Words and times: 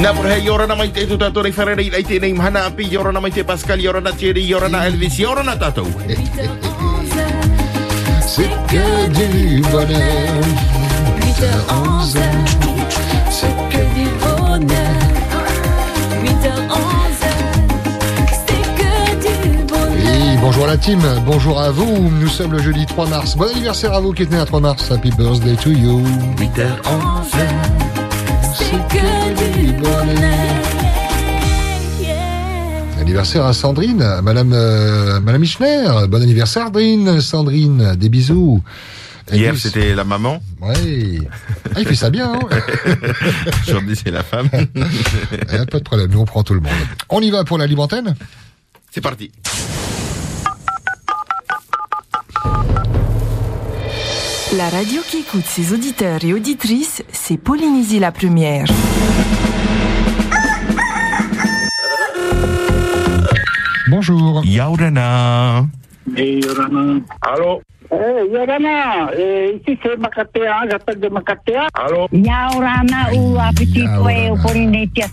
nā 0.00 0.14
por 0.16 0.26
hei 0.26 0.48
ora 0.48 0.66
na 0.66 0.74
mai 0.74 0.88
te 0.96 1.04
tu 1.06 1.18
tātou 1.20 1.42
rei 1.44 1.52
wharerei 1.52 1.90
rei 1.92 2.04
te 2.08 2.18
nei 2.22 2.32
mhana 2.32 2.64
api, 2.70 2.86
i 2.88 2.96
ora 2.96 3.12
na 3.12 3.20
mai 3.20 3.30
te 3.30 3.44
Pascal, 3.44 3.80
i 3.80 3.88
ora 3.88 4.00
na 4.00 4.12
Thierry, 4.16 4.46
i 4.48 4.54
ora 4.54 4.68
na 4.68 4.86
Elvis, 4.88 5.18
i 5.20 5.26
ora 5.28 5.44
na 5.44 5.56
tātou. 5.60 5.86
8h11, 6.08 7.20
C'est 8.26 8.56
que 8.70 8.86
du 9.12 9.60
bonheur. 9.68 10.44
8h11, 11.20 12.79
bonjour 20.40 20.64
à 20.64 20.68
la 20.68 20.76
team, 20.76 21.00
bonjour 21.26 21.60
à 21.60 21.70
vous. 21.70 22.10
Nous 22.20 22.28
sommes 22.28 22.52
le 22.52 22.62
jeudi 22.62 22.86
3 22.86 23.08
mars. 23.08 23.36
Bon 23.36 23.48
anniversaire 23.48 23.92
à 23.92 24.00
vous 24.00 24.12
qui 24.12 24.22
êtes 24.22 24.30
né 24.30 24.38
à 24.38 24.44
3 24.44 24.60
mars. 24.60 24.90
Happy 24.90 25.10
birthday 25.10 25.56
to 25.56 25.70
you. 25.70 26.00
8h11. 26.38 27.36
C'est 28.54 28.88
que 28.88 29.56
du 29.58 29.72
bonheur. 29.72 30.16
Yeah. 32.00 33.00
Anniversaire 33.00 33.44
à 33.44 33.52
Sandrine, 33.52 34.02
à 34.02 34.22
Madame, 34.22 34.52
euh, 34.52 35.20
Madame 35.20 35.40
Michner. 35.40 35.84
Bon 36.08 36.22
anniversaire, 36.22 36.64
Sandrine. 36.66 37.20
Sandrine, 37.20 37.94
des 37.96 38.08
bisous. 38.08 38.62
Et 39.32 39.36
Hier, 39.38 39.52
puis- 39.52 39.60
c'était 39.60 39.94
la 39.94 40.02
maman. 40.02 40.40
Ouais. 40.60 41.20
Ah, 41.74 41.78
il 41.80 41.86
fait 41.86 41.94
ça 41.94 42.10
bien, 42.10 42.32
hein 42.32 42.40
Aujourd'hui, 43.68 43.94
c'est 43.94 44.10
la 44.10 44.24
femme. 44.24 44.48
Eh, 45.52 45.66
Pas 45.66 45.78
de 45.78 45.84
problème, 45.84 46.10
nous 46.10 46.18
on 46.20 46.24
prend 46.24 46.42
tout 46.42 46.54
le 46.54 46.60
monde. 46.60 46.72
On 47.10 47.20
y 47.20 47.30
va 47.30 47.44
pour 47.44 47.56
la 47.58 47.66
libre 47.68 47.82
antenne? 47.84 48.14
C'est 48.90 49.00
parti. 49.00 49.30
La 54.60 54.68
radio 54.68 55.00
qui 55.08 55.20
écoute 55.20 55.46
ses 55.46 55.72
auditeurs 55.72 56.22
et 56.22 56.34
auditrices, 56.34 57.02
c'est 57.10 57.38
Polynésie 57.38 57.98
la 57.98 58.12
première. 58.12 58.66
Bonjour. 63.88 64.42
Yaurana. 64.44 65.64
Et 66.14 66.40
Yorana. 66.40 67.00
Allô? 67.22 67.62
Eh, 67.90 68.30
Yorana, 68.32 69.10
eh, 69.18 69.56
ici 69.56 69.78
c'est 69.82 69.96
Makatea, 69.98 70.68
j'appelle 70.70 71.00
de 71.00 71.08
Makatea. 71.08 71.66
Allô? 71.74 72.06
Yaurana 72.12 73.14
ua 73.16 73.50
petit 73.56 73.80
Yaurana. 73.80 73.98
poe 74.02 74.30
o 74.30 74.36
Polinesia 74.46 75.06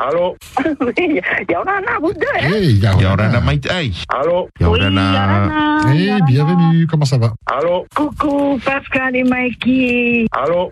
Oui, 0.00 1.20
Yorana, 1.48 1.98
vous 2.00 2.12
deux, 2.14 2.26
hein? 2.40 2.48
Hey. 2.54 2.80
Yaurana 2.80 3.40
mai 3.40 3.58
te 3.60 3.68
ai. 3.68 3.92
Allô? 4.08 4.48
Oui. 4.60 4.66
Yorana. 4.66 5.82
Hey, 5.88 6.06
Yorana. 6.06 6.24
bienvenue, 6.26 6.86
comment 6.86 7.04
ça 7.04 7.18
va? 7.18 7.34
Allô? 7.46 7.84
Coucou 7.94 8.58
Pascal 8.64 9.14
et 9.16 9.24
Mikey. 9.24 10.26
Allô? 10.32 10.70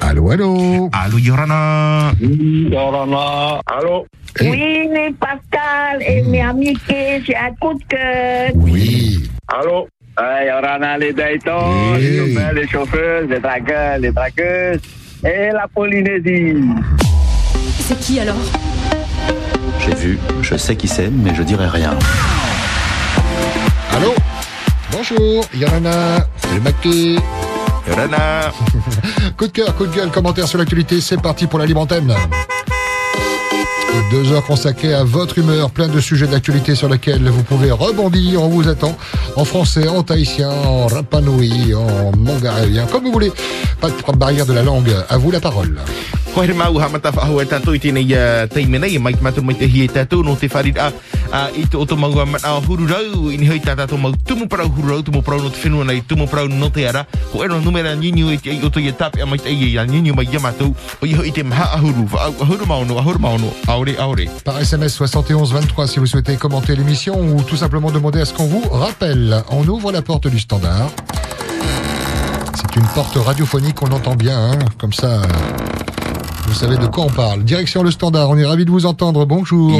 Allô, 0.00 0.30
allô 0.30 0.88
Allô, 0.92 1.18
Yorana. 1.18 2.12
Yorana. 2.20 3.60
Allô? 3.66 4.06
Hey. 4.38 4.50
Oui, 4.88 5.14
Pascal 5.18 6.02
et 6.06 6.22
mes 6.22 6.42
amis 6.42 6.74
qui 6.86 7.24
j'ai 7.26 7.34
un 7.36 7.52
coup 7.60 7.74
de 7.74 7.84
cœur. 7.88 8.50
Oui. 8.54 9.28
Allô? 9.48 9.88
Eh, 10.20 10.46
Yorana, 10.46 10.96
les 10.98 11.12
daitons, 11.12 11.94
Oui. 11.94 12.00
les 12.00 12.18
chauffeurs, 12.18 12.52
les 12.54 12.68
chauffeurs, 12.68 13.22
les 13.28 13.40
dragueurs, 13.40 13.98
les 13.98 14.12
dragueuses. 14.12 14.80
Et 15.24 15.50
la 15.52 15.66
Polynésie. 15.74 16.54
C'est 17.84 17.98
qui 17.98 18.20
alors 18.20 18.36
J'ai 19.80 19.94
vu, 19.94 20.18
je 20.40 20.56
sais 20.56 20.76
qui 20.76 20.86
c'est, 20.86 21.10
mais 21.10 21.34
je 21.34 21.42
dirai 21.42 21.66
rien. 21.66 21.98
Allô 23.92 24.14
Bonjour, 24.92 25.44
c'est 26.36 26.54
le 26.54 26.60
Maquet. 26.60 27.16
Yorana. 27.88 28.52
Coup 29.36 29.46
de 29.46 29.52
cœur, 29.52 29.74
coup 29.74 29.86
de 29.86 29.94
gueule, 29.94 30.10
commentaire 30.10 30.46
sur 30.46 30.58
l'actualité, 30.58 31.00
c'est 31.00 31.20
parti 31.20 31.48
pour 31.48 31.58
la 31.58 31.66
libre 31.66 31.80
antenne. 31.80 32.14
Deux 34.10 34.32
heures 34.32 34.44
consacrées 34.44 34.94
à 34.94 35.04
votre 35.04 35.38
humeur, 35.38 35.70
plein 35.70 35.88
de 35.88 36.00
sujets 36.00 36.26
d'actualité 36.26 36.74
sur 36.74 36.88
lesquels 36.88 37.28
vous 37.28 37.42
pouvez 37.42 37.70
rebondir. 37.70 38.42
On 38.42 38.48
vous 38.48 38.68
attend 38.68 38.96
en 39.36 39.44
français, 39.44 39.88
en 39.88 40.02
tahitien, 40.02 40.50
en 40.50 40.86
rapanui, 40.86 41.74
en 41.74 42.16
mongarévien, 42.16 42.86
comme 42.86 43.04
vous 43.04 43.12
voulez. 43.12 43.32
Pas 43.80 43.88
de 43.90 44.18
barrière 44.18 44.46
de 44.46 44.52
la 44.52 44.62
langue. 44.62 44.94
À 45.08 45.16
vous 45.18 45.30
la 45.30 45.40
parole. 45.40 45.78
Par 64.44 64.60
SMS 64.60 64.94
71 64.94 65.52
23 65.52 65.86
si 65.88 65.98
vous 65.98 66.06
souhaitez 66.06 66.36
commenter 66.36 66.76
l'émission 66.76 67.18
ou 67.18 67.42
tout 67.42 67.56
simplement 67.56 67.90
demander 67.90 68.20
à 68.20 68.24
ce 68.24 68.32
qu'on 68.32 68.46
vous 68.46 68.62
rappelle. 68.70 69.42
On 69.50 69.66
ouvre 69.66 69.90
la 69.90 70.02
porte 70.02 70.28
du 70.28 70.38
standard. 70.38 70.90
C'est 72.54 72.76
une 72.76 72.86
porte 72.94 73.16
radiophonique, 73.16 73.82
on 73.82 73.90
entend 73.90 74.14
bien, 74.14 74.52
hein, 74.52 74.58
comme 74.78 74.92
ça. 74.92 75.22
Vous 76.46 76.54
savez 76.54 76.76
de 76.76 76.86
quoi 76.86 77.04
on 77.04 77.10
parle. 77.10 77.42
Direction 77.42 77.82
le 77.82 77.90
standard, 77.90 78.30
on 78.30 78.36
est 78.38 78.44
ravis 78.44 78.64
de 78.64 78.70
vous 78.70 78.86
entendre. 78.86 79.26
Bonjour. 79.26 79.76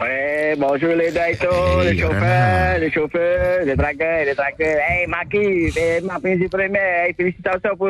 Ouais, 0.00 0.54
bonjour 0.58 0.94
les 0.96 1.12
daitons, 1.12 1.80
Hey, 1.80 1.92
les 1.92 2.00
chauffeurs, 2.00 2.78
les 2.78 2.90
chauffeurs, 2.90 3.64
les 3.64 3.76
dragueurs, 3.76 4.24
les 4.24 4.34
dragueurs. 4.34 4.78
Hey, 4.88 5.06
Maki, 5.06 5.70
c'est 5.72 6.00
ma 6.02 6.18
principale. 6.18 6.70
Hey, 6.74 7.14
félicitations 7.14 7.76
pour 7.76 7.88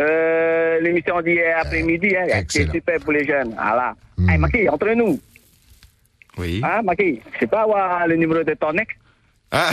euh, 0.00 0.80
l'émission 0.80 1.20
d'hier 1.20 1.58
après-midi. 1.60 2.14
Hein. 2.16 2.42
C'est 2.48 2.70
super 2.70 3.00
pour 3.00 3.12
les 3.12 3.24
jeunes. 3.24 3.54
Voilà. 3.54 3.94
Hmm. 4.16 4.30
Hey, 4.30 4.38
Maki, 4.38 4.68
entre 4.68 4.90
nous. 4.90 5.18
Oui. 6.36 6.60
Hein, 6.64 6.82
Maki, 6.82 7.20
je 7.34 7.38
sais 7.40 7.46
pas 7.46 7.62
avoir 7.62 8.06
le 8.06 8.16
numéro 8.16 8.42
de 8.42 8.54
ton 8.54 8.72
ex. 8.78 8.94
Ah, 9.50 9.70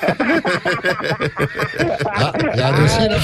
Ah, 2.06 2.32
il 2.54 2.58
y 2.58 2.62
a 2.62 2.68
un 2.68 2.80
dossier 2.80 3.08
là. 3.08 3.16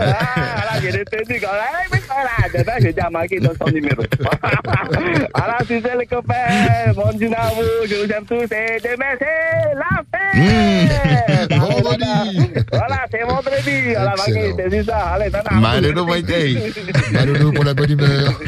ah, 0.00 0.74
là, 0.74 0.80
j'ai 0.80 0.88
entendu 1.00 1.40
quand 1.40 1.48
hey, 1.48 1.86
mais 1.92 2.00
voilà, 2.06 2.36
demain, 2.54 2.72
je 2.80 2.88
dis 2.92 3.00
à 3.00 3.10
Maki 3.10 3.40
donne 3.40 3.56
son 3.60 3.70
numéro. 3.70 4.02
Alors, 5.34 5.58
tu 5.66 5.80
sais, 5.80 5.96
les 5.98 6.06
copains, 6.06 6.92
bonjour 6.94 7.34
à 7.36 7.48
vous, 7.50 7.88
je 7.88 7.94
vous 7.96 8.12
aime 8.12 8.24
tous 8.24 8.44
et 8.54 8.78
demain, 8.82 9.16
c'est 9.18 9.74
la 9.74 10.02
fête! 10.12 10.34
Mmh. 10.34 11.56
Vendredi. 11.58 12.50
Voilà, 12.72 12.98
c'est 13.10 13.22
vendredi. 13.22 13.76
Excellent. 13.90 14.54
c'est 14.56 14.68
dit 14.70 14.84
ça. 14.86 14.96
Allez, 15.14 15.30
as. 15.34 15.54
Malheureux 15.54 16.04
mai 16.06 16.22
te 16.22 16.32
ei. 16.32 16.72
Maloulou 17.12 17.52
pour 17.52 17.64
la 17.64 17.74
bonne 17.74 17.90
humeur. 17.90 18.32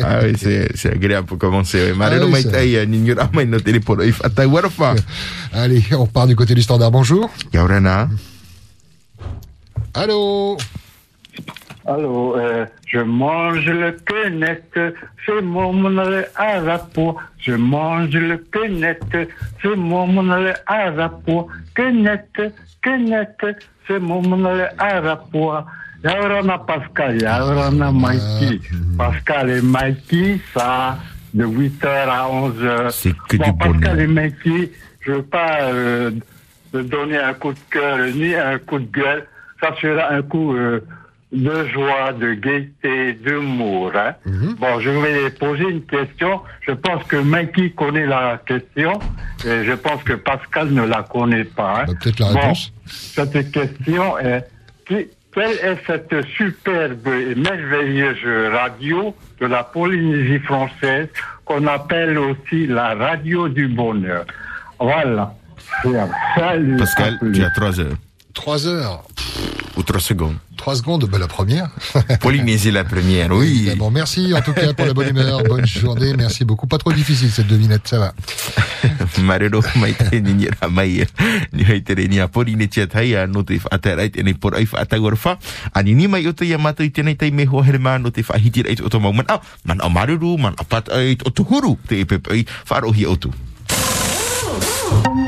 Ah 0.00 0.20
oui, 0.22 0.32
c'est 0.38 0.92
agréable 0.92 1.26
pour 1.26 1.38
commencer. 1.38 1.92
Malheureux 1.96 2.28
Ah 2.32 2.32
oui, 2.32 2.32
mai 2.32 2.42
c'est 2.42 2.52
te 2.52 2.56
ei, 2.56 2.86
nyinyu 2.86 3.14
ra 3.14 3.28
mai 3.34 3.44
no 3.46 3.58
téléphone, 3.58 4.02
i 4.06 4.12
whatai 4.12 4.46
warafa. 4.46 4.94
Allez, 5.52 5.82
on 5.92 6.04
repart 6.04 6.28
du 6.28 6.36
côté 6.38 6.54
du 6.54 6.62
standard. 6.62 6.92
Bonjour. 6.92 7.28
Yaurana. 7.52 8.08
Allô 9.92 10.56
Allô, 11.84 12.36
euh, 12.36 12.64
je 12.86 12.98
mange 13.00 13.64
le 13.66 13.92
quenette, 14.06 14.78
c'est 15.26 15.40
mon 15.42 15.72
monnaie 15.72 16.26
à 16.36 16.60
rapport. 16.60 17.16
Je 17.40 17.52
mange 17.54 18.10
le 18.10 18.36
quenette, 18.36 19.02
c'est 19.62 19.74
mon 19.76 20.06
monnaie 20.06 20.52
à 20.66 20.90
rapport. 20.90 21.48
Quenette, 21.74 22.52
quenette, 22.82 23.56
c'est 23.86 23.98
mon 23.98 24.22
monnaie 24.22 24.68
à 24.78 25.00
rapport. 25.00 25.64
Yaurana 26.04 26.58
Pascal, 26.58 27.20
Yaurana 27.20 27.90
Mikey. 27.90 28.60
Pascal 28.96 29.50
et 29.50 29.62
Mikey, 29.62 30.40
ça, 30.54 30.98
de 31.34 31.46
8h 31.46 31.86
à 31.86 32.28
11h. 32.30 32.90
C'est 32.92 33.14
que 33.28 33.36
bon, 33.38 33.44
du 33.44 33.52
Pascal 33.56 33.80
bonheur. 33.80 33.98
et 33.98 34.06
Mikey, 34.06 34.70
je 35.08 35.12
veux 35.14 35.22
pas 35.22 35.62
euh, 35.62 36.10
donner 36.72 37.16
un 37.18 37.32
coup 37.34 37.52
de 37.52 37.58
cœur 37.70 37.98
ni 38.14 38.34
un 38.34 38.58
coup 38.58 38.78
de 38.78 38.90
gueule. 38.92 39.26
Ça 39.60 39.74
sera 39.80 40.12
un 40.12 40.22
coup 40.22 40.54
euh, 40.54 40.80
de 41.32 41.64
joie, 41.68 42.12
de 42.12 42.34
gaieté, 42.34 43.14
d'humour. 43.14 43.92
Hein. 43.96 44.12
Bon, 44.60 44.78
je 44.80 44.90
vais 44.90 45.30
poser 45.30 45.64
une 45.64 45.82
question. 45.82 46.40
Je 46.60 46.72
pense 46.72 47.04
que 47.04 47.16
Mikey 47.16 47.70
connaît 47.70 48.06
la 48.06 48.40
question 48.46 48.98
et 49.46 49.64
je 49.64 49.72
pense 49.72 50.02
que 50.04 50.12
Pascal 50.12 50.68
ne 50.70 50.84
la 50.86 51.02
connaît 51.02 51.44
pas. 51.44 51.80
hein. 51.80 51.84
Bah, 51.88 51.92
peut-être 52.00 52.20
la 52.20 52.26
Bon, 52.32 52.40
réponse. 52.40 52.72
cette 52.86 53.50
question 53.50 54.18
est 54.18 54.44
qui- 54.86 55.08
quelle 55.34 55.52
est 55.52 55.78
cette 55.86 56.22
superbe 56.26 57.06
et 57.08 57.34
merveilleuse 57.34 58.52
radio 58.52 59.14
de 59.40 59.46
la 59.46 59.62
Polynésie 59.62 60.40
française 60.40 61.08
qu'on 61.44 61.66
appelle 61.66 62.18
aussi 62.18 62.66
la 62.66 62.94
radio 62.94 63.48
du 63.48 63.68
bonheur? 63.68 64.24
Voilà. 64.80 65.34
Pascal, 66.78 67.18
tu 67.34 67.42
as 67.42 67.50
3 67.50 67.80
heures. 67.80 67.96
3 68.34 68.66
heures. 68.66 69.02
Ou 69.76 69.82
3 69.82 70.00
secondes. 70.00 70.36
Trois 70.56 70.74
secondes, 70.74 71.04
ben, 71.04 71.18
la 71.18 71.28
première. 71.28 71.70
Polynésie 72.20 72.72
la 72.72 72.84
première, 72.84 73.30
oui. 73.30 73.46
Évidemment. 73.46 73.90
Merci 73.90 74.34
en 74.34 74.40
tout 74.42 74.52
cas 74.52 74.72
pour 74.72 74.86
la 74.86 74.92
bonne 74.92 75.10
humeur. 75.10 75.42
Bonne 75.44 75.66
journée. 75.66 76.12
Merci 76.16 76.44
beaucoup. 76.44 76.66
Pas 76.66 76.78
trop 76.78 76.92
difficile 76.92 77.30
cette 77.30 77.46
devinette, 77.46 77.86
ça 77.86 77.98
va. 77.98 78.12
Marero 79.22 79.62
ni 80.12 80.20
ni. 80.20 80.48
Ni 81.52 81.62
re 81.64 82.08
ni 82.08 82.20
a 82.20 82.28
Polynesia 82.28 82.86
tai 82.86 83.14
a 83.14 83.26
no 83.26 83.42
te 83.42 83.58
whaaterai 83.58 84.10
te 84.10 84.22
nei 84.22 84.34
por 84.34 84.54
ai 84.54 84.66
whaatagor 84.66 85.14
wha. 85.24 85.38
Ani 85.74 85.94
ni 85.94 86.08
mai 86.08 86.26
o 86.26 86.32
te 86.32 86.46
ia 86.46 86.58
mātou 86.58 86.86
i 86.86 86.90
tēnei 86.90 87.16
tai 87.18 87.30
me 87.30 87.46
hoa 87.46 87.64
here 87.66 87.78
mā 87.78 87.98
no 88.02 88.10
te 88.10 88.22
whahiti 88.26 88.66
reit 88.66 88.82
o 88.82 88.90
to 88.90 89.00
mau 89.00 89.12
man. 89.12 89.26
Man 89.64 89.82
a 89.82 89.88
maruru, 89.88 90.36
man 90.38 90.58
a 90.58 90.64
pat 90.64 90.90
ai 90.94 91.16
o 91.24 91.30
tuhuru 91.30 91.78
te 91.88 92.02
e 92.02 92.04
pepe 92.04 92.34
ai 92.34 92.46
whaarohi 92.70 93.06
o 93.06 93.16
tu. 93.16 93.34
Oh! 94.90 95.27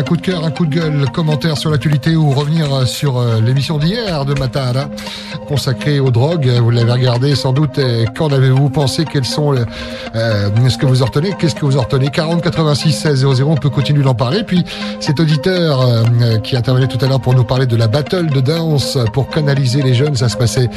Un 0.00 0.02
coup 0.02 0.16
de 0.16 0.22
cœur, 0.22 0.44
un 0.46 0.50
coup 0.50 0.64
de 0.64 0.74
gueule, 0.74 1.04
commentaire 1.12 1.58
sur 1.58 1.70
l'actualité 1.70 2.16
ou 2.16 2.30
revenir 2.30 2.88
sur 2.88 3.18
euh, 3.18 3.38
l'émission 3.42 3.76
d'hier 3.76 4.24
de 4.24 4.32
Matara 4.32 4.88
consacrée 5.46 6.00
aux 6.00 6.10
drogues. 6.10 6.48
Vous 6.48 6.70
l'avez 6.70 6.92
regardé 6.92 7.34
sans 7.34 7.52
doute. 7.52 7.78
Qu'en 8.16 8.28
avez-vous 8.28 8.70
pensé? 8.70 9.04
Quels 9.04 9.26
sont 9.26 9.54
euh, 10.14 10.68
ce 10.70 10.78
que 10.78 10.86
vous 10.86 11.02
en 11.02 11.04
retenez? 11.04 11.34
Qu'est-ce 11.38 11.54
que 11.54 11.66
vous 11.66 11.76
en 11.76 11.82
retenez? 11.82 12.08
40 12.08 12.40
86 12.40 12.92
16 12.92 13.26
00. 13.34 13.50
On 13.50 13.56
peut 13.56 13.68
continuer 13.68 14.02
d'en 14.02 14.14
parler. 14.14 14.42
Puis 14.42 14.64
cet 15.00 15.20
auditeur 15.20 15.82
euh, 15.82 16.38
qui 16.38 16.56
intervenait 16.56 16.86
tout 16.86 17.04
à 17.04 17.08
l'heure 17.08 17.20
pour 17.20 17.34
nous 17.34 17.44
parler 17.44 17.66
de 17.66 17.76
la 17.76 17.88
battle 17.88 18.30
de 18.30 18.40
danse 18.40 18.96
pour 19.12 19.28
canaliser 19.28 19.82
les 19.82 19.92
jeunes, 19.92 20.14
ça 20.14 20.28
se 20.28 20.36
passait 20.36 20.70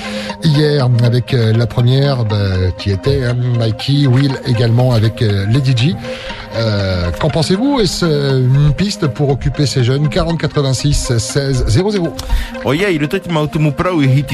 hier 0.43 0.89
avec 1.03 1.33
euh, 1.33 1.53
la 1.53 1.67
première 1.67 2.25
bah, 2.25 2.71
qui 2.77 2.91
était 2.91 3.23
hein, 3.23 3.35
Mikey, 3.57 4.07
Will 4.07 4.33
également 4.45 4.91
avec 4.91 5.23
G. 5.23 5.95
Euh, 6.55 7.09
Qu'en 7.19 7.29
pensez-vous? 7.29 7.79
Est-ce 7.79 8.05
une 8.05 8.73
piste 8.73 9.07
pour 9.13 9.29
occuper 9.29 9.65
ces 9.65 9.83
jeunes. 9.83 10.09
40 10.09 10.37
86 10.37 11.13
16 11.19 11.65
00 11.67 12.13
O 12.65 12.73
ia, 12.73 12.89
i 12.89 12.97
roto 12.97 13.19
te 13.19 13.29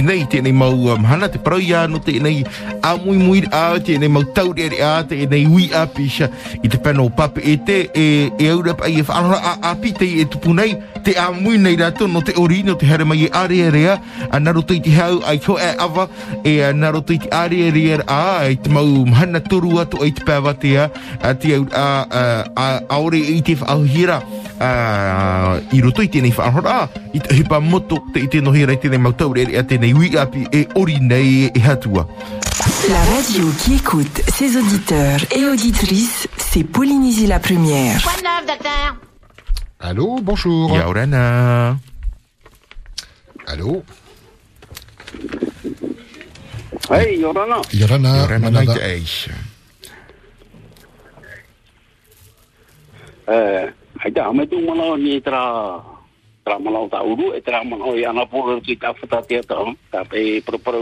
nei, 0.02 0.26
mau 0.52 0.74
um, 0.94 1.06
hana 1.06 1.30
te 1.30 1.40
tēnei 2.04 2.44
a 2.82 2.96
mui 2.98 3.42
a, 3.52 3.80
te 3.84 3.98
pape 7.10 7.42
e 7.44 7.58
te, 7.58 7.90
e, 7.94 8.32
e 8.38 8.50
e 8.90 9.04
a, 9.62 9.76
te 9.94 10.99
te 11.04 11.16
a 11.18 11.32
mui 11.32 11.58
nei 11.58 11.76
rato 11.76 12.08
no 12.08 12.22
te 12.22 12.34
ori 12.38 12.64
no 12.64 12.76
te 12.76 12.86
here 12.86 13.04
mai 13.04 13.26
e 13.26 13.30
are 13.32 13.60
are 13.68 13.84
a, 13.90 14.00
a 14.32 14.40
naro 14.40 14.62
tui 14.64 14.80
te 14.82 14.92
hau 14.96 15.22
ai 15.26 15.40
ko 15.40 15.58
e 15.60 15.70
ava, 15.78 16.08
e 16.44 16.62
a 16.64 16.74
naro 16.74 17.02
tui 17.02 17.18
te 17.18 17.30
are 17.32 17.68
are 17.68 18.04
a, 18.06 18.20
ai 18.46 18.56
te 18.56 18.70
mau 18.70 19.06
hana 19.20 19.40
toru 19.40 19.80
atu 19.80 20.02
ai 20.04 20.12
te 20.12 20.24
pēwa 20.28 20.54
te 20.60 20.76
a, 20.78 20.90
a 21.22 21.34
te 21.34 21.56
au 21.56 21.66
a, 21.72 21.86
a, 22.10 22.24
a, 22.56 22.68
a 22.90 23.00
ore 23.00 23.20
i 23.20 23.42
te 23.42 23.56
whaahira, 23.60 24.20
a, 24.60 24.70
i 25.72 25.82
roto 25.82 26.06
i 26.06 26.12
tēnei 26.12 26.36
whaahora, 26.36 26.78
i 27.14 27.24
te 27.24 27.36
hipa 27.40 27.60
moto 27.60 28.02
te 28.14 28.26
i 28.26 28.30
te 28.32 28.44
nohira 28.44 28.76
i 28.76 28.82
tēnei 28.82 29.02
mau 29.02 29.16
tauri 29.16 29.50
a 29.58 29.64
tēnei 29.64 29.96
ui 29.96 30.14
api 30.18 30.48
e 30.52 30.68
ori 30.80 31.00
nei 31.00 31.50
e 31.54 31.66
hatua. 31.66 32.08
La 32.90 33.04
radio 33.06 33.48
qui 33.64 33.76
écoute 33.76 34.22
ses 34.28 34.58
auditeurs 34.58 35.24
et 35.36 35.46
auditrices, 35.46 36.28
c'est 36.38 36.64
Polynésie 36.64 37.28
la 37.28 37.40
première. 37.40 38.02
Allô, 39.80 40.20
bonjour. 40.22 40.76
Ia 40.76 40.88
orana. 40.88 41.80
Allô, 43.48 43.82
Hei, 46.90 47.24
orana. 47.24 47.62
Yorana, 47.74 48.10
Ia 48.18 48.24
orana 48.24 48.50
mai 48.52 48.66
Manada. 48.66 48.74
te 48.74 48.82
eis. 48.86 49.30
Eh, 53.30 53.66
hai 54.02 54.12
ta 54.12 54.26
ame 54.28 54.46
tu 54.50 54.58
mana 54.66 54.98
ni 54.98 55.22
tra 55.22 55.78
tra 56.44 56.58
mana 56.60 56.82
ta 56.90 57.02
uru 57.06 57.30
e 57.34 57.42
tra 57.42 57.62
mana 57.64 57.94
i 57.94 58.04
ana 58.06 58.26
por 58.26 58.60
ki 58.62 58.76
ta 58.78 58.90
fata 58.94 59.22
te 59.22 59.38
ta 59.46 59.56
ta 59.92 60.02
pe 60.04 60.42
pro 60.42 60.58
pro 60.58 60.82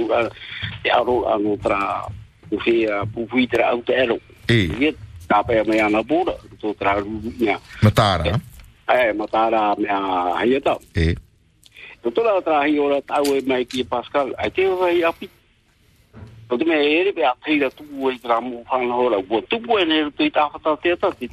te 0.82 0.90
aro 0.90 1.28
anu 1.28 1.58
tra 1.60 2.08
u 2.50 2.58
fi 2.64 2.88
pu 3.14 3.28
fu 3.30 3.46
tra 3.52 3.70
au 3.76 3.82
te 3.84 3.94
ero. 3.94 4.18
E, 4.48 4.72
Ye 4.80 4.96
ta 5.28 5.44
pe 5.44 5.62
me 5.68 5.80
ana 5.80 6.02
por 6.04 6.34
to 6.60 6.74
tra 6.80 6.96
ru 7.00 7.20
nya. 7.40 7.60
matara. 7.84 8.26
Eh, 8.32 8.40
matara 9.14 9.76
me 9.78 9.88
a 9.90 10.34
hai 10.40 10.60
ta. 10.62 10.78
E, 10.96 11.16
tola 12.12 12.42
tra 12.42 12.64
hi 12.66 12.80
ora 12.80 13.02
ta 13.02 13.22
u 13.22 13.42
mai 13.46 13.66
ki 13.66 13.84
Pascal. 13.84 14.34
Ai 14.38 14.52
te 14.52 14.68
vai 14.68 15.04
api. 15.04 15.30
To 16.50 16.58
te 16.58 16.66
me 16.66 16.76
ere 16.76 17.12
pe 17.14 17.24
a 17.24 17.36
teira 17.44 17.70
tu 17.70 17.84
e 18.10 18.18
fan 18.20 18.92
hora. 18.92 19.18
Wo 19.18 19.42
tu 19.42 19.58
e 19.78 19.86
ne 19.86 20.12
tu 20.12 20.30
ta 20.30 20.50
fata 20.50 20.78
te 20.78 20.96
ta 20.96 21.12
ti 21.12 21.30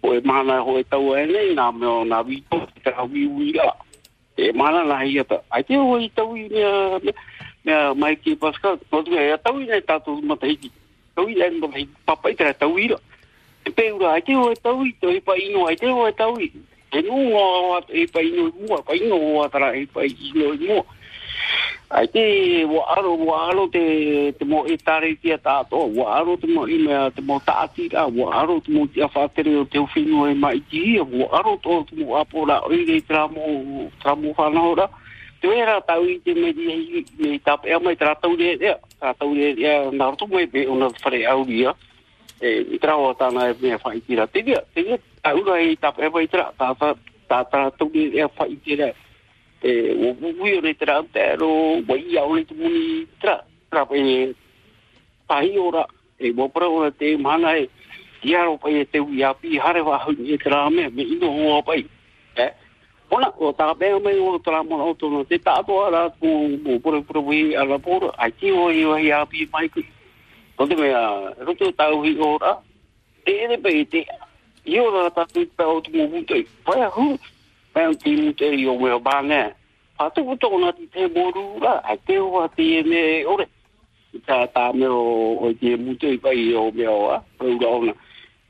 o 0.00 0.14
e 0.14 0.20
mana 0.24 0.60
ho 0.62 0.78
e 0.78 0.84
tau 0.84 1.14
e 1.16 1.26
nei 1.26 1.54
nā 1.54 1.68
nā 1.74 2.18
wito 2.26 2.66
te 2.82 2.90
la. 2.90 3.74
E 4.36 4.52
mana 4.52 4.84
la 4.84 5.02
hi 5.02 5.18
ata. 5.18 5.42
Ai 5.50 5.64
te 5.64 5.76
ho 5.76 5.98
i 5.98 6.10
tau 6.14 6.36
i 6.36 6.48
mea, 6.48 7.00
mea 7.64 7.94
mai 7.94 8.16
ki 8.16 8.36
Pascal? 8.36 8.78
Ko 8.90 9.02
tu 9.02 9.12
e 9.18 9.36
tau 9.42 9.58
i 9.58 9.66
nei 9.66 9.82
tātou 9.82 10.22
mata 10.22 10.46
hiki. 10.46 10.70
Tau 11.14 11.26
i 11.28 11.34
nei 11.34 11.58
mata 11.58 11.76
hiki 11.76 11.94
papai 12.06 12.34
te 12.36 12.52
tau 12.58 12.78
i. 12.78 12.94
E 13.68 13.70
pe 13.70 13.90
ura, 13.92 14.12
ai 14.12 14.22
te 14.22 14.34
o 14.34 14.48
e 14.50 14.56
tau 14.56 14.80
i 14.80 14.94
te 14.96 15.20
pa 15.20 15.34
ino, 15.36 15.66
ai 15.68 15.76
te 15.76 15.86
o 15.92 16.06
e 16.08 16.12
tau 16.16 16.38
i. 16.40 16.48
E 16.88 17.02
nu 17.04 17.16
o 17.36 17.40
wa 17.68 17.80
e 17.92 18.06
pa 18.08 18.22
ino 18.24 18.46
i 18.48 18.52
mua, 18.64 18.80
pa 18.82 18.94
ino 18.96 19.16
wa 19.36 19.48
tara 19.52 19.74
e 19.76 19.84
pa 19.84 20.06
ino 20.08 20.54
i 20.56 20.58
mua. 20.64 20.84
Ai 21.92 22.08
te 22.08 22.64
wa 22.64 22.86
aro 22.96 23.12
wa 23.28 23.42
aro 23.50 23.66
te 23.68 24.32
te 24.38 24.44
mo 24.48 24.64
e 24.64 24.78
tare 24.80 25.10
tia 25.20 25.36
tātoa 25.36 25.84
wa 25.84 26.06
aro 26.16 26.36
te 26.40 26.48
mo 26.48 26.64
i 26.64 26.78
mea 26.80 27.10
te 27.12 27.20
mo 27.20 27.36
tāti 27.44 27.90
ra, 27.92 28.06
wa 28.08 28.30
aro 28.40 28.56
te 28.64 28.72
mo 28.72 28.86
tia 28.88 29.08
whātere 29.12 29.52
o 29.60 29.66
te 29.68 29.82
uwhino 29.84 30.24
e 30.30 30.32
mai 30.34 30.62
ti, 30.70 30.96
wa 31.00 31.28
aro 31.36 31.58
to 31.60 31.82
te 31.90 31.98
mo 32.00 32.16
apora 32.16 32.62
o 32.64 32.72
i 32.72 32.86
rei 32.88 33.04
tra 33.04 33.26
mo, 33.28 33.90
tra 34.00 34.14
mo 34.16 34.32
whanahora. 34.32 34.88
Te 35.42 35.48
wera 35.52 35.76
tau 35.84 36.08
i 36.08 36.16
te 36.24 36.32
me 36.32 36.54
di 36.56 36.70
hei, 36.72 37.04
me 37.20 37.36
tape 37.44 37.68
a 37.68 37.78
mai 37.84 38.00
tra 38.00 38.14
tau 38.16 38.32
rea 38.32 38.56
rea, 38.56 38.78
tra 38.96 39.12
tau 39.12 39.36
rea 39.36 39.52
rea, 39.60 39.76
nā 39.92 40.08
roto 40.08 40.26
mai 40.32 40.48
pe 40.48 40.64
ona 40.64 40.88
whare 41.04 41.20
au 41.28 41.44
ria, 41.44 41.76
e 42.40 42.66
i 42.70 42.78
trao 42.78 43.10
ata 43.10 43.30
na 43.30 43.50
e 43.50 43.54
me 43.60 43.78
fa 43.78 43.94
itira 43.94 44.26
te 44.26 44.42
dia 44.42 44.62
te 44.74 44.82
dia 44.82 44.98
a 45.22 45.34
ura 45.34 45.60
e 45.60 45.76
ta 45.76 45.92
e 45.98 46.08
vai 46.08 46.28
tra 46.28 46.52
ta 46.56 46.74
ta 46.74 46.94
ta 47.26 47.44
ta 47.44 47.70
to 47.70 47.90
e 47.94 48.28
fa 48.34 48.46
itira 48.46 48.94
e 49.60 49.90
o 49.98 50.14
bui 50.14 50.54
o 50.54 50.74
tra 50.78 51.02
te 51.02 51.36
ro 51.36 51.82
o 51.82 51.96
i 51.96 52.16
a 52.16 52.22
o 52.22 52.34
ni 52.36 52.44
tu 52.44 52.54
ni 52.54 53.06
tra 53.18 53.44
tra 53.68 53.84
pe 53.86 54.34
pa 55.26 55.42
i 55.42 55.58
ora 55.58 55.84
e 56.16 56.32
bo 56.32 56.48
pro 56.48 56.70
ora 56.70 56.90
te 56.90 57.16
mana 57.16 57.56
e 57.56 57.68
ki 58.22 58.34
aro 58.34 58.56
pa 58.56 58.70
e 58.70 58.86
te 58.86 58.98
ui 58.98 59.18
ia 59.18 59.34
pi 59.34 59.58
hare 59.58 59.80
wa 59.80 59.98
hu 59.98 60.12
ni 60.12 60.38
tra 60.38 60.70
me 60.70 60.88
me 60.90 61.02
i 61.02 61.18
no 61.18 61.58
o 61.58 61.62
pai 61.62 61.84
e 62.36 62.52
ona 63.10 63.34
o 63.36 63.52
ta 63.52 63.74
be 63.74 63.98
me 63.98 64.14
o 64.14 64.38
tra 64.38 64.62
mo 64.62 64.78
o 64.78 64.94
to 64.94 65.10
no 65.10 65.24
te 65.24 65.38
ta 65.38 65.62
to 65.66 65.74
ara 65.84 66.08
ku 66.20 66.54
bu 66.62 66.78
pro 66.78 67.02
pro 67.02 67.22
bui 67.22 67.56
ala 67.56 67.78
por 67.78 68.14
a 68.16 68.30
ki 68.30 68.52
o 68.52 68.70
i 68.70 68.84
o 68.84 68.94
i 68.94 69.10
pi 69.26 69.48
mai 69.50 69.68
ku 69.68 69.82
Tonte 70.58 70.74
mea, 70.74 71.30
rote 71.46 71.70
tau 71.78 72.00
hi 72.02 72.16
ora, 72.18 72.56
te 73.22 73.32
ere 73.44 73.56
pe 73.62 73.84
te, 73.86 74.00
i 74.66 74.78
ora 74.82 75.04
la 75.04 75.10
tatu 75.14 75.44
pe 75.54 75.62
o 75.62 75.80
tumo 75.80 76.08
Poi 76.10 76.42
pai 76.64 76.80
a 76.82 76.88
hu, 76.90 77.14
pai 77.72 77.86
un 77.86 77.96
ti 77.96 78.16
mute 78.16 78.48
i 78.50 78.66
o 78.66 78.74
mea 78.74 78.98
bange, 78.98 79.54
a 79.98 80.10
te 80.10 80.20
vuto 80.20 80.48
o 80.48 80.72
te 80.72 81.06
moru 81.14 81.60
la, 81.62 81.78
a 81.84 81.96
te 81.96 82.18
o 82.18 82.40
a 82.42 82.48
te 82.48 82.80
e 82.80 82.82
me 82.82 83.24
ore, 83.24 83.46
ta 84.26 84.48
ta 84.48 84.72
me 84.72 84.88
o 84.88 85.38
o 85.46 85.54
te 85.54 85.76
mute 85.76 86.10
i 86.10 86.18
pai 86.18 86.52
o 86.54 86.72
mea 86.74 86.90
oa, 86.90 87.22
pai 87.38 87.54
ura 87.54 87.68
ona, 87.68 87.94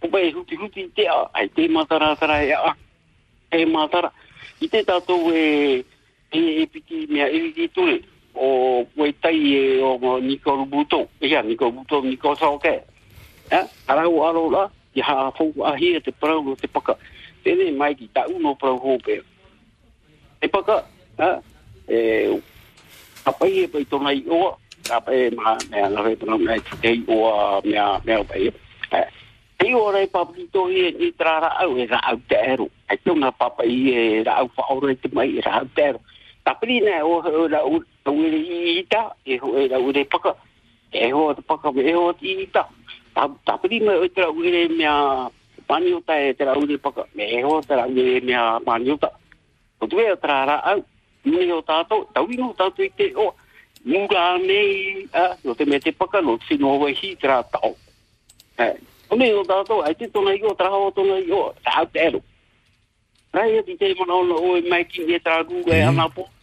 o 0.00 0.09
hu 0.09 0.16
ti 0.16 0.32
huti 0.32 0.56
huti 0.56 0.88
te 0.97 1.09
a, 1.09 1.28
te 1.54 1.68
matara 1.68 2.16
tara 2.16 2.42
e 2.42 2.52
a, 2.52 2.75
te 3.50 3.66
matara, 3.66 4.11
i 4.61 4.68
te 4.68 4.82
to 4.82 4.97
e, 5.30 5.85
e 6.32 6.66
piti 6.73 7.06
mea 7.11 7.28
e 7.28 7.52
piti 7.52 7.68
o 8.38 8.87
koe 8.97 9.12
tai 9.21 9.35
e 9.35 9.83
o 9.83 10.18
niko 10.21 10.64
Buto. 10.66 11.09
Ia, 11.21 11.42
niko 11.42 11.71
Buto, 11.71 12.02
Nikol 12.02 12.37
Sao 12.38 12.59
ke. 12.59 12.83
Ia, 13.50 13.66
arau 13.88 14.23
aro 14.25 14.50
la, 14.50 14.68
i 14.95 15.02
ha 15.02 15.30
fau 15.37 15.52
ahi 15.66 15.99
te 16.00 16.12
parau 16.12 16.45
no 16.45 16.54
te 16.54 16.68
paka. 16.68 16.95
Tene 17.45 17.71
mai 17.73 17.95
ki 17.95 18.09
ta 18.14 18.26
no 18.38 18.54
parau 18.54 18.99
pe 19.02 19.21
Te 20.40 20.47
paka, 20.47 20.85
ia, 21.18 21.42
e, 21.88 21.99
apai 23.26 23.50
pai 23.50 23.64
e 23.64 23.68
pai 23.68 23.85
tona 23.90 24.12
i 24.14 24.23
oa, 24.30 24.54
a 24.95 24.99
e 25.11 25.30
maha 25.35 25.59
mea 25.71 25.88
lawe 25.90 26.14
tona 26.16 26.38
mea 26.38 26.57
i 26.57 26.62
te 26.62 26.92
i 26.95 27.02
oa 27.09 27.61
mea 27.64 27.99
mea 28.07 28.23
pai 28.25 28.47
e. 28.47 28.52
I 29.66 29.75
ora 29.75 29.99
e 30.00 30.07
papi 30.07 30.47
tohi 30.52 30.87
e 30.87 30.90
ni 30.95 31.11
trara 31.12 31.49
au 31.59 31.76
e 31.76 31.87
ra 31.87 31.99
au 32.07 32.21
te 32.28 32.38
ero. 32.38 32.71
Ia, 32.90 32.97
tona 33.02 33.33
papai 33.33 33.90
e 33.90 34.23
ra 34.23 34.38
au 34.38 34.49
te 35.02 35.09
mai 35.12 35.38
e 35.38 35.40
ra 35.40 35.59
au 35.59 35.66
te 35.75 35.83
ero. 35.83 36.00
Tapiri 36.49 36.81
ne 36.81 37.02
o 37.05 37.21
o 37.21 37.47
ra 37.47 37.61
u 37.61 37.76
o 38.09 38.12
i 38.25 38.81
i 38.81 38.85
ta 38.88 39.12
e 39.26 39.37
ho 39.37 39.52
e 39.61 39.69
ra 39.69 39.78
u 39.78 39.93
re 39.93 40.05
paka. 40.09 40.33
E 40.90 41.11
ho 41.12 41.35
te 41.35 41.43
paka 41.43 41.69
e 41.76 41.93
ho 41.93 42.12
ti 42.17 42.40
i 42.40 42.47
ta. 42.49 42.64
Tapiri 43.45 43.81
me 43.81 43.93
o 44.00 44.09
te 44.09 44.23
ra 44.23 44.31
u 44.33 44.40
re 44.40 44.69
mea 44.69 45.28
mani 45.69 45.93
o 45.93 46.00
ta 46.00 46.17
e 46.17 46.33
te 46.33 46.45
ra 46.49 46.57
u 46.57 46.64
re 46.64 46.78
paka. 46.78 47.05
Me 47.12 47.28
e 47.28 47.43
ho 47.43 47.61
te 47.61 47.76
ra 47.76 47.85
u 47.85 47.93
re 47.93 48.21
mea 48.25 48.61
mani 48.64 48.90
o 48.90 48.97
ta. 48.97 49.11
O 49.81 49.87
tu 49.87 50.00
e 50.00 50.09
o 50.11 50.17
trara 50.17 50.57
au. 50.73 50.81
Ni 51.25 51.52
o 51.52 51.61
tato, 51.61 52.09
tau 52.14 52.25
ino 52.33 52.55
tato 52.57 52.83
i 52.83 52.88
te 52.97 53.12
o. 53.14 53.35
Mura 53.85 54.38
nei, 54.38 55.05
a, 55.12 55.37
o 55.45 55.55
te 55.55 55.67
me 55.67 55.78
te 55.81 55.93
paka, 55.93 56.23
no 56.23 56.38
te 56.38 56.57
no 56.57 56.78
we 56.81 56.95
hi 56.95 57.12
tra 57.21 57.43
tau. 57.43 57.76
Eh, 58.57 58.75
o 59.11 59.17
me 59.17 59.28
o 59.35 59.45
tātou, 59.45 59.85
ai 59.85 59.95
te 59.95 60.09
tona 60.09 60.33
i 60.33 60.40
o, 60.43 60.55
traha 60.57 60.81
o 60.81 60.90
tona 60.97 61.21
i 61.21 61.31
o, 61.31 61.52
ta 61.62 61.85
te 61.85 62.00
ero. 62.09 62.23
Rai 63.37 63.59
e 63.59 63.62
ti 63.62 63.76
te 63.76 63.93
mana 64.00 64.17
ona 64.17 64.35
o 64.35 64.57
e 64.57 64.64
mai 64.69 64.85
ki 64.88 65.05
e 65.12 65.21
tra 65.21 65.43
rūga 65.45 65.76
e 65.76 65.85
ana 65.85 66.09
po, 66.09 66.25
Mm. 66.25 66.38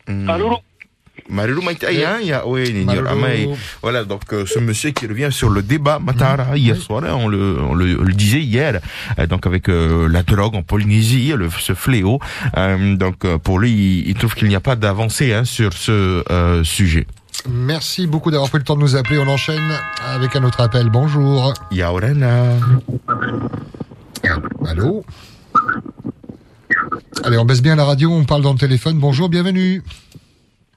Maruru 1.27 1.63
Maïtaï, 1.63 2.03
hein, 2.03 2.17
il 2.21 2.27
y 2.27 2.33
a, 2.33 2.45
oui. 2.45 2.85
Amai. 3.09 3.49
Voilà, 3.81 4.03
donc 4.03 4.21
euh, 4.31 4.45
ce 4.45 4.59
monsieur 4.59 4.91
qui 4.91 5.07
revient 5.07 5.29
sur 5.31 5.49
le 5.49 5.63
débat 5.63 5.97
Matara 5.97 6.55
hier 6.55 6.75
soir, 6.77 7.03
hein, 7.03 7.15
on 7.17 7.27
le, 7.27 7.57
on 7.59 7.73
le, 7.73 7.95
le 7.95 8.13
disait 8.13 8.41
hier, 8.41 8.79
euh, 9.17 9.25
donc 9.25 9.47
avec 9.47 9.67
euh, 9.67 10.07
la 10.07 10.21
drogue 10.21 10.53
en 10.53 10.61
Polynésie, 10.61 11.33
le, 11.35 11.49
ce 11.49 11.73
fléau. 11.73 12.19
Euh, 12.57 12.95
donc 12.95 13.25
euh, 13.25 13.39
pour 13.39 13.57
lui, 13.57 13.71
il, 13.71 14.09
il 14.09 14.13
trouve 14.15 14.35
qu'il 14.35 14.49
n'y 14.49 14.55
a 14.55 14.59
pas 14.59 14.75
d'avancée 14.75 15.33
hein, 15.33 15.45
sur 15.45 15.73
ce 15.73 16.23
euh, 16.31 16.63
sujet. 16.63 17.07
Merci 17.49 18.05
beaucoup 18.05 18.29
d'avoir 18.29 18.49
pris 18.49 18.59
le 18.59 18.65
temps 18.65 18.75
de 18.75 18.81
nous 18.81 18.95
appeler. 18.95 19.17
On 19.17 19.27
enchaîne 19.27 19.73
avec 20.05 20.35
un 20.35 20.43
autre 20.43 20.61
appel. 20.61 20.89
Bonjour. 20.91 21.53
Yaorana. 21.71 22.53
Allô? 24.67 25.03
Allez, 27.23 27.37
on 27.37 27.45
baisse 27.45 27.61
bien 27.61 27.75
la 27.75 27.85
radio, 27.85 28.09
on 28.11 28.25
parle 28.25 28.41
dans 28.43 28.53
le 28.53 28.59
téléphone. 28.59 28.99
Bonjour, 28.99 29.29
bienvenue. 29.29 29.81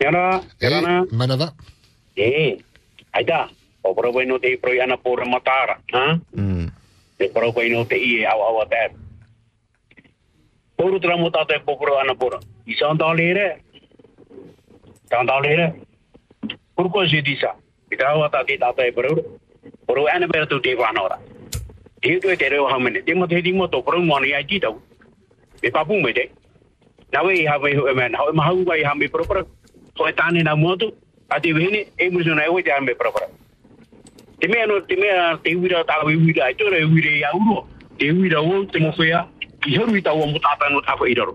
Yana, 0.01 0.41
Eh, 0.61 0.69
Yana. 0.71 1.05
Manava 1.13 1.53
Eh, 2.17 2.57
aida. 3.13 3.49
O 3.83 3.95
pro 3.95 4.13
bueno 4.13 4.39
te 4.39 4.57
pro 4.59 4.73
yana 4.73 4.97
por 4.97 5.25
matara, 5.27 5.79
ha? 5.93 6.19
Hmm. 6.35 6.67
Te 7.17 7.29
pro 7.29 7.53
bueno 7.53 7.85
te 7.87 7.97
i 7.97 8.25
au 8.27 8.41
au 8.43 8.65
ter. 8.69 8.91
Por 10.77 11.01
tra 11.01 11.17
muta 11.17 11.45
te 11.47 11.59
po 11.65 11.77
pro 11.79 11.99
ana 11.99 12.15
por. 12.15 12.39
Ils 12.67 12.77
sont 12.79 12.95
dans 12.97 13.13
les 13.13 13.33
rêves. 13.33 13.61
Dans 15.11 15.25
dans 15.25 15.41
les 15.41 15.55
rêves. 15.57 15.75
Pourquoi 16.77 17.07
je 17.07 17.21
dis 17.21 17.37
ça? 17.41 17.55
Ida 17.91 18.17
wa 18.17 18.29
ta 18.29 18.45
ti 18.45 18.59
ta 18.59 18.73
te 18.73 18.91
pro. 18.93 19.17
Pro 19.87 20.07
ana 20.07 20.27
ber 20.27 20.47
tu 20.49 20.61
te 20.61 20.75
va 20.75 20.93
nora. 20.93 21.19
Ti 22.03 22.19
tu 22.21 22.37
te 22.37 22.49
re 22.49 22.59
ha 22.59 22.79
mene. 22.79 23.03
Ti 23.05 23.15
mo 23.15 23.27
te 23.27 23.41
di 23.43 23.53
mo 23.53 23.69
to 23.69 23.83
pro 23.83 24.01
mo 24.01 24.19
ni 24.21 24.33
ai 24.35 24.45
ti 24.45 24.61
tau. 24.61 24.81
Me 25.63 25.71
pa 25.71 25.85
pu 25.85 26.01
me 26.01 26.13
te. 26.13 26.31
Na 27.13 27.23
we 27.23 27.45
ha 27.47 27.59
we 27.59 27.75
ho 27.75 27.95
men. 27.95 28.15
Ha 28.15 28.33
ma 28.33 28.51
hu 28.51 28.65
wa 28.65 28.75
ha 28.85 28.95
me 28.95 29.09
pro 29.09 29.25
pro. 29.25 29.45
Ko 29.97 30.13
tani 30.13 30.43
na 30.43 30.57
moto. 30.57 30.93
Ati 31.31 31.53
vini 31.53 31.87
e 31.99 32.11
musu 32.11 32.35
na 32.35 32.45
e 32.45 32.63
te 32.63 32.81
me 32.81 32.95
pro 32.95 33.13
pro. 33.13 33.27
Te 34.41 34.47
mea 34.47 34.67
no, 34.67 34.81
te 34.87 34.97
mea 34.97 35.37
te 35.43 35.51
uira 35.57 35.83
tā 35.83 35.99
we 36.07 36.15
uira, 36.15 36.47
e 36.51 36.55
tōra 36.55 36.79
e 36.79 36.85
uira 36.87 37.11
i 37.11 37.25
auro, 37.27 37.67
te 37.99 38.13
uira 38.13 38.39
o, 38.41 38.61
te 38.71 38.79
mo 38.79 38.93
whea, 38.95 39.25
i 39.67 39.75
haru 39.75 39.97
i 39.99 40.03
tāua 40.03 40.29
mo 40.31 40.39
tāpā 40.39 40.69
no 40.71 40.79
tāwha 40.87 41.09
i 41.11 41.17
raro. 41.19 41.35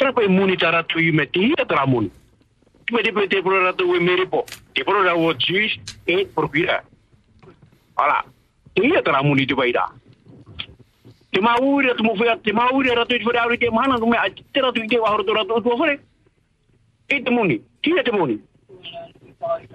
Tera 0.00 0.10
koe 0.16 0.26
muni 0.26 0.56
tā 0.58 0.72
ratu 0.74 0.98
i 0.98 1.12
me 1.14 1.28
te 1.30 1.44
hia 1.46 1.66
tera 1.70 1.86
muni. 1.86 2.10
Te 2.88 2.96
me 2.96 3.04
te 3.06 3.12
pe 3.14 3.28
te 3.30 3.42
pro 3.46 3.60
ratu 3.62 3.86
e 3.94 4.00
mere 4.02 4.26
po, 4.26 4.42
te 4.74 4.82
pro 4.82 5.04
rau 5.06 5.28
o 5.28 5.34
juice 5.38 5.78
e 6.10 6.24
propira. 6.34 6.80
Ala, 8.02 8.24
te 8.74 8.82
hia 8.82 9.02
tera 9.06 9.22
muni 9.22 9.46
te 9.46 9.54
waira. 9.54 9.86
Te 11.32 11.40
mā 11.40 11.54
uira 11.64 11.94
te 11.96 12.02
mo 12.04 12.12
whea, 12.12 12.36
te 12.44 12.52
mā 12.52 12.66
uira 12.76 12.94
ratu 12.98 13.16
i 13.16 13.18
te 13.18 13.24
whare 13.24 13.40
auri 13.40 13.56
te 13.58 13.70
mahana, 13.72 13.96
te 13.96 14.06
mea, 14.06 14.28
te 14.52 14.60
ratu 14.60 14.82
i 14.84 14.88
te 14.88 14.98
wahoro 15.00 15.24
tō 15.24 15.32
ratu 15.32 15.54
o. 15.56 15.62
E 17.08 17.20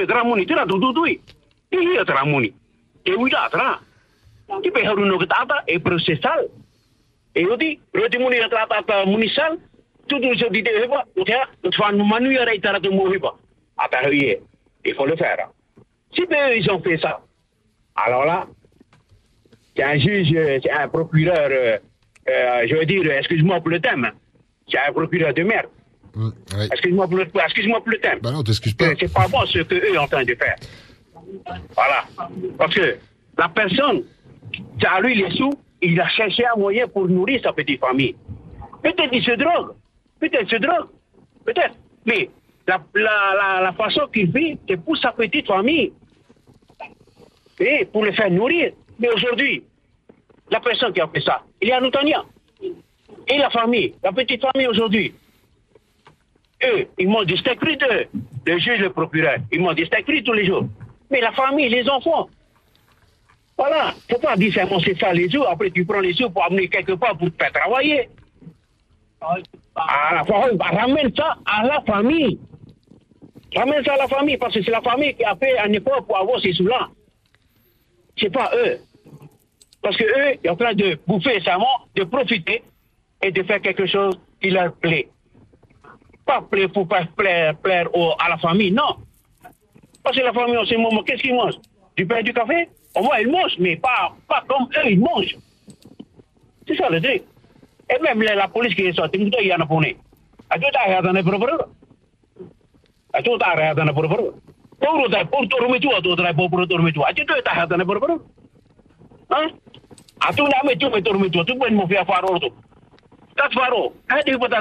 e 0.01 0.05
tra 0.07 0.23
muni 0.23 0.45
tu. 0.45 1.19
E. 1.71 1.77
E 1.77 2.05
tu 10.07 10.15
tu 11.71 11.81
il 14.85 14.95
faut 14.95 15.05
le 15.05 15.15
faire 15.15 15.49
si 16.13 16.21
ils 16.55 16.71
ont 16.71 16.81
fait 16.81 16.97
ça 16.97 17.21
alors 17.95 18.25
là 18.25 18.47
c'est 19.75 19.83
un 19.83 19.97
juge 19.99 20.33
c'est 20.63 20.71
un 20.71 20.87
procureur 20.87 21.49
euh, 21.51 21.77
euh, 22.29 22.67
je 22.67 22.75
veux 22.75 22.85
dire 22.85 23.11
excuse-moi 23.11 23.59
pour 23.59 23.69
le 23.69 23.79
thème. 23.79 24.11
C'est 24.69 24.77
un 24.77 24.91
procureur 24.91 25.33
de 25.33 25.43
merde. 25.43 25.67
Mm, 26.15 26.27
ouais. 26.27 26.67
excuse-moi 26.71 27.07
pour 27.07 27.17
le 27.17 27.25
excuse-moi 27.45 27.79
pour 27.79 27.91
le 27.91 27.99
thème. 27.99 28.19
Bah 28.21 28.31
non, 28.31 28.43
t'excuses 28.43 28.73
pas. 28.73 28.93
c'est 28.99 29.11
pas 29.11 29.27
bon 29.27 29.45
ce 29.45 29.59
que 29.59 29.75
eux 29.75 29.93
sont 29.93 30.01
en 30.01 30.07
train 30.07 30.23
de 30.23 30.35
faire. 30.35 30.55
Voilà. 31.75 32.05
Parce 32.57 32.73
que 32.73 32.97
la 33.37 33.49
personne 33.49 34.03
qui 34.51 34.85
a 34.85 34.99
lui 34.99 35.15
les 35.15 35.31
sous, 35.31 35.53
il 35.81 35.99
a 35.99 36.07
cherché 36.09 36.45
un 36.45 36.59
moyen 36.59 36.87
pour 36.87 37.07
nourrir 37.07 37.41
sa 37.41 37.53
petite 37.53 37.79
famille. 37.79 38.15
Peut-être 38.83 39.09
il 39.13 39.23
se 39.23 39.31
drogue. 39.31 39.75
Peut-être 40.19 40.43
il 40.43 40.49
se 40.49 40.55
drogue. 40.57 40.87
Peut-être. 41.45 41.75
Mais 42.05 42.29
la, 42.67 42.81
la, 42.95 43.61
la, 43.61 43.73
façon 43.73 44.07
qu'il 44.13 44.31
fait, 44.31 44.57
c'est 44.67 44.77
pour 44.77 44.97
sa 44.97 45.11
petite 45.11 45.47
famille. 45.47 45.93
Et 47.59 47.85
pour 47.85 48.05
le 48.05 48.11
faire 48.11 48.31
nourrir. 48.31 48.71
Mais 48.99 49.09
aujourd'hui, 49.09 49.63
la 50.49 50.59
personne 50.59 50.93
qui 50.93 51.01
a 51.01 51.07
fait 51.07 51.21
ça, 51.21 51.41
il 51.61 51.69
est 51.69 51.73
à 51.73 51.81
Noutania. 51.81 52.23
Et 52.61 53.37
la 53.37 53.49
famille, 53.49 53.93
la 54.03 54.11
petite 54.11 54.41
famille 54.41 54.67
aujourd'hui, 54.67 55.13
eux, 56.63 56.87
ils 56.97 57.07
mangent 57.07 57.27
des 57.27 57.37
steaks 57.37 57.59
frites, 57.59 57.83
eux. 57.83 58.07
Le 58.45 58.57
juge, 58.57 58.79
le 58.79 58.89
procureur, 58.89 59.37
ils 59.51 59.85
steaks 59.85 60.05
frites 60.05 60.25
tous 60.25 60.33
les 60.33 60.45
jours. 60.45 60.65
Mais 61.09 61.21
la 61.21 61.31
famille, 61.31 61.69
les 61.69 61.87
enfants, 61.89 62.29
voilà. 63.57 63.93
Faut 64.09 64.19
pas 64.19 64.37
dire 64.37 64.53
seulement 64.53 64.79
c'est 64.79 64.97
ça 64.97 65.11
les 65.13 65.29
jours, 65.29 65.47
après 65.49 65.71
tu 65.71 65.85
prends 65.85 65.99
les 65.99 66.13
jours 66.13 66.31
pour 66.31 66.43
amener 66.45 66.67
quelque 66.67 66.93
part 66.93 67.17
pour 67.17 67.29
te 67.31 67.35
faire 67.43 67.51
travailler. 67.51 68.09
À 69.21 70.15
la 70.15 70.23
fois, 70.23 70.47
ramène 70.59 71.13
ça 71.15 71.37
à 71.45 71.65
la 71.65 71.81
famille. 71.81 72.39
Ramène 73.55 73.83
ça 73.83 73.93
à 73.93 73.97
la 73.97 74.07
famille, 74.07 74.37
parce 74.37 74.53
que 74.53 74.63
c'est 74.63 74.71
la 74.71 74.81
famille 74.81 75.13
qui 75.15 75.23
a 75.23 75.35
fait 75.35 75.57
un 75.59 75.73
effort 75.73 76.05
pour 76.05 76.17
avoir 76.17 76.39
ces 76.39 76.53
sous-là. 76.53 76.87
C'est 78.17 78.31
pas 78.31 78.51
eux. 78.55 78.77
Parce 79.81 79.97
que 79.97 80.03
eux, 80.03 80.37
ils 80.43 80.47
sont 80.47 80.53
en 80.53 80.55
train 80.55 80.73
de 80.73 80.99
bouffer 81.07 81.39
seulement, 81.41 81.87
de 81.95 82.03
profiter 82.03 82.63
et 83.21 83.31
de 83.31 83.43
faire 83.43 83.61
quelque 83.61 83.87
chose 83.87 84.17
qui 84.41 84.51
leur 84.51 84.73
plaît 84.73 85.09
pas 86.29 86.41
plaire 86.43 86.69
pour 86.69 86.87
pas 86.87 87.05
plaire, 87.17 87.55
plaire 87.57 87.87
à 88.19 88.29
la 88.29 88.37
famille, 88.37 88.71
non. 88.71 88.97
Parce 90.09 90.23
la 90.23 90.33
famille, 90.33 90.57
en 90.57 90.65
ce 90.65 90.73
moment, 90.73 91.03
qu'est-ce 91.03 91.21
qu'ils 91.21 91.35
mangent 91.35 91.59
Du 91.95 92.03
pain 92.07 92.23
du 92.23 92.33
café 92.33 92.67
Au 92.95 93.03
moins, 93.03 93.19
ils 93.19 93.29
mangent, 93.29 93.59
mais 93.59 93.75
pas, 93.75 94.11
pas 94.27 94.43
comme 94.47 94.63
eux, 94.63 94.89
ils 94.89 94.99
mangent. 94.99 95.37
C'est 96.67 96.75
ça 96.75 96.89
le 96.89 96.99
truc. 96.99 97.21
Et 97.91 98.01
même 98.01 98.19
la, 98.23 98.33
la 98.33 98.47
police 98.47 98.73
qui 98.73 98.87
est 98.87 98.93
sortie, 98.93 99.19
il 99.19 99.47
y 99.47 99.53
en 99.53 99.59
a 99.59 99.67
pour 99.67 99.81
nous. 99.81 99.87
Le 99.87 100.59
pour 105.25 105.47
dormir 105.47 105.79
tout, 105.79 105.91
à 105.95 106.01
tout 106.01 106.15
à 106.17 106.23
l'heure, 106.23 106.35
pour 106.35 106.65
dormir 106.65 106.91
tout. 106.91 107.03
À 107.05 107.13
tout 107.13 107.25
à 107.31 107.55
l'heure, 107.55 107.67
dans 107.67 107.77
les 107.77 107.85
propres. 107.85 108.19
Hein? 109.29 109.47
Tu 110.23 110.41
peux 110.89 111.01
faro. 113.53 113.93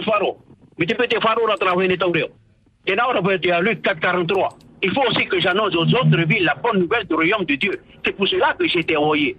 Faro. 0.04 0.38
Mais 0.78 0.84
tu 0.84 0.94
peux 0.94 1.06
te 1.06 1.18
faro 1.20 1.50
à 1.50 1.56
travers 1.56 1.88
les 1.88 1.96
taurés. 1.96 2.30
Et 2.86 2.94
là, 2.94 3.08
on 3.08 3.36
dire 3.38 3.62
Luc 3.62 3.80
443. 3.80 4.50
Il 4.82 4.90
faut 4.92 5.02
aussi 5.08 5.26
que 5.26 5.40
j'annonce 5.40 5.74
aux 5.74 5.82
autres 5.82 6.24
villes 6.26 6.44
la 6.44 6.54
bonne 6.54 6.80
nouvelle 6.80 7.04
du 7.06 7.14
royaume 7.14 7.44
de 7.44 7.54
Dieu. 7.56 7.80
C'est 8.04 8.12
pour 8.12 8.28
cela 8.28 8.54
que 8.58 8.66
j'ai 8.68 8.80
été 8.80 8.96
envoyé. 8.96 9.36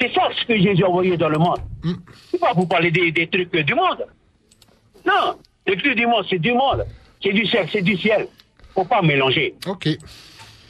C'est 0.00 0.12
ça 0.14 0.22
ce 0.38 0.44
que 0.46 0.58
j'ai 0.58 0.82
envoyé 0.84 1.16
dans 1.16 1.28
le 1.28 1.38
monde. 1.38 1.58
C'est 2.30 2.40
pas 2.40 2.54
pour 2.54 2.68
parler 2.68 2.90
des, 2.90 3.12
des 3.12 3.26
trucs 3.28 3.54
du 3.54 3.74
monde. 3.74 4.06
Non, 5.06 5.36
les 5.66 5.76
trucs 5.76 5.96
du 5.96 6.06
monde, 6.06 6.24
c'est 6.28 6.38
du 6.38 6.52
monde. 6.52 6.84
C'est 7.22 7.32
du 7.32 7.46
ciel, 7.46 7.66
c'est 7.70 7.82
du 7.82 7.96
ciel. 7.96 8.26
Faut 8.74 8.84
pas 8.84 9.02
mélanger. 9.02 9.54
Ok. 9.66 9.88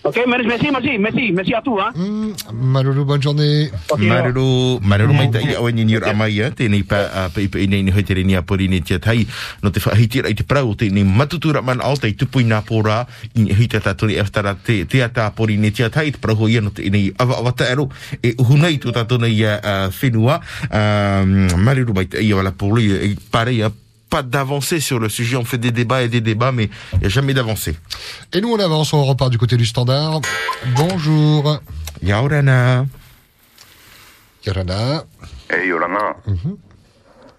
Ok, 0.02 0.16
merci, 0.26 0.49
merci, 0.73 0.97
merci, 0.97 1.33
merci 1.33 1.52
à 1.52 1.61
tous. 1.61 1.78
Hein. 1.78 1.92
Mm, 1.95 2.33
Malolo, 2.52 3.04
bonne 3.04 3.21
journée. 3.21 3.69
Ok, 3.90 4.00
Maruru, 4.00 4.80
maruru 4.80 5.12
mai 5.12 5.28
tai 5.30 5.57
o 5.61 5.69
ni 5.69 5.85
nir 5.85 6.00
amai 6.09 6.40
a 6.40 6.50
te 6.50 6.69
nei 6.73 6.83
pa 6.83 7.02
a 7.12 7.28
pe 7.28 7.49
pe 7.52 7.66
nei 7.69 7.83
ni 7.85 7.92
hoitere 7.92 8.25
ni 8.25 8.35
a 8.35 8.40
pori 8.40 8.69
ni 8.69 8.80
te 8.80 8.97
tai 8.99 9.26
no 9.62 9.69
te 9.71 9.80
whahiti 9.85 10.23
ai 10.25 10.33
te 10.33 10.42
prau 10.42 10.73
te 10.75 10.88
ni 10.88 11.04
matutura 11.04 11.61
man 11.61 11.85
al 11.85 12.00
te 12.00 12.09
tupu 12.16 12.40
i 12.40 12.49
nā 12.49 12.62
pōra 12.64 13.04
i 13.35 13.45
ni 13.45 13.52
hita 13.52 13.92
tori 13.95 14.16
e 14.16 14.25
te 14.25 14.85
te 14.88 15.02
a 15.04 15.11
tā 15.12 15.28
pori 15.37 15.59
ni 15.61 15.71
te 15.71 15.85
tai 15.90 16.09
te 16.11 16.19
prau 16.19 16.49
ia 16.49 16.64
no 16.64 16.71
te 16.73 16.88
nei 16.88 17.12
awa 17.19 17.37
awa 17.45 17.52
ta 17.52 17.69
ero 17.69 17.90
e 18.23 18.33
uhunai 18.38 18.80
tu 18.80 18.88
tā 18.97 19.04
tona 19.04 19.28
i 19.28 19.45
a 19.45 19.92
whenua 20.00 20.40
maruru 21.61 21.92
mai 21.92 22.09
tai 22.09 22.25
pare 23.30 23.69
pas 24.11 24.23
d'avancée 24.23 24.81
sur 24.81 24.99
le 24.99 25.09
sujet. 25.09 25.37
On 25.37 25.45
fait 25.45 25.59
des 25.59 25.71
débats 25.71 26.02
et 26.02 26.09
des 26.09 26.21
débats, 26.21 26.52
mais 26.52 26.69
il 26.95 27.00
n'y 27.00 27.07
a 27.07 27.09
jamais 27.09 27.33
d'avancée. 27.33 27.76
Et 28.33 28.40
nous, 28.40 28.52
on 28.52 28.59
avance, 28.59 28.93
on 28.93 29.05
repart 29.05 29.31
du 29.31 29.38
côté 29.38 29.57
du 29.57 29.64
standard. 29.64 30.21
Bonjour. 30.76 31.61
Yaurana. 32.02 32.87
Yorana. 34.47 35.05
Hey, 35.49 35.69
Yorana. 35.69 36.17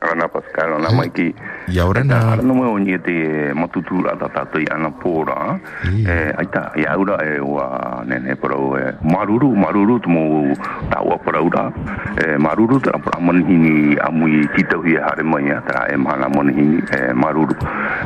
Ana 0.02 0.28
Pascal, 0.28 0.74
ana 0.74 0.90
mai 0.92 1.10
ki. 1.14 1.30
Ia 1.70 1.86
ora 1.86 2.04
na. 2.04 2.34
Ana 2.34 2.54
mo 2.54 2.76
ni 2.80 2.98
te 2.98 3.54
matutu 3.54 4.02
ra 4.02 4.16
ta 4.18 4.28
ta 4.34 4.58
i 4.58 4.66
ana 4.66 4.90
pora. 4.90 5.60
Eh 5.86 6.34
aita 6.42 6.74
ia 6.76 6.98
ura 6.98 7.22
e 7.22 7.38
wa 7.38 8.02
ne 8.04 8.18
ne 8.18 8.36
pro 8.36 8.76
e 8.82 8.98
maruru 9.06 9.54
maruru 9.54 10.02
tu 10.02 10.10
mo 10.10 10.56
ta 10.90 11.04
wa 11.06 11.18
pro 11.22 11.46
ura. 11.46 11.72
Eh 12.18 12.36
maruru 12.42 12.82
tra 12.82 12.98
pra 12.98 13.20
mon 13.22 13.46
hini 13.46 13.96
amui 14.02 14.48
kita 14.58 14.82
hi 14.82 14.98
hare 14.98 15.22
mai 15.22 15.46
ya 15.46 15.62
tra 15.62 15.86
e 15.86 15.96
mana 15.96 16.28
mon 16.34 16.50
hini 16.50 16.82
e 16.82 17.14
maruru. 17.14 17.54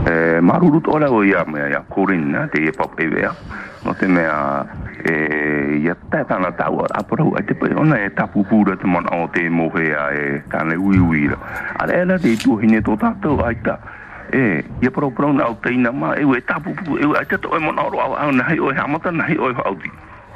Eh 0.05 0.41
maruru 0.43 0.83
to 0.83 0.99
la 0.99 1.07
o 1.07 1.23
ia 1.23 1.45
me 1.47 1.71
ya 1.71 1.79
kurin 1.87 2.31
na 2.31 2.45
te 2.47 2.59
e 2.59 2.71
pop 2.75 2.99
e 2.99 3.07
ya. 3.07 3.31
No 3.85 3.93
te 3.93 4.05
mea 4.05 4.67
e 5.05 5.77
ia 5.85 5.95
ta 6.09 6.23
ta 6.25 6.39
na 6.41 6.49
ta 6.51 6.69
ora 6.69 6.89
apo 6.97 7.15
ro 7.15 7.33
ate 7.37 7.53
pe 7.53 7.69
ona 7.77 7.95
e 8.01 8.09
tapu 8.09 8.43
pura 8.43 8.75
te 8.75 8.87
mona 8.87 9.09
o 9.13 9.27
te 9.29 9.49
mo 9.49 9.69
he 9.77 9.93
a 9.93 10.09
e 10.09 10.41
ka 10.49 10.63
ne 10.65 10.75
ui 10.75 10.97
ui 10.97 11.27
ra 11.29 11.37
ala 11.79 11.93
ela 11.93 12.17
tu 12.17 12.57
hine 12.57 12.81
to 12.81 12.97
ta 12.97 13.13
to 13.21 13.37
ai 13.45 13.55
ta 13.61 13.77
e 14.33 14.65
ia 14.81 14.89
pro 14.89 15.09
pro 15.13 15.31
na 15.31 15.45
o 15.45 15.53
te 15.61 15.69
ina 15.69 15.91
ma 15.91 16.17
e 16.17 16.25
we 16.25 16.41
tapu 16.41 16.73
pu 16.73 16.97
e 16.97 17.05
ate 17.21 17.37
to 17.37 17.53
e 17.53 17.59
mona 17.61 17.85
ro 17.85 18.01
au 18.01 18.31
na 18.33 18.43
hai 18.49 18.57
o 18.57 18.73
ha 18.73 18.87
mata 18.87 19.11
na 19.11 19.23
hai 19.29 19.37
o 19.37 19.53
au 19.53 19.77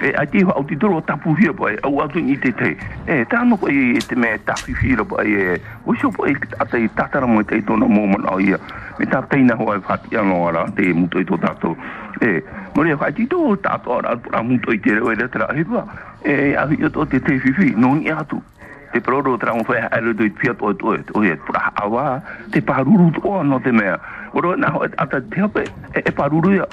e 0.01 0.13
a 0.15 0.25
tiwa 0.25 0.55
au 0.55 0.63
titoro 0.63 0.97
o 0.97 1.01
tapu 1.01 1.33
hia 1.33 1.53
po 1.53 1.69
e 1.69 1.77
au 1.83 2.01
atu 2.01 2.19
ni 2.19 2.37
te 2.37 2.51
te. 2.51 2.77
E 3.05 3.25
tāna 3.25 3.57
po 3.57 3.67
e 3.67 3.99
te 3.99 4.15
mea 4.15 4.37
tafi 4.45 4.73
hira 4.81 5.03
po 5.03 5.19
e 5.21 5.59
o 5.85 5.95
sio 5.95 6.11
po 6.11 6.25
e 6.25 6.35
te 6.35 6.87
tatara 6.95 7.27
mo 7.27 7.41
e 7.41 7.43
te 7.43 7.61
tona 7.61 7.85
mō 7.85 8.05
mana 8.07 8.31
o 8.31 8.39
ia. 8.39 8.59
Me 8.99 9.05
tā 9.05 9.21
teina 9.27 9.55
hoa 9.59 9.75
e 9.75 9.83
whati 9.83 10.15
anō 10.15 10.37
ara 10.47 10.65
te 10.75 10.93
muto 10.93 11.19
i 11.19 11.25
tō 11.27 11.39
tātou. 11.43 11.75
E 12.21 12.39
mori 12.75 12.91
e 12.91 12.95
whai 12.95 13.11
tito 13.13 13.41
o 13.43 13.55
tātou 13.57 13.99
ara 13.99 14.15
pura 14.15 14.43
muto 14.43 14.71
i 14.71 14.79
te 14.79 14.95
reo 14.95 15.11
e 15.11 15.15
re 15.15 15.27
tera 15.27 15.49
e 16.23 16.55
a 16.55 16.65
hi 16.67 16.83
o 16.85 17.05
te 17.05 17.19
te 17.19 17.39
fifi 17.39 17.73
no 17.75 17.95
ni 17.95 18.09
atu. 18.09 18.41
Te 18.93 19.01
proro 19.01 19.37
tra 19.37 19.53
un 19.53 19.63
fea 19.63 19.89
ele 19.97 20.13
do 20.13 20.29
pia 20.31 20.53
to 20.53 20.73
to 20.75 20.95
o 21.13 21.23
e 21.23 21.35
pura 21.35 21.71
awa. 21.75 22.21
Te 22.51 22.61
paruru 22.61 23.11
to 23.11 23.43
no 23.43 23.59
te 23.59 23.71
mea. 23.71 23.99
Oro 24.31 24.55
na 24.55 24.71
ata 24.97 25.19
te 25.21 25.41
hape 25.41 25.67
e 25.93 26.11
paruru 26.11 26.63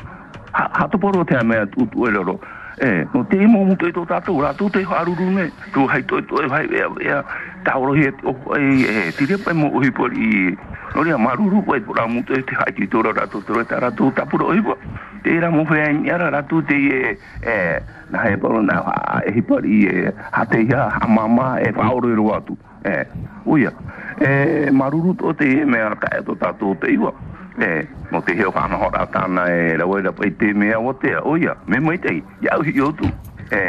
ha 0.52 0.88
to 0.88 0.98
poro 0.98 1.24
te 1.24 1.42
mea 1.42 1.66
tu 1.66 1.86
tu 1.90 2.06
e 2.06 2.10
loro 2.10 2.38
e 2.78 3.06
no 3.12 3.24
te 3.24 3.46
mo 3.46 3.64
mo 3.64 3.76
te 3.76 3.90
tota 3.92 4.20
tu 4.20 4.40
la 4.40 4.52
tu 4.54 4.68
te 4.70 4.84
haruru 4.84 5.30
ne. 5.32 5.50
To 5.72 5.86
hai 5.86 6.02
to 6.02 6.20
to 6.28 6.36
vai 6.48 6.66
e 6.66 6.84
e 7.00 7.22
ta 7.64 7.78
o 7.78 7.94
he 7.94 8.12
o 8.22 8.54
e 8.56 9.12
ti 9.16 9.26
te 9.26 9.38
pe 9.38 9.52
mo 9.54 9.80
hi 9.80 9.90
por 9.90 10.12
i 10.12 10.56
no 10.94 11.02
ni 11.02 11.10
maruru 11.16 11.64
pe 11.64 11.80
por 11.80 11.98
amu 12.00 12.22
te 12.24 12.42
te 12.42 12.54
hai 12.54 12.72
ti 12.76 12.86
to 12.88 13.00
ra 13.02 13.26
tu 13.26 13.40
tu 13.42 13.64
ta 13.64 13.80
ra 13.80 13.90
tu 13.90 14.12
ta 14.12 14.26
por 14.26 14.42
o 14.42 14.52
ibo 14.52 14.76
te 15.24 15.40
ra 15.40 15.50
mo 15.50 15.64
fe 15.64 15.92
ni 15.92 16.10
ara 16.10 16.30
ra 16.30 16.42
tu 16.42 16.62
te 16.62 16.76
e 16.76 17.18
e 17.42 17.80
na 18.10 18.18
he 18.28 18.36
por 18.36 18.60
na 18.62 18.84
e 19.24 19.32
hi 19.32 19.40
por 19.42 19.64
i 19.64 19.88
ha 20.32 20.44
te 20.44 20.60
ya 20.68 20.90
ha 21.00 21.06
mama 21.08 21.56
e 21.60 21.72
pa 21.72 21.88
o 21.88 22.00
ro 22.00 22.40
tu 22.44 22.58
e 22.84 23.06
uia. 23.46 23.72
E 24.20 24.70
maruru 24.70 25.14
to 25.16 25.32
te 25.32 25.64
me 25.64 25.78
ka 25.96 26.20
to 26.26 26.36
ta 26.36 26.52
tu 26.52 26.76
te 26.76 26.92
iwa 26.92 27.12
ne 27.56 27.86
mo 28.10 28.20
te 28.20 28.36
heo 28.36 28.52
kāna 28.54 28.78
hora 28.80 29.06
tāna 29.12 29.48
e 29.50 29.76
rawai 29.80 30.02
rapa 30.06 30.26
i 30.26 30.32
te 30.40 30.52
mea 30.52 30.78
o 30.80 30.92
te 31.02 31.16
oia 31.22 31.56
me 31.66 31.80
mai 31.80 31.98
tei 31.98 32.22
iau 32.44 32.62
hi 32.66 32.80
otu 32.88 33.08
e 33.50 33.62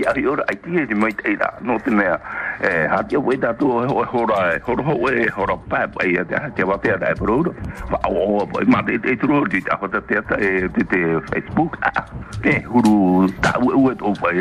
iau 0.00 0.14
hi 0.16 0.26
ora 0.32 0.44
ai 0.48 0.56
tia 0.64 0.86
di 0.86 0.94
mai 0.94 1.12
tei 1.18 1.34
rā 1.40 1.48
no 1.66 1.78
te 1.84 1.90
mea 1.90 2.18
e 2.62 2.70
hatia 2.92 3.20
wai 3.20 3.36
tātu 3.42 3.70
o 3.74 3.82
e 4.04 4.06
hora 4.12 4.38
e 4.54 4.60
hora 4.66 4.84
hoi 4.88 5.14
e 5.24 5.28
hora 5.36 5.56
pae 5.72 5.86
pa 5.94 6.06
ia 6.06 6.24
te 6.24 6.38
hatia 6.44 6.66
wa 6.70 6.78
tea 6.84 6.96
rai 7.02 7.14
pro 7.18 7.38
uro 7.42 7.54
wa 7.90 8.00
o 8.08 8.26
o 8.38 8.44
o 8.46 8.64
ma 8.74 8.82
te 8.86 8.98
te 9.06 9.16
turu 9.22 9.42
di 9.54 9.60
tā 9.66 9.78
hota 9.80 10.00
te 10.00 10.20
ata 10.22 10.38
e 10.38 10.68
te 10.76 10.86
te 10.94 11.02
facebook 11.32 11.78
a 11.90 12.06
te 12.42 12.54
huru 12.68 13.26
tā 13.42 13.56
ue 13.58 13.74
ue 13.82 13.96
tō 14.04 14.14
pa 14.20 14.32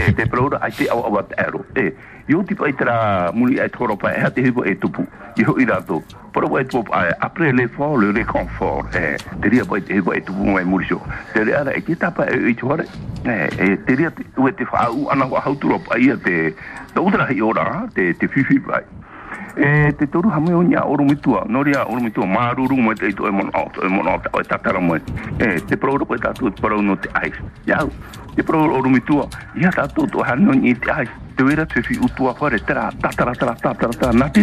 e 0.00 0.12
te 0.16 0.26
pro 0.32 0.48
ai 0.60 0.72
te 0.78 0.88
au 0.88 1.04
au 1.10 1.20
at 1.20 1.36
aero 1.44 1.64
e 1.76 1.90
Yo 2.30 2.44
ti 2.46 2.54
pai 2.54 2.70
tra 2.78 3.32
muli 3.34 3.58
ai 3.58 3.68
toro 3.74 3.96
pa 3.96 4.14
ha 4.14 4.30
te 4.30 4.40
e 4.46 4.78
tupu. 4.78 5.02
I 5.34 5.42
ho 5.42 5.58
ira 5.58 5.82
to 5.82 6.00
Pero 6.30 6.46
wa 6.46 6.62
tu 6.62 6.78
après 7.18 7.50
l'effort 7.50 7.96
le 7.98 8.12
réconfort 8.12 8.86
eh 8.94 9.16
te 9.42 9.48
ria 9.48 9.64
vai 9.64 9.82
te 9.82 9.98
vai 9.98 10.22
tu 10.22 10.32
mai 10.32 10.64
muli 10.64 10.86
so 10.86 11.02
te 11.34 11.42
ria 11.42 11.66
e 11.74 11.82
te 11.82 11.96
tapa 11.96 12.26
e 12.30 12.54
te 12.54 12.86
eh 13.26 13.76
te 13.84 13.94
ria 13.96 14.12
tu 14.12 14.48
te 14.52 14.64
fa 14.64 14.92
u 14.92 15.08
ana 15.10 15.26
wa 15.26 15.40
hautu 15.40 15.70
ro 15.70 15.80
pa 15.80 15.98
ia 15.98 16.16
te 16.16 16.54
te 16.94 17.00
utra 17.00 17.26
hi 17.26 17.40
ora 17.40 17.88
te 17.94 18.14
te 18.14 18.28
fifi 18.28 18.58
vai 18.58 18.84
e 19.56 19.90
te 19.98 20.06
toru 20.06 20.30
hame 20.30 20.54
o 20.54 20.62
nya 20.62 20.86
oru 20.86 21.04
mitua 21.04 21.42
no 21.48 21.66
oru 21.66 22.00
mitua 22.00 22.26
maruru 22.26 22.76
mo 22.76 22.94
te 22.94 23.10
to 23.10 23.26
e 23.26 23.30
mon 23.30 23.50
o 23.54 23.66
e 23.82 23.88
mon 23.88 24.06
o 24.06 24.18
te 24.22 24.30
tatara 24.46 24.78
mo 24.78 24.94
e 24.94 25.00
te 25.66 25.76
pro 25.76 25.98
ro 25.98 26.06
ta 26.22 26.30
tu 26.32 26.48
pro 26.52 26.80
no 26.80 26.94
te 26.94 27.08
ai 27.14 27.32
ya 27.66 27.82
te 28.36 28.42
pro 28.44 28.70
oru 28.70 28.88
mitua 28.88 29.26
ia 29.56 29.70
ta 29.70 29.88
tu 29.88 30.06
to 30.06 30.22
han 30.22 30.44
no 30.46 30.52
ni 30.52 30.74
te 30.74 30.90
ai 30.92 31.08
te 31.36 31.42
wera 31.42 31.66
te 31.66 31.82
fi 31.82 31.98
utua 31.98 32.34
whare, 32.38 32.58
te 32.58 32.74
ra, 32.74 32.90
ta 33.00 33.10
ta 33.14 33.24
ra, 33.24 33.34
ta 33.34 33.74
ra, 33.74 34.28
te 34.28 34.40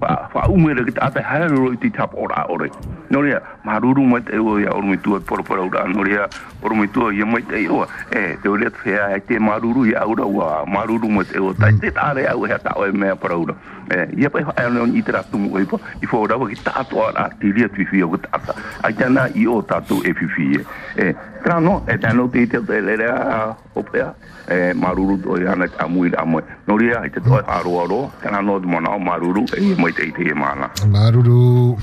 wha 0.00 0.46
umere 0.48 0.84
ki 0.84 0.92
te 0.92 1.00
ate 1.02 1.22
hara 1.22 1.48
roi 1.48 1.76
te 1.76 1.90
tap 1.90 2.14
ora 2.14 2.46
ore. 2.48 2.70
no 3.10 3.22
rea, 3.22 3.40
maruru 3.64 4.04
mai 4.04 4.20
te 4.20 4.34
ewa 4.36 4.60
ia 4.60 4.70
oru 4.70 4.88
mitua 4.88 5.20
pora 5.20 5.62
ura, 5.62 5.86
no 5.88 6.02
rea, 6.02 6.28
oru 6.62 6.76
mitua 6.76 7.12
ia 7.14 7.26
mai 7.26 7.42
te 7.42 7.64
ewa, 7.64 7.86
e, 8.12 8.36
te 8.42 8.48
wera 8.48 8.70
te 8.70 8.76
fea 8.84 9.08
hai 9.10 9.20
te 9.20 9.38
maruru 9.38 9.72
ruru 9.72 9.86
ia 9.90 10.06
ura 10.06 10.24
ua, 10.24 10.64
mā 10.66 10.84
mai 11.08 11.24
te 11.24 11.36
ewa, 11.36 11.54
tai 11.58 11.72
te 11.80 11.90
tāre 11.90 12.28
au 12.28 12.44
hea 12.44 12.58
tā 12.58 12.76
oe 12.76 12.92
mea 12.92 13.16
pora 13.16 13.36
ura. 13.36 13.54
E, 13.90 14.06
ia 14.20 14.30
pai 14.30 14.44
hae 14.44 14.66
anion 14.66 14.94
i 14.94 15.02
te 15.02 15.12
ra 15.12 15.24
oipa, 15.32 15.78
i 16.02 16.06
fō 16.06 16.26
rawa 16.28 16.48
ki 16.48 16.60
tātua 16.62 17.12
ra, 17.16 17.30
te 17.40 17.46
lia 17.46 17.68
tuifi 17.68 18.02
au 18.02 18.12
ki 18.12 18.20
tātua, 18.28 18.54
ai 18.84 18.92
tēnā 18.92 19.30
i 19.34 19.46
o 19.46 19.62
tātou 19.62 20.04
e 20.04 20.12
fifi 20.12 20.60
e. 20.96 21.14
tra 21.42 21.60
no 21.60 21.84
e 21.86 21.98
ta 21.98 22.12
no 22.12 22.28
te 22.28 22.46
te 22.46 22.60
le 22.60 22.96
le 22.96 23.08
o 23.74 23.82
pe 23.82 24.04
e 24.48 24.72
maruru 24.74 25.20
to 25.22 25.36
ia 25.40 25.54
na 25.54 25.66
ta 25.66 25.86
mu 25.86 26.04
ira 26.04 26.24
mo 26.24 26.40
no 26.66 26.76
ria 26.76 27.00
ai 27.00 27.10
te 27.10 27.20
to 27.20 27.34
aro 27.34 27.80
aro 27.84 28.10
kana 28.22 28.42
no 28.42 28.58
mo 28.60 28.80
na 28.80 28.98
maruru 28.98 29.44
e 29.56 29.74
mo 29.76 29.88
te 29.90 30.10
te 30.12 30.34
mala 30.34 30.70
Maruru. 30.86 31.76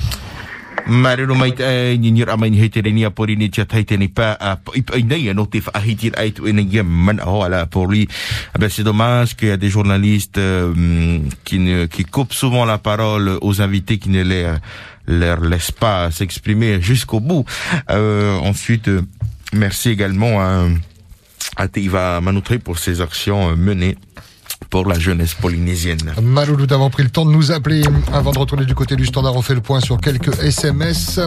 Maruru 0.87 1.33
mai 1.33 1.51
te 1.51 1.97
ni 1.97 2.11
ni 2.11 2.23
ramai 2.23 2.51
ni 2.51 2.59
hete 2.61 2.81
ni 2.81 3.05
apori 3.05 3.35
ni 3.35 3.49
tia 3.49 3.65
taite 3.65 3.97
ni 3.97 4.07
pa 4.07 4.37
i 4.75 5.03
nei 5.03 5.33
no 5.33 5.45
te 5.47 5.61
fa 5.61 5.81
hiti 5.81 6.11
ai 6.13 6.31
tu 6.31 6.45
en 6.45 6.59
ye 6.59 6.83
man 6.83 7.19
ho 7.19 7.41
ala 7.41 7.65
Ah 7.65 8.59
ben 8.59 8.69
c'est 8.69 8.83
dommage 8.83 9.35
qu'il 9.35 9.47
y 9.47 9.51
a 9.51 9.57
des 9.57 9.69
journalistes 9.69 10.39
qui 11.43 11.59
ne 11.59 11.85
qui 11.87 12.05
coupent 12.05 12.33
souvent 12.33 12.65
la 12.65 12.77
parole 12.77 13.37
aux 13.41 13.61
invités 13.61 13.97
qui 13.97 14.09
ne 14.09 14.21
les 14.21 14.45
leur 15.07 15.39
laissent 15.41 15.71
pas 15.71 16.11
s'exprimer 16.11 16.81
jusqu'au 16.81 17.19
bout. 17.19 17.45
Euh, 17.89 18.37
ensuite 18.39 18.89
merci 19.53 19.89
également 19.89 20.41
à 20.41 20.67
à 21.55 21.67
Teiva 21.67 22.19
Manoutré 22.21 22.59
pour 22.59 22.79
ses 22.79 23.01
actions 23.01 23.55
menées 23.55 23.97
pour 24.69 24.87
la 24.87 24.97
jeunesse 24.97 25.33
polynésienne. 25.33 26.13
Maloulou 26.21 26.65
d'avoir 26.65 26.89
pris 26.89 27.03
le 27.03 27.09
temps 27.09 27.25
de 27.25 27.31
nous 27.31 27.51
appeler. 27.51 27.83
Avant 28.11 28.31
de 28.31 28.39
retourner 28.39 28.65
du 28.65 28.75
côté 28.75 28.95
du 28.95 29.05
standard, 29.05 29.35
on 29.35 29.41
fait 29.41 29.53
le 29.53 29.61
point 29.61 29.79
sur 29.79 29.99
quelques 29.99 30.37
SMS. 30.41 31.19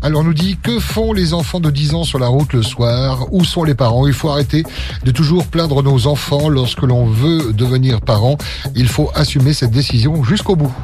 Alors 0.00 0.22
on 0.22 0.24
nous 0.24 0.34
dit, 0.34 0.58
que 0.60 0.80
font 0.80 1.12
les 1.12 1.34
enfants 1.34 1.60
de 1.60 1.70
10 1.70 1.94
ans 1.94 2.04
sur 2.04 2.18
la 2.18 2.28
route 2.28 2.52
le 2.54 2.62
soir? 2.62 3.32
Où 3.32 3.44
sont 3.44 3.64
les 3.64 3.74
parents? 3.74 4.06
Il 4.06 4.14
faut 4.14 4.30
arrêter 4.30 4.64
de 5.04 5.10
toujours 5.10 5.46
plaindre 5.46 5.82
nos 5.82 6.06
enfants 6.06 6.48
lorsque 6.48 6.82
l'on 6.82 7.06
veut 7.06 7.52
devenir 7.52 8.00
parent. 8.00 8.38
Il 8.74 8.88
faut 8.88 9.10
assumer 9.14 9.52
cette 9.52 9.70
décision 9.70 10.24
jusqu'au 10.24 10.56
bout. 10.56 10.74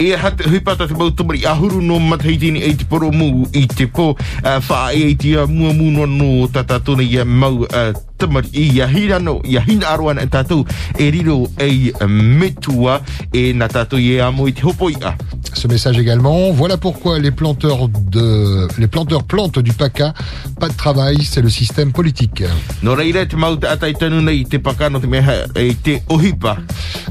E 0.00 0.16
hat 0.16 0.40
hui 0.46 0.60
pata 0.60 0.86
te 0.88 0.94
mautumari 0.94 1.44
a 1.46 1.54
huru 1.54 1.80
no 1.82 1.98
mataitini 1.98 2.62
e 2.62 2.74
te 2.74 2.84
poro 2.84 3.10
mu 3.12 3.46
i 3.52 3.66
te 3.66 3.86
po 3.86 4.16
wha 4.42 4.92
e 4.94 5.14
te 5.14 5.36
mua 5.46 5.72
mu 5.72 5.90
no 5.90 6.06
no 6.06 6.48
tatatuna 6.48 7.02
i 7.02 7.18
a 7.18 7.24
mau 7.24 7.62
uh, 7.62 7.92
tamari 8.22 8.48
i 8.52 8.80
a 8.80 8.86
hira 8.86 9.18
no 9.18 9.40
i 9.44 9.56
a 9.56 9.62
hina 9.66 9.88
aroana 9.90 10.22
e 10.22 10.26
tatou 10.26 10.64
e 10.96 11.10
riro 11.10 11.50
e 11.58 11.92
metua 12.06 13.02
e 13.32 13.52
na 13.52 13.68
tatou 13.68 13.98
i 13.98 14.14
e 14.14 14.20
amo 14.20 14.46
i 14.46 14.52
te 14.52 14.62
hopo 14.62 14.90
i 14.90 14.96
a. 15.02 15.16
Ce 15.54 15.68
message 15.68 15.98
également. 15.98 16.50
Voilà 16.52 16.76
pourquoi 16.76 17.18
les 17.18 17.30
planteurs 17.30 17.88
de, 17.88 18.66
les 18.78 18.86
planteurs 18.86 19.24
plantent 19.24 19.58
du 19.58 19.72
paca. 19.72 20.14
Pas 20.58 20.68
de 20.68 20.74
travail, 20.74 21.22
c'est 21.24 21.42
le 21.42 21.50
système 21.50 21.92
politique. 21.92 22.42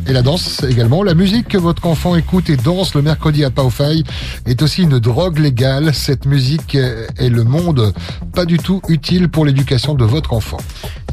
Et 0.08 0.14
la 0.14 0.22
danse 0.24 0.64
également. 0.64 1.04
La 1.04 1.14
musique 1.14 1.50
que 1.50 1.58
votre 1.58 1.86
enfant 1.86 2.16
écoute 2.16 2.50
et 2.50 2.58
danse 2.58 2.96
le 2.96 3.04
mercredi 3.04 3.46
à 3.46 3.52
Paufai 3.52 4.04
est 4.48 4.62
aussi 4.64 4.84
une 4.84 5.00
drogue 5.00 5.38
légale. 5.38 5.94
Cette 5.94 6.26
musique 6.26 6.76
est 6.76 7.30
le 7.30 7.44
monde 7.44 7.94
pas 8.34 8.46
du 8.46 8.58
tout 8.58 8.82
utile 8.88 9.30
pour 9.30 9.46
l'éducation 9.46 9.94
de 9.94 10.04
votre 10.04 10.34
enfant. 10.34 10.58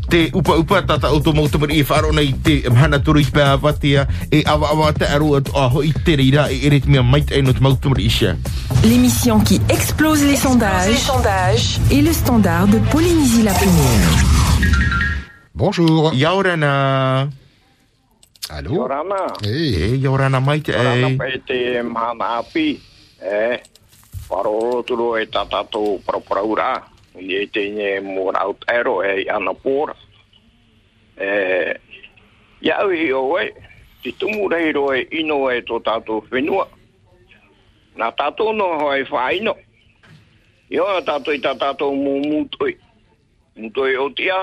Te 0.08 0.30
upa 0.34 0.56
upa 0.56 0.82
tata 0.82 1.12
o 1.12 1.20
tō 1.20 1.34
mautamari 1.36 1.80
e 1.80 1.84
wharo 1.84 2.12
nei 2.12 2.32
te 2.42 2.62
mhana 2.70 2.98
turu 2.98 3.20
i 3.20 3.24
pēa 3.24 4.06
e 4.30 4.42
awa 4.46 4.70
awa 4.72 4.92
te 4.92 5.04
aro 5.04 5.36
atu 5.36 5.52
aho 5.56 5.82
i 5.82 5.92
te 5.92 6.16
reira 6.16 6.48
e 6.50 6.66
ere 6.66 6.80
te 6.80 6.88
mea 6.88 7.02
maita 7.02 7.34
e 7.34 7.42
no 7.42 7.52
te 7.52 7.60
mautamari 7.60 8.06
i 8.06 8.10
shea. 8.10 8.36
L'émission 8.84 9.40
qui 9.40 9.60
explose 9.68 10.24
les 10.24 10.36
sondages, 10.36 11.78
et 11.90 12.00
le 12.00 12.12
standard 12.12 12.68
de 12.68 12.78
Polynésie 12.90 13.42
la 13.42 13.52
première. 13.52 14.08
Bonjour. 15.54 16.14
Yaurana. 16.14 17.28
Allô? 18.48 18.74
Yorana. 18.74 19.26
Hey. 19.42 19.74
E 19.74 19.96
yaurana 19.98 20.40
maita 20.40 20.72
Yorana 20.72 21.08
e. 21.08 21.16
pai 21.16 21.42
te 21.44 21.82
mahana 21.82 22.38
api. 22.38 22.80
E, 23.20 23.60
paroro 24.28 24.82
turu 24.82 25.16
e 25.16 25.26
tatato 25.26 26.00
paraura. 26.04 26.82
I 27.18 27.34
e 27.42 27.46
te 27.50 27.68
nye 27.70 28.00
mora 28.00 28.44
out 28.46 28.64
ero 28.70 29.02
e 29.02 29.22
i 29.22 29.28
ana 29.28 29.54
pora. 29.54 29.94
E, 31.18 31.76
iau 32.62 32.92
i 32.94 33.12
o 33.12 33.38
e. 33.38 33.52
Te 34.02 34.12
tumu 34.12 34.48
rei 34.48 34.70
e 34.70 35.06
ino 35.18 35.50
e 35.50 35.60
tō 35.62 35.80
tātou 35.82 36.22
whenua. 36.30 36.68
Nā 37.98 38.12
tātou 38.14 38.54
no 38.54 38.78
hoi 38.78 39.02
whaino. 39.10 39.56
Io 40.70 40.86
na 40.86 41.00
tātou 41.02 41.34
i 41.34 41.42
tā 41.42 41.56
tātou 41.58 41.96
mō 41.96 42.14
mūtoi. 42.28 42.76
Mūtoi 43.58 43.96
o 43.98 44.08
tia. 44.14 44.38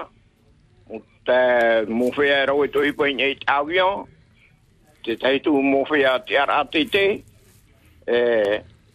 Mō 0.90 1.00
te 1.26 1.40
mō 1.88 2.12
whea 2.18 2.46
rau 2.50 2.66
e 2.66 2.72
tohi 2.74 2.92
pai 2.92 3.14
nei 3.16 3.40
te 3.40 3.48
avion. 3.48 4.04
Te 5.06 5.16
teitu 5.22 5.56
mō 5.56 5.86
whea 5.90 6.18
te 6.28 6.38
ara 6.38 6.66
te 6.68 6.84
te. 6.92 7.06
E, 8.06 8.18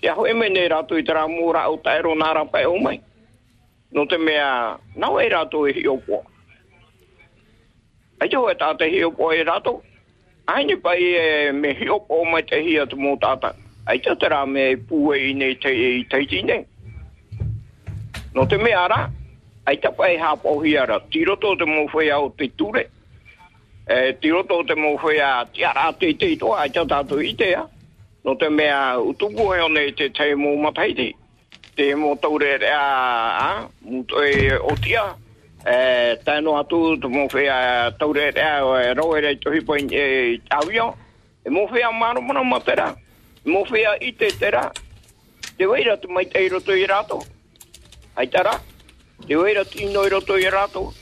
te 0.01 0.13
aho 0.13 0.27
e 0.29 0.35
mene 0.37 0.69
rātou 0.69 1.01
i 1.01 1.07
tera 1.07 1.25
mō 1.31 1.55
rā 1.57 1.65
o 1.73 1.81
nā 1.81 2.35
rapai 2.37 2.67
o 2.69 2.77
mai. 2.77 3.01
No 3.93 4.07
te 4.07 4.19
mea, 4.19 4.79
nau 4.95 5.19
e 5.19 5.29
rātou 5.29 5.67
e 5.67 5.73
hi 5.75 5.87
o. 5.91 5.97
Ai 8.21 8.29
tō 8.31 8.43
e 8.51 8.55
tāte 8.55 8.87
hi 8.87 9.03
o 9.05 9.31
e 9.35 9.43
rātou. 9.43 9.81
Aini 10.47 10.77
pai 10.77 10.99
e 11.19 11.53
me 11.53 11.75
hi 11.75 11.89
o 11.91 11.99
poa 12.07 12.29
mai 12.31 12.43
te 12.47 12.61
hi 12.63 12.77
atu 12.79 12.97
mō 12.97 13.17
tāta. 13.19 13.51
Ai 13.87 13.99
tō 13.99 14.15
te 14.21 14.31
rā 14.31 14.45
me 14.47 14.77
pūe 14.77 15.19
i 15.31 15.33
nei 15.35 15.57
te 15.59 15.75
i 15.75 16.05
teiti 16.11 16.43
nei. 16.47 16.63
No 18.35 18.47
te 18.47 18.59
mea 18.63 18.87
rā, 18.93 19.01
ai 19.67 19.77
ta 19.83 19.91
pai 19.91 20.15
hāpau 20.19 20.61
pohi 20.61 20.77
ara. 20.79 21.01
Tiroto 21.11 21.57
te 21.59 21.67
mō 21.67 21.89
whea 21.95 22.21
o 22.21 22.31
te 22.31 22.49
ture. 22.57 22.87
E, 23.91 24.13
tiroto 24.23 24.63
te 24.67 24.79
mō 24.79 24.97
whea 25.03 25.33
te 25.51 25.67
ara 25.67 25.91
te 25.99 26.13
te 26.15 26.37
ai 26.37 26.71
tō 26.71 26.87
tātou 26.87 27.19
i 27.19 27.35
te 27.35 27.55
a. 27.59 27.67
No 28.23 28.37
te 28.37 28.51
mea 28.51 29.01
utuku 29.03 29.51
o 29.51 29.69
nei 29.69 29.91
te 29.99 30.11
te 30.15 30.31
mō 30.39 30.55
mataiti. 30.63 31.11
Te 31.11 31.20
te 31.81 31.95
mo 31.97 32.15
taure 32.21 32.61
a 32.69 32.83
a 33.41 33.69
mo 33.81 34.05
e 34.21 34.53
o 34.53 34.77
tia. 34.77 35.17
E 35.65 36.17
ta 36.25 36.41
no 36.41 36.59
atu 36.61 37.01
to 37.01 37.09
mo 37.09 37.27
fe 37.27 37.49
a 37.49 37.91
taure 37.99 38.29
a 38.37 38.93
ro 38.93 39.17
e 39.17 39.37
to 39.37 39.51
hipo 39.51 39.77
e 39.77 40.41
avio 40.51 40.95
e 41.43 41.49
mo 41.49 41.67
fe 41.69 41.81
a 41.83 41.91
mano 41.91 42.21
mo 42.21 42.45
mo 42.45 42.61
tera 42.61 42.95
mo 43.47 43.65
fe 43.65 43.87
a 43.87 43.97
ite 43.97 44.29
tera. 44.39 44.71
Te 45.57 45.65
vai 45.65 45.83
ra 45.83 45.97
to 45.97 46.09
mai 46.09 46.27
te 46.27 46.49
ro 46.49 46.61
to 46.61 46.73
irato 46.77 47.25
ai 48.17 48.29
tara. 48.29 48.61
Te 49.27 49.35
vai 49.35 49.55
ra 49.55 49.65
ti 49.65 49.89
no 49.89 50.07
ro 50.07 50.21
to 50.21 50.37
irato 50.37 50.93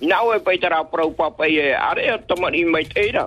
na 0.00 0.22
o 0.22 0.34
e 0.34 0.38
pai 0.38 0.58
tara 0.58 0.84
pro 0.84 1.10
pa 1.10 1.34
e 1.46 1.74
are 1.74 2.22
to 2.28 2.36
mai 2.36 2.62
mai 2.62 2.84
teira. 2.84 3.26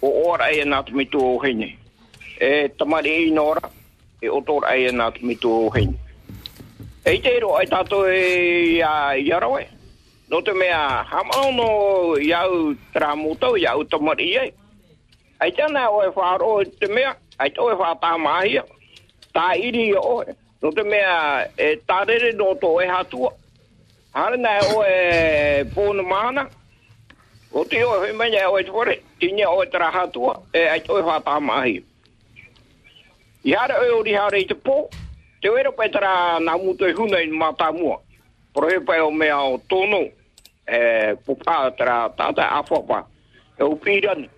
O 0.00 0.30
ora 0.30 0.52
e 0.54 0.64
na 0.64 0.82
to 0.82 0.94
mi 0.94 1.04
to 1.06 1.18
o 1.18 1.38
hine 1.42 1.78
e 2.38 2.70
tamari 2.78 3.26
i 3.26 3.30
no 3.32 3.42
ora. 3.42 3.83
E 4.24 4.30
otora 4.32 4.72
e 4.80 4.88
nā 4.88 5.10
ki 5.12 5.26
mitu 5.28 5.50
o 5.52 5.70
hene. 5.74 5.98
E 7.04 7.18
te 7.20 7.36
ero 7.36 7.50
ai 7.58 7.66
tātou 7.68 8.08
e 8.08 8.80
a 8.80 9.12
iarawe. 9.20 9.66
No 10.30 10.40
te 10.40 10.54
mea 10.56 11.04
hamau 11.04 11.50
no 11.52 11.68
iau 12.16 12.72
tramutau, 12.94 13.58
iau 13.60 13.84
tamari 13.84 14.30
e. 14.40 14.46
Ai 15.44 15.52
tēnā 15.52 15.84
oe 15.92 16.08
whāro 16.16 16.54
te 16.80 16.88
mea. 16.88 17.12
Ai 17.36 17.50
tō 17.52 17.68
e 17.68 17.76
whātā 17.76 18.14
mahia. 18.16 18.64
Tā 19.36 19.50
iri 19.60 19.90
i 19.90 19.96
oe. 20.00 20.32
No 20.62 20.72
te 20.72 20.84
mea 20.88 21.44
e 21.60 21.74
tārere 21.84 22.32
no 22.38 22.54
tō 22.56 22.72
e 22.80 22.88
hatua. 22.88 23.34
Hare 24.16 24.40
nai 24.40 24.60
o 24.72 24.80
e 24.88 25.64
pōna 25.76 26.08
mana. 26.08 26.46
O 27.52 27.66
te 27.68 27.84
o 27.84 27.98
e 27.98 28.06
whimanya 28.06 28.48
o 28.48 28.56
e 28.56 28.64
tore. 28.64 29.02
Tinia 29.20 29.50
o 29.52 29.60
e 29.60 29.68
tara 29.68 29.92
hatua. 29.92 30.38
E 30.54 30.64
ai 30.70 30.80
tō 30.80 31.02
e 31.02 31.04
whātā. 31.04 31.36
I 33.44 33.52
hara 33.52 33.76
o 33.76 33.98
ori 33.98 34.14
hara 34.16 34.38
i 34.40 34.46
te 34.48 34.54
pō. 34.56 34.74
Te 35.42 35.50
wera 35.52 35.70
pai 35.76 35.90
tara 35.92 36.40
nā 36.40 36.54
mutu 36.56 36.86
e 36.88 36.94
huna 36.96 37.18
i 37.20 37.26
mātā 37.28 37.66
mua. 37.76 37.98
Pro 38.56 38.70
he 38.70 38.78
pai 38.80 39.02
o 39.04 39.10
mea 39.12 39.36
o 39.36 39.58
tōno. 39.68 40.00
E 40.64 40.78
pupā 41.26 41.56
tara 41.76 42.08
tātai 42.16 42.46
awhapa. 42.60 43.02
E 43.58 43.66
upirani. 43.68 44.30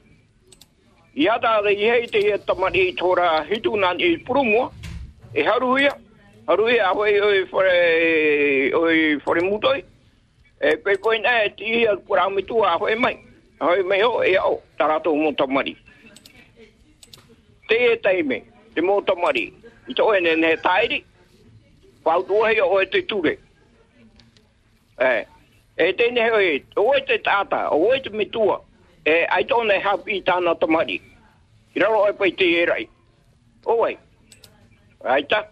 I 1.14 1.28
hata 1.30 1.60
re 1.62 1.74
i 1.76 1.86
hei 1.86 2.08
te 2.10 2.24
hea 2.24 2.38
tamari 2.48 2.88
i 2.88 2.96
tōra 2.98 3.44
hitu 3.46 3.76
nā 3.78 3.92
i 4.02 4.16
purumua. 4.26 4.72
E 5.32 5.46
haruia, 5.46 5.94
haruia 6.48 6.90
a 6.90 6.90
hoi 6.98 7.14
oi 7.28 7.38
whare, 7.52 7.78
oi 8.74 8.98
whare 9.22 9.46
mutoi. 9.46 9.84
E 10.58 10.74
pe 10.82 10.98
koe 10.98 11.22
nā 11.22 11.36
e 11.44 11.54
ti 11.54 11.86
al 11.86 12.02
kura 12.02 12.26
mitu 12.34 12.58
a 12.66 12.74
hoi 12.74 12.98
mai. 12.98 13.14
A 13.60 13.70
hoi 13.70 13.86
mai 13.86 14.02
o 14.02 14.18
e 14.24 14.34
au. 14.34 14.60
Tarato 14.76 15.14
mo 15.14 15.30
tamari. 15.38 15.78
Te 17.68 17.82
e 17.92 17.96
teime 18.02 18.42
te 18.76 18.84
mōta 18.84 19.16
mari. 19.16 19.48
I 19.88 19.94
te 19.94 20.04
oe 20.04 20.20
nene 20.20 20.56
tairi, 20.60 21.00
pau 22.04 22.22
hei 22.44 22.60
o 22.60 22.68
oe 22.76 22.86
te 22.92 23.02
ture. 23.08 23.36
E, 25.00 25.10
e 25.76 25.92
tēne 25.96 26.24
he 26.24 26.32
oe, 26.38 26.54
oe 26.82 27.00
te 27.08 27.18
tāta, 27.24 27.66
oe 27.72 28.00
te 28.04 28.12
mitua, 28.12 28.60
e 29.06 29.22
ai 29.32 29.44
tōne 29.48 29.80
i 30.12 30.22
tāna 30.22 30.54
tamari. 30.60 31.00
I 31.74 31.80
raro 31.80 32.04
oe 32.04 32.12
pai 32.12 32.32
te 32.32 32.48
erai. 32.62 32.88
Oe, 33.66 33.96
ai 35.04 35.22
ta, 35.30 35.44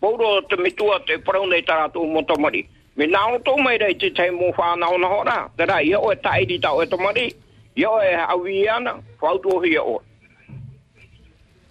pauro 0.00 0.40
te 0.48 0.56
mitua 0.56 1.00
te 1.06 1.18
praune 1.18 1.62
tāra 1.62 1.88
tō 1.88 2.04
mōta 2.04 2.36
mari. 2.38 2.66
Me 2.96 3.06
nāo 3.06 3.38
tō 3.46 3.54
mai 3.62 3.78
rei 3.78 3.94
te 3.94 4.10
te 4.10 4.28
mō 4.34 4.52
whāna 4.56 4.90
o 4.92 4.98
na 4.98 5.08
hora, 5.08 5.38
te 5.56 5.64
rai, 5.64 5.86
i 5.88 5.94
oe 5.94 6.16
tairi 6.16 6.58
tā 6.60 6.74
oe 6.74 6.86
tamari, 6.86 7.30
i 7.76 7.86
oe 7.86 8.12
awi 8.26 8.66
ana, 8.68 8.98
pau 9.20 9.60
hei 9.62 9.78
o 9.78 9.94
oe. 9.94 10.04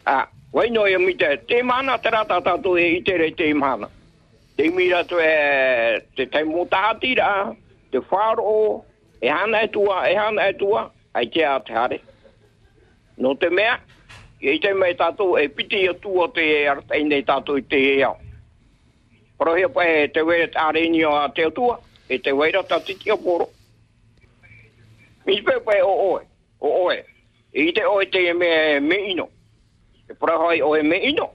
Ah, 0.07 0.23
wai 0.57 0.69
no 0.71 0.87
e 0.87 0.97
mita, 0.97 1.37
Te 1.45 1.61
mana 1.61 1.99
te 1.99 2.09
rata 2.09 2.41
e 2.79 2.97
itere 2.97 3.29
te 3.35 3.43
te 3.43 3.53
mana. 3.53 3.87
Te 4.55 4.69
mira 4.71 5.03
tu 5.03 5.19
e 5.19 6.01
te 6.15 6.25
tai 6.25 6.43
mō. 6.43 6.67
Te 7.91 7.99
whāro. 7.99 8.83
E 9.21 9.29
hana 9.29 9.61
e 9.61 9.67
tua, 9.67 10.09
e 10.09 10.15
hana 10.15 10.49
e 10.49 10.53
tua. 10.53 10.91
Ai 11.13 11.27
te 11.27 11.45
a 11.45 11.59
te 11.59 11.73
hare. 11.73 12.01
No 13.17 13.35
te 13.35 13.49
mea. 13.49 13.79
e 14.39 14.59
te 14.59 14.73
mai 14.73 14.93
tātou 14.93 15.37
e 15.37 15.47
piti 15.49 15.87
o 15.89 15.93
tua 15.95 16.27
te 16.29 16.41
e 16.41 16.67
artei 16.67 17.03
nei 17.03 17.23
tātou 17.23 17.57
i 17.57 17.61
te 17.61 17.77
e 17.97 18.03
au. 18.03 18.17
Pero 19.37 19.69
pa 19.73 19.85
e 19.85 20.07
te 20.13 20.21
wera 20.21 20.47
te 20.47 20.57
areni 20.57 21.03
o 21.03 21.15
a 21.15 21.29
te 21.29 21.49
tua, 21.51 21.79
e 22.07 22.19
te 22.19 22.31
wera 22.31 22.63
ta 22.63 22.79
titi 22.79 23.09
o 23.11 23.17
poro. 23.17 23.49
Mi 25.25 25.41
pe 25.41 25.59
pa 25.65 25.77
e 25.77 25.81
o 25.81 25.93
oe, 26.11 26.21
o 26.59 26.69
oe. 26.85 27.03
E 27.53 27.69
i 27.69 27.73
te 27.73 27.83
oe 27.85 28.05
te 28.05 28.29
e 28.29 28.33
me, 28.33 28.79
me 28.79 29.01
ino. 29.11 29.29
E 30.09 30.13
pora 30.15 30.37
hoi 30.37 30.61
oe 30.61 30.83
me 30.83 30.97
ino. 30.97 31.31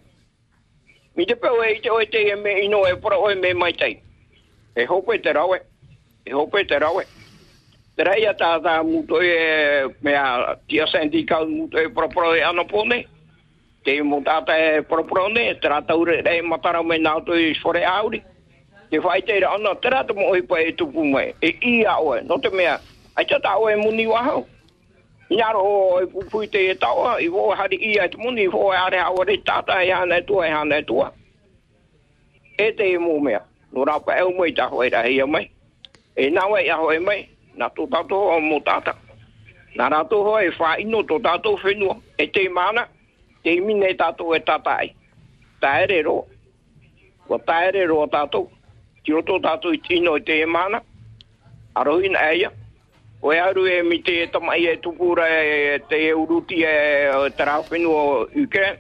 Mi 1.14 1.26
te 1.26 1.36
peo 1.36 1.62
e 1.62 1.72
i 1.76 1.80
te 1.80 1.90
oe 1.90 2.06
te 2.06 2.22
e 2.30 2.36
me 2.36 2.60
ino 2.64 2.86
e 2.86 2.96
para 2.96 3.18
oe 3.18 3.34
me 3.34 3.52
mai 3.54 3.72
tei. 3.72 4.00
E 4.74 4.86
hope 4.88 5.18
te 5.20 5.32
rawe. 5.32 5.60
E 6.24 6.32
hope 6.32 6.64
te 6.64 6.78
rawe. 6.78 7.04
Te 7.96 8.04
rei 8.08 8.24
a 8.24 8.32
tātā 8.32 8.62
tā 8.64 8.74
muto 8.88 9.20
e 9.20 9.34
mea 10.00 10.56
tia 10.68 10.86
sendi 10.88 11.26
kau 11.28 11.44
muto 11.44 11.76
e 11.76 11.90
propro 11.92 12.32
e 12.34 12.40
ana 12.40 12.64
pone. 12.64 13.02
Te 13.84 13.98
mo 14.02 14.22
tātā 14.24 14.56
e 14.56 14.82
propro 14.88 15.28
ne, 15.28 15.50
te 15.60 15.68
rata 15.68 15.96
ure 15.98 16.22
rei 16.22 16.40
matara 16.40 16.82
me 16.82 16.96
nāto 16.96 17.36
i 17.36 17.52
sore 17.60 17.84
auri. 17.84 18.22
Te 18.88 19.00
whai 19.00 19.20
te 19.20 19.38
ra 19.40 19.52
ana, 19.58 19.74
te 19.74 19.90
rata 19.92 20.14
mo 20.14 20.32
e 20.34 20.72
tupu 20.72 21.04
mai. 21.04 21.34
E 21.42 21.58
i 21.60 21.84
oe, 21.84 22.22
no 22.22 22.40
te 22.40 22.48
mea, 22.48 22.80
ai 23.16 23.26
tata 23.26 23.58
oe 23.58 23.76
muni 23.76 24.06
wahau. 24.06 24.46
Ia 25.30 25.52
ro 25.52 26.00
e 26.02 26.06
pupui 26.06 26.48
te 26.48 26.70
e 26.70 26.74
taua, 26.74 27.20
i 27.20 27.28
wō 27.28 27.54
hari 27.56 27.76
i 27.76 27.98
a 27.98 28.08
muni, 28.18 28.42
i 28.42 28.46
e 28.46 28.76
are 28.76 28.98
hawa 28.98 29.24
re 29.24 29.36
tata 29.38 29.82
e 29.82 29.90
hana 29.90 30.18
e 30.18 30.22
tua, 30.22 30.46
e 30.46 30.50
hana 30.50 30.76
e 30.76 30.82
tua. 30.82 31.12
E 32.58 32.72
te 32.72 32.92
e 32.94 32.98
mō 32.98 33.20
mea, 33.22 33.40
no 33.72 33.84
rapa 33.84 34.18
e 34.18 34.22
umai 34.22 34.54
ta 34.54 34.68
hoi 34.68 34.90
rahi 34.90 35.20
e 35.20 35.24
mai. 35.24 35.50
E 36.16 36.30
nawa 36.30 36.60
e 36.60 36.70
hoi 36.70 36.98
mai, 36.98 37.28
na 37.54 37.68
tō 37.68 37.88
tato 37.90 38.16
o 38.16 38.40
mō 38.40 38.62
tata. 38.64 38.94
Nā 39.76 39.88
rātou 39.88 40.24
hoa 40.24 40.42
e 40.44 40.50
whā 40.52 40.78
ino 40.80 41.02
tō 41.02 41.22
tato 41.22 41.56
whenua. 41.56 41.96
E 42.18 42.26
te 42.26 42.48
mana, 42.48 42.86
te 43.42 43.60
mine 43.60 43.88
e 43.88 43.94
tāta 43.96 44.76
ai. 44.76 44.92
Tā 45.62 45.82
ere 45.84 46.02
ro. 46.02 46.26
Wa 47.28 47.38
tā 47.38 47.68
ere 47.68 47.86
ro 47.86 48.06
tato, 48.06 48.50
Ti 49.02 49.10
roto 49.10 49.40
tato 49.40 49.72
i 49.72 49.80
tino 49.80 50.16
i 50.16 50.22
te 50.22 50.44
mana. 50.46 50.82
Arohina 51.74 52.20
eia. 52.30 52.52
O 53.22 53.32
e 53.32 53.38
aru 53.38 53.66
e 53.66 53.82
mi 53.82 54.02
te 54.02 54.26
tamai 54.32 54.66
e 54.66 54.76
tupura 54.80 55.28
e 55.28 55.80
te 55.88 56.08
e 56.08 56.12
uruti 56.12 56.62
e 56.64 57.30
te 57.36 57.44
rau 57.44 57.62
whenua 57.70 58.26
uke. 58.34 58.78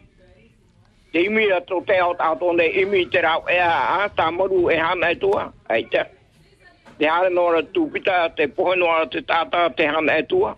Te 1.12 1.20
imi 1.22 1.50
a 1.52 1.60
tō 1.60 1.84
te 1.86 1.98
au 1.98 2.16
tātou 2.18 2.56
ne 2.56 2.66
imi 2.82 3.06
te 3.10 3.22
rau 3.22 3.44
e 3.48 3.58
a 3.58 4.08
tā 4.16 4.30
maru 4.34 4.68
e 4.70 4.76
hana 4.76 5.12
e 5.12 5.16
tua. 5.16 5.52
Ei 5.70 5.84
te. 5.84 6.02
Te 6.98 7.06
hare 7.06 7.30
nora 7.30 7.62
tūpita, 7.62 8.34
te 8.36 8.48
pohenoa 8.48 9.06
te 9.06 9.22
tātā 9.22 9.68
te 9.76 9.86
hana 9.86 10.18
e 10.18 10.26
tua 10.26 10.56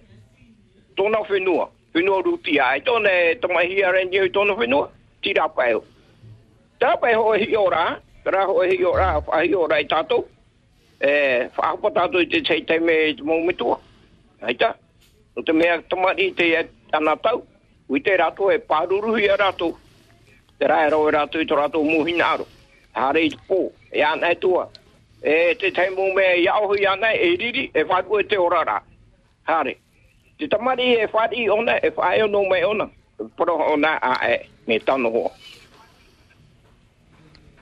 tōna 0.97 1.23
whenua, 1.29 1.69
whenua 1.95 2.23
ruti 2.23 2.59
ai, 2.61 2.81
tōna 2.81 3.63
hi 3.63 3.83
a 3.83 3.93
rendi 3.93 4.19
hui 4.19 4.31
tōna 4.31 4.57
whenua, 4.59 4.89
tira 5.23 5.49
pai 5.49 5.75
o. 5.75 5.83
Tā 6.81 6.95
pai 7.01 7.15
hoa 7.15 7.39
hi 7.39 7.57
ora, 7.57 7.85
tara 8.25 8.47
e 8.65 8.69
hi 8.77 8.85
ora, 8.85 9.09
whahi 9.27 9.55
ora 9.55 9.81
i 9.81 9.89
tātou, 9.91 10.27
e, 11.05 11.13
whahapa 11.57 11.91
tātou 11.99 12.25
i 12.25 12.29
te 12.33 12.41
tei 12.47 12.65
tei 12.65 12.81
me 12.81 12.97
te 13.19 13.27
mōmitua, 13.27 13.77
heita, 14.47 14.73
no 15.37 15.45
te 15.45 15.53
mea 15.53 15.83
tamari 15.91 16.31
te 16.39 16.49
ana 16.97 17.17
tau, 17.21 17.45
ui 17.89 18.01
te 18.01 18.17
rato 18.17 18.49
e 18.51 18.59
pāruruhi 18.59 19.29
a 19.29 19.37
rato, 19.41 19.75
te 20.59 20.71
rai 20.71 20.89
rau 20.89 21.09
e 21.09 21.13
rato 21.13 21.43
i 21.43 21.47
te 21.47 21.59
rato 21.59 21.85
muhina 21.85 22.33
aro, 22.39 22.49
hare 22.97 23.27
i 23.27 23.31
te 23.35 23.43
pō, 23.51 23.61
e 23.93 24.03
ana 24.03 24.33
e 24.33 24.41
tua, 24.41 24.67
e 25.21 25.55
te 25.61 25.71
tei 25.71 25.93
mō 25.93 26.11
mea 26.17 26.35
i 26.41 26.87
ana 26.87 27.13
e 27.13 27.37
riri, 27.37 27.71
e 27.75 27.85
whaku 27.85 28.21
e 28.21 28.27
te 28.27 28.37
orara. 28.41 28.83
hare. 29.45 29.77
Te 30.39 30.49
tamari 30.49 30.97
e 30.97 31.07
whari 31.13 31.49
ona, 31.49 31.79
e 31.81 31.91
whae 31.91 32.23
ono 32.23 32.45
mai 32.49 32.65
ona. 32.65 32.89
Poro 33.37 33.57
ona 33.57 33.99
a 34.03 34.29
e, 34.29 34.49
me 34.67 34.79
tano 34.81 35.11
hoa. 35.11 35.31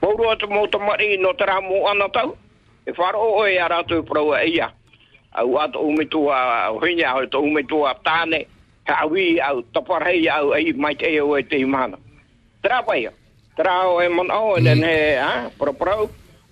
Pauru 0.01 0.37
te 0.39 0.47
mo 0.47 0.67
tamari 0.67 1.19
no 1.19 1.33
tera 1.35 1.61
mo 1.61 1.87
ana 1.87 2.09
tau. 2.09 2.37
E 2.87 2.93
wharo 2.93 3.47
e 3.47 3.59
aratu 3.59 4.03
prau 4.03 4.35
e 4.35 4.47
ia. 4.49 4.73
Au 5.33 5.59
atu 5.59 5.79
umitua, 5.79 6.65
au 6.65 6.81
hinya, 6.81 7.11
au 7.11 7.27
to 7.27 7.41
umitua 7.41 7.95
tāne. 8.05 8.47
Ha 8.85 9.03
awi 9.03 9.41
au 9.41 9.63
taparhei 9.63 10.29
au 10.29 10.55
ei 10.55 10.73
mai 10.73 10.95
te 10.95 11.21
o 11.21 11.37
e 11.37 11.43
te 11.43 11.57
imana. 11.59 11.97
Tera 12.63 12.83
pai. 12.83 13.09
Tera 13.57 13.89
o 13.89 14.01
e 14.03 14.07
au 14.07 14.57
e 14.57 14.61
nen 14.61 14.83
he, 14.83 15.17
ha. 15.17 15.51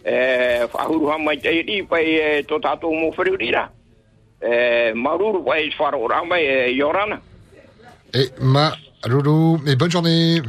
E 0.05 0.65
whahuru 0.73 1.11
ha 1.11 1.19
mai 1.19 1.37
te 1.37 1.51
i 1.51 1.83
pai 1.83 2.05
e 2.05 2.43
to 2.43 2.59
tātou 2.59 2.95
mo 2.95 3.11
whiriurira. 3.11 3.69
E 4.41 4.93
maruru 4.95 5.45
pai 5.45 5.71
wharo 5.79 6.07
ramai 6.09 6.45
e 6.45 6.75
yorana. 6.77 7.21
Et 8.15 8.33
ma 8.41 8.73
Loulou, 9.07 9.59
et 9.67 9.77
bonne 9.77 9.91
journée. 9.91 10.43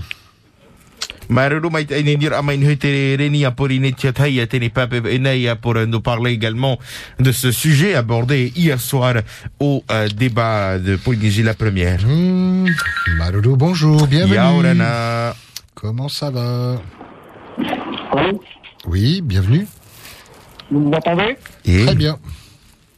Maruru 1.32 1.70
mai 1.72 1.86
te 1.86 1.96
ine 1.96 2.76
te 2.76 3.16
reni 3.16 3.46
a 3.46 3.52
por 3.52 3.72
ine 3.72 3.94
tia 3.94 4.12
tai 4.12 4.42
a 4.42 4.48
tene 4.48 4.70
pape 4.70 4.96
e 4.96 5.56
pour 5.56 5.76
nous 5.88 6.02
parler 6.02 6.32
également 6.34 6.78
de 7.20 7.32
ce 7.32 7.52
sujet 7.52 7.96
abordé 7.96 8.52
hier 8.54 8.82
soir 8.82 9.16
au 9.58 9.82
euh, 9.92 10.10
débat 10.10 10.78
de 10.78 10.98
Polynésie 10.98 11.44
la 11.44 11.54
première. 11.54 12.02
Maroulou, 13.18 13.56
bonjour, 13.56 14.08
bienvenue. 14.08 14.84
Comment 15.74 16.10
ça 16.10 16.32
va? 16.32 16.82
Oui, 18.86 19.22
bienvenue. 19.22 19.68
Vous 20.70 20.82
m'entendez? 20.82 21.38
Très 21.64 21.96
bien. 21.96 22.20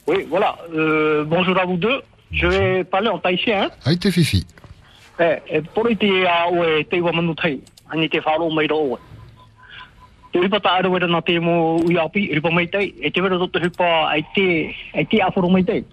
Oui, 0.07 0.25
voilà. 0.27 0.57
Euh, 0.73 1.23
bonjour 1.23 1.57
à 1.59 1.65
vous 1.65 1.77
deux. 1.77 2.01
Je 2.31 2.47
vais 2.47 2.83
parler 2.83 3.09
en 3.09 3.19
tahitien. 3.19 3.65
Hein? 3.65 3.69
Aïe, 3.85 3.99
t'es 3.99 4.09
fifi. 4.09 4.43
Eh, 5.19 5.37
e 5.45 5.61
poro 5.75 5.91
i 5.93 5.95
te 5.95 6.07
a 6.25 6.47
oe 6.49 6.81
te 6.89 6.97
iwa 6.97 7.11
manu 7.13 7.35
tei, 7.37 7.59
ani 7.93 8.09
te 8.09 8.19
wharo 8.25 8.49
mai 8.49 8.67
ro 8.67 8.77
oe. 8.91 8.99
Te 10.31 10.41
ripa 10.41 10.59
ta 10.59 10.77
ara 10.79 10.89
wera 10.89 11.07
nā 11.07 11.21
te 11.25 11.37
mō 11.37 11.55
ui 11.85 11.97
api, 12.01 12.25
ripa 12.33 12.49
mai 12.49 12.65
tei, 12.73 12.89
e 12.99 13.11
te 13.13 13.21
wera 13.21 13.37
roto 13.37 13.61
hupa 13.61 13.89
ai 14.09 14.23
te, 14.33 14.45
ai 14.97 15.05
te 15.05 15.21
awharo 15.21 15.49
mai 15.53 15.63
tei. 15.63 15.83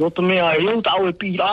Roto 0.00 0.22
mea 0.24 0.54
e 0.56 0.68
au 0.72 0.80
ta 0.80 0.96
au 0.96 1.08
e 1.10 1.12
rā, 1.36 1.50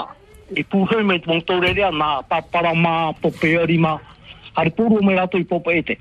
e 0.56 0.63
pūhau 0.63 1.04
mai 1.04 1.19
tōng 1.26 1.43
tō 1.43 1.60
rerea 1.60 1.91
nā 1.91 2.10
papara 2.30 2.72
mā, 2.74 3.12
pope 3.22 3.52
arima, 3.60 3.98
hari 4.56 4.72
pūru 4.78 5.02
mai 5.04 5.17
rato 5.19 5.38
i 5.38 5.43
popa 5.43 5.76
e 5.76 5.84
te. 5.84 5.98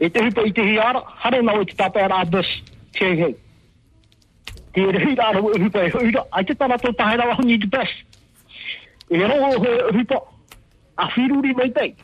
E 0.00 0.10
te 0.10 0.24
hupa 0.26 0.42
i 0.46 0.52
te 0.52 0.66
hiara, 0.66 1.04
hare 1.22 1.42
nau 1.42 1.62
e 1.62 1.70
te 1.70 1.78
tapa 1.78 2.08
rā 2.10 2.24
bus, 2.30 2.50
te 2.98 3.14
hei. 3.22 3.36
Te 4.74 4.90
rehi 4.98 5.14
rā 5.14 5.30
rau 5.38 5.54
e 5.54 5.62
hupa 5.62 5.86
e 5.86 5.94
huira, 5.94 6.26
ai 6.32 6.44
te 6.44 6.58
tara 6.58 6.76
tō 6.82 6.90
tahe 6.98 7.22
rawa 7.22 7.38
honi 7.38 7.58
te 7.62 7.70
bus. 7.70 7.94
e 9.08 9.22
ro 9.24 9.54
he 9.62 9.72
hupa, 9.94 10.20
a 10.98 11.08
whiruri 11.14 11.54
mai 11.54 11.70
tei. 11.70 11.94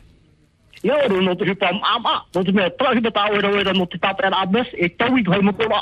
Te 0.85 1.45
ripa 1.45 1.69
ama, 1.81 2.23
no 2.35 2.43
te 2.43 2.51
mea 2.51 2.69
tra 2.77 2.91
ripa 2.93 3.11
tāo 3.11 3.33
era 3.39 3.49
era 3.59 3.73
no 3.73 3.87
te 3.89 3.97
tāpea 3.97 4.29
a 4.29 4.45
bus, 4.45 4.67
e 4.73 4.89
tau 4.89 5.17
i 5.17 5.23
kai 5.23 5.41
motora. 5.41 5.81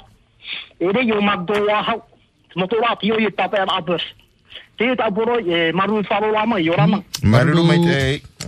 E 0.79 0.91
rei 0.91 1.11
o 1.11 1.21
magdoa 1.21 1.83
hau, 1.83 1.99
te 2.51 2.59
motora 2.59 2.95
ti 3.01 3.11
o 3.11 3.19
i 3.19 3.31
tāpea 3.31 3.65
a 3.67 3.81
bus. 3.81 4.03
Te 4.77 4.93
e 4.93 4.95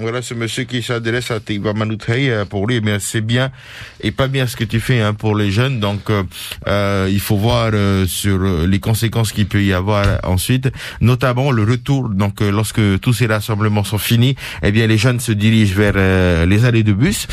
Voilà 0.02 0.22
ce 0.22 0.34
monsieur 0.34 0.66
qui 0.66 0.84
s'adresse 0.84 1.32
à 1.32 1.40
Tiba 1.40 1.72
Manoutrei 1.72 2.30
euh, 2.30 2.44
pour 2.44 2.68
lui, 2.68 2.82
mais 2.82 2.98
c'est 3.00 3.22
bien 3.22 3.50
et 4.02 4.12
pas 4.12 4.28
bien 4.28 4.46
ce 4.46 4.58
que 4.58 4.66
tu 4.66 4.82
fais 4.82 5.00
hein, 5.00 5.14
pour 5.14 5.36
les 5.38 5.52
jeunes. 5.52 5.80
Donc 5.80 6.10
euh, 6.10 6.24
euh, 6.68 7.08
il 7.10 7.22
faut 7.22 7.38
voir 7.38 7.72
euh, 7.74 8.06
sur 8.06 8.42
euh, 8.42 8.68
les 8.68 8.80
conséquences 8.80 9.32
qu'il 9.32 9.48
peut 9.48 9.64
y 9.64 9.72
avoir 9.72 10.20
ensuite, 10.24 10.70
notamment 11.00 11.50
le 11.52 11.64
retour. 11.64 12.10
Donc 12.10 12.42
lorsque 12.42 13.00
tous 13.00 13.14
ces 13.14 13.26
rassemblements 13.28 13.86
sont 13.86 13.98
finis, 13.98 14.36
eh 14.64 14.72
bien 14.74 14.86
les 14.86 14.98
jeunes 14.98 15.22
se 15.22 15.32
dirigent 15.32 15.76
vers 15.76 16.46
les 16.46 16.66
allées 16.66 16.84
de 16.84 16.94
bus. 16.94 17.28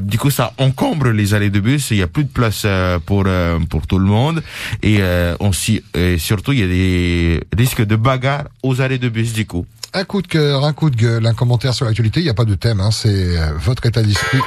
Du 0.00 0.18
coup, 0.18 0.30
ça 0.30 0.52
encombre 0.58 1.10
les 1.10 1.32
allées 1.34 1.50
de 1.50 1.60
bus. 1.60 1.90
Il 1.92 1.98
y 1.98 2.02
a 2.02 2.08
plus 2.08 2.24
de 2.24 2.28
place 2.30 2.66
pour 3.06 3.24
pour 3.68 3.86
tout 3.86 3.98
le 4.00 4.06
monde 4.06 4.42
et 4.82 4.98
on 5.38 5.52
s'y- 5.52 5.82
et 5.94 6.18
surtout 6.18 6.52
il 6.52 6.58
y 6.58 6.62
a 6.64 6.66
des 6.66 7.40
risques 7.56 7.84
de 7.86 7.94
bagarre 7.96 8.44
aux 8.64 8.80
allées 8.80 8.98
de 8.98 9.08
bus 9.08 9.32
du 9.32 9.46
coup. 9.46 9.64
Un 9.92 10.04
coup 10.04 10.22
de 10.22 10.28
cœur, 10.28 10.64
un 10.64 10.72
coup 10.72 10.88
de 10.88 10.94
gueule, 10.94 11.26
un 11.26 11.34
commentaire 11.34 11.74
sur 11.74 11.84
l'actualité. 11.84 12.20
Il 12.20 12.24
n'y 12.24 12.30
a 12.30 12.34
pas 12.34 12.44
de 12.44 12.54
thème, 12.54 12.80
hein, 12.80 12.92
c'est 12.92 13.36
euh, 13.36 13.50
votre 13.56 13.84
état 13.86 14.02
d'esprit 14.02 14.38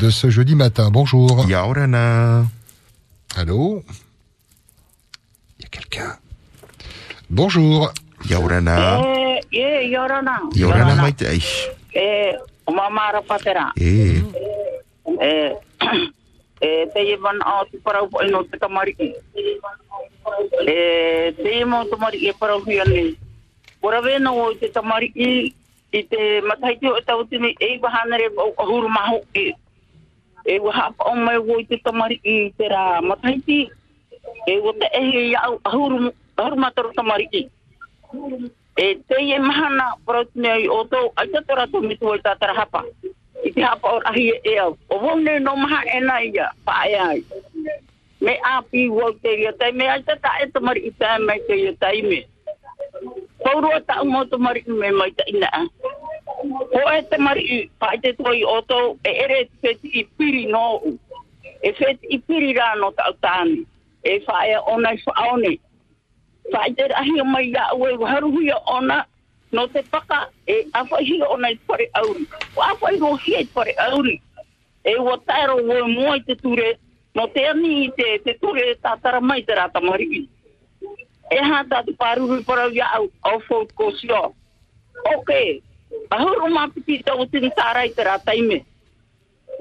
de 0.00 0.10
ce 0.10 0.28
jeudi 0.28 0.56
matin. 0.56 0.90
Bonjour. 0.90 1.46
Yaorana. 1.48 2.44
Allô? 3.36 3.84
Il 5.58 5.62
y 5.62 5.66
a 5.66 5.68
quelqu'un. 5.68 6.16
Bonjour. 7.30 7.92
Yaorana. 8.28 9.00
E, 9.00 9.40
e, 9.52 9.88
Yorana. 9.88 10.40
Yaorana 10.56 10.94
mai 10.96 11.12
te 11.12 11.26
ai. 11.26 11.42
E, 11.94 12.34
o 12.66 12.72
mamara 12.72 13.22
patera. 13.22 13.70
Eh. 13.76 14.20
E, 15.20 15.54
e, 16.60 16.86
te 16.92 17.04
i 17.06 17.16
man 17.22 17.38
o 17.46 17.64
te 17.70 17.78
parau 17.78 18.08
po 18.10 18.18
ino 18.26 18.42
te 18.50 18.58
tamariki. 18.58 19.14
E, 20.66 21.32
te 21.38 21.60
i 21.60 21.64
mo 21.64 21.84
tamariki 21.84 22.32
e 22.32 22.34
parau 22.34 22.58
hui 22.66 22.80
ane. 22.80 23.27
Ora 23.82 24.00
vena 24.00 24.32
o 24.32 24.52
te 24.54 24.68
tamariki 24.68 25.54
i 25.92 26.02
te 26.04 26.40
mataiti 26.42 26.86
o 26.90 27.00
tau 27.06 27.24
tini 27.24 27.54
e 27.60 27.74
i 27.74 27.78
wahanare 27.78 28.28
o 28.36 28.52
ahuru 28.58 28.88
maho 28.88 29.20
e. 29.34 29.52
E 30.44 30.58
waha 30.58 30.90
pa 30.96 31.12
o 31.12 31.14
mai 31.14 31.38
o 31.38 31.62
te 31.68 31.78
tamariki 31.84 32.34
i 32.46 32.50
te 32.58 32.68
rā 32.68 33.00
mataiti. 33.02 33.70
E 34.46 34.58
o 34.58 34.72
te 34.72 34.90
ehe 34.92 35.28
i 35.30 35.34
au 35.36 35.60
ahuru, 35.64 36.10
ahuru 36.36 36.56
mataru 36.56 36.92
tamariki. 36.96 37.48
E 38.76 38.94
te 39.08 39.20
i 39.22 39.32
e 39.32 39.38
mahana 39.38 39.94
parau 40.06 40.24
tini 40.24 40.48
ai 40.48 40.68
o 40.68 40.84
tau, 40.84 41.12
ai 41.16 41.28
te 41.28 41.42
tora 41.46 41.66
tu 41.66 41.80
mitu 41.80 42.08
o 42.08 42.16
i 42.16 42.22
tātara 42.24 42.56
hapa. 42.58 42.82
I 43.44 43.52
te 43.52 43.62
hapa 43.62 43.94
o 43.94 44.00
ahi 44.10 44.32
e 44.42 44.56
au. 44.58 44.76
O 44.90 44.98
wone 44.98 45.38
no 45.38 45.54
maha 45.56 45.84
e 45.86 46.00
na 46.00 46.18
ia, 46.22 46.50
pa 46.64 46.82
e 46.90 46.98
ai. 46.98 47.22
Me 48.20 48.34
api 48.42 48.88
wau 48.90 49.12
te 49.22 49.36
ia 49.38 49.52
tai, 49.52 49.70
me 49.72 49.86
ai 49.86 50.02
ta 50.02 50.18
e 50.42 50.50
tamari 50.50 50.82
i 50.88 50.90
tai 50.98 51.18
mai 51.22 51.38
te 51.46 51.54
ia 51.54 51.72
tai 51.78 52.02
me 52.02 52.26
tauru 53.48 53.72
ata 53.72 54.04
mo 54.04 54.24
to 54.28 54.36
mari 54.36 54.60
me 54.68 54.92
mai 54.92 55.10
ta 55.16 55.24
ina 55.24 55.48
o 56.44 56.80
e 56.92 57.00
te 57.08 57.16
mari 57.16 57.70
pa 57.80 57.96
te 58.02 58.12
toi 58.12 58.44
o 58.44 58.60
to 58.68 59.00
e 59.08 59.12
ere 59.24 59.48
te 59.64 59.72
ti 59.80 60.04
piri 60.16 60.44
no 60.52 60.84
e 61.64 61.72
se 61.72 61.96
ti 62.04 62.20
piri 62.28 62.52
ra 62.52 62.76
no 62.76 62.92
ta 62.92 63.08
tan 63.24 63.64
e 64.04 64.20
fa 64.28 64.44
e 64.44 64.56
ona 64.68 64.92
fa 65.04 65.12
oni 65.32 65.56
fa 66.52 66.68
te 66.76 66.92
ahi 66.92 67.20
o 67.20 67.24
mai 67.24 67.48
ya 67.48 67.72
o 67.72 67.88
e 67.88 67.96
haru 68.04 68.28
hu 68.36 68.44
ona 68.76 69.06
no 69.52 69.66
te 69.72 69.82
paka 69.88 70.28
e 70.46 70.68
a 70.76 70.84
fa 70.84 71.00
hi 71.00 71.16
ona 71.24 71.48
pare 71.66 71.88
au 71.96 72.12
o 72.54 72.60
a 72.60 72.72
fa 72.80 72.92
i 72.92 73.00
ro 73.00 73.16
hi 73.16 73.44
pare 73.54 73.72
au 73.88 74.04
e 74.84 74.94
o 74.98 75.16
taro 75.24 75.56
mo 75.64 75.88
mo 75.88 76.18
te 76.26 76.36
ture 76.36 76.76
no 77.16 77.26
te 77.32 77.48
ani 77.48 77.88
te 77.96 78.18
te 78.24 78.36
ture 78.40 78.76
ta 78.82 78.96
tara 79.02 79.20
mai 79.20 79.42
te 79.42 79.54
ra 79.56 79.68
ta 79.72 79.80
mari 79.80 80.28
e 81.30 81.38
ha 81.48 81.62
da 81.64 81.82
di 81.82 81.92
paru 81.92 82.26
mi 82.26 82.44
ya 82.72 82.86
au 82.96 83.10
au 83.22 83.66
ko 83.74 83.92
sio 84.00 84.34
ok 85.16 85.30
a 86.10 86.16
ho 86.22 86.28
ru 86.40 86.48
ma 86.52 86.68
piti 86.68 87.02
to 87.02 87.26
tin 87.32 87.50
tara 87.56 87.84
i 87.84 87.90
tera 87.90 88.18
taime 88.18 88.64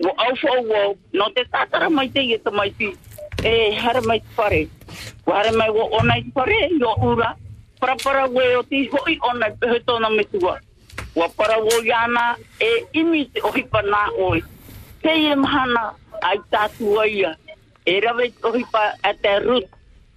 wo 0.03 0.11
au 0.17 0.35
fo 0.35 0.51
wo 0.69 0.97
no 1.13 1.29
te 1.35 1.43
ta 1.51 1.65
tara 1.71 1.89
mai 1.89 2.09
te 2.09 2.21
ye 2.21 2.37
to 2.37 2.51
mai 2.51 2.71
ti 2.77 2.93
e 3.43 3.71
har 3.75 4.01
mai 4.01 4.21
pare 4.35 4.67
ware 5.25 5.51
mai 5.51 5.69
wo 5.69 5.89
onai 5.99 6.23
pare 6.33 6.69
yo 6.79 6.95
ura. 7.01 7.35
Para 7.79 7.95
para 7.95 8.25
we 8.25 8.55
o 8.57 8.63
ti 8.63 8.89
ho 8.89 8.97
i 9.05 9.19
ona 9.21 9.53
he 9.61 9.79
to 9.85 9.99
na 9.99 10.09
me 10.09 10.23
tuwa 10.23 10.57
wo 11.15 11.27
para 11.37 11.57
wo 11.61 11.81
yana 11.85 12.35
e 12.59 12.85
imi 12.93 13.29
o 13.43 13.51
hi 13.51 13.63
pa 13.63 13.81
na 13.81 14.09
oi. 14.17 14.41
Te 15.01 15.13
ye 15.13 15.35
mahana 15.35 15.93
ai 16.23 16.39
ta 16.51 16.69
tuwa 16.77 17.05
ia. 17.07 17.37
E 17.85 17.99
rawe 18.01 18.33
o 18.43 18.51
hi 18.51 18.63
pa 18.71 18.93
at 19.03 19.21
te 19.21 19.39
root 19.45 19.65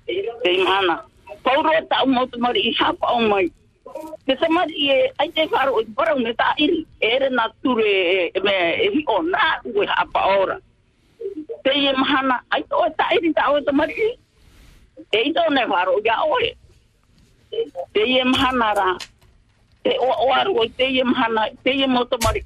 te 0.06 0.50
mahana 0.64 1.04
pauro 1.44 1.70
ta 1.90 2.04
mo 2.06 2.26
to 2.26 2.38
mari 2.38 2.72
ha 2.78 2.92
au 3.02 3.20
mai 3.28 3.50
ke 4.26 4.34
sa 4.38 4.48
mari 4.48 4.90
ai 5.18 5.28
te 5.34 5.46
faro 5.48 5.80
i 5.80 5.84
pora 5.96 6.14
un 6.14 6.26
ta 6.36 6.54
il 6.58 6.86
era 7.00 7.28
na 7.30 7.48
ture 7.62 8.30
me 8.44 8.56
e 8.84 8.88
hi 8.94 9.04
ona 9.08 9.60
u 9.64 9.84
pa 10.12 10.20
ora. 10.38 10.56
Te 11.64 11.72
ye 11.74 11.92
mahana 11.92 12.40
ai 12.52 12.62
to 12.62 12.84
ta 12.96 13.08
i 13.12 13.32
ta 13.32 13.50
o 13.52 13.60
to 13.60 13.72
mari 13.72 13.94
e 15.12 15.18
i 15.28 15.32
to 15.32 15.42
ne 15.50 15.66
faro 15.66 15.98
ya 16.04 16.22
oi 16.24 16.52
te 17.94 18.02
ye 18.06 18.24
mahana 18.24 18.74
ra 18.74 18.88
te 19.84 19.96
o 19.98 20.10
o 20.24 20.32
aru 20.32 20.68
te 20.76 20.86
ye 20.96 21.04
mahana 21.04 21.48
te 21.64 21.72
ye 21.80 21.86
mo 21.86 22.04
to 22.04 22.16
mari 22.24 22.44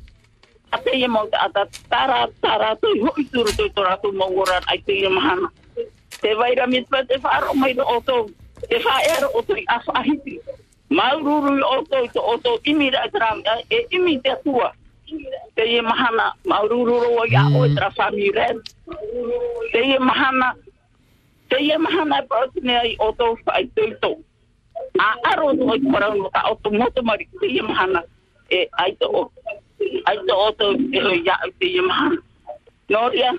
a 0.73 0.79
te 0.79 0.97
ye 0.99 1.09
mo 1.09 1.27
ta 1.33 1.49
tara 1.91 2.27
tara 2.43 2.77
to 2.81 2.89
i 2.97 3.01
ho 3.01 3.13
i 3.19 3.25
to 3.25 3.69
to 3.77 3.83
ra 3.83 3.97
to 4.03 4.13
mo 4.13 4.27
ora 4.43 4.61
ai 4.69 4.79
te 4.87 5.01
ye 5.03 5.09
mahana. 5.09 5.49
Te 6.23 6.35
vai 6.35 6.55
ra 6.55 6.67
te 7.11 7.19
faro 7.21 7.55
mai 7.55 7.77
o 7.79 8.01
to 8.01 8.31
e 8.69 8.81
fa 8.81 9.01
era 9.03 9.29
o 9.29 9.43
tui 9.43 9.64
afa 9.69 9.93
ahiti. 9.95 10.40
Maururu 10.90 11.61
o 11.62 11.79
oto 11.79 12.05
i 12.05 12.09
to 12.09 12.21
oto 12.23 12.61
imi 12.64 12.90
ra 12.90 13.09
tra 13.12 13.35
e 13.71 13.87
imi 13.90 14.21
te 14.23 14.35
tua. 14.45 14.73
Te 15.57 15.64
ye 15.67 15.81
mahana 15.83 16.33
maururu 16.45 17.01
ro 17.01 17.25
ya 17.25 17.49
o 17.55 17.67
tra 17.75 17.90
fa 17.90 18.11
mi 18.11 18.31
re. 18.31 18.47
Te 19.73 19.81
ye 19.90 19.99
mahana 19.99 20.55
te 21.49 21.57
ye 21.61 21.77
mahana 21.79 22.23
pa 22.29 22.45
o 22.45 22.47
tne 22.55 22.79
ai 22.79 22.97
oto 22.99 23.37
fa 23.45 23.61
i 23.61 23.67
to 23.77 23.90
to. 24.03 24.17
A 24.99 25.14
aro 25.33 25.53
to 25.57 25.75
i 25.75 25.81
para 25.93 26.14
no 26.14 26.31
ta 26.33 26.51
oto 26.51 26.71
moto 26.71 27.03
mari 27.03 27.29
te 27.40 27.47
ye 27.47 27.62
mahana 27.62 28.03
e 28.51 28.69
ai 28.79 28.93
to 29.01 29.07
o 29.09 29.31
ai 30.07 30.19
to 30.27 30.35
oto 30.37 30.73
e 30.93 31.01
ro 31.01 31.12
ya 31.12 31.37
te 31.59 31.67
ye 31.67 31.81
mahana. 31.81 32.23
Noria 32.88 33.33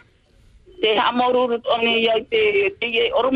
te 0.81 0.95
ha 0.97 1.11
maururu 1.11 1.61
to 1.61 1.77
ne 1.77 2.01
ya 2.03 2.19
te 2.29 2.69
te 2.79 2.87
ye 2.87 3.11
oro 3.13 3.31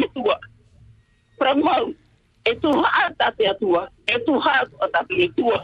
pramau 1.39 1.93
e 2.45 2.55
tu 2.55 2.69
haa 2.71 3.09
tate 3.17 3.47
atua, 3.47 3.89
e 4.07 4.19
tu 4.25 4.39
haa 4.39 4.65
tu 4.65 4.75
atate 4.83 5.13
e 5.15 5.27
tua. 5.37 5.59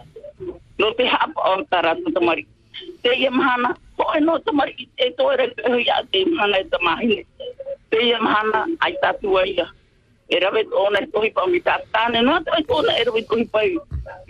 No 0.80 0.92
te 0.94 1.06
hapa 1.06 1.42
o 1.52 1.64
tara 1.70 1.94
no 1.94 2.12
tamari. 2.12 2.48
Te 3.04 3.16
ia 3.16 3.32
mahana, 3.32 3.76
ko 3.98 4.04
e 4.18 4.20
no 4.20 4.40
tamari, 4.40 4.90
e 4.98 5.12
to 5.18 5.32
ere 5.32 5.48
te 5.56 5.64
hui 5.72 5.88
a 5.90 6.04
te 6.12 6.26
mahana 6.26 6.60
e 6.60 6.66
tamahine. 6.72 7.26
Te 7.90 7.98
ia 8.08 8.20
mahana, 8.20 8.66
ai 8.82 8.96
tatua 9.02 9.46
ia. 9.48 9.68
E 10.30 10.40
rave 10.40 10.66
tōna 10.72 11.04
e 11.04 11.08
tohi 11.14 11.32
pa 11.32 11.46
mi 11.48 11.62
tatane, 11.62 12.22
no 12.22 12.36
ato 12.36 12.52
e 12.58 12.64
tōna 12.64 12.98
e 13.00 13.04
rave 13.04 13.22
tohi 13.30 13.46
pa 13.46 13.64
i. 13.64 13.78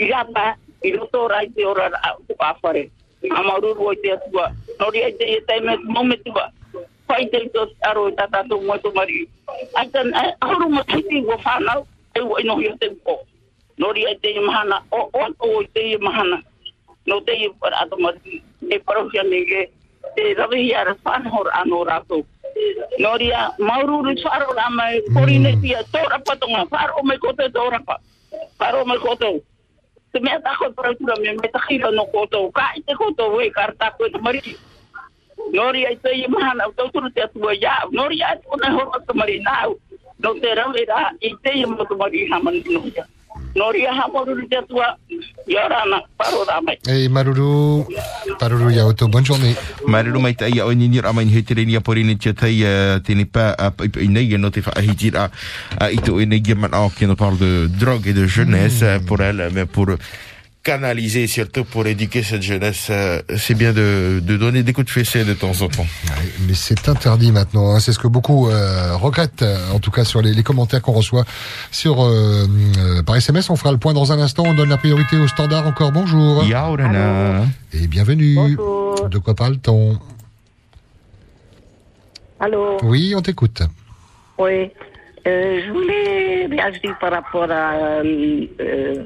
Rata, 0.10 0.56
i 0.84 0.92
roto 0.92 1.28
rai 1.28 1.50
te 1.50 1.66
ora 1.66 1.90
a 2.04 2.16
upafare. 2.30 2.90
Amaruru 3.32 3.90
o 3.90 3.96
te 3.96 4.12
atua, 4.12 4.52
nori 4.80 5.04
ai 5.04 5.14
te 5.14 5.26
ia 5.26 5.42
taimea, 5.48 5.80
mometua. 5.84 6.52
Te 6.52 6.65
pai 7.08 7.26
te 7.32 7.50
to 7.54 7.68
aro 7.90 8.08
e 8.10 8.16
tata 8.16 8.44
to 8.50 8.62
mo 8.62 8.78
to 8.78 8.92
mari 8.96 9.28
ai 9.78 9.88
tan 9.90 10.12
ahuru 10.42 10.70
mo 10.70 10.82
titi 10.84 11.22
wo 11.22 11.38
whanau 11.46 11.86
e 12.16 12.22
wo 12.22 12.38
ino 12.40 12.58
hi 12.58 12.72
te 12.80 12.90
ko 13.06 13.20
no 13.78 13.92
ria 13.94 14.16
te 14.22 14.30
i 14.36 14.40
mahana 14.40 14.82
o 14.92 15.10
o 15.14 15.26
o 15.40 15.64
te 15.74 15.82
i 15.94 15.98
mahana 15.98 16.42
no 17.06 17.20
te 17.22 17.34
i 17.34 17.50
para 17.62 17.82
ato 17.84 17.98
mari 17.98 18.42
e 18.70 18.80
parohia 18.80 19.24
nege 19.24 19.70
te 20.16 20.34
rawe 20.34 20.58
hi 20.58 20.74
ara 20.74 20.96
whanhor 21.06 21.50
ano 21.54 21.84
rato 21.84 22.26
Noria, 23.00 23.52
maururu 23.60 24.16
wharo 24.24 24.54
la 24.56 24.70
mai, 24.70 25.02
korine 25.14 25.60
tia, 25.62 25.84
tōra 25.92 26.24
patonga, 26.24 26.64
wharo 26.72 27.04
mai 27.04 27.18
kote 27.18 27.52
tōra 27.52 27.84
pa, 27.86 28.00
wharo 28.60 28.86
mai 28.86 28.98
kote. 28.98 29.44
Te 30.14 30.20
mea 30.24 30.40
tako 30.40 30.72
praura 30.72 31.16
me 31.20 31.34
me 31.36 31.48
tahira 31.52 31.92
no 31.92 32.06
koto, 32.06 32.50
ka 32.52 32.72
i 32.78 32.82
te 32.82 32.96
koto 32.96 33.36
we, 33.36 33.50
ka 33.52 33.68
tako 33.78 34.06
e 34.06 34.10
te 34.10 34.20
mari. 34.20 34.56
Noria 35.54 35.92
i 35.92 35.98
te 36.02 36.14
i 36.16 36.28
mahana, 36.28 36.70
tau 36.78 36.90
turu 36.94 37.10
te 37.14 37.24
atua 37.24 37.54
ia, 37.54 37.76
noria 37.92 38.34
i 38.36 38.40
tōna 38.44 38.72
horo 38.76 39.02
te 39.06 39.14
mari 39.18 39.40
nāu, 39.46 39.76
no 40.20 40.34
te 40.42 40.56
rawe 40.58 40.86
rā, 40.90 41.04
i 41.22 41.34
te 41.44 41.54
i 41.60 41.66
mo 41.66 41.86
te 41.86 41.98
mari 42.00 42.26
hamani 42.32 42.64
noria. 42.70 43.06
Noria 43.56 43.92
hamoruru 43.96 44.48
te 44.52 44.58
atua, 44.58 44.98
yorana, 45.48 46.02
wharo 46.20 46.44
la 46.48 46.60
mai. 46.62 46.78
Et 46.88 47.08
Maruru, 47.08 47.86
Maruru 48.42 48.72
Yaoto, 48.74 49.08
bonne 49.08 49.26
journée. 49.26 49.56
Maruru 49.88 50.20
mai 50.20 50.36
tai 50.36 50.52
ni 50.76 51.00
ra 51.00 51.14
mai 51.14 51.26
he 51.26 51.42
tere 51.42 51.66
ni 51.66 51.76
apori 51.76 52.04
ni 52.04 52.18
te 52.18 52.34
tai 52.34 52.64
eh, 52.64 53.00
te 53.00 53.14
ni 53.14 53.26
pa 53.26 53.56
a 53.58 53.72
i 54.02 54.08
nei 54.08 54.38
no 54.38 54.50
te 54.50 54.62
fa 54.62 54.72
hi 54.82 54.96
tira 54.96 55.30
a 55.80 55.90
i 55.90 55.98
to 55.98 56.20
a 56.20 56.90
qui 56.90 57.06
nous 57.06 57.16
parle 57.16 57.38
de 57.38 57.68
drogue 57.68 58.08
et 58.08 58.14
de 58.14 58.26
jeunesse 58.26 58.82
euh, 58.84 59.00
pour 59.00 59.22
elle 59.22 59.50
mais 59.54 59.66
pour 59.66 59.88
canaliser 60.66 61.28
surtout 61.28 61.64
pour 61.64 61.86
éduquer 61.86 62.24
cette 62.24 62.42
jeunesse 62.42 62.88
euh, 62.90 63.22
c'est 63.38 63.54
bien 63.54 63.72
de, 63.72 64.20
de 64.22 64.36
donner 64.36 64.64
des 64.64 64.74
coups 64.74 64.88
de 64.88 64.92
fessée 64.92 65.24
de 65.24 65.34
temps 65.36 65.62
en 65.62 65.70
temps 65.70 65.86
Mais 66.48 66.56
c'est 66.56 66.90
interdit 66.90 67.32
maintenant. 67.32 67.70
hein. 67.76 67.80
C'est 67.80 67.94
ce 67.94 68.00
que 68.00 68.08
beaucoup 68.08 68.50
euh, 68.50 68.96
regrettent, 68.98 69.44
euh, 69.44 69.72
en 69.72 69.80
tout 69.80 69.92
cas 69.92 70.04
sur 70.06 70.24
les, 70.24 70.34
les 70.34 70.42
commentaires 70.44 70.82
qu'on 70.82 70.92
reçoit 70.94 71.24
sur 71.72 72.04
euh, 72.04 72.48
euh, 72.80 73.04
par 73.04 73.16
SMS. 73.16 73.50
On 73.52 73.56
fera 73.56 73.72
le 73.72 73.78
point 73.78 73.94
dans 73.94 74.12
un 74.12 74.20
instant. 74.20 74.44
On 74.48 74.56
donne 74.56 74.70
la 74.70 74.78
priorité 74.78 75.18
au 75.18 75.28
standard. 75.28 75.68
Encore 75.68 75.92
bonjour. 75.92 76.44
Yaurana. 76.44 77.46
Et 77.72 77.86
bienvenue. 77.86 78.36
De 79.12 79.18
quoi 79.20 79.36
parle-t-on? 79.36 80.00
Allô 82.40 82.78
Oui, 82.84 83.14
on 83.16 83.22
t'écoute. 83.22 83.62
Oui. 84.40 84.72
Euh, 85.28 85.62
je 85.66 85.72
voulais 85.72 86.46
réagir 86.46 86.96
par 87.00 87.12
rapport 87.12 87.50
à 87.50 87.74
euh, 87.74 88.46
euh, 88.60 89.04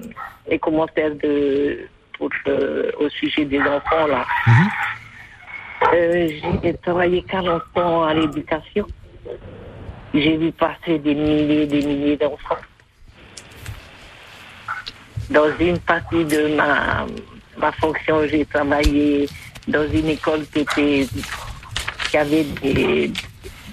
les 0.50 0.60
commentaires 0.60 1.16
de, 1.16 1.88
pour, 2.18 2.30
euh, 2.48 2.92
au 3.00 3.10
sujet 3.10 3.46
des 3.46 3.62
enfants. 3.62 4.06
là. 4.08 4.26
Euh, 5.94 6.30
J'ai 6.62 6.74
travaillé 6.76 7.24
40 7.24 7.62
ans 7.76 8.04
à 8.04 8.14
l'éducation. 8.14 8.86
J'ai 10.14 10.36
vu 10.36 10.52
passer 10.52 11.00
des 11.00 11.16
milliers 11.16 11.64
et 11.64 11.68
des 11.68 11.82
milliers 11.86 12.18
d'enfants. 12.18 12.58
Dans 15.30 15.56
une 15.58 15.78
partie 15.80 16.26
de 16.26 16.56
ma, 16.56 17.06
ma 17.58 17.72
fonction, 17.74 18.28
j'ai 18.28 18.44
travaillé 18.46 19.30
dans 19.68 19.88
une 19.90 20.10
école 20.10 20.46
qui, 20.48 20.60
était, 20.62 21.08
qui 22.10 22.18
avait 22.18 22.44
des, 22.44 23.12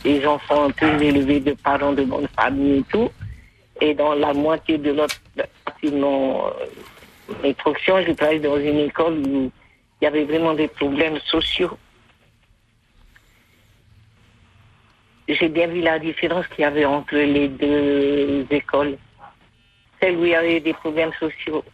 des 0.06 0.24
enfants 0.24 0.70
très 0.70 1.04
élevés 1.04 1.40
de 1.40 1.52
parents 1.54 1.92
de 1.92 2.04
bonne 2.04 2.28
famille 2.28 2.78
et 2.78 2.82
tout. 2.84 3.10
Et 3.80 3.92
dans 3.92 4.14
la 4.14 4.32
moitié 4.32 4.78
de 4.78 4.92
l'autre 4.92 5.20
partie 5.64 5.90
de 5.90 5.98
mon, 5.98 6.46
euh, 6.46 6.50
mes 7.42 7.54
fonctions, 7.54 8.00
j'ai 8.02 8.14
travaillé 8.14 8.38
dans 8.38 8.56
une 8.56 8.78
école 8.78 9.14
où 9.26 9.50
il 10.00 10.04
y 10.04 10.06
avait 10.06 10.24
vraiment 10.24 10.54
des 10.54 10.68
problèmes 10.68 11.18
sociaux. 11.34 11.76
J'ai 15.28 15.48
bien 15.48 15.66
vu 15.66 15.80
la 15.80 15.98
différence 15.98 16.46
qu'il 16.48 16.62
y 16.62 16.64
avait 16.64 16.84
entre 16.84 17.16
les 17.16 17.48
deux 17.48 18.46
écoles. 18.48 18.96
Celle 20.00 20.16
où 20.18 20.24
il 20.24 20.30
y 20.30 20.36
avait 20.36 20.60
des 20.60 20.74
problèmes 20.74 21.12
sociaux. 21.18 21.64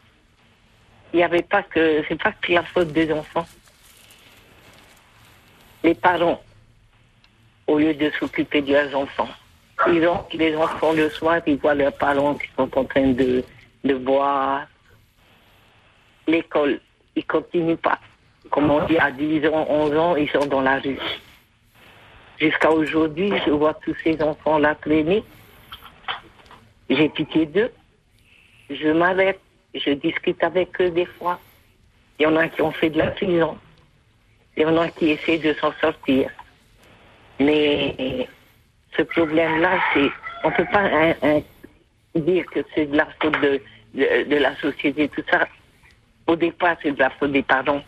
Il 1.12 1.18
n'y 1.18 1.22
avait 1.22 1.42
pas 1.42 1.62
que, 1.62 2.02
c'est 2.08 2.20
pas 2.20 2.32
que 2.32 2.50
la 2.50 2.62
faute 2.62 2.92
des 2.92 3.12
enfants. 3.12 3.46
Les 5.84 5.94
parents, 5.94 6.40
au 7.66 7.78
lieu 7.78 7.94
de 7.94 8.10
s'occuper 8.18 8.62
de 8.62 8.72
leurs 8.72 8.94
enfants, 8.96 9.28
ils 9.88 10.06
ont, 10.06 10.24
les 10.32 10.56
enfants 10.56 10.92
le 10.92 11.08
soir, 11.10 11.40
ils 11.46 11.56
voient 11.56 11.74
leurs 11.74 11.92
parents 11.92 12.34
qui 12.34 12.48
sont 12.56 12.78
en 12.78 12.84
train 12.84 13.08
de, 13.08 13.42
de 13.84 13.94
boire. 13.94 14.66
L'école, 16.26 16.80
ils 17.16 17.24
continuent 17.24 17.76
pas. 17.76 17.98
Comme 18.50 18.70
on 18.70 18.84
dit, 18.86 18.98
à 18.98 19.10
10 19.10 19.46
ans, 19.48 19.66
11 19.68 19.96
ans, 19.96 20.16
ils 20.16 20.30
sont 20.30 20.46
dans 20.46 20.60
la 20.60 20.78
rue. 20.78 20.98
Jusqu'à 22.38 22.70
aujourd'hui, 22.70 23.32
je 23.46 23.50
vois 23.50 23.74
tous 23.74 23.96
ces 24.04 24.20
enfants-là 24.22 24.74
traîner. 24.76 25.22
J'ai 26.90 27.08
pitié 27.08 27.46
d'eux. 27.46 27.72
Je 28.70 28.88
m'arrête. 28.88 29.40
Je 29.74 29.90
discute 29.90 30.42
avec 30.44 30.80
eux 30.80 30.90
des 30.90 31.06
fois. 31.06 31.38
Il 32.18 32.24
y 32.24 32.26
en 32.26 32.36
a 32.36 32.48
qui 32.48 32.60
ont 32.62 32.72
fait 32.72 32.90
de 32.90 32.98
la 32.98 33.08
prison. 33.12 33.56
Il 34.56 34.64
y 34.64 34.66
en 34.66 34.76
a 34.76 34.88
qui 34.88 35.10
essaient 35.10 35.38
de 35.38 35.54
s'en 35.54 35.72
sortir. 35.80 36.30
Mais 37.40 38.28
ce 38.96 39.02
problème-là, 39.02 39.78
c'est. 39.94 40.10
On 40.44 40.50
ne 40.50 40.54
peut 40.54 40.66
pas 40.72 40.80
hein, 40.80 41.14
hein, 41.22 41.40
dire 42.14 42.44
que 42.46 42.60
c'est 42.74 42.86
de 42.86 42.96
la 42.96 43.06
faute 43.20 43.40
de, 43.40 43.60
de, 43.94 44.36
la 44.36 44.56
société, 44.56 45.08
tout 45.08 45.22
ça. 45.30 45.46
Au 46.26 46.36
départ, 46.36 46.76
c'est 46.82 46.92
de 46.92 46.98
la 46.98 47.10
faute 47.10 47.32
des 47.32 47.42
parents. 47.42 47.82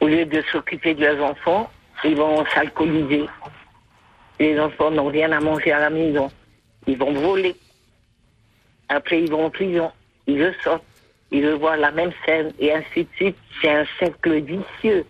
Au 0.00 0.06
lieu 0.06 0.24
de 0.24 0.42
s'occuper 0.52 0.94
de 0.94 1.04
leurs 1.04 1.22
enfants, 1.22 1.70
ils 2.04 2.16
vont 2.16 2.44
s'alcooliser. 2.46 3.26
Les 4.40 4.58
enfants 4.58 4.90
n'ont 4.90 5.06
rien 5.06 5.32
à 5.32 5.40
manger 5.40 5.72
à 5.72 5.80
la 5.80 5.90
maison. 5.90 6.30
Ils 6.86 6.98
vont 6.98 7.12
voler. 7.12 7.56
Après, 8.88 9.20
ils 9.20 9.30
vont 9.30 9.46
en 9.46 9.50
prison. 9.50 9.90
Ils 10.26 10.46
ressortent. 10.46 10.84
Ils 11.30 11.46
revoient 11.46 11.76
la 11.76 11.90
même 11.90 12.12
scène 12.24 12.52
et 12.58 12.72
ainsi 12.72 13.04
de 13.04 13.08
suite. 13.16 13.36
C'est 13.60 13.70
un 13.70 13.84
cercle 13.98 14.40
vicieux. 14.40 15.04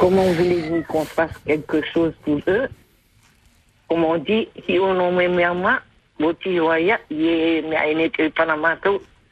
Comment 0.00 0.32
voulez-vous 0.32 0.82
qu'on 0.84 1.04
fasse 1.04 1.30
quelque 1.46 1.82
chose 1.92 2.14
pour 2.24 2.40
eux 2.48 2.68
Comme 3.86 4.02
on 4.02 4.16
dit, 4.16 4.48
si 4.64 4.78
on 4.78 4.98
en 4.98 5.12
met 5.12 5.28
moi, 5.52 5.78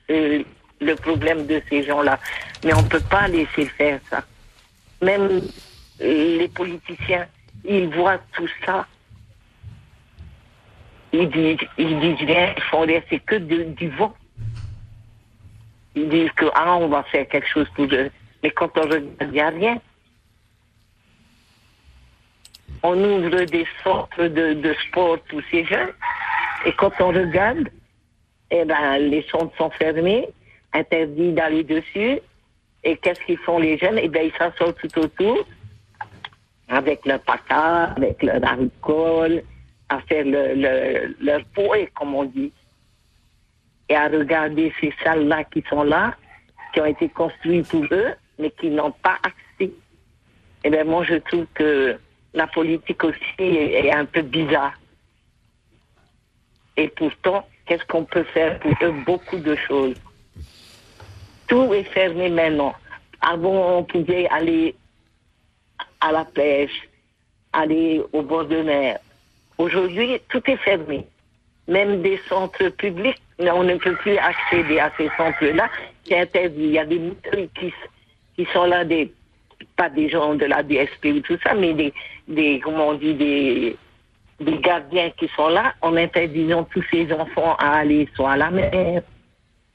c'est 0.07 0.44
le 0.81 0.94
problème 0.96 1.46
de 1.46 1.62
ces 1.70 1.85
gens-là. 1.85 2.18
Mais 2.62 2.74
on 2.74 2.83
ne 2.83 2.88
peut 2.88 3.00
pas 3.11 3.28
laisser 3.28 3.64
faire 3.64 3.98
ça. 4.11 4.22
Même 5.00 5.40
les 6.00 6.48
politiciens, 6.48 7.26
ils 7.64 7.88
voient 7.88 8.20
tout 8.35 8.48
ça. 8.66 8.87
Ils 11.14 11.31
disent, 11.31 11.66
ils 11.78 11.98
disent 11.98 12.26
rien, 12.28 12.52
ils 12.54 12.62
font 12.64 12.81
rien, 12.81 13.00
c'est 13.09 13.20
que 13.20 13.37
de- 13.37 13.72
du 13.72 13.88
vent. 13.88 14.14
Ils 15.94 16.11
disent 16.11 16.31
que 16.33 16.44
ah, 16.54 16.76
va 16.88 17.04
faire 17.04 17.26
quelque 17.26 17.48
chose 17.48 17.68
pour 17.74 17.87
eux. 17.87 18.11
Mais 18.42 18.50
quand 18.50 18.76
on 18.76 18.83
regarde, 18.83 19.57
il 19.57 19.61
rien. 19.61 19.81
On 22.83 22.97
ouvre 23.03 23.45
des 23.45 23.67
centres 23.83 24.25
de, 24.25 24.53
de 24.55 24.75
sport 24.88 25.19
pour 25.29 25.41
ces 25.51 25.64
jeunes. 25.64 25.93
Et 26.67 26.73
quand 26.73 26.93
on 27.01 27.09
regarde, 27.09 27.69
eh 28.51 28.64
ben, 28.64 28.99
les 28.99 29.23
centres 29.31 29.57
sont 29.57 29.71
fermés, 29.71 30.29
interdits 30.73 31.33
d'aller 31.33 31.64
dessus. 31.64 32.21
Et 32.85 32.97
qu'est-ce 32.97 33.21
qu'ils 33.23 33.39
font 33.39 33.59
les 33.59 33.76
jeunes? 33.79 33.99
Eh 34.01 34.09
bien, 34.09 34.22
ils 34.22 34.33
s'assoient 34.39 34.72
tout 34.74 34.99
autour, 34.99 35.45
avec 36.68 37.05
leur 37.05 37.20
paca, 37.20 37.93
avec 37.97 38.22
leur 38.22 38.41
alcool, 38.45 39.43
à 39.89 40.01
faire 40.03 40.24
le, 40.24 40.55
le- 40.55 41.16
leur 41.20 41.45
poêle, 41.55 41.89
comme 41.95 42.14
on 42.14 42.24
dit. 42.24 42.53
Et 43.89 43.97
à 43.97 44.07
regarder 44.09 44.72
ces 44.81 44.93
salles-là 45.03 45.45
qui 45.45 45.64
sont 45.68 45.83
là, 45.83 46.14
qui 46.72 46.81
ont 46.81 46.87
été 46.87 47.09
construites 47.09 47.68
pour 47.68 47.85
eux, 47.91 48.12
mais 48.39 48.51
qui 48.51 48.68
n'ont 48.70 48.93
pas 48.93 49.16
accès. 49.22 49.72
Eh 50.62 50.70
bien, 50.70 50.85
moi, 50.85 51.03
je 51.05 51.14
trouve 51.14 51.47
que 51.55 51.99
la 52.35 52.47
politique 52.47 53.03
aussi 53.05 53.16
est, 53.39 53.93
un 53.93 54.05
peu 54.05 54.22
bizarre. 54.22 54.74
Et 56.76 56.89
pourtant, 56.89 57.47
qu'est-ce 57.66 57.85
qu'on 57.87 58.05
peut 58.05 58.24
faire 58.24 58.59
pour 58.61 58.72
eux? 58.83 58.95
Beaucoup 59.07 59.39
de 59.39 59.57
choses. 59.57 59.97
Tout 61.49 61.72
est 61.72 61.85
fermé 61.85 62.29
maintenant. 62.29 62.74
Avant, 63.20 63.79
on 63.79 63.85
pouvait 63.85 64.29
aller 64.29 64.74
à 66.01 66.12
la 66.12 66.24
pêche, 66.24 66.89
aller 67.53 68.03
au 68.12 68.22
bord 68.22 68.45
de 68.45 68.62
mer. 68.62 68.99
Aujourd'hui, 69.57 70.20
tout 70.29 70.43
est 70.49 70.57
fermé. 70.59 71.05
Même 71.66 72.03
des 72.03 72.20
centres 72.29 72.68
publics, 72.68 73.20
on 73.41 73.64
ne 73.64 73.76
peut 73.76 73.97
plus 73.97 74.16
accéder 74.18 74.79
à 74.79 74.93
ces 74.97 75.11
centres-là. 75.16 75.68
C'est 76.05 76.20
interdit. 76.20 76.62
Il 76.62 76.72
y 76.72 76.79
a 76.79 76.87
des 76.87 76.99
moutons 76.99 77.49
qui 78.37 78.47
sont 78.53 78.64
là, 78.64 78.85
des, 78.85 79.12
pas 79.79 79.89
des 79.89 80.11
gens 80.11 80.35
de 80.35 80.45
la 80.45 80.62
DSP 80.62 81.07
ou 81.14 81.20
tout 81.20 81.39
ça, 81.43 81.55
mais 81.55 81.72
des, 82.26 82.61
comment 82.61 82.89
on 82.89 82.95
dit, 82.95 83.14
des, 83.14 83.79
gardiens 84.61 85.11
qui 85.11 85.29
sont 85.29 85.49
là 85.49 85.74
en 85.81 85.97
interdisant 85.97 86.64
tous 86.64 86.85
ces 86.91 87.11
enfants 87.12 87.55
à 87.59 87.79
aller 87.79 88.09
soit 88.14 88.33
à 88.33 88.37
la 88.37 88.51
mer, 88.51 89.03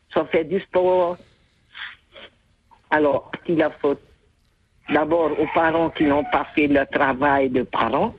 soit 0.10 0.26
faire 0.26 0.46
du 0.46 0.60
sport. 0.60 1.18
Alors, 2.92 3.32
qui 3.46 3.56
la 3.56 3.72
faute 3.72 4.02
D'abord 4.90 5.32
aux 5.40 5.48
parents 5.56 5.90
qui 5.90 6.04
n'ont 6.04 6.26
pas 6.26 6.46
fait 6.54 6.68
leur 6.68 6.88
travail 6.90 7.50
de 7.50 7.64
parents, 7.64 8.14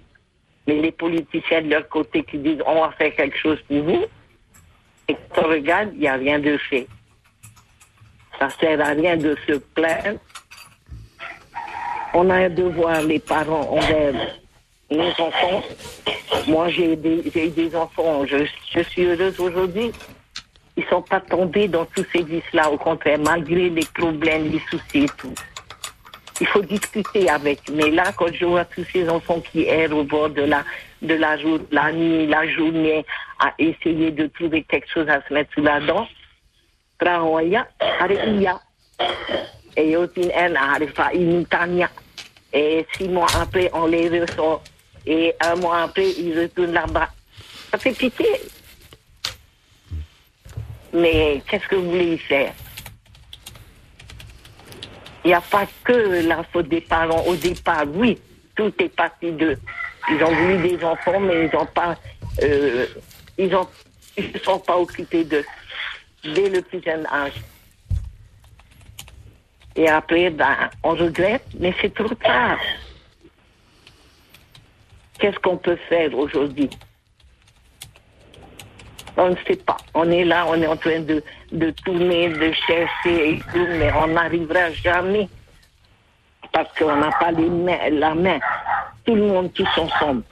mais 0.66 0.80
les 0.80 0.92
politiciens 0.92 1.60
de 1.60 1.68
leur 1.68 1.86
côté 1.90 2.22
qui 2.24 2.38
disent 2.38 2.62
on 2.66 2.80
va 2.80 2.92
faire 2.92 3.14
quelque 3.14 3.36
chose 3.36 3.60
pour 3.68 3.82
vous, 3.82 4.04
et 5.08 5.16
quand 5.34 5.44
on 5.44 5.48
regarde, 5.48 5.90
il 5.92 6.00
n'y 6.00 6.08
a 6.08 6.14
rien 6.14 6.38
de 6.38 6.56
fait. 6.56 6.86
Ça 8.38 8.48
sert 8.48 8.80
à 8.80 8.88
rien 8.88 9.18
de 9.18 9.36
se 9.46 9.58
plaindre. 9.74 10.18
On 12.16 12.30
a 12.30 12.34
un 12.34 12.48
devoir, 12.48 13.02
les 13.02 13.18
parents, 13.18 13.68
envers 13.72 14.14
nos 14.88 15.08
enfants. 15.08 15.62
Moi, 16.46 16.68
j'ai 16.68 16.92
eu 16.92 16.96
des 16.96 17.74
enfants, 17.74 18.24
je, 18.24 18.82
suis 18.82 19.04
heureuse 19.04 19.40
aujourd'hui. 19.40 19.90
Ils 20.76 20.84
sont 20.84 21.02
pas 21.02 21.20
tombés 21.20 21.66
dans 21.66 21.84
tous 21.86 22.06
ces 22.12 22.22
vices-là, 22.22 22.70
au 22.70 22.76
contraire, 22.76 23.18
malgré 23.18 23.68
les 23.68 23.86
problèmes, 23.94 24.50
les 24.50 24.60
soucis 24.70 25.04
et 25.04 25.08
tout. 25.16 25.34
Il 26.40 26.46
faut 26.46 26.62
discuter 26.62 27.28
avec. 27.28 27.60
Mais 27.72 27.90
là, 27.90 28.12
quand 28.16 28.32
je 28.32 28.44
vois 28.44 28.64
tous 28.64 28.84
ces 28.92 29.08
enfants 29.08 29.40
qui 29.40 29.64
errent 29.64 29.96
au 29.96 30.04
bord 30.04 30.30
de 30.30 30.42
la, 30.42 30.62
la, 31.02 31.92
nuit, 31.92 32.26
la 32.28 32.48
journée, 32.48 33.04
à 33.40 33.52
essayer 33.58 34.12
de 34.12 34.28
trouver 34.28 34.62
quelque 34.62 34.88
chose 34.88 35.08
à 35.08 35.20
se 35.28 35.34
mettre 35.34 35.52
sous 35.54 35.62
la 35.62 35.80
dent. 35.80 36.06
Et. 39.76 39.96
Et 42.54 42.86
six 42.96 43.08
mois 43.08 43.26
après, 43.34 43.68
on 43.72 43.86
les 43.86 44.20
ressort. 44.20 44.62
Et 45.04 45.34
un 45.40 45.56
mois 45.56 45.82
après, 45.82 46.08
ils 46.12 46.40
retournent 46.40 46.72
là-bas. 46.72 47.10
Ça 47.70 47.78
fait 47.78 47.92
pitié. 47.92 48.28
Mais 50.92 51.42
qu'est-ce 51.48 51.66
que 51.66 51.74
vous 51.74 51.90
voulez 51.90 52.14
y 52.14 52.18
faire? 52.18 52.54
Il 55.24 55.28
n'y 55.28 55.34
a 55.34 55.40
pas 55.40 55.66
que 55.82 56.26
la 56.26 56.44
faute 56.44 56.68
des 56.68 56.80
parents. 56.80 57.24
Au 57.26 57.34
départ, 57.34 57.84
oui, 57.92 58.18
tout 58.54 58.72
est 58.78 58.88
parti 58.88 59.32
d'eux. 59.32 59.58
Ils 60.08 60.22
ont 60.22 60.34
voulu 60.34 60.58
des 60.68 60.84
enfants, 60.84 61.18
mais 61.18 61.46
ils 61.46 61.56
n'ont 61.56 61.66
pas, 61.66 61.96
euh, 62.42 62.86
ils 63.36 63.56
ils 64.16 64.32
se 64.32 64.38
sont 64.44 64.60
pas 64.60 64.76
occupés 64.76 65.24
d'eux 65.24 65.44
dès 66.22 66.48
le 66.48 66.62
plus 66.62 66.82
jeune 66.82 67.06
âge. 67.06 67.32
Et 69.76 69.88
après, 69.88 70.30
ben, 70.30 70.70
on 70.82 70.90
regrette, 70.90 71.46
mais 71.58 71.74
c'est 71.80 71.92
trop 71.92 72.14
tard. 72.14 72.58
Qu'est-ce 75.18 75.38
qu'on 75.38 75.56
peut 75.56 75.78
faire 75.88 76.16
aujourd'hui? 76.16 76.70
On 79.16 79.30
ne 79.30 79.36
sait 79.46 79.56
pas. 79.56 79.76
On 79.94 80.10
est 80.10 80.24
là, 80.24 80.44
on 80.48 80.60
est 80.60 80.66
en 80.66 80.76
train 80.76 81.00
de, 81.00 81.22
de 81.52 81.70
tourner, 81.70 82.28
de 82.28 82.52
chercher 82.66 83.30
et 83.30 83.38
tout, 83.52 83.66
mais 83.78 83.92
on 83.92 84.08
n'arrivera 84.08 84.70
jamais. 84.72 85.28
Parce 86.52 86.76
qu'on 86.78 86.96
n'a 86.96 87.10
pas 87.18 87.30
les 87.30 87.48
mains, 87.48 87.90
la 87.90 88.14
main. 88.14 88.38
Tout 89.04 89.14
le 89.14 89.26
monde 89.26 89.52
tous 89.52 89.68
ensemble. 89.76 90.22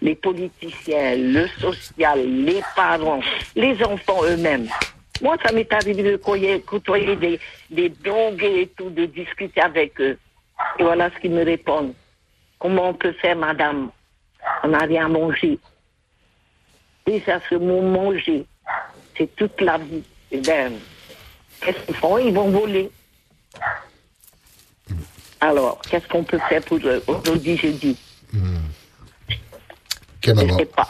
Les 0.00 0.14
politiciens, 0.14 1.16
le 1.16 1.46
social, 1.58 2.20
les 2.20 2.62
parents, 2.76 3.20
les 3.56 3.82
enfants 3.82 4.22
eux-mêmes. 4.24 4.68
Moi, 5.20 5.36
ça 5.44 5.52
m'est 5.52 5.72
arrivé 5.72 6.02
de 6.02 6.16
côtoyer, 6.16 6.60
côtoyer 6.62 7.16
des, 7.16 7.40
des 7.70 7.88
drogués 7.88 8.62
et 8.62 8.66
tout, 8.68 8.90
de 8.90 9.06
discuter 9.06 9.60
avec 9.60 10.00
eux. 10.00 10.18
Et 10.78 10.82
voilà 10.82 11.10
ce 11.10 11.20
qu'ils 11.20 11.32
me 11.32 11.44
répondent. 11.44 11.94
Comment 12.58 12.90
on 12.90 12.94
peut 12.94 13.12
faire, 13.12 13.36
madame? 13.36 13.90
On 14.62 14.68
n'a 14.68 14.78
rien 14.78 15.06
à 15.06 15.08
manger. 15.08 15.58
Déjà, 17.06 17.40
ce 17.48 17.54
mot 17.54 17.80
manger, 17.80 18.44
c'est 19.16 19.34
toute 19.36 19.60
la 19.60 19.78
vie. 19.78 20.02
Eh 20.30 20.40
ben, 20.40 20.74
qu'est-ce 21.60 21.78
qu'ils 21.86 21.94
font? 21.94 22.18
Ils 22.18 22.34
vont 22.34 22.50
voler. 22.50 22.90
Alors, 25.40 25.80
qu'est-ce 25.82 26.06
qu'on 26.08 26.24
peut 26.24 26.40
faire 26.48 26.62
pour 26.62 26.78
eux? 26.78 27.02
Aujourd'hui, 27.06 27.56
je 27.56 27.68
dis, 27.68 27.96
Quelle 30.20 30.38
je 30.38 30.44
ne 30.44 30.58
sais 30.58 30.66
pas. 30.66 30.88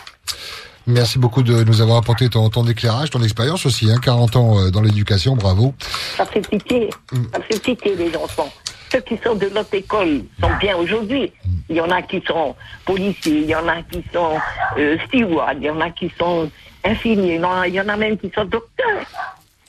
Merci 0.88 1.18
beaucoup 1.18 1.42
de 1.42 1.62
nous 1.64 1.80
avoir 1.82 1.98
apporté 1.98 2.28
ton, 2.30 2.48
ton 2.48 2.66
éclairage, 2.66 3.10
ton 3.10 3.22
expérience 3.22 3.66
aussi. 3.66 3.90
Hein, 3.90 3.98
40 4.02 4.36
ans 4.36 4.58
euh, 4.58 4.70
dans 4.70 4.80
l'éducation, 4.80 5.36
bravo. 5.36 5.74
Ça 6.16 6.24
fait 6.24 6.40
pitié. 6.48 6.88
Ça 7.32 7.40
fait 7.42 7.60
pitié, 7.62 7.94
les 7.94 8.16
enfants. 8.16 8.50
Ceux 8.90 9.00
qui 9.00 9.18
sont 9.22 9.34
de 9.34 9.50
notre 9.50 9.74
école 9.74 10.22
sont 10.40 10.50
bien 10.58 10.76
aujourd'hui. 10.78 11.30
Il 11.68 11.76
y 11.76 11.80
en 11.82 11.90
a 11.90 12.00
qui 12.00 12.22
sont 12.26 12.56
policiers, 12.86 13.40
il 13.42 13.50
y 13.50 13.54
en 13.54 13.68
a 13.68 13.82
qui 13.82 14.02
sont 14.14 14.38
euh, 14.78 14.96
stewards, 15.06 15.52
il 15.58 15.64
y 15.64 15.70
en 15.70 15.80
a 15.82 15.90
qui 15.90 16.10
sont 16.18 16.50
infirmiers, 16.82 17.34
il 17.66 17.74
y 17.74 17.80
en 17.82 17.88
a- 17.88 17.96
même 17.98 18.16
qui 18.16 18.30
sont 18.34 18.46
docteurs 18.46 19.04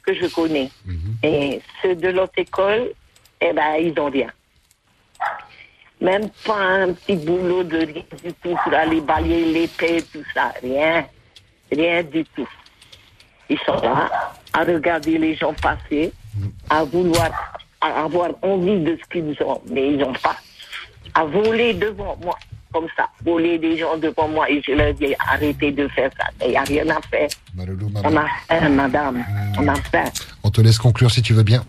que 0.04 0.14
je 0.16 0.26
connais. 0.28 0.72
Et 1.22 1.60
ceux 1.82 1.96
de 1.96 2.08
l'autre 2.08 2.32
école, 2.38 2.92
eh 3.42 3.52
ben, 3.52 3.76
ils 3.82 4.00
ont 4.00 4.10
rien. 4.10 4.30
Même 6.02 6.30
pas 6.46 6.58
un 6.58 6.94
petit 6.94 7.16
boulot 7.16 7.64
de 7.64 7.78
rien 7.78 8.04
du 8.24 8.34
tout 8.42 8.56
pour 8.64 8.74
aller 8.74 9.02
balayer 9.02 9.52
l'épée, 9.52 10.02
tout 10.14 10.24
ça. 10.34 10.54
Rien. 10.62 11.06
Rien 11.72 12.04
du 12.04 12.24
tout. 12.36 12.48
Ils 13.50 13.60
sont 13.66 13.76
là 13.82 14.10
à 14.54 14.64
regarder 14.64 15.18
les 15.18 15.36
gens 15.36 15.54
passer, 15.54 16.12
à 16.70 16.84
vouloir, 16.84 17.30
à 17.82 18.04
avoir 18.04 18.30
envie 18.42 18.80
de 18.80 18.98
ce 19.02 19.10
qu'ils 19.10 19.36
ont, 19.44 19.62
mais 19.70 19.90
ils 19.94 19.98
n'ont 19.98 20.14
pas. 20.14 20.38
À 21.14 21.26
voler 21.26 21.74
devant 21.74 22.16
moi, 22.24 22.38
comme 22.72 22.88
ça, 22.96 23.10
voler 23.24 23.58
des 23.58 23.78
gens 23.78 23.98
devant 23.98 24.28
moi 24.28 24.50
et 24.50 24.62
je 24.62 24.72
leur 24.72 24.94
dis 24.94 25.16
arrêtez 25.28 25.72
de 25.72 25.88
faire 25.90 26.12
ça. 26.18 26.26
Mais 26.40 26.48
il 26.48 26.52
n'y 26.52 26.58
a 26.58 26.64
rien 26.64 26.90
à 26.90 27.02
faire. 27.02 27.30
On 28.04 28.16
a 28.16 28.26
faim, 28.48 28.70
madame. 28.70 29.26
On 29.58 29.68
a 29.68 29.76
faim. 29.76 30.06
On 30.44 30.52
te 30.52 30.62
laisse 30.62 30.78
conclure 30.78 31.12
si 31.12 31.22
tu 31.22 31.34
veux 31.34 31.44
bien. 31.44 31.64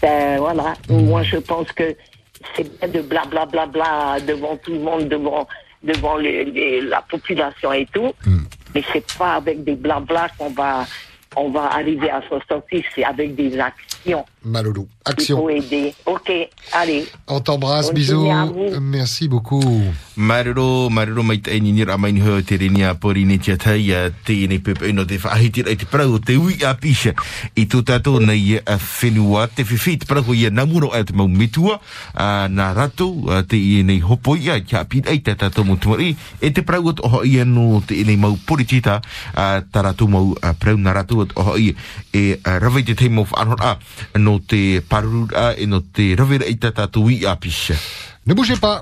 Ben, 0.00 0.38
voilà. 0.38 0.74
Moi, 0.88 1.22
je 1.22 1.36
pense 1.36 1.70
que 1.72 1.94
c'est 2.56 2.78
bien 2.78 2.88
de 2.88 3.00
blablabla 3.02 3.66
bla, 3.66 4.16
bla, 4.18 4.20
devant 4.26 4.56
tout 4.56 4.72
le 4.72 4.80
monde, 4.80 5.08
devant, 5.08 5.46
devant 5.82 6.16
les- 6.16 6.44
les- 6.44 6.80
la 6.80 7.02
population 7.02 7.72
et 7.72 7.86
tout. 7.92 8.12
Mais 8.74 8.82
c'est 8.92 9.06
pas 9.16 9.34
avec 9.34 9.62
des 9.64 9.74
blabla 9.76 10.28
qu'on 10.38 10.50
va, 10.50 10.84
on 11.36 11.50
va 11.50 11.72
arriver 11.74 12.10
à 12.10 12.20
s'en 12.28 12.40
sortir. 12.48 12.82
C'est 12.94 13.04
avec 13.04 13.34
des 13.34 13.58
actions. 13.58 14.24
Action. 15.06 15.48
aider. 15.50 15.94
OK, 16.06 16.30
allez. 16.72 17.06
On 17.28 17.40
t'embrasse, 17.40 17.92
bisous. 17.92 18.26
Merci 18.80 19.28
beaucoup. 19.28 19.60
Marero, 20.16 20.88
marero 20.90 21.22
mai 21.22 21.40
te 21.42 21.58
ni 21.60 21.72
nira 21.72 21.96
mai 21.98 22.12
ni 22.12 22.22
ho 22.22 22.40
te 22.40 22.56
renia 22.56 22.94
pori 22.94 23.24
ni 23.24 23.38
tia 23.38 23.56
tai 23.58 23.90
a 23.92 24.10
te 24.10 24.46
ni 24.46 24.60
pepe 24.62 24.92
no 24.94 25.04
te 25.04 25.18
whahiti 25.18 25.64
ai 25.66 25.74
te 25.76 25.88
prau 25.90 26.14
o 26.14 26.20
te 26.22 26.36
ui 26.38 26.54
a 26.62 26.70
pisha 26.78 27.10
i 27.58 27.64
tō 27.66 27.82
tātou 27.82 28.22
nei 28.22 28.60
a 28.62 28.76
whenua 28.78 29.48
te 29.50 29.64
whiwhi 29.66 29.96
te 29.98 30.06
prau 30.06 30.30
i 30.30 30.46
a 30.46 30.52
namuro 30.54 30.92
ai 30.94 31.02
te 31.04 31.16
mau 31.18 31.26
mitua 31.26 31.80
a 32.14 32.46
nā 32.46 32.68
rato 32.78 33.08
a 33.26 33.42
te 33.42 33.58
i 33.58 33.82
nei 33.82 33.98
hopo 34.06 34.36
i 34.38 34.52
a 34.54 34.60
kia 34.62 34.84
pīt 34.86 35.10
ai 35.10 35.18
te 35.18 35.34
tātou 35.34 35.66
mo 35.66 35.74
tumari 35.82 36.14
e 36.38 36.52
te 36.54 36.62
prau 36.62 36.86
o 36.86 36.94
te 36.94 37.02
oho 37.02 37.24
i 37.26 37.42
no 37.42 37.82
te 37.82 37.98
nei 38.06 38.14
mau 38.14 38.38
poritita 38.46 39.00
a 39.34 39.48
tā 39.66 39.82
rato 39.82 40.06
mau 40.06 40.30
a 40.46 40.54
prau 40.54 40.78
nā 40.78 40.94
rato 40.94 41.18
o 41.18 41.26
te 41.26 41.34
oho 41.42 41.58
i 41.58 41.72
e 42.14 42.38
a 42.46 42.60
rawai 42.62 42.86
te 42.86 42.94
teimo 42.94 43.26
whanhor 43.34 43.58
a 43.58 43.74
no 43.74 43.74
te 43.74 43.98
a 44.14 44.14
e 44.14 44.22
no 44.22 44.38
te 44.46 44.93
Ne 48.26 48.34
bougez 48.34 48.54
pas. 48.54 48.80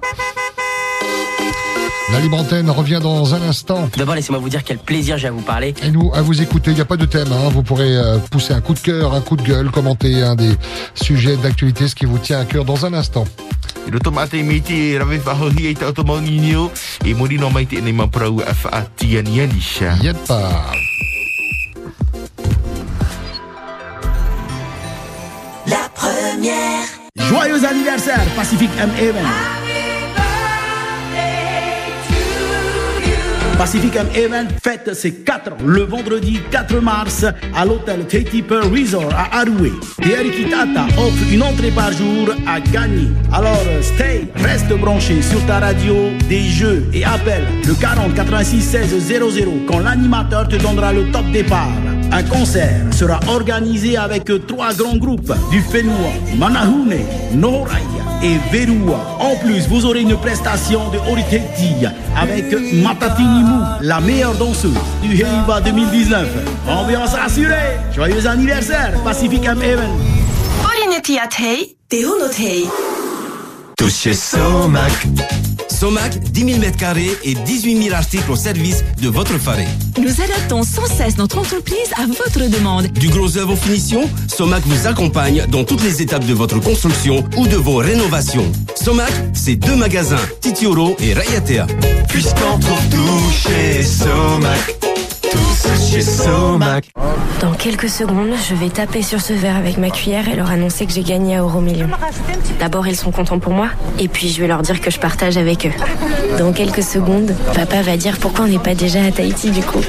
La 2.13 2.21
libre 2.21 2.37
antenne 2.37 2.69
revient 2.69 3.01
dans 3.03 3.35
un 3.35 3.41
instant. 3.41 3.89
D'abord, 3.97 4.15
laissez-moi 4.15 4.39
vous 4.39 4.51
dire 4.51 4.63
quel 4.63 4.77
plaisir 4.77 5.17
j'ai 5.17 5.29
à 5.29 5.31
vous 5.31 5.41
parler. 5.41 5.75
Et 5.83 5.91
nous, 5.91 6.13
à 6.13 6.21
vous 6.21 6.43
écouter, 6.43 6.73
il 6.73 6.75
n'y 6.75 6.83
a 6.83 6.85
pas 6.85 6.99
de 6.99 7.07
thème. 7.07 7.33
hein. 7.33 7.49
Vous 7.51 7.63
pourrez 7.63 7.97
euh, 7.97 8.19
pousser 8.31 8.53
un 8.53 8.61
coup 8.61 8.75
de 8.75 8.81
cœur, 8.81 9.15
un 9.15 9.23
coup 9.23 9.37
de 9.37 9.43
gueule, 9.43 9.71
commenter 9.71 10.23
un 10.23 10.35
des 10.35 10.53
sujets 10.95 11.39
d'actualité, 11.39 11.89
ce 11.89 11.95
qui 11.95 12.05
vous 12.05 12.19
tient 12.19 12.41
à 12.41 12.45
cœur 12.45 12.67
dans 12.67 12.85
un 12.85 12.93
instant. 12.93 13.25
Miti 14.33 14.95
e 14.95 14.99
e 14.99 15.03
e 15.03 15.05
maprau 15.05 15.51
ni 15.51 15.75
La 25.67 25.89
première. 25.95 26.87
Joyeux 27.17 27.65
anniversaire, 27.65 28.25
Pacific 28.37 28.71
M. 28.81 28.91
Event. 29.01 29.29
Pacific 33.57 33.95
M 33.95 34.07
Event 34.17 34.49
fête 34.61 34.93
ses 34.93 35.13
4 35.13 35.53
ans 35.53 35.57
le 35.65 35.83
vendredi 35.83 36.41
4 36.51 36.81
mars 36.81 37.25
à 37.55 37.65
l'hôtel 37.65 38.07
Katy 38.09 38.43
Resort 38.51 39.15
à 39.15 39.41
Aroué. 39.41 39.73
Thierry 40.01 40.31
Kitata 40.31 40.87
offre 40.99 41.33
une 41.33 41.45
entrée 41.45 41.71
par 41.71 41.93
jour 41.93 42.31
à 42.47 42.59
gagner. 42.59 43.09
Alors, 43.33 43.63
stay, 43.83 44.27
reste 44.35 44.73
branché 44.79 45.23
sur 45.23 45.45
ta 45.47 45.61
radio 45.61 45.95
des 46.29 46.43
jeux 46.43 46.85
et 46.93 47.05
appelle 47.05 47.47
le 47.65 47.75
40 47.75 48.15
86 48.15 48.63
16 48.63 48.99
00 48.99 49.53
quand 49.69 49.79
l'animateur 49.79 50.49
te 50.49 50.57
donnera 50.57 50.93
le 50.93 51.13
top 51.13 51.31
départ. 51.31 51.69
Un 52.15 52.23
concert 52.25 52.93
sera 52.93 53.19
organisé 53.27 53.97
avec 53.97 54.31
trois 54.47 54.75
grands 54.75 54.97
groupes 54.97 55.33
du 55.51 55.63
Fénois, 55.63 56.13
Manahune, 56.37 56.95
Noraya 57.33 57.81
et 58.23 58.37
Verua. 58.53 58.99
En 59.19 59.35
plus, 59.37 59.67
vous 59.67 59.87
aurez 59.87 60.03
une 60.03 60.17
prestation 60.19 60.91
de 60.91 60.99
Oriketi 61.11 61.87
avec 62.15 62.53
Matatini 62.83 63.43
Mou, 63.45 63.63
la 63.81 64.01
meilleure 64.01 64.35
danseuse 64.35 64.77
du 65.03 65.15
Heiva 65.15 65.63
2019. 65.65 66.29
Ambiance 66.69 67.15
assurée. 67.15 67.79
Joyeux 67.95 68.27
anniversaire, 68.27 68.93
Pacific 69.03 69.45
M 69.47 69.63
Event. 69.63 69.97
Somac. 74.13 74.93
Somac, 75.83 76.17
10 76.17 76.61
000 76.61 76.61
m2 76.61 77.01
et 77.25 77.35
18 77.35 77.83
000 77.83 77.97
articles 77.97 78.31
au 78.31 78.37
service 78.37 78.85
de 79.01 79.09
votre 79.09 79.37
faré. 79.37 79.67
Nous 80.01 80.21
adaptons 80.23 80.63
sans 80.63 80.87
cesse 80.87 81.19
notre 81.19 81.39
entreprise 81.39 81.91
à 81.97 82.07
votre 82.07 82.49
demande. 82.49 82.87
Du 82.93 83.09
gros 83.09 83.37
œuvre 83.37 83.55
aux 83.55 83.57
finitions, 83.57 84.09
Somac 84.29 84.63
vous 84.65 84.87
accompagne 84.87 85.45
dans 85.49 85.65
toutes 85.65 85.83
les 85.83 86.01
étapes 86.01 86.25
de 86.25 86.35
votre 86.35 86.61
construction 86.61 87.25
ou 87.37 87.49
de 87.49 87.57
vos 87.57 87.79
rénovations. 87.79 88.47
Somac, 88.77 89.11
c'est 89.33 89.57
deux 89.57 89.75
magasins, 89.75 90.25
Titioro 90.41 90.95
et 91.01 91.15
Rayatea. 91.15 91.67
Puisqu'on 92.07 92.61
trouve 92.61 92.89
tout 92.89 93.33
chez 93.33 93.83
Somac. 93.83 94.92
Dans 97.41 97.53
quelques 97.53 97.89
secondes, 97.89 98.33
je 98.49 98.55
vais 98.55 98.69
taper 98.69 99.03
sur 99.03 99.21
ce 99.21 99.33
verre 99.33 99.57
avec 99.57 99.79
ma 99.79 99.91
cuillère 99.91 100.29
et 100.29 100.37
leur 100.37 100.51
annoncer 100.51 100.87
que 100.87 100.93
j'ai 100.93 101.03
gagné 101.03 101.37
à 101.37 101.41
Euromillion. 101.41 101.89
D'abord, 102.61 102.87
ils 102.87 102.97
sont 102.97 103.11
contents 103.11 103.39
pour 103.39 103.53
moi, 103.53 103.69
et 103.99 104.09
puis 104.09 104.29
je 104.29 104.41
vais 104.41 104.47
leur 104.47 104.63
dire 104.63 104.81
que 104.81 104.91
je 104.91 104.99
partage 104.99 105.37
avec 105.37 105.67
eux. 105.67 105.73
Dans 106.39 106.53
quelques 106.53 106.83
secondes, 106.83 107.35
papa 107.55 107.83
va 107.83 107.97
dire 107.97 108.19
pourquoi 108.19 108.45
on 108.45 108.49
n'est 108.49 108.59
pas 108.59 108.75
déjà 108.75 109.05
à 109.05 109.11
Tahiti 109.11 109.51
du 109.51 109.63
coup. 109.63 109.83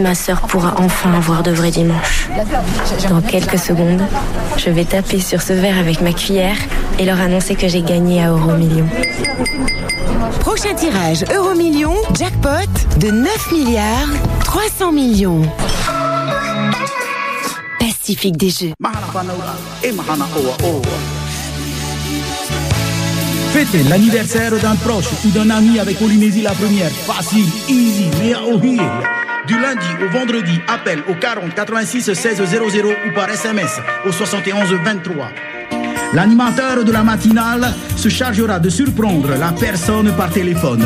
Ma 0.00 0.14
sœur 0.14 0.42
pourra 0.42 0.74
enfin 0.78 1.12
avoir 1.14 1.42
de 1.42 1.50
vrais 1.50 1.70
dimanches. 1.70 2.28
Dans 3.08 3.20
quelques 3.20 3.58
secondes, 3.58 4.02
je 4.56 4.70
vais 4.70 4.84
taper 4.84 5.20
sur 5.20 5.42
ce 5.42 5.52
verre 5.52 5.78
avec 5.78 6.00
ma 6.00 6.12
cuillère 6.12 6.56
et 6.98 7.04
leur 7.04 7.20
annoncer 7.20 7.54
que 7.54 7.68
j'ai 7.68 7.82
gagné 7.82 8.22
à 8.22 8.30
Euromillion. 8.30 8.86
Prochain 10.40 10.74
tirage 10.74 11.24
Euromillion, 11.34 11.94
jackpot 12.18 12.68
de 12.98 13.10
9 13.10 13.52
milliards 13.52 14.08
300 14.44 14.92
millions. 14.92 15.42
Pacifique 17.78 18.36
des 18.36 18.50
Jeux. 18.50 18.72
Fêtez 23.52 23.82
l'anniversaire 23.88 24.52
d'un 24.60 24.76
proche 24.76 25.06
ou 25.24 25.30
d'un 25.30 25.50
ami 25.50 25.78
avec 25.78 25.98
Polynésie 25.98 26.42
la 26.42 26.52
première. 26.52 26.90
Facile, 26.90 27.46
easy, 27.68 28.34
ohi. 28.34 28.78
Du 29.46 29.58
lundi 29.58 29.86
au 30.04 30.08
vendredi, 30.10 30.58
appel 30.66 31.02
au 31.08 31.14
40 31.14 31.54
86 31.54 32.12
16 32.12 32.44
00 32.44 32.88
ou 32.88 33.14
par 33.14 33.30
SMS 33.30 33.80
au 34.04 34.12
71 34.12 34.72
23. 34.84 35.28
L'animateur 36.16 36.82
de 36.82 36.90
la 36.92 37.02
matinale 37.02 37.74
se 37.94 38.08
chargera 38.08 38.58
de 38.58 38.70
surprendre 38.70 39.36
la 39.38 39.52
personne 39.52 40.10
par 40.16 40.30
téléphone. 40.30 40.82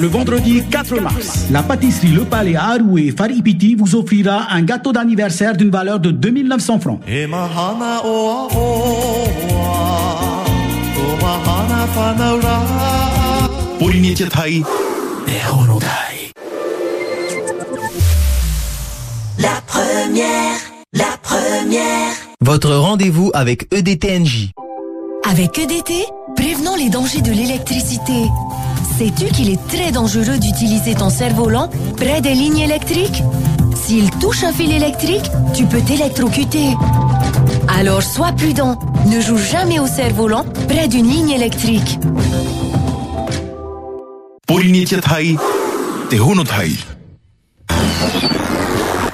Le 0.00 0.06
vendredi 0.06 0.62
4 0.70 0.98
mars, 0.98 1.48
la 1.50 1.62
pâtisserie 1.62 2.12
Le 2.12 2.24
Palais 2.24 2.56
à 2.56 2.70
Aroué 2.70 3.12
Faripiti 3.14 3.74
vous 3.74 3.94
offrira 3.94 4.46
un 4.50 4.62
gâteau 4.62 4.92
d'anniversaire 4.92 5.54
d'une 5.54 5.68
valeur 5.68 6.00
de 6.00 6.10
2900 6.10 6.80
francs. 6.80 7.00
La 19.38 19.60
première, 19.66 20.56
la 20.94 21.18
première. 21.22 22.25
Votre 22.46 22.76
rendez-vous 22.76 23.32
avec 23.34 23.66
EDTNJ. 23.74 24.50
Avec 25.28 25.58
EDT, 25.58 25.92
prévenons 26.36 26.76
les 26.76 26.90
dangers 26.90 27.20
de 27.20 27.32
l'électricité. 27.32 28.12
Sais-tu 28.96 29.24
qu'il 29.32 29.50
est 29.50 29.66
très 29.66 29.90
dangereux 29.90 30.38
d'utiliser 30.38 30.94
ton 30.94 31.10
cerf-volant 31.10 31.68
près 31.96 32.20
des 32.20 32.34
lignes 32.34 32.60
électriques? 32.60 33.24
S'il 33.74 34.08
touche 34.20 34.44
un 34.44 34.52
fil 34.52 34.70
électrique, 34.70 35.28
tu 35.56 35.64
peux 35.64 35.80
t'électrocuter. 35.80 36.68
Alors 37.66 38.04
sois 38.04 38.30
prudent, 38.30 38.78
ne 39.06 39.20
joue 39.20 39.38
jamais 39.38 39.80
au 39.80 39.88
cerf-volant 39.88 40.44
près 40.68 40.86
d'une 40.86 41.08
ligne 41.08 41.30
électrique. 41.30 41.98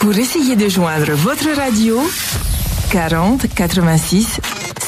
Pour 0.01 0.19
essayer 0.19 0.55
de 0.55 0.69
joindre 0.69 1.13
votre 1.13 1.49
radio, 1.57 1.99
40 2.93 3.47
86 3.55 4.41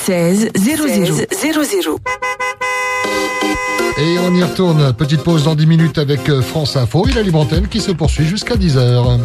16 0.05 0.51
00 0.55 0.89
00. 1.33 1.99
Et 3.97 4.19
on 4.19 4.35
y 4.35 4.43
retourne. 4.43 4.93
Petite 4.93 5.23
pause 5.23 5.45
dans 5.45 5.55
10 5.55 5.67
minutes 5.67 5.97
avec 5.97 6.29
euh, 6.29 6.43
France 6.43 6.77
Info 6.77 7.07
et 7.09 7.13
la 7.13 7.23
libre 7.23 7.41
antenne 7.41 7.67
qui 7.67 7.81
se 7.81 7.93
poursuit 7.93 8.27
jusqu'à 8.27 8.57
10h. 8.57 9.21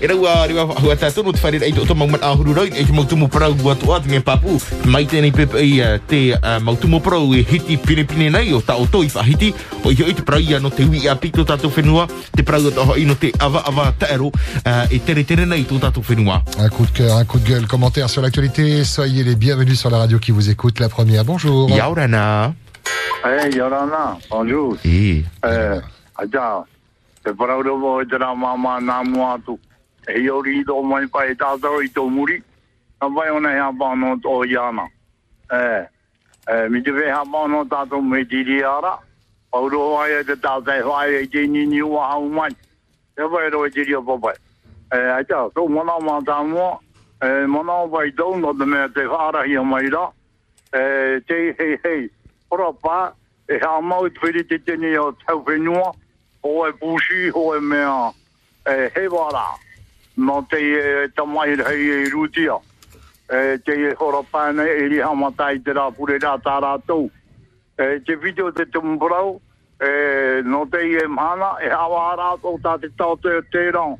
E 0.00 0.06
rau 0.06 0.26
a 0.26 0.46
rewa 0.46 0.64
hua 0.66 0.96
tātou 0.98 1.22
no 1.22 1.32
te 1.32 1.40
whare 1.42 1.60
rei 1.62 1.72
o 1.78 1.84
tō 1.86 1.94
mauman 1.94 2.22
ahuru 2.22 2.54
rau 2.56 2.66
e 2.66 2.84
te 2.84 2.92
mautumu 2.92 3.28
parau 3.30 3.54
gua 3.54 3.76
toa 3.78 4.00
te 4.02 4.10
ngai 4.10 4.22
papu 4.26 4.58
mai 4.90 5.04
tēnei 5.06 5.32
pepe 5.34 5.62
i 5.62 5.78
uh, 5.80 5.98
te 6.10 6.34
uh, 6.34 6.58
mautumu 6.60 6.98
parau 7.00 7.30
e 7.34 7.44
hiti 7.46 7.76
pine 7.78 8.02
pine 8.10 8.30
nei 8.34 8.52
o 8.52 8.58
tā 8.58 8.74
o 8.74 8.88
tō 8.90 9.04
i 9.06 9.12
whahiti 9.14 9.52
o 9.84 9.92
i 9.94 10.00
hoi 10.02 10.16
te 10.18 10.26
parau 10.26 10.42
ia 10.42 10.58
no 10.58 10.72
te 10.74 10.82
hui 10.82 11.06
a 11.08 11.14
pito 11.14 11.46
tātou 11.46 11.70
whenua 11.70 12.08
te 12.34 12.42
parau 12.42 12.72
o 12.72 12.88
hoi 12.90 13.06
no 13.06 13.14
te 13.14 13.30
ava 13.38 13.62
ava 13.70 13.92
taero 13.98 14.32
uh, 14.34 14.84
e 14.90 14.98
tere 14.98 15.22
tere 15.24 15.46
nei 15.46 15.62
tō 15.62 15.78
tātou 15.80 16.02
whenua 16.10 16.42
Un 16.58 16.68
coup 16.68 16.86
de 16.86 16.90
cœur, 16.92 17.16
un 17.16 17.24
coup 17.24 17.38
de 17.38 17.46
gueule, 17.46 17.66
commentaire 17.66 18.08
sur 18.08 18.22
l'actualité. 18.22 18.84
Soyez 18.84 19.24
les 19.24 19.34
bienvenus 19.34 19.78
sur 19.78 19.90
la 19.90 19.98
radio 19.98 20.18
qui 20.18 20.30
vous 20.30 20.50
écoute. 20.50 20.78
La 20.78 20.88
première, 20.88 21.24
bonjour. 21.24 21.68
Yaurana. 21.68 22.54
Hey, 23.24 23.54
Yorana, 23.54 24.18
bonjour. 24.30 24.76
Eh. 24.84 25.24
Eh, 25.44 25.80
aja, 26.16 26.64
te 27.24 27.30
parau 27.30 27.78
mo 27.78 28.00
e 28.00 28.06
te 28.06 28.16
rā 28.20 28.34
māma 28.36 28.78
nā 28.80 29.02
mua 29.08 29.34
atu. 29.34 29.58
He 30.08 30.28
ori 30.30 30.58
i 30.60 30.64
tō 30.64 30.82
mai 30.84 31.06
pai 31.06 31.34
tātaro 31.34 31.80
i 31.84 31.88
tō 31.88 32.04
muri. 32.10 32.40
Nā 33.00 33.10
pai 33.14 33.30
ona 33.30 33.52
hea 33.54 33.70
pāno 33.78 34.14
tō 34.22 34.34
iana. 34.50 34.86
Eh, 35.52 35.86
eh, 36.48 36.68
mi 36.68 36.82
te 36.82 36.92
veha 36.92 37.22
pāno 37.24 37.64
tātou 37.68 38.02
me 38.02 38.24
tiri 38.24 38.62
ara. 38.62 38.98
Pauro 39.50 39.98
ai 40.02 40.20
e 40.20 40.24
te 40.24 40.36
tātai 40.36 40.82
whai 40.84 41.22
e 41.22 41.26
te 41.26 41.46
nini 41.46 41.82
ua 41.82 42.08
hau 42.12 42.28
mai. 42.28 42.50
Te 43.16 43.28
pai 43.30 43.50
ro 43.50 43.64
e 43.64 43.70
tiri 43.70 43.94
o 43.94 44.02
papai. 44.02 44.34
Eh, 44.92 45.10
aja, 45.18 45.48
tō 45.54 45.68
mana 45.68 45.98
mā 46.00 46.20
tā 46.24 46.40
mua. 46.46 46.78
Eh, 47.22 47.46
mana 47.46 47.82
o 47.84 47.88
pai 47.88 48.10
tō 48.10 48.38
no 48.40 48.52
te 48.52 48.64
mea 48.64 48.88
te 48.88 49.06
whārahi 49.08 49.58
a 49.60 49.64
mai 49.64 49.88
rā. 49.88 50.06
Eh, 50.72 51.20
te 51.26 51.54
hei 51.58 51.78
hei. 51.84 52.10
Ora 52.50 52.72
pā, 52.72 53.12
e 53.48 53.58
ha 53.62 53.80
mau 53.80 54.08
te 54.08 54.18
whiri 54.22 54.44
te 54.44 54.58
tene 54.58 54.96
o 54.98 55.12
tau 55.24 55.42
whenua, 55.46 55.92
ho 56.42 56.66
e 56.66 56.72
pūsi, 56.80 57.30
ho 57.34 57.54
e 57.56 57.60
mea, 57.60 58.12
e 58.66 58.90
he 58.94 59.06
wara, 59.08 59.46
no 60.16 60.46
te 60.48 60.58
e 60.58 61.08
tamai 61.14 61.56
hei 61.56 61.90
e 61.90 62.08
rutia, 62.10 62.58
e 63.28 63.58
te 63.64 63.72
e 63.72 63.94
hora 63.98 64.22
e 64.64 64.88
ri 64.88 65.00
hamatai 65.00 65.62
te 65.62 65.72
rā 65.72 65.90
pure 65.94 66.18
rā 66.18 66.38
tā 66.42 66.60
rātou. 66.60 67.10
E 67.78 68.00
te 68.00 68.16
video 68.16 68.52
te 68.52 68.66
tumbrau, 68.66 69.40
e 69.80 70.42
no 70.44 70.66
te 70.66 70.78
e 70.78 71.06
mhana, 71.06 71.58
e 71.60 71.68
hawa 71.68 72.16
rātou 72.16 72.58
tā 72.60 72.78
te 72.80 72.88
tau 72.96 73.16
te 73.16 73.42
tērang, 73.50 73.98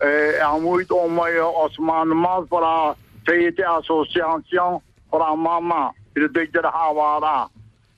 e 0.00 0.40
a 0.40 0.52
mui 0.58 0.84
tō 0.84 1.08
mai 1.08 1.38
o 1.38 1.50
Osman 1.64 2.08
Maz 2.08 2.46
para 2.48 2.94
te 3.24 3.46
e 3.46 3.52
te 3.52 3.64
asociacion 3.64 4.80
para 5.10 5.34
mama, 5.34 5.92
i 6.14 6.20
te 6.20 6.28
te 6.28 6.46
te 6.46 6.68
hawa 6.68 7.18
rā. 7.20 7.48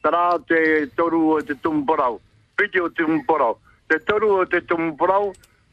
Tara 0.02 0.38
te 0.48 0.86
toru 0.96 1.36
o 1.36 1.42
te 1.42 1.54
tumparau. 1.54 2.20
Piti 2.56 2.78
tumbrau. 2.96 3.54
te. 3.54 3.70
Te 3.90 3.98
toru 4.04 4.40
o 4.40 4.46
te 4.46 4.60
tumparau, 4.60 5.32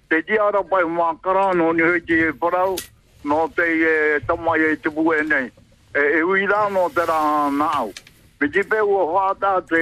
te 0.09 0.21
diara 0.27 0.63
pai 0.63 0.83
mākara, 0.87 1.51
no 1.55 1.71
ni 1.75 1.83
hui 1.83 2.01
te 2.07 2.31
parau, 2.39 2.77
no 3.23 3.47
te 3.55 3.65
e 3.65 4.19
tamai 4.27 4.59
e 4.71 4.75
te 4.81 4.89
bue 4.89 5.21
nei. 5.27 5.49
E, 5.95 6.03
e 6.19 6.21
ui 6.23 6.45
rā 6.47 6.67
no 6.71 6.87
te 6.93 7.05
rā 7.07 7.19
nāu. 7.53 7.91
Me 8.39 8.49
te 8.53 8.63
pe 8.69 8.79
ua 8.85 9.05
whātā 9.09 9.55
te, 9.65 9.81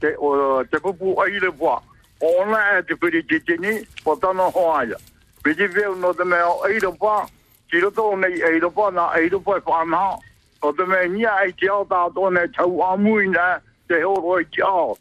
te, 0.00 0.14
o, 0.22 0.62
te 0.70 0.80
pupu 0.82 1.16
aire 1.24 1.50
pua. 1.58 1.80
O 2.22 2.32
ona 2.42 2.60
e 2.78 2.82
te 2.86 2.96
piri 2.96 3.24
te 3.26 3.40
tini, 3.44 3.80
po 4.04 4.14
tana 4.16 4.46
hoaia. 4.54 4.98
Me 5.44 5.54
te 5.54 5.68
pe 5.68 5.88
no 6.00 6.12
te 6.14 6.24
mea 6.24 6.52
aire 6.68 6.92
pua, 7.00 7.24
ki 7.70 7.82
roto 7.82 8.12
o 8.12 8.16
nei 8.16 8.38
aire 8.46 8.70
pua, 8.70 8.92
na 8.94 9.10
aire 9.18 9.40
pua 9.42 9.58
e 9.58 9.64
whanā. 9.66 10.04
O 10.62 10.72
te 10.72 10.86
mea 10.86 11.08
nia 11.10 11.34
e 11.44 11.52
te 11.58 11.68
au 11.68 11.84
tātou 11.90 12.30
nei 12.30 12.48
tau 12.54 12.78
amui 12.86 13.26
nei, 13.32 13.58
te 13.90 14.00
horo 14.04 14.38
i 14.40 14.46
te 14.54 14.62
ao. 14.64 14.94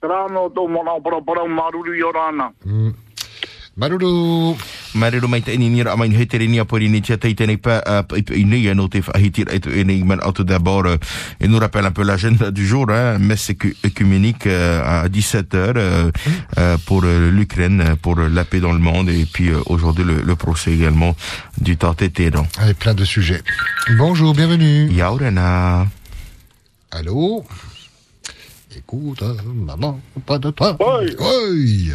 Trano 0.00 0.46
tō 0.54 0.68
mona 0.70 1.00
parapara 1.02 1.48
maruru 1.48 1.96
i 1.96 2.04
o 2.04 2.12
rāna. 2.14 2.52
Mm. 2.64 2.94
Maruru. 3.76 4.56
Maruru 4.94 5.28
mai 5.28 5.42
te 5.44 5.52
ini 5.52 5.68
nira 5.68 5.92
amain 5.92 6.12
heitere 6.16 6.46
ni 6.48 6.58
apori 6.58 6.88
ni 6.88 7.02
tia 7.04 7.18
teite 7.20 7.44
nei 7.46 7.58
pa 7.60 7.82
ini 8.32 8.62
ya 8.64 8.72
no 8.74 8.88
te 8.88 9.02
fahitir 9.02 9.52
et 9.52 9.66
ini 9.66 10.02
man 10.02 10.18
auto 10.22 10.44
d'abord 10.44 10.86
et 11.40 11.46
nous 11.46 11.58
rappelle 11.58 11.84
un 11.84 11.92
peu 11.92 12.02
l'agenda 12.02 12.50
du 12.50 12.66
jour 12.66 12.86
hein, 12.90 13.18
messe 13.18 13.50
écuménique 13.84 14.46
euh, 14.46 15.04
à 15.04 15.08
17h 15.08 15.46
euh, 15.54 16.10
euh, 16.56 16.78
pour 16.86 17.02
l'Ukraine 17.02 17.96
pour 18.00 18.16
la 18.16 18.44
paix 18.46 18.60
dans 18.60 18.72
le 18.72 18.78
monde 18.78 19.10
et 19.10 19.26
puis 19.26 19.50
aujourd'hui 19.66 20.04
le, 20.04 20.22
le 20.22 20.36
procès 20.36 20.72
également 20.72 21.14
du 21.60 21.76
Téhéran. 21.76 22.46
Avec 22.58 22.78
plein 22.78 22.94
de 22.94 23.04
sujets. 23.04 23.42
Bonjour, 23.98 24.32
bienvenue. 24.34 24.88
Yaurana. 24.90 25.86
Allô? 26.90 27.44
Écoute, 28.76 29.22
euh, 29.22 29.34
maman, 29.42 29.98
pas 30.26 30.38
de 30.38 30.50
toi. 30.50 30.76
Oi. 30.80 31.06
Oi. 31.18 31.94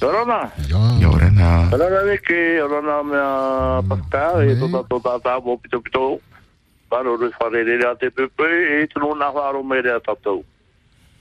Orana. 0.00 0.48
Yaurana. 0.68 1.68
Orana 1.72 2.04
me 2.04 2.16
ke, 2.18 2.62
orana 2.62 3.02
mea 3.02 3.82
pasta, 3.88 4.44
e 4.46 4.54
tō 4.54 4.68
tātou 4.70 5.02
tātā 5.02 5.34
mō 5.42 5.56
pito 5.64 5.80
pito. 5.82 6.04
Paro 6.90 7.16
rui 7.18 7.32
whare 7.40 7.64
re 7.66 7.76
rea 7.82 7.96
te 7.98 8.12
pepe, 8.14 8.46
e 8.46 8.86
tunu 8.92 9.10
nā 9.18 9.32
wharo 9.34 9.64
me 9.66 9.80
rea 9.82 9.98
tātou. 10.06 10.44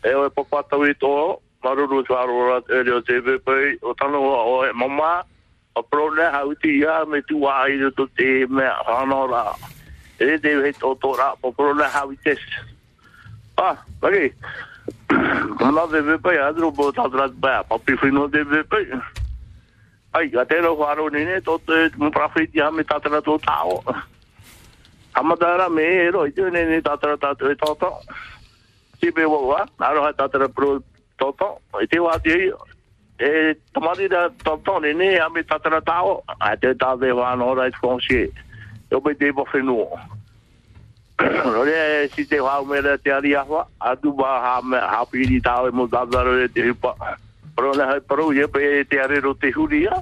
E 0.05 0.13
oe 0.13 0.29
papatau 0.29 0.85
i 0.85 0.93
tō, 1.01 1.11
maru 1.65 1.89
rui 1.89 2.05
wharo 2.05 2.45
rea 2.51 2.61
te 2.69 2.83
reo 2.85 3.01
te 3.01 3.19
pepe, 3.25 3.57
o 3.81 3.97
tanu 3.97 4.21
o 4.21 4.63
e 4.69 4.71
mama, 4.77 5.11
a 5.73 5.81
prone 5.89 6.29
hauti 6.37 6.77
ia 6.83 7.01
me 7.09 7.25
tu 7.25 7.41
wa 7.47 7.63
ai 7.65 7.81
to 7.97 8.05
te 8.13 8.45
mea 8.45 8.77
whanora. 8.85 9.47
E 10.21 10.37
te 10.37 10.53
hei 10.61 10.77
tō 10.77 10.93
tō 11.01 11.17
rā, 11.17 11.33
po 11.41 11.49
prone 11.51 11.89
hautis. 11.97 12.49
Ah, 13.57 13.75
pagi. 13.99 14.29
Mana 15.09 15.87
te 15.91 16.01
pepe, 16.01 16.37
adro 16.41 16.71
po 16.71 16.89
tātrat 16.93 17.33
bea, 17.41 17.63
papi 17.67 17.97
whino 18.01 18.27
te 18.29 18.43
pepe. 18.45 18.85
Ai, 20.17 20.29
a 20.33 20.45
tēnā 20.45 20.71
whāro 20.73 21.09
nene, 21.13 21.37
tō 21.45 21.57
te 21.65 21.79
mo 22.01 22.09
prafiti 22.13 22.61
ha 22.61 22.71
me 22.71 22.83
tātara 22.83 23.21
tō 23.21 23.37
tāo. 23.45 23.81
Hamadara 25.13 25.69
me 25.69 25.83
e 25.83 26.09
ro, 26.13 26.25
i 26.25 26.33
tū 26.33 26.49
nene 26.53 26.81
tātara 26.85 27.17
tātara 27.21 27.53
e 27.53 27.59
tōtō. 27.61 27.91
Tipe 29.01 29.25
wawa, 29.25 29.65
naro 29.79 30.05
hai 30.05 30.13
tātara 30.13 30.49
pro. 30.49 30.79
I 31.19 31.87
te 31.91 31.99
wāti 31.99 32.31
ei, 32.31 32.51
e 33.19 33.55
tamari 33.75 34.07
da 34.07 34.29
tōtō 34.29 34.79
nene 34.85 35.17
ha 35.19 35.27
me 35.29 35.43
tātara 35.43 35.81
tāo. 35.83 36.21
A 36.39 36.55
te 36.55 36.73
tāte 36.73 37.11
wāno 37.11 37.51
ora 37.51 37.67
i 37.67 37.75
tkonsie. 37.75 38.29
Yo 38.89 39.01
me 41.19 41.65
te 41.65 42.09
si 42.15 42.25
te 42.25 42.39
whau 42.39 42.65
mera 42.65 42.97
te 42.97 43.11
ari 43.11 43.35
ahwa, 43.35 43.67
atu 43.79 44.13
ba 44.13 44.39
ha 44.39 44.61
me 44.61 44.77
ha 44.77 45.03
piri 45.05 45.41
mo 45.73 45.87
tātara 45.87 46.31
de 46.39 46.47
te 46.47 46.61
hipa. 46.61 46.95
Pero 47.55 47.73
le 47.73 47.83
hai 47.83 47.99
paru 47.99 48.31
ye 48.31 48.47
pe 48.47 48.85
te 48.85 48.99
are 48.99 49.19
ro 49.19 49.33
te 49.33 49.51
huria. 49.51 50.01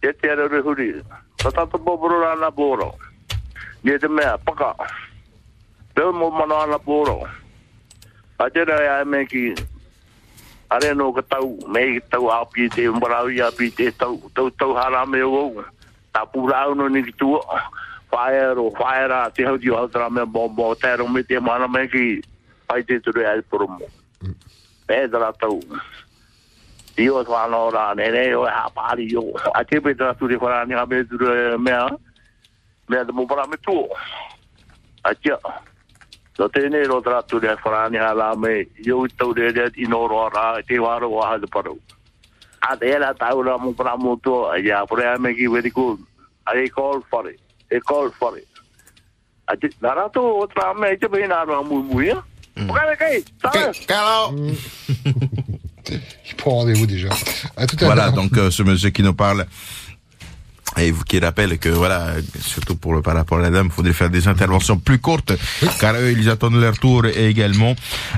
Te 0.00 0.14
te 0.14 0.30
are 0.30 0.48
ro 0.48 0.62
huria. 0.62 1.02
Tata 1.36 1.66
ta 1.66 1.76
bo 1.78 1.98
bro 1.98 2.34
na 2.36 2.50
boro. 2.50 2.94
Ye 3.82 3.98
te 3.98 4.08
mea 4.08 4.38
paka. 4.38 4.72
Pe 5.94 6.02
mo 6.10 6.30
mana 6.30 6.66
na 6.66 6.78
boro. 6.78 7.28
A 8.38 8.48
te 8.48 8.64
ya 8.64 9.04
me 9.04 9.26
ki 9.26 9.54
are 10.70 10.94
no 10.94 11.12
ka 11.12 11.20
tau 11.20 11.58
me 11.68 12.00
tau 12.10 12.30
a 12.30 12.46
pi 12.46 12.68
te 12.68 12.88
mbarau 12.88 13.28
ya 13.28 13.50
pi 13.50 13.68
te 13.70 13.90
tau 13.90 14.16
tau 14.34 14.48
tau 14.48 14.72
hara 14.72 15.04
me 15.04 15.20
o. 15.20 15.62
Ta 16.14 16.24
pura 16.24 16.74
no 16.74 16.88
ni 16.88 17.02
tu. 17.12 17.38
Fire 18.14 18.54
o 18.60 18.70
fire 18.70 19.12
a 19.12 19.30
te 19.34 19.42
hau 19.42 19.58
di 19.58 19.70
o 19.70 19.88
tra 19.88 20.08
me 20.08 20.24
bo 20.24 20.48
bo 20.48 20.74
te 20.76 20.94
ro 20.96 21.08
me 21.08 21.24
te 21.24 21.40
mana 21.40 21.66
me 21.66 21.88
ki 21.88 22.22
pai 22.68 22.84
te 22.86 23.00
tu 23.00 23.10
ai 23.18 23.42
por 23.42 23.66
mo. 23.66 23.88
Tra 24.86 25.32
tau. 25.32 25.58
Io 26.96 27.24
whanau 27.26 27.72
rā, 27.74 27.88
nene 27.98 28.36
o 28.38 28.44
e 28.46 28.50
hapari 28.54 29.08
o. 29.18 29.34
A 29.50 29.64
te 29.64 29.80
pe 29.80 29.94
tana 29.98 30.14
turi 30.14 30.36
whara 30.38 30.64
ni 30.64 30.74
turi 31.10 31.58
mea, 31.58 31.88
mea 32.88 33.04
te 33.04 33.12
mupara 33.12 33.48
me 33.50 33.56
tuo. 33.56 33.88
A 35.02 35.14
tia. 35.14 35.36
So 36.36 36.48
tēne 36.48 36.86
ro 36.86 37.00
tara 37.00 37.22
turi 37.22 37.48
whara 37.64 37.90
ni 37.90 37.98
hala 37.98 38.36
me, 38.36 38.66
io 38.86 39.04
i 39.04 39.08
tau 39.18 39.32
re 39.32 39.50
rea 39.50 39.70
ino 39.74 40.06
roa 40.06 40.30
rā, 40.30 40.62
te 40.66 40.78
waro 40.78 41.10
o 41.10 41.20
hae 41.20 41.40
te 41.40 41.50
paru. 41.50 41.74
A 42.62 42.76
te 42.76 42.86
era 42.94 43.12
tau 43.14 43.42
mupara 43.58 43.96
mo 43.98 44.14
tuo, 44.22 44.52
a 44.52 44.58
ia, 44.58 44.86
pore 44.86 45.02
a 45.02 45.18
me 45.18 45.34
ki 45.34 45.48
very 45.48 45.70
good. 45.70 45.98
A 46.46 46.54
e 46.56 46.68
call 46.68 47.02
for 47.10 47.28
it. 47.28 47.43
E 47.70 47.80
call 47.80 48.10
for 48.18 48.36
it. 48.38 48.48
A 49.48 49.56
te, 49.56 49.70
nara 49.84 50.08
tō 50.12 50.22
o 50.22 50.46
tara 50.52 50.74
me, 50.78 50.94
te 50.96 51.08
pe 51.08 51.24
nā 51.28 51.42
rā 51.48 51.60
mui 51.66 51.82
mui, 51.90 52.08
ya? 52.12 52.20
Pukare 52.54 52.96
kai, 53.00 53.24
tara. 53.42 53.72
Hello. 53.88 54.54
Il 56.26 56.34
prend 56.36 56.52
rendez-vous 56.52 56.86
déjà. 56.86 57.10
À 57.56 57.66
tout 57.66 57.76
à 57.80 57.84
Voilà, 57.84 58.10
donc 58.10 58.36
euh, 58.38 58.50
ce 58.50 58.62
monsieur 58.62 58.90
qui 58.90 59.02
nous 59.02 59.14
parle 59.14 59.46
et 60.78 60.92
qui 61.06 61.18
rappelle 61.18 61.58
que 61.58 61.68
voilà, 61.68 62.14
surtout 62.40 62.76
pour 62.76 62.94
le 62.94 63.02
par 63.02 63.14
rapport 63.14 63.38
à 63.38 63.42
la 63.42 63.50
dame, 63.50 63.66
il 63.66 63.72
faudrait 63.72 63.92
faire 63.92 64.10
des 64.10 64.28
interventions 64.28 64.76
plus 64.78 64.98
courtes, 64.98 65.32
car 65.80 65.94
eux 65.94 66.12
ils 66.12 66.28
attendent 66.30 66.60
leur 66.60 66.78
tour 66.78 67.06
également. 67.06 67.74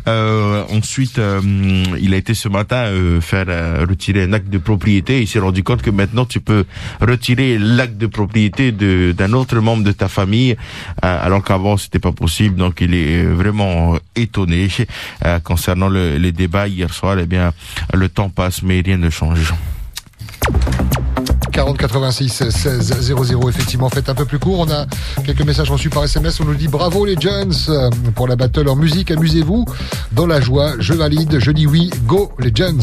Euh, 0.09 0.64
ensuite, 0.70 1.18
euh, 1.18 1.40
il 2.00 2.14
a 2.14 2.16
été 2.16 2.34
ce 2.34 2.48
matin 2.48 2.86
euh, 2.86 3.20
faire 3.20 3.46
euh, 3.48 3.84
retirer 3.88 4.22
un 4.24 4.32
acte 4.32 4.48
de 4.48 4.59
propriété. 4.59 5.20
Il 5.20 5.28
s'est 5.28 5.38
rendu 5.38 5.62
compte 5.62 5.82
que 5.82 5.90
maintenant 5.90 6.24
tu 6.24 6.40
peux 6.40 6.64
retirer 7.00 7.59
l'acte 7.59 7.98
de 7.98 8.07
propriété 8.07 8.72
de 8.72 9.12
d'un 9.12 9.32
autre 9.32 9.59
membre 9.61 9.84
de 9.84 9.92
ta 9.92 10.09
famille, 10.09 10.52
euh, 10.52 11.24
alors 11.26 11.42
qu'avant 11.42 11.76
c'était 11.76 11.98
pas 11.98 12.12
possible. 12.12 12.57
Donc 12.57 12.80
il 12.80 12.94
est 12.94 13.24
vraiment 13.24 13.98
étonné 14.14 14.68
euh, 15.24 15.38
concernant 15.40 15.88
le, 15.88 16.16
les 16.16 16.32
débats 16.32 16.68
hier 16.68 16.92
soir. 16.92 17.18
Eh 17.18 17.26
bien, 17.26 17.52
le 17.92 18.09
temps 18.09 18.30
passe, 18.30 18.62
mais 18.62 18.80
rien 18.80 18.96
ne 18.96 19.11
change. 19.11 19.52
40 21.57 21.78
86 21.78 22.50
16 22.50 23.00
00 23.00 23.48
effectivement 23.48 23.88
faites 23.88 24.11
un 24.11 24.14
peu 24.14 24.26
plus 24.26 24.38
court. 24.38 24.59
On 24.59 24.70
a 24.70 24.84
quelques 25.24 25.40
messages 25.40 25.70
reçus 25.70 25.88
par 25.88 26.04
SMS 26.04 26.38
on 26.38 26.44
nous 26.44 26.54
dit 26.54 26.68
bravo 26.68 27.07
les 27.07 27.16
Jones 27.18 27.54
euh, 27.70 27.88
pour 28.14 28.28
la 28.28 28.36
battle 28.36 28.68
en 28.68 28.76
musique. 28.76 29.11
Amusez-vous 29.11 29.64
dans 30.12 30.26
la 30.26 30.38
joie. 30.42 30.72
Je 30.80 30.92
valide 30.92 31.38
je 31.38 31.50
dis 31.50 31.66
oui. 31.66 31.90
Go 32.04 32.30
les 32.38 32.52
Jones. 32.54 32.82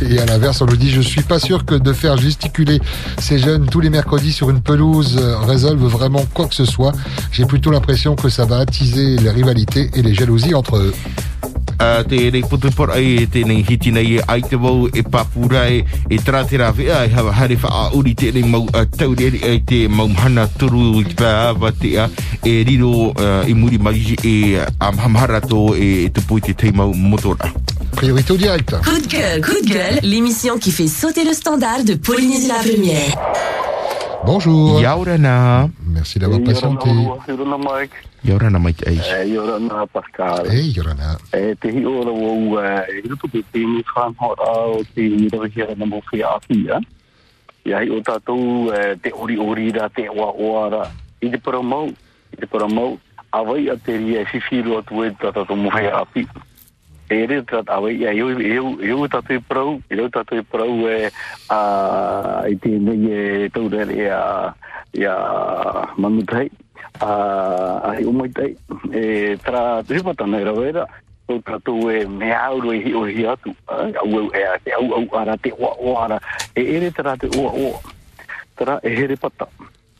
Et 0.00 0.20
à 0.20 0.26
l'inverse 0.26 0.62
on 0.62 0.66
nous 0.66 0.76
dit 0.76 0.90
je 0.90 1.00
suis 1.00 1.22
pas 1.22 1.40
sûr 1.40 1.64
que 1.64 1.74
de 1.74 1.92
faire 1.92 2.16
gesticuler 2.16 2.80
ces 3.18 3.40
jeunes 3.40 3.66
tous 3.66 3.80
les 3.80 3.90
mercredis 3.90 4.30
sur 4.30 4.48
une 4.48 4.60
pelouse 4.60 5.18
euh, 5.20 5.38
résolve 5.38 5.84
vraiment 5.86 6.24
quoi 6.34 6.46
que 6.46 6.54
ce 6.54 6.66
soit. 6.66 6.92
J'ai 7.32 7.46
plutôt 7.46 7.72
l'impression 7.72 8.14
que 8.14 8.28
ça 8.28 8.44
va 8.44 8.58
attiser 8.58 9.16
les 9.16 9.30
rivalités 9.30 9.71
et 9.76 10.02
les 10.02 10.14
jalousies 10.14 10.54
entre 10.54 10.76
eux 10.76 10.94
Uh, 11.82 12.04
tēnei 12.06 12.44
putu 12.46 12.70
porai 12.70 13.24
e 13.24 13.24
tēnei 13.26 13.64
hiti 13.66 13.90
nei 13.90 14.12
e 14.14 14.20
ai 14.30 14.42
te 14.46 14.54
wau 14.60 14.84
e 14.86 15.02
papura 15.02 15.64
e, 15.66 15.80
e 16.06 16.18
tera 16.22 16.44
tera 16.46 16.68
whea 16.70 17.00
e 17.08 17.10
hawa 17.10 17.32
hare 17.34 17.56
wha 17.58 17.72
a 17.74 17.80
uri 17.98 18.12
tēnei 18.14 18.44
mau 18.46 18.68
uh, 18.68 18.84
taureri 18.86 19.40
e 19.42 19.56
te 19.66 19.80
mau 19.90 20.06
hana 20.22 20.44
turu 20.60 21.00
i 21.00 21.04
te 21.08 21.16
pāwa 21.18 21.72
te 21.74 21.96
a 21.98 22.06
e 22.46 22.54
riro 22.68 23.10
uh, 23.10 23.42
i 23.50 23.56
muri 23.58 23.82
mai 23.82 24.14
e 24.22 24.62
amhamhara 24.78 25.40
tō 25.42 25.64
e, 25.74 25.90
e 26.04 26.10
te 26.14 26.22
pui 26.22 26.44
te 26.44 26.54
teimau 26.54 26.94
motora. 26.94 27.50
priorité 27.96 28.32
au 28.32 28.36
direct 28.36 28.76
Coup 28.84 29.00
de 29.00 29.08
gueule, 29.08 29.40
coup 29.40 29.60
de 29.64 29.68
gueule, 29.68 29.98
l'émission 30.02 30.58
qui 30.58 30.70
fait 30.70 30.86
sauter 30.86 31.24
le 31.24 31.32
standard 31.32 31.82
de 31.84 31.94
Polynésie 31.94 32.48
la 32.48 32.62
Première. 32.62 33.16
Bonjour 34.24 34.80
Yaurana 34.80 35.68
merci 35.86 36.18
d'avoir 36.18 36.40
patienté 36.40 36.90
Yorana 37.28 37.58
Mike? 37.58 37.94
Yaurana 38.24 38.58
mai 38.58 38.72
te 38.72 38.88
eis. 38.88 39.02
Eh, 39.10 39.26
Yorana 39.28 39.86
Pascal. 39.86 40.46
hey 40.48 40.70
Yorana 40.70 41.18
E 41.32 41.54
te 41.56 41.68
hi 41.68 41.84
ora 41.84 42.86
e 42.86 43.00
hirupu 43.02 43.28
te 43.28 43.42
tini 43.52 43.82
whanhora 43.94 44.68
o 44.68 44.84
te 44.94 45.02
hirawhia 45.02 45.74
na 45.76 45.86
mo 45.86 46.00
whia 46.12 46.28
awhia. 46.38 46.78
Ia 47.66 47.82
hi 47.82 47.90
o 47.90 47.98
tātou 48.00 48.70
te 49.02 49.10
ori 49.12 49.38
ori 49.38 49.72
ra, 49.72 49.88
te 49.88 50.08
oa 50.08 50.30
oa 50.38 50.68
ra. 50.70 50.84
I 51.20 51.30
te 51.30 51.38
paramau, 51.38 51.90
i 52.30 52.36
te 52.36 52.46
paramau, 52.46 52.98
awai 53.32 53.68
a 53.70 53.76
te 53.76 53.98
ria 53.98 54.22
e 54.22 54.26
atu 54.78 55.04
e 55.04 55.10
tātou 55.18 55.56
E 57.12 57.26
re 57.28 57.42
tāt 57.44 57.68
awai, 57.68 57.92
ia 58.00 58.14
eu, 58.16 58.30
eu, 58.40 58.72
eu 58.80 59.04
tātou 59.12 59.36
i 59.36 59.98
eu 59.98 60.08
tātou 60.08 60.42
pro 60.48 60.64
e 60.88 61.10
a, 61.52 62.44
i 62.48 62.56
te 62.56 62.70
nei 62.72 63.04
e 63.12 63.50
taurere 63.52 63.92
e 63.92 64.08
a, 64.08 64.54
e 64.94 65.04
a 65.04 65.92
manutai. 65.98 66.48
A, 67.00 67.12
a 67.84 67.94
hi 67.98 68.04
umai 68.08 68.30
tai, 68.32 68.56
e 68.92 69.36
tra 69.44 69.82
tripatana 69.84 70.40
e 70.40 70.44
rawera, 70.44 70.86
o 71.28 71.40
tu 71.60 71.90
e 71.90 72.06
me 72.06 72.32
auro 72.32 72.72
e 72.72 72.94
o 72.94 73.04
hi 73.04 73.26
atu. 73.26 73.54
Au 73.68 74.32
e 74.32 74.44
a 74.44 74.58
te 74.58 74.72
au 74.72 74.94
au 74.94 75.18
ara 75.18 75.36
te 75.36 75.52
oa 75.52 75.76
oa 75.80 76.04
ara. 76.04 76.20
E 76.56 76.62
ere 76.76 76.90
tra 76.90 77.16
te 77.16 77.28
oa 77.36 77.52
oa. 77.52 77.80
tra 78.56 78.80
e 78.82 78.88
here 78.88 79.16
pata. 79.16 79.48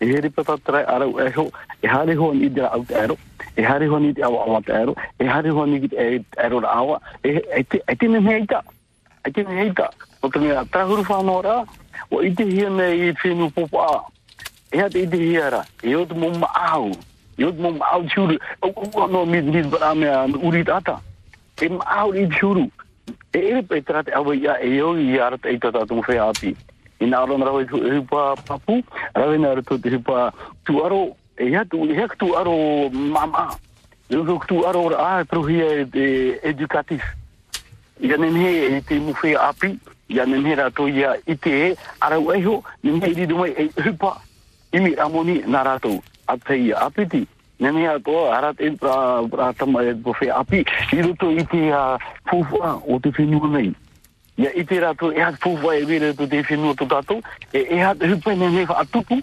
E 0.00 0.06
here 0.06 0.30
pata 0.30 0.56
tra 0.58 0.84
arau 0.86 1.20
e 1.20 1.28
ho. 1.36 1.50
E 1.82 1.86
hare 1.86 2.16
ho 2.16 2.32
ni 2.32 2.48
te 2.48 2.60
au 2.60 2.84
te 2.84 2.94
aro. 2.94 3.18
E 3.56 3.62
hare 3.62 3.86
ho 3.86 3.98
ni 3.98 4.12
te 4.12 4.22
awa 4.22 4.46
awa 4.46 4.62
te 4.62 4.72
aro. 4.72 4.96
E 5.18 5.26
hare 5.26 5.50
ho 5.50 5.64
ni 5.66 5.88
te 5.88 5.96
e 5.96 6.24
aro 6.36 6.60
ra 6.60 6.72
awa. 6.72 7.00
E, 7.22 7.40
e, 7.56 7.64
te, 7.64 7.82
e 7.86 8.08
me. 8.20 8.62
E 9.24 9.30
te 9.30 9.44
me 9.44 9.54
heita. 9.60 9.90
O 10.22 10.28
te 10.28 10.38
mea 10.38 10.64
tahuru 10.70 11.04
whanau 11.04 11.42
rā. 11.42 11.62
O 12.10 12.22
i 12.22 12.32
te 12.34 12.44
hia 12.44 12.70
nei 12.70 13.08
i 13.08 13.14
whenu 13.22 13.50
e 14.72 15.06
hiara, 15.16 15.66
e 15.82 15.94
o 15.96 16.06
te 16.06 16.14
mo 16.14 16.30
maau, 16.30 16.90
e 17.36 17.44
o 17.44 17.52
te 17.52 17.60
mo 17.60 17.70
maau 17.72 18.04
tiuru, 18.08 18.38
o 18.62 18.72
o 18.72 19.06
no 19.06 19.26
mi 19.26 19.42
mi 19.42 19.62
bara 19.62 19.94
me 19.94 20.08
a 20.08 20.24
uri 20.24 20.64
tata, 20.64 20.98
e 21.60 21.68
maau 21.68 22.14
i 22.14 22.26
tiuru, 22.28 22.70
e 23.34 23.38
e 23.38 23.62
pe 23.62 23.82
tra 23.82 24.02
te 24.02 24.12
awa 24.12 24.34
ia 24.34 24.56
e 24.64 24.80
o 24.82 24.96
i 24.96 25.18
ara 25.18 25.36
te 25.36 25.48
api. 26.18 26.56
E 27.00 27.06
pa 28.08 28.34
papu, 28.46 28.82
rawa 29.14 29.36
nā 29.36 29.54
rato 29.56 29.78
te 29.78 29.98
pa 29.98 30.32
tu 30.64 30.84
aro, 30.84 31.08
e 31.08 31.21
ha 31.54 31.64
tu, 31.64 31.84
e 31.84 31.94
ha 31.96 32.08
tu 32.18 32.34
aro 32.36 32.90
mama, 32.90 33.56
e 34.08 34.16
o 34.16 34.38
tu 34.46 34.64
aro 34.66 34.88
a 34.96 35.24
prohi 35.24 35.60
educatif. 36.42 37.02
E 38.00 38.06
whea 39.22 39.48
api, 39.48 39.78
nenhe 40.08 40.54
rato 40.54 40.88
ia 40.88 41.16
i 41.26 41.36
te 41.36 41.50
e, 41.50 41.76
arau 42.00 42.32
eho, 42.32 42.62
nenhe 42.82 43.06
i 43.06 43.14
ridu 43.14 43.38
mai 43.38 43.54
e 43.56 43.70
hupa, 43.80 44.20
imi 44.72 44.94
ramoni 44.94 45.42
nā 45.46 45.62
rato, 45.64 46.02
a 46.26 46.36
te 46.36 46.56
ia 46.56 46.76
apiti. 46.76 47.26
Nene 47.62 47.86
a 47.86 47.98
toa, 48.00 48.36
arat 48.36 48.60
e 48.60 48.70
pra, 48.74 49.22
pra 49.30 49.52
tama 49.52 49.84
e 49.84 49.94
po 49.94 50.10
whea 50.18 50.34
api, 50.34 50.64
i 50.92 51.02
roto 51.02 51.30
i 51.30 51.44
te 51.46 51.70
uh, 51.70 51.94
fufua 52.26 52.82
o 52.82 52.98
te 52.98 53.12
whenua 53.14 53.48
nei. 53.48 53.70
Ia 54.36 54.50
i 54.58 54.64
te 54.64 54.80
rato, 54.80 55.12
e 55.12 55.20
hat 55.22 55.38
fufua 55.38 55.76
e 55.76 55.84
vere 55.84 56.12
to 56.12 56.26
whenua 56.42 56.74
to 56.74 56.86
tato, 56.86 57.20
e, 57.52 57.78
hat 57.78 58.02
hupa 58.02 58.34
wha 58.66 58.80
atupu, 58.82 59.22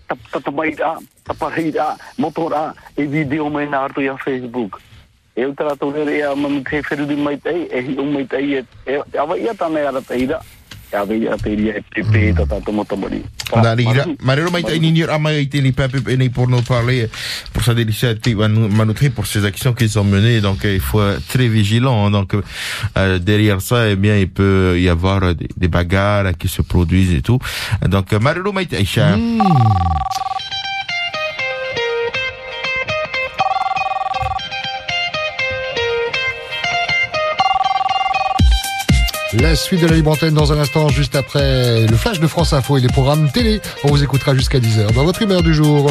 tatamai 0.31 0.71
rā, 0.75 0.95
tapahi 1.27 1.71
rā, 1.75 1.95
moto 2.17 2.47
rā, 2.49 2.71
e 2.95 3.05
video 3.05 3.49
mai 3.49 3.67
nā 3.67 3.85
ato 3.89 4.01
ia 4.01 4.17
Facebook. 4.17 4.81
E 5.35 5.45
utara 5.47 5.75
tōrere 5.79 6.17
ea 6.19 6.33
mamu 6.35 6.63
te 6.67 6.81
wheru 6.81 7.05
di 7.07 7.15
mai 7.15 7.37
tei, 7.37 7.67
e 7.71 7.81
hi 7.81 7.97
o 7.97 8.05
mai 8.05 8.25
tei, 8.27 8.63
e 8.85 9.01
awa 9.17 9.37
ia 9.39 9.53
tāne 9.53 9.85
ara 9.87 10.01
tei 10.01 10.27
rā. 10.27 10.41
Awa 10.93 11.15
ia 11.15 11.37
teiria 11.37 11.77
e 11.77 11.81
pepe 11.81 12.33
tomo 12.65 12.85
marero 14.23 14.51
mai 14.51 14.63
ama 15.09 15.33
i 15.33 16.29
pour 16.29 16.47
nous 16.47 16.61
parler 16.61 17.09
pour 19.13 19.25
ces 19.27 19.45
actions 19.45 19.73
qu'ils 19.73 19.99
ont 19.99 20.03
menées 20.03 20.41
donc 20.41 20.59
il 20.63 20.79
faut 20.79 21.03
être 21.03 21.25
très 21.27 21.47
vigilant 21.47 22.05
hein. 22.05 22.11
donc 22.11 22.33
euh, 22.97 23.19
derrière 23.19 23.61
ça 23.61 23.89
eh 23.89 23.95
bien 23.95 24.17
il 24.17 24.29
peut 24.29 24.79
y 24.79 24.89
avoir 24.89 25.35
des, 25.35 25.47
des 25.57 25.67
bagarres 25.67 26.37
qui 26.37 26.47
se 26.47 26.61
produisent 26.61 27.13
et 27.13 27.21
tout. 27.21 27.39
Donc 27.87 28.11
marero 28.13 28.51
mai 28.53 28.65
tai 28.65 28.85
La 39.39 39.55
suite 39.55 39.81
de 39.81 39.87
la 39.87 39.95
libre 39.95 40.11
antenne 40.11 40.33
dans 40.33 40.51
un 40.51 40.59
instant, 40.59 40.89
juste 40.89 41.15
après 41.15 41.87
le 41.87 41.95
flash 41.95 42.19
de 42.19 42.27
France 42.27 42.51
Info 42.51 42.77
et 42.77 42.81
les 42.81 42.89
programmes 42.89 43.31
télé. 43.31 43.61
On 43.85 43.87
vous 43.87 44.03
écoutera 44.03 44.35
jusqu'à 44.35 44.59
10h 44.59 44.93
dans 44.93 45.05
votre 45.05 45.21
humeur 45.21 45.41
du 45.41 45.53
jour. 45.53 45.89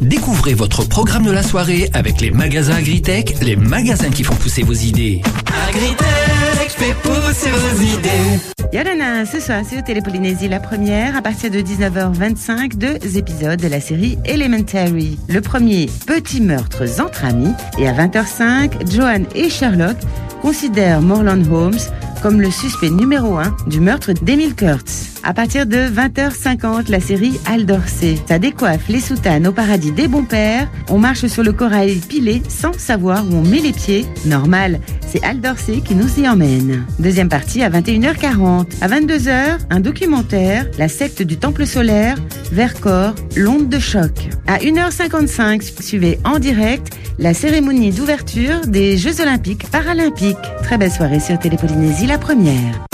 Découvrez 0.00 0.52
votre 0.52 0.86
programme 0.86 1.24
de 1.24 1.30
la 1.30 1.42
soirée 1.42 1.88
avec 1.94 2.20
les 2.20 2.30
magasins 2.30 2.74
Agritech, 2.74 3.36
les 3.40 3.56
magasins 3.56 4.10
qui 4.10 4.24
font 4.24 4.34
pousser 4.34 4.62
vos 4.62 4.74
idées. 4.74 5.22
Agritech 5.68 6.68
fait 6.68 6.94
pousser 7.02 7.50
vos 7.50 7.82
idées. 7.82 8.40
Yolana, 8.72 9.24
ce 9.24 9.40
soir 9.40 9.62
sur 9.64 9.82
Télépolynésie, 9.82 10.48
la 10.48 10.60
première, 10.60 11.16
à 11.16 11.22
partir 11.22 11.50
de 11.50 11.60
19h25, 11.60 12.76
deux 12.76 13.16
épisodes 13.16 13.60
de 13.60 13.68
la 13.68 13.80
série 13.80 14.18
Elementary. 14.26 15.18
Le 15.28 15.40
premier, 15.40 15.88
Petits 16.06 16.42
meurtres 16.42 17.00
entre 17.00 17.24
amis, 17.24 17.54
et 17.78 17.88
à 17.88 17.94
20h05, 17.94 18.92
Joanne 18.94 19.26
et 19.34 19.48
Sherlock 19.48 19.96
considèrent 20.42 21.00
Morland 21.00 21.50
Holmes 21.50 21.78
comme 22.22 22.40
le 22.40 22.50
suspect 22.50 22.90
numéro 22.90 23.38
un 23.38 23.54
du 23.66 23.80
meurtre 23.80 24.12
d'Emile 24.12 24.54
Kurtz. 24.54 25.20
À 25.22 25.34
partir 25.34 25.66
de 25.66 25.76
20h50, 25.76 26.90
la 26.90 27.00
série 27.00 27.38
Al 27.46 27.66
Dorsey. 27.66 28.16
Ça 28.28 28.38
décoiffe 28.38 28.88
les 28.88 29.00
soutanes 29.00 29.46
au 29.46 29.52
paradis 29.52 29.85
des 29.90 30.08
bons 30.08 30.24
pères. 30.24 30.68
On 30.88 30.98
marche 30.98 31.26
sur 31.26 31.42
le 31.42 31.52
corail 31.52 31.96
pilé 31.96 32.42
sans 32.48 32.72
savoir 32.78 33.24
où 33.26 33.34
on 33.34 33.42
met 33.42 33.60
les 33.60 33.72
pieds. 33.72 34.06
Normal, 34.24 34.80
c'est 35.06 35.22
Al 35.24 35.40
Dorsey 35.40 35.80
qui 35.84 35.94
nous 35.94 36.18
y 36.18 36.28
emmène. 36.28 36.84
Deuxième 36.98 37.28
partie 37.28 37.62
à 37.62 37.70
21h40. 37.70 38.66
À 38.80 38.88
22h, 38.88 39.58
un 39.70 39.80
documentaire, 39.80 40.66
La 40.78 40.88
secte 40.88 41.22
du 41.22 41.36
temple 41.36 41.66
solaire, 41.66 42.16
Vercors, 42.52 43.14
l'onde 43.36 43.68
de 43.68 43.78
choc. 43.78 44.28
À 44.46 44.58
1h55, 44.58 45.82
suivez 45.82 46.18
en 46.24 46.38
direct 46.38 46.92
la 47.18 47.34
cérémonie 47.34 47.90
d'ouverture 47.90 48.60
des 48.66 48.96
Jeux 48.96 49.20
Olympiques 49.20 49.70
Paralympiques. 49.70 50.36
Très 50.62 50.78
belle 50.78 50.92
soirée 50.92 51.20
sur 51.20 51.38
Télépolynésie, 51.38 52.06
la 52.06 52.18
première. 52.18 52.86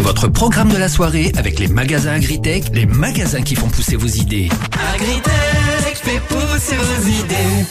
Votre 0.00 0.28
programme 0.28 0.70
de 0.70 0.78
la 0.78 0.88
soirée 0.88 1.32
avec 1.36 1.58
les 1.58 1.68
magasins 1.68 2.12
Agritech, 2.12 2.64
les 2.72 2.86
magasins 2.86 3.42
qui 3.42 3.54
font 3.54 3.68
pousser 3.68 3.96
vos 3.96 4.06
idées. 4.06 4.48
Agritech 4.94 5.96
fait 5.96 6.20
pousser 6.28 6.76
vos 6.76 7.08
idées. 7.08 7.66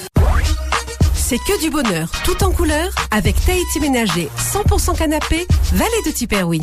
C'est 1.15 1.39
que 1.39 1.61
du 1.61 1.71
bonheur, 1.71 2.11
tout 2.23 2.43
en 2.43 2.51
couleur, 2.51 2.89
avec 3.09 3.35
Tahiti 3.43 3.79
Ménager, 3.79 4.29
100% 4.53 4.97
canapé, 4.97 5.47
Vallée 5.73 5.91
de 6.05 6.11
Tiperoui. 6.11 6.61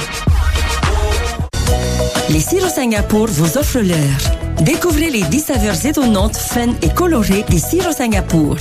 Les 2.30 2.40
sirops 2.40 2.74
Singapour 2.74 3.26
vous 3.26 3.59
offrent 3.59 3.80
l'heure. 3.80 4.62
Découvrez 4.62 5.11
les 5.11 5.22
10 5.22 5.40
saveurs 5.40 5.86
étonnantes, 5.86 6.36
fun 6.36 6.68
et 6.82 6.90
colorées 6.90 7.44
des 7.48 7.59
sirops 7.59 7.96
Singapour. 7.96 8.56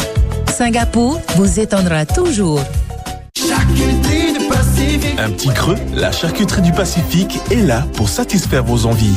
Singapour 0.47 1.21
vous 1.35 1.59
étonnera 1.59 2.05
toujours. 2.05 2.61
Pacifique. 3.35 4.26
Un 5.19 5.31
petit 5.31 5.49
creux, 5.49 5.77
la 5.95 6.11
charcuterie 6.11 6.61
du 6.61 6.71
Pacifique 6.71 7.39
est 7.49 7.63
là 7.63 7.85
pour 7.95 8.07
satisfaire 8.07 8.63
vos 8.63 8.85
envies. 8.85 9.15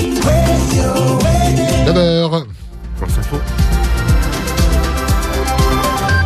9h. 1.86 2.44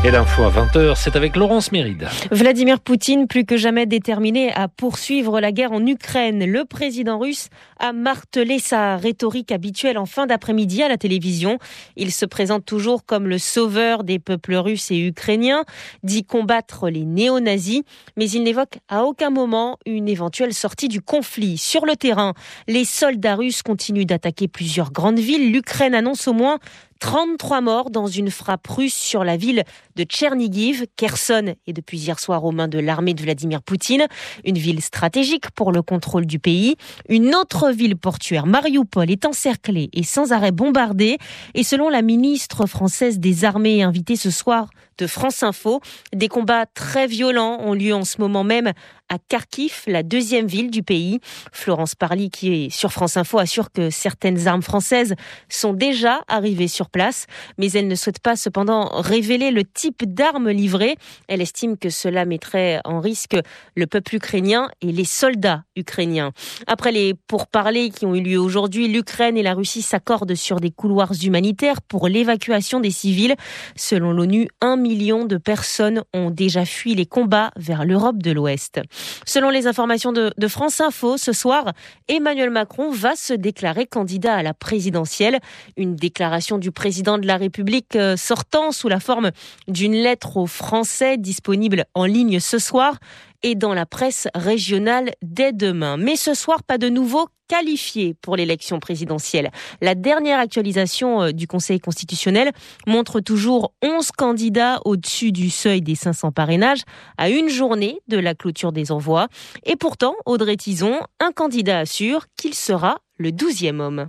Et 0.06 0.10
l'info 0.10 0.42
à 0.42 0.50
20h, 0.50 0.96
c'est 0.96 1.16
avec 1.16 1.34
Laurence 1.34 1.72
Méride. 1.72 2.06
Vladimir 2.30 2.78
Poutine, 2.78 3.26
plus 3.26 3.46
que 3.46 3.56
jamais 3.56 3.86
déterminé 3.86 4.52
à 4.52 4.68
poursuivre 4.68 5.40
la 5.40 5.50
guerre 5.50 5.72
en 5.72 5.86
Ukraine, 5.86 6.44
le 6.44 6.66
président 6.66 7.18
russe 7.18 7.48
a 7.78 7.94
martelé 7.94 8.58
sa 8.58 8.98
rhétorique 8.98 9.50
habituelle 9.50 9.96
en 9.96 10.04
fin 10.04 10.26
d'après-midi 10.26 10.82
à 10.82 10.88
la 10.88 10.98
télévision. 10.98 11.58
Il 11.96 12.12
se 12.12 12.26
présente 12.26 12.66
toujours 12.66 13.06
comme 13.06 13.26
le 13.26 13.38
sauveur 13.38 14.04
des 14.04 14.18
peuples 14.18 14.56
russes 14.56 14.90
et 14.90 14.98
ukrainiens, 14.98 15.64
dit 16.02 16.22
combattre 16.22 16.90
les 16.90 17.06
néo-nazis, 17.06 17.80
mais 18.18 18.28
il 18.28 18.42
n'évoque 18.42 18.80
à 18.90 19.04
aucun 19.04 19.30
moment 19.30 19.78
une 19.86 20.10
éventuelle 20.10 20.52
sortie 20.52 20.88
du 20.88 21.00
conflit. 21.00 21.56
Sur 21.56 21.86
le 21.86 21.96
terrain, 21.96 22.34
les 22.68 22.84
soldats 22.84 23.36
russes 23.36 23.62
continuent 23.62 24.04
d'attaquer 24.04 24.48
plusieurs 24.48 24.92
grandes 24.92 25.18
villes. 25.18 25.50
L'Ukraine 25.50 25.94
annonce 25.94 26.28
au 26.28 26.34
moins 26.34 26.58
33 27.04 27.60
morts 27.60 27.90
dans 27.90 28.06
une 28.06 28.30
frappe 28.30 28.66
russe 28.66 28.94
sur 28.94 29.24
la 29.24 29.36
ville 29.36 29.64
de 29.94 30.04
Tchernigiv. 30.04 30.86
Kherson 30.96 31.54
est 31.66 31.74
depuis 31.74 31.98
hier 31.98 32.18
soir 32.18 32.42
aux 32.46 32.50
mains 32.50 32.66
de 32.66 32.78
l'armée 32.78 33.12
de 33.12 33.20
Vladimir 33.20 33.60
Poutine, 33.60 34.06
une 34.42 34.56
ville 34.56 34.80
stratégique 34.80 35.50
pour 35.50 35.70
le 35.70 35.82
contrôle 35.82 36.24
du 36.24 36.38
pays. 36.38 36.76
Une 37.10 37.34
autre 37.34 37.72
ville 37.72 37.98
portuaire, 37.98 38.46
Mariupol, 38.46 39.10
est 39.10 39.26
encerclée 39.26 39.90
et 39.92 40.02
sans 40.02 40.32
arrêt 40.32 40.50
bombardée. 40.50 41.18
Et 41.52 41.62
selon 41.62 41.90
la 41.90 42.00
ministre 42.00 42.64
française 42.64 43.18
des 43.18 43.44
armées 43.44 43.82
invitée 43.82 44.16
ce 44.16 44.30
soir 44.30 44.70
de 44.98 45.06
France 45.06 45.42
Info, 45.42 45.80
des 46.12 46.28
combats 46.28 46.66
très 46.66 47.06
violents 47.06 47.58
ont 47.60 47.74
lieu 47.74 47.94
en 47.94 48.04
ce 48.04 48.20
moment 48.20 48.44
même 48.44 48.72
à 49.10 49.18
Kharkiv, 49.18 49.82
la 49.86 50.02
deuxième 50.02 50.46
ville 50.46 50.70
du 50.70 50.82
pays. 50.82 51.20
Florence 51.52 51.94
Parly, 51.94 52.30
qui 52.30 52.52
est 52.52 52.70
sur 52.70 52.92
France 52.92 53.16
Info, 53.16 53.38
assure 53.38 53.70
que 53.70 53.90
certaines 53.90 54.48
armes 54.48 54.62
françaises 54.62 55.14
sont 55.48 55.74
déjà 55.74 56.22
arrivées 56.26 56.68
sur 56.68 56.88
place, 56.88 57.26
mais 57.58 57.70
elle 57.72 57.86
ne 57.86 57.94
souhaite 57.94 58.18
pas 58.18 58.34
cependant 58.34 58.88
révéler 59.00 59.50
le 59.50 59.64
type 59.64 60.04
d'armes 60.04 60.50
livrées. 60.50 60.96
Elle 61.28 61.42
estime 61.42 61.76
que 61.76 61.90
cela 61.90 62.24
mettrait 62.24 62.80
en 62.84 63.00
risque 63.00 63.36
le 63.76 63.86
peuple 63.86 64.16
ukrainien 64.16 64.70
et 64.80 64.90
les 64.90 65.04
soldats 65.04 65.64
ukrainiens. 65.76 66.32
Après 66.66 66.92
les 66.92 67.14
pourparlers 67.14 67.90
qui 67.90 68.06
ont 68.06 68.14
eu 68.14 68.22
lieu 68.22 68.38
aujourd'hui, 68.38 68.88
l'Ukraine 68.88 69.36
et 69.36 69.42
la 69.42 69.54
Russie 69.54 69.82
s'accordent 69.82 70.34
sur 70.34 70.60
des 70.60 70.70
couloirs 70.70 71.12
humanitaires 71.22 71.82
pour 71.82 72.08
l'évacuation 72.08 72.80
des 72.80 72.90
civils. 72.90 73.34
Selon 73.76 74.12
l'ONU, 74.12 74.48
un 74.60 74.76
million 74.84 75.24
de 75.24 75.38
personnes 75.38 76.04
ont 76.12 76.30
déjà 76.30 76.66
fui 76.66 76.94
les 76.94 77.06
combats 77.06 77.50
vers 77.56 77.86
l'Europe 77.86 78.22
de 78.22 78.30
l'Ouest. 78.30 78.80
Selon 79.24 79.48
les 79.48 79.66
informations 79.66 80.12
de, 80.12 80.32
de 80.36 80.48
France 80.48 80.80
Info, 80.82 81.16
ce 81.16 81.32
soir, 81.32 81.72
Emmanuel 82.08 82.50
Macron 82.50 82.90
va 82.90 83.16
se 83.16 83.32
déclarer 83.32 83.86
candidat 83.86 84.34
à 84.34 84.42
la 84.42 84.52
présidentielle. 84.52 85.40
Une 85.78 85.96
déclaration 85.96 86.58
du 86.58 86.70
président 86.70 87.16
de 87.16 87.26
la 87.26 87.38
République 87.38 87.96
euh, 87.96 88.16
sortant 88.16 88.70
sous 88.72 88.88
la 88.88 89.00
forme 89.00 89.30
d'une 89.68 89.94
lettre 89.94 90.36
aux 90.36 90.46
Français 90.46 91.16
disponible 91.16 91.86
en 91.94 92.04
ligne 92.04 92.38
ce 92.40 92.58
soir 92.58 92.98
et 93.44 93.54
dans 93.54 93.74
la 93.74 93.86
presse 93.86 94.26
régionale 94.34 95.12
dès 95.22 95.52
demain. 95.52 95.96
Mais 95.96 96.16
ce 96.16 96.34
soir, 96.34 96.64
pas 96.64 96.78
de 96.78 96.88
nouveau 96.88 97.28
qualifié 97.46 98.14
pour 98.22 98.36
l'élection 98.36 98.80
présidentielle. 98.80 99.50
La 99.82 99.94
dernière 99.94 100.40
actualisation 100.40 101.22
euh, 101.22 101.32
du 101.32 101.46
Conseil 101.46 101.78
constitutionnel 101.78 102.52
montre 102.86 103.20
toujours 103.20 103.74
11 103.82 104.12
candidats 104.12 104.80
au-dessus 104.86 105.30
du 105.30 105.50
seuil 105.50 105.82
des 105.82 105.94
500 105.94 106.32
parrainages 106.32 106.82
à 107.18 107.28
une 107.28 107.50
journée 107.50 108.00
de 108.08 108.18
la 108.18 108.34
clôture 108.34 108.72
des 108.72 108.90
envois. 108.90 109.28
Et 109.64 109.76
pourtant, 109.76 110.14
Audrey 110.24 110.56
Tison, 110.56 111.00
un 111.20 111.32
candidat 111.32 111.80
assure 111.80 112.24
qu'il 112.36 112.54
sera 112.54 112.98
le 113.18 113.30
12e 113.30 113.78
homme. 113.78 114.08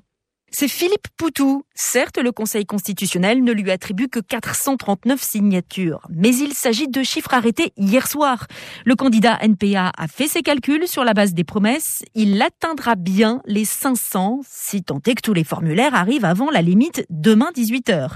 C'est 0.58 0.70
Philippe 0.70 1.10
Poutou. 1.18 1.64
Certes, 1.78 2.18
le 2.18 2.32
Conseil 2.32 2.66
constitutionnel 2.66 3.43
ne 3.43 3.51
lui 3.51 3.70
attribue 3.72 4.08
que 4.08 4.22
439 4.22 5.22
signatures, 5.22 5.99
mais 6.10 6.34
il 6.34 6.53
s'agit 6.53 6.88
de 6.88 7.03
chiffres 7.03 7.34
arrêtés 7.34 7.74
hier 7.76 8.08
soir. 8.08 8.47
Le 8.86 8.95
candidat 8.95 9.38
NPA 9.41 9.91
a 9.97 10.08
fait 10.08 10.30
ses 10.30 10.43
calculs 10.43 10.88
sur 10.88 11.03
la 11.03 11.14
base 11.14 11.34
des 11.34 11.43
promesses. 11.43 12.06
Il 12.16 12.41
atteindra 12.41 12.95
bien 12.95 13.41
les 13.45 13.66
500, 13.66 14.43
si 14.49 14.82
tant 14.82 15.01
est 15.06 15.16
que 15.16 15.22
tous 15.22 15.34
les 15.34 15.43
formulaires 15.43 15.93
arrivent 15.93 16.24
avant 16.24 16.49
la 16.49 16.62
limite 16.62 17.06
demain 17.10 17.49
18h. 17.53 18.12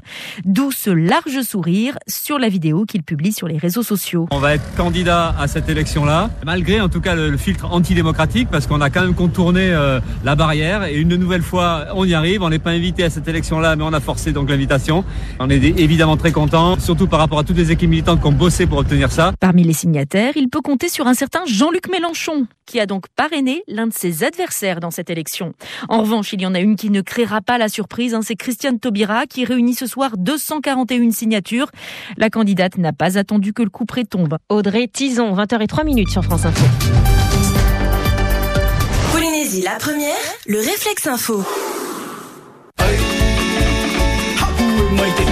D'où 0.45 0.71
ce 0.71 0.91
large 0.91 1.41
sourire 1.41 1.97
sur 2.07 2.39
la 2.39 2.47
vidéo 2.47 2.85
qu'il 2.85 3.03
publie 3.03 3.33
sur 3.33 3.49
les 3.49 3.57
réseaux 3.57 3.83
sociaux. 3.83 4.29
On 4.31 4.39
va 4.39 4.55
être 4.55 4.75
candidat 4.77 5.35
à 5.37 5.49
cette 5.49 5.67
élection-là, 5.67 6.29
malgré 6.45 6.79
en 6.79 6.87
tout 6.87 7.01
cas 7.01 7.15
le, 7.15 7.35
filtre 7.35 7.69
antidémocratique, 7.69 8.47
parce 8.49 8.65
qu'on 8.65 8.79
a 8.79 8.89
quand 8.89 9.01
même 9.01 9.15
contourné 9.15 9.73
euh, 9.73 9.99
la 10.23 10.35
barrière 10.35 10.85
et 10.85 10.95
une 10.95 11.17
nouvelle 11.17 11.43
fois 11.43 11.87
on 11.93 12.05
y 12.05 12.13
arrive. 12.13 12.28
On 12.39 12.49
n'est 12.49 12.59
pas 12.59 12.71
invité 12.71 13.03
à 13.03 13.09
cette 13.09 13.27
élection-là, 13.27 13.75
mais 13.75 13.83
on 13.83 13.93
a 13.93 13.99
forcé 13.99 14.31
donc 14.31 14.49
l'invitation. 14.49 15.03
On 15.39 15.49
est 15.49 15.63
évidemment 15.63 16.17
très 16.17 16.31
content, 16.31 16.79
surtout 16.79 17.07
par 17.07 17.19
rapport 17.19 17.39
à 17.39 17.43
toutes 17.43 17.57
les 17.57 17.71
équipes 17.71 17.89
militantes 17.89 18.21
qui 18.21 18.27
ont 18.27 18.31
bossé 18.31 18.67
pour 18.67 18.77
obtenir 18.77 19.11
ça. 19.11 19.33
Parmi 19.39 19.63
les 19.63 19.73
signataires, 19.73 20.33
il 20.35 20.49
peut 20.49 20.61
compter 20.61 20.89
sur 20.89 21.07
un 21.07 21.13
certain 21.13 21.41
Jean-Luc 21.45 21.89
Mélenchon, 21.89 22.45
qui 22.65 22.79
a 22.79 22.85
donc 22.85 23.05
parrainé 23.15 23.63
l'un 23.67 23.87
de 23.87 23.93
ses 23.93 24.23
adversaires 24.23 24.79
dans 24.79 24.91
cette 24.91 25.09
élection. 25.09 25.53
En 25.87 26.01
revanche, 26.01 26.33
il 26.33 26.41
y 26.41 26.45
en 26.45 26.53
a 26.53 26.59
une 26.59 26.75
qui 26.75 26.89
ne 26.91 27.01
créera 27.01 27.41
pas 27.41 27.57
la 27.57 27.69
surprise, 27.69 28.13
hein, 28.13 28.21
c'est 28.21 28.35
Christiane 28.35 28.79
Taubira, 28.79 29.25
qui 29.25 29.45
réunit 29.45 29.73
ce 29.73 29.87
soir 29.87 30.11
241 30.17 31.11
signatures. 31.11 31.71
La 32.17 32.29
candidate 32.29 32.77
n'a 32.77 32.93
pas 32.93 33.17
attendu 33.17 33.53
que 33.53 33.63
le 33.63 33.69
coup 33.69 33.85
près 33.85 34.03
tombe. 34.03 34.37
Audrey 34.49 34.87
Tison, 34.87 35.33
20h03 35.33 35.85
minutes 35.85 36.09
sur 36.09 36.23
France 36.23 36.45
Info. 36.45 36.65
Polynésie 39.11 39.61
la 39.61 39.75
première, 39.79 40.15
le 40.47 40.59
réflexe 40.59 41.07
info. 41.07 41.43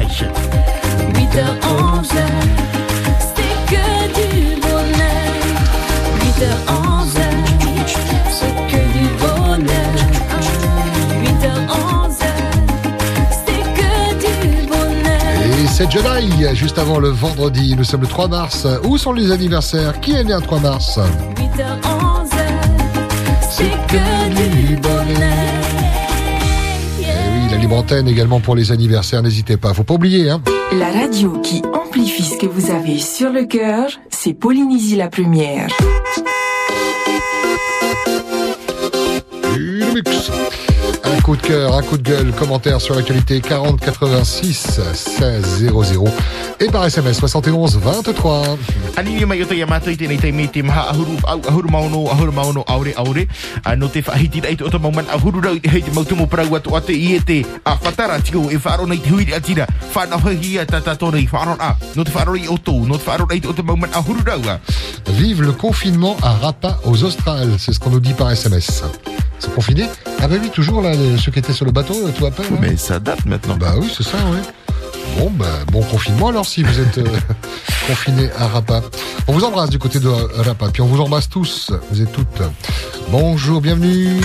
Et 0.00 0.06
c'est 3.20 3.66
que 3.70 3.84
8h11, 11.34 12.16
c'est 13.44 13.64
que 13.86 13.96
du 14.22 14.56
bonheur. 14.66 15.24
Jedi, 15.90 16.56
juste 16.56 16.78
avant 16.78 16.98
le 16.98 17.08
vendredi, 17.08 17.74
nous 17.76 17.84
sommes 17.84 18.02
le 18.02 18.06
3 18.06 18.28
mars. 18.28 18.66
Où 18.84 18.96
sont 18.96 19.12
les 19.12 19.30
anniversaires? 19.32 20.00
Qui 20.00 20.12
est 20.14 20.24
né 20.24 20.32
un 20.32 20.40
3 20.40 20.60
mars? 20.60 20.98
C'est 23.50 23.70
que 23.88 24.28
du. 24.34 24.53
Antenne 27.74 28.08
également 28.08 28.40
pour 28.40 28.54
les 28.56 28.72
anniversaires. 28.72 29.22
N'hésitez 29.22 29.56
pas. 29.56 29.74
Faut 29.74 29.84
pas 29.84 29.94
oublier, 29.94 30.30
hein. 30.30 30.40
La 30.72 30.90
radio 30.90 31.38
qui 31.42 31.62
amplifie 31.72 32.24
ce 32.24 32.36
que 32.38 32.46
vous 32.46 32.70
avez 32.70 32.98
sur 32.98 33.30
le 33.30 33.44
cœur, 33.44 33.90
c'est 34.10 34.34
Polynésie 34.34 34.96
la 34.96 35.08
première. 35.08 35.68
Un 41.04 41.20
coup 41.20 41.36
de 41.36 41.42
cœur, 41.42 41.74
un 41.74 41.82
coup 41.82 41.96
de 41.96 42.02
gueule, 42.02 42.32
commentaire 42.32 42.80
sur 42.80 42.94
l'actualité 42.94 43.40
40 43.40 43.80
86 43.80 44.80
16 44.92 45.64
00 45.72 46.04
et 46.60 46.66
par 46.66 46.84
SMS 46.84 47.18
71 47.18 47.78
23. 47.78 48.42
Anini 48.96 49.24
mai 49.26 49.42
o 49.42 49.46
te 49.46 49.56
yamato 49.58 49.90
i 49.90 49.96
tēnei 49.98 50.20
teimi 50.22 50.44
te 50.54 50.62
maha 50.62 50.84
ahuru, 50.92 51.16
au, 51.26 51.40
ahuru 51.50 51.70
mauno, 51.72 52.02
ahuru 52.12 52.32
mauno, 52.32 52.62
aure, 52.70 52.92
aure. 52.96 53.24
A 53.66 53.74
no 53.74 53.88
te 53.90 54.04
whahiti 54.06 54.40
rei 54.44 54.54
te 54.54 54.62
o 54.62 54.70
te 54.70 54.78
mauman 54.78 55.08
ahuru 55.10 55.40
rau 55.42 55.56
i 55.58 55.60
te 55.60 55.72
hei 55.72 55.82
te 55.82 55.90
mautumu 55.96 56.28
parau 56.30 56.54
atu 56.54 56.76
ate 56.78 56.94
i 56.94 57.16
e 57.16 57.18
te 57.18 57.40
a 57.66 57.74
whatara 57.82 58.20
tiko 58.22 58.44
e 58.54 58.60
whaaro 58.62 58.86
nei 58.86 59.00
te 59.02 59.10
huiri 59.10 59.34
atira. 59.34 59.66
Whanau 59.96 60.22
hahi 60.22 60.58
a 60.62 60.66
tata 60.70 60.94
tōna 60.94 61.18
i 61.18 61.26
whaaro 61.26 61.56
a. 61.58 61.72
No 61.96 62.04
te 62.06 62.14
whaaro 62.14 62.36
i 62.38 62.46
o 62.46 62.54
tō, 62.54 62.76
no 62.86 62.98
te 62.98 63.10
whaaro 63.10 63.26
rei 63.26 63.42
te 63.42 63.50
o 63.50 63.56
te 63.56 63.66
mauman 63.66 63.90
ahuru 63.98 64.22
rau 64.22 64.46
a. 64.54 64.60
Vive 65.18 65.42
le 65.42 65.52
confinement 65.52 66.16
à 66.22 66.34
Rapa 66.34 66.78
aux 66.84 67.02
Australes, 67.02 67.56
c'est 67.58 67.72
ce 67.72 67.80
qu'on 67.80 67.90
nous 67.90 68.00
dit 68.00 68.14
par 68.14 68.30
SMS. 68.30 68.84
C'est 69.40 69.52
confiné 69.54 69.88
Ah 70.20 70.28
bah 70.28 70.36
oui, 70.40 70.50
toujours 70.50 70.82
là, 70.82 70.92
ceux 71.18 71.32
qui 71.32 71.40
étaient 71.40 71.52
sur 71.52 71.66
le 71.66 71.72
bateau, 71.72 71.94
tu 72.14 72.20
vois 72.20 72.30
pas 72.30 72.44
Mais 72.60 72.76
ça 72.76 73.00
date 73.00 73.26
maintenant. 73.26 73.56
Bah 73.56 73.74
oui, 73.76 73.92
c'est 73.94 74.04
ça, 74.04 74.18
oui. 74.30 74.38
Bon, 75.18 75.30
bah, 75.30 75.46
bon 75.70 75.82
confinement 75.82 76.28
alors 76.28 76.46
si 76.46 76.62
vous 76.62 76.80
êtes 76.80 76.98
euh, 76.98 77.04
confinés 77.86 78.30
à 78.38 78.48
Rapa. 78.48 78.82
On 79.28 79.32
vous 79.32 79.44
embrasse 79.44 79.70
du 79.70 79.78
côté 79.78 80.00
de 80.00 80.08
Rapa, 80.08 80.70
puis 80.72 80.82
on 80.82 80.86
vous 80.86 81.00
embrasse 81.00 81.28
tous, 81.28 81.72
vous 81.90 82.02
êtes 82.02 82.12
toutes. 82.12 82.42
Bonjour, 83.10 83.60
bienvenue. 83.60 84.20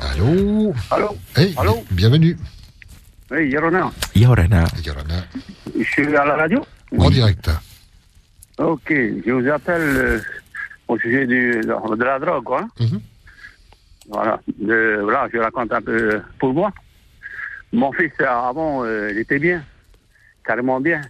Allô 0.00 0.74
Allô 0.90 1.16
Hey, 1.36 1.54
Allô 1.56 1.84
bienvenue. 1.90 2.36
Oui, 3.30 3.48
Yorona. 3.48 3.90
Yorana. 4.14 4.64
Yorana. 4.84 5.24
Je 5.78 5.82
suis 5.84 6.16
à 6.16 6.24
la 6.24 6.36
radio 6.36 6.64
En 6.98 7.10
direct. 7.10 7.50
Ok, 8.58 8.90
je 8.90 9.30
vous 9.32 9.48
appelle 9.48 9.80
euh, 9.82 10.20
au 10.88 10.98
sujet 10.98 11.26
du, 11.26 11.60
de 11.62 12.04
la 12.04 12.18
drogue, 12.18 12.44
quoi. 12.44 12.62
Mhm. 12.78 13.00
Voilà, 14.08 14.38
de, 14.60 15.00
voilà, 15.02 15.26
je 15.32 15.38
raconte 15.38 15.72
un 15.72 15.80
peu 15.80 16.20
pour 16.38 16.52
moi. 16.52 16.70
Mon 17.74 17.90
fils, 17.92 18.12
euh, 18.20 18.26
avant, 18.28 18.84
euh, 18.84 19.10
il 19.10 19.18
était 19.18 19.40
bien, 19.40 19.64
carrément 20.44 20.80
bien. 20.80 21.00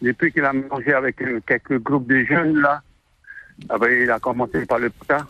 Depuis 0.00 0.30
qu'il 0.32 0.44
a 0.44 0.52
mangé 0.52 0.92
avec 0.92 1.20
euh, 1.22 1.40
quelques 1.44 1.78
groupes 1.82 2.06
de 2.06 2.22
jeunes, 2.24 2.60
là, 2.60 2.80
ben, 3.80 3.90
il 3.90 4.08
a 4.08 4.20
commencé 4.20 4.64
par 4.64 4.78
le 4.78 4.90
putain. 4.90 5.26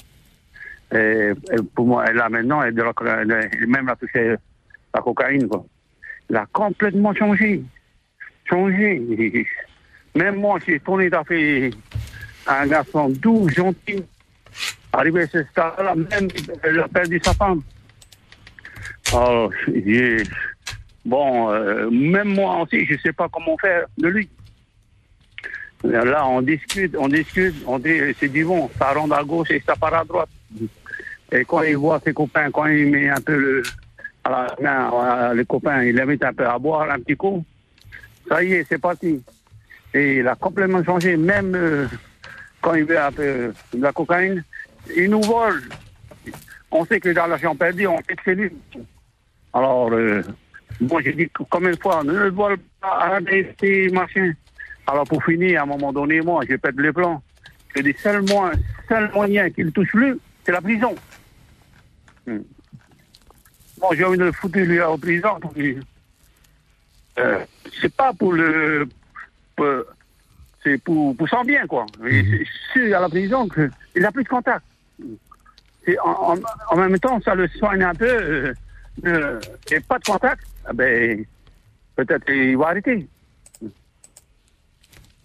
Et, 0.95 1.31
pour 1.75 1.87
moi, 1.87 2.13
là, 2.13 2.29
maintenant, 2.29 2.63
il, 2.65 2.75
il 2.75 3.67
même 3.67 3.89
a 3.89 3.97
touché 3.97 4.35
la 4.95 5.01
cocaïne, 5.01 5.49
quoi. 5.49 5.65
Il 6.29 6.37
a 6.37 6.45
complètement 6.53 7.15
changé. 7.15 7.63
Changé. 8.45 9.47
Même 10.15 10.37
moi, 10.37 10.59
j'ai 10.67 10.81
tourné 10.81 11.09
d'affaires 11.09 11.71
un 12.47 12.67
garçon 12.67 13.09
doux, 13.09 13.49
gentil. 13.49 14.05
Arrivé 14.93 15.23
à 15.23 15.27
ce 15.29 15.43
stade-là, 15.45 15.95
même 15.95 16.29
il 16.71 16.79
a 16.81 16.89
perdu 16.89 17.19
sa 17.23 17.33
femme. 17.33 17.63
Alors, 19.13 19.51
j'ai- 19.67 20.23
bon, 21.09 21.51
euh, 21.51 21.91
même 21.91 22.35
moi 22.35 22.63
aussi, 22.63 22.85
je 22.85 22.95
ne 22.95 22.99
sais 22.99 23.13
pas 23.13 23.29
comment 23.29 23.57
faire 23.59 23.87
de 23.97 24.09
lui. 24.09 24.29
Là, 25.85 26.27
on 26.27 26.43
discute, 26.43 26.95
on 26.99 27.09
discute, 27.09 27.55
on 27.67 27.79
dit 27.79 27.99
c'est 28.19 28.29
du 28.29 28.45
bon, 28.45 28.69
ça 28.79 28.93
rentre 28.93 29.15
à 29.15 29.23
gauche 29.23 29.51
et 29.51 29.63
ça 29.65 29.77
part 29.77 29.95
à 29.95 30.05
droite. 30.05 30.29
Et 31.31 31.45
quand 31.45 31.63
il 31.63 31.77
voit 31.77 32.01
ses 32.05 32.13
copains, 32.13 32.51
quand 32.51 32.67
il 32.67 32.91
met 32.91 33.09
un 33.09 33.21
peu 33.21 33.37
le, 33.37 33.63
à 34.25 34.31
la 34.31 34.57
main, 34.61 34.91
à 34.91 35.35
les 35.35 35.45
copains, 35.45 35.85
il 35.85 35.95
les 35.95 36.05
met 36.05 36.23
un 36.25 36.33
peu 36.33 36.47
à 36.47 36.59
boire 36.59 36.91
un 36.91 36.99
petit 36.99 37.17
coup, 37.17 37.45
ça 38.29 38.43
y 38.43 38.55
est, 38.55 38.67
c'est 38.69 38.79
parti. 38.79 39.23
Et 39.95 40.17
il 40.17 40.29
a 40.29 40.35
complètement 40.35 40.85
changé, 40.85 41.17
même 41.17 41.55
euh, 41.55 41.87
quand 42.61 42.75
il 42.75 42.85
veut 42.85 43.01
un 43.01 43.13
peu 43.13 43.53
de 43.73 43.83
la 43.83 43.93
cocaïne, 43.93 44.43
il 44.97 45.11
nous 45.11 45.23
vole. 45.23 45.63
On 46.71 46.85
sait 46.85 47.01
que 47.01 47.09
les 47.09 47.15
l'argent 47.15 47.55
perdu, 47.55 47.87
on 47.87 47.99
sait 47.99 48.17
que. 48.17 48.51
Alors, 49.55 49.91
euh, 49.93 50.23
bon, 50.81 51.01
j'ai 51.01 51.13
dit 51.13 51.29
combien 51.51 51.71
de 51.71 51.77
fois, 51.81 52.03
ne 52.05 52.13
le 52.13 52.31
vole 52.31 52.59
pas, 52.81 52.99
arrêtez 53.01 53.55
ces 53.61 53.89
machins. 53.91 54.35
Alors, 54.87 55.05
pour 55.05 55.23
finir, 55.25 55.61
à 55.61 55.63
un 55.65 55.67
moment 55.67 55.93
donné, 55.93 56.21
moi, 56.21 56.43
je 56.49 56.57
pète 56.57 56.77
les 56.79 56.93
plans. 56.93 57.23
Je 57.77 57.83
dis, 57.83 57.95
seul, 57.99 58.23
moyen, 58.23 58.53
seul 58.89 59.11
moyen 59.13 59.51
qu'il 59.51 59.71
touche 59.73 59.91
plus, 59.91 60.17
c'est 60.45 60.53
la 60.53 60.61
prison. 60.61 60.95
Hmm. 62.27 62.39
Bon, 63.81 63.89
j'ai 63.93 64.05
envie 64.05 64.19
de 64.19 64.25
le 64.25 64.33
foutre, 64.33 64.59
lui, 64.59 64.81
en 64.83 64.97
prison. 64.99 65.39
Euh, 67.19 67.39
c'est 67.81 67.93
pas 67.95 68.13
pour 68.13 68.33
le... 68.33 68.89
c'est 70.63 70.83
pour, 70.83 71.17
pour 71.17 71.29
son 71.29 71.43
bien, 71.45 71.67
quoi. 71.67 71.85
Et 72.07 72.23
c'est- 72.25 72.47
C'est 72.75 72.93
à 72.93 73.01
la 73.01 73.09
prison 73.09 73.49
qu'il 73.49 74.03
n'a 74.03 74.13
plus 74.13 74.25
de 74.25 74.29
contact. 74.29 74.65
Et 75.87 75.99
en, 76.01 76.35
en- 76.35 76.39
en 76.71 76.77
même 76.77 76.99
temps, 76.99 77.21
ça 77.23 77.35
le 77.35 77.49
soigne 77.49 77.83
un 77.83 77.95
peu. 77.95 78.07
Euh, 78.07 78.55
euh, 79.07 79.41
et 79.71 79.81
pas 79.81 79.99
de 79.99 80.05
contact, 80.05 80.43
ah 80.69 80.73
ben, 80.75 81.25
peut-être 81.97 82.25
qu'il 82.27 82.57
va 82.57 82.69
arrêter. 82.69 83.09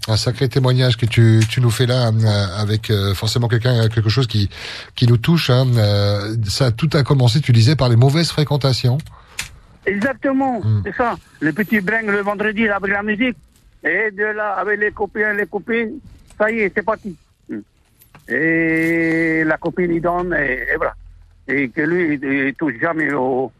Un 0.07 0.17
sacré 0.17 0.49
témoignage 0.49 0.97
que 0.97 1.05
tu, 1.05 1.39
tu 1.49 1.61
nous 1.61 1.69
fais 1.69 1.85
là, 1.85 2.09
euh, 2.09 2.47
avec 2.57 2.89
euh, 2.89 3.13
forcément 3.13 3.47
quelqu'un, 3.47 3.87
quelque 3.87 4.09
chose 4.09 4.27
qui, 4.27 4.49
qui 4.95 5.07
nous 5.07 5.17
touche. 5.17 5.49
Hein. 5.49 5.65
Euh, 5.77 6.35
ça, 6.45 6.71
tout 6.71 6.89
a 6.93 7.03
commencé, 7.03 7.39
tu 7.39 7.53
disais, 7.53 7.75
par 7.75 7.87
les 7.87 7.95
mauvaises 7.95 8.29
fréquentations. 8.29 8.97
Exactement, 9.85 10.61
c'est 10.85 10.95
ça. 10.95 11.15
Le 11.41 11.51
petit 11.51 11.81
bringue 11.81 12.07
le 12.07 12.21
vendredi, 12.21 12.61
il 12.61 12.69
a 12.69 12.79
pris 12.79 12.91
la 12.91 13.03
musique. 13.03 13.37
Et 13.83 14.11
de 14.11 14.23
là, 14.23 14.53
avec 14.53 14.79
les 14.79 14.91
copains, 14.91 15.33
les 15.33 15.45
copines, 15.45 15.99
ça 16.37 16.49
y 16.49 16.59
est, 16.59 16.71
c'est 16.73 16.83
parti. 16.83 17.17
Hmm. 17.49 17.59
Et 18.29 19.43
la 19.45 19.57
copine, 19.57 19.91
il 19.93 20.01
donne, 20.01 20.33
et, 20.33 20.73
et 20.73 20.75
voilà. 20.77 20.95
Et 21.49 21.67
que 21.67 21.81
lui, 21.81 22.15
il, 22.15 22.23
il 22.23 22.53
touche 22.55 22.75
jamais 22.79 23.11
au, 23.13 23.51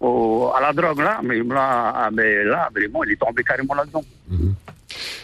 au- 0.00 0.50
à 0.56 0.60
la 0.60 0.72
drogue, 0.72 1.00
là. 1.00 1.20
Mais 1.22 1.38
là, 1.42 1.92
ah, 1.94 2.10
mais 2.12 2.44
là 2.44 2.68
vraiment, 2.74 3.04
il 3.04 3.12
est 3.12 3.16
tombé 3.16 3.42
carrément 3.44 3.74
là-dedans. 3.74 4.02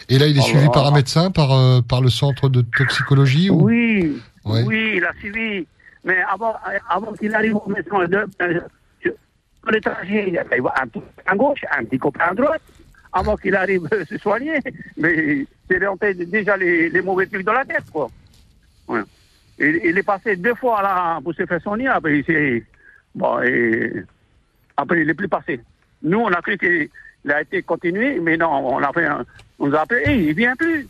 Et 0.09 0.17
là, 0.17 0.27
il 0.27 0.37
est 0.37 0.41
Oh 0.41 0.43
suivi 0.47 0.65
là 0.65 0.71
par 0.71 0.87
un 0.87 0.91
médecin, 0.91 1.31
par, 1.31 1.51
euh, 1.51 1.81
par 1.81 2.01
le 2.01 2.09
centre 2.09 2.47
de 2.49 2.61
toxicologie 2.61 3.49
ou... 3.49 3.63
Oui, 3.63 4.21
Ouais. 4.45 4.63
oui, 4.65 4.93
il 4.97 5.03
a 5.05 5.11
suivi. 5.19 5.67
Mais 6.05 6.17
avant, 6.31 6.55
avant 6.89 7.11
qu'il 7.13 7.33
arrive 7.35 7.57
au 7.57 7.67
médecin, 7.67 8.05
de, 8.05 8.25
euh, 8.41 8.61
pour 9.61 9.71
le 9.73 9.81
trajet, 9.81 10.29
il 10.29 10.61
va 10.61 10.73
un 10.81 10.87
petit 10.87 11.01
à 11.25 11.35
gauche, 11.35 11.59
un 11.77 11.83
petit 11.83 11.97
copain 11.99 12.27
à 12.29 12.33
droite, 12.33 12.61
avant 13.11 13.35
qu'il 13.35 13.53
arrive 13.55 13.85
euh, 13.91 14.05
se 14.05 14.17
soigner. 14.17 14.59
Mais 14.95 15.45
c'est 15.69 15.85
rentré 15.85 16.13
déjà 16.13 16.55
les, 16.55 16.89
les 16.89 17.01
mauvais 17.01 17.25
trucs 17.27 17.43
dans 17.45 17.51
la 17.51 17.65
tête, 17.65 17.83
quoi. 17.91 18.07
Ouais. 18.87 19.01
Il, 19.59 19.81
il 19.83 19.97
est 19.97 20.03
passé 20.03 20.37
deux 20.37 20.55
fois 20.55 20.81
là 20.81 21.19
pour 21.21 21.33
se 21.33 21.45
faire 21.45 21.61
soigner, 21.61 21.87
après 21.87 22.19
il 22.19 22.23
s'est- 22.25 22.63
Bon, 23.13 23.41
et 23.41 23.91
après 24.77 25.01
il 25.01 25.07
n'est 25.07 25.13
plus 25.13 25.27
passé. 25.27 25.59
Nous, 26.03 26.19
on 26.19 26.27
a 26.31 26.41
cru 26.41 26.57
qu'il 26.57 26.89
a 27.31 27.41
été 27.41 27.61
continué, 27.63 28.19
mais 28.19 28.37
non, 28.37 28.49
on 28.51 28.77
a 28.81 28.93
fait 28.93 29.05
un- 29.05 29.25
on 29.59 29.67
nous 29.67 29.75
a 29.75 29.81
appelé, 29.81 30.01
et 30.05 30.15
il 30.29 30.33
vient 30.35 30.55
plus. 30.55 30.87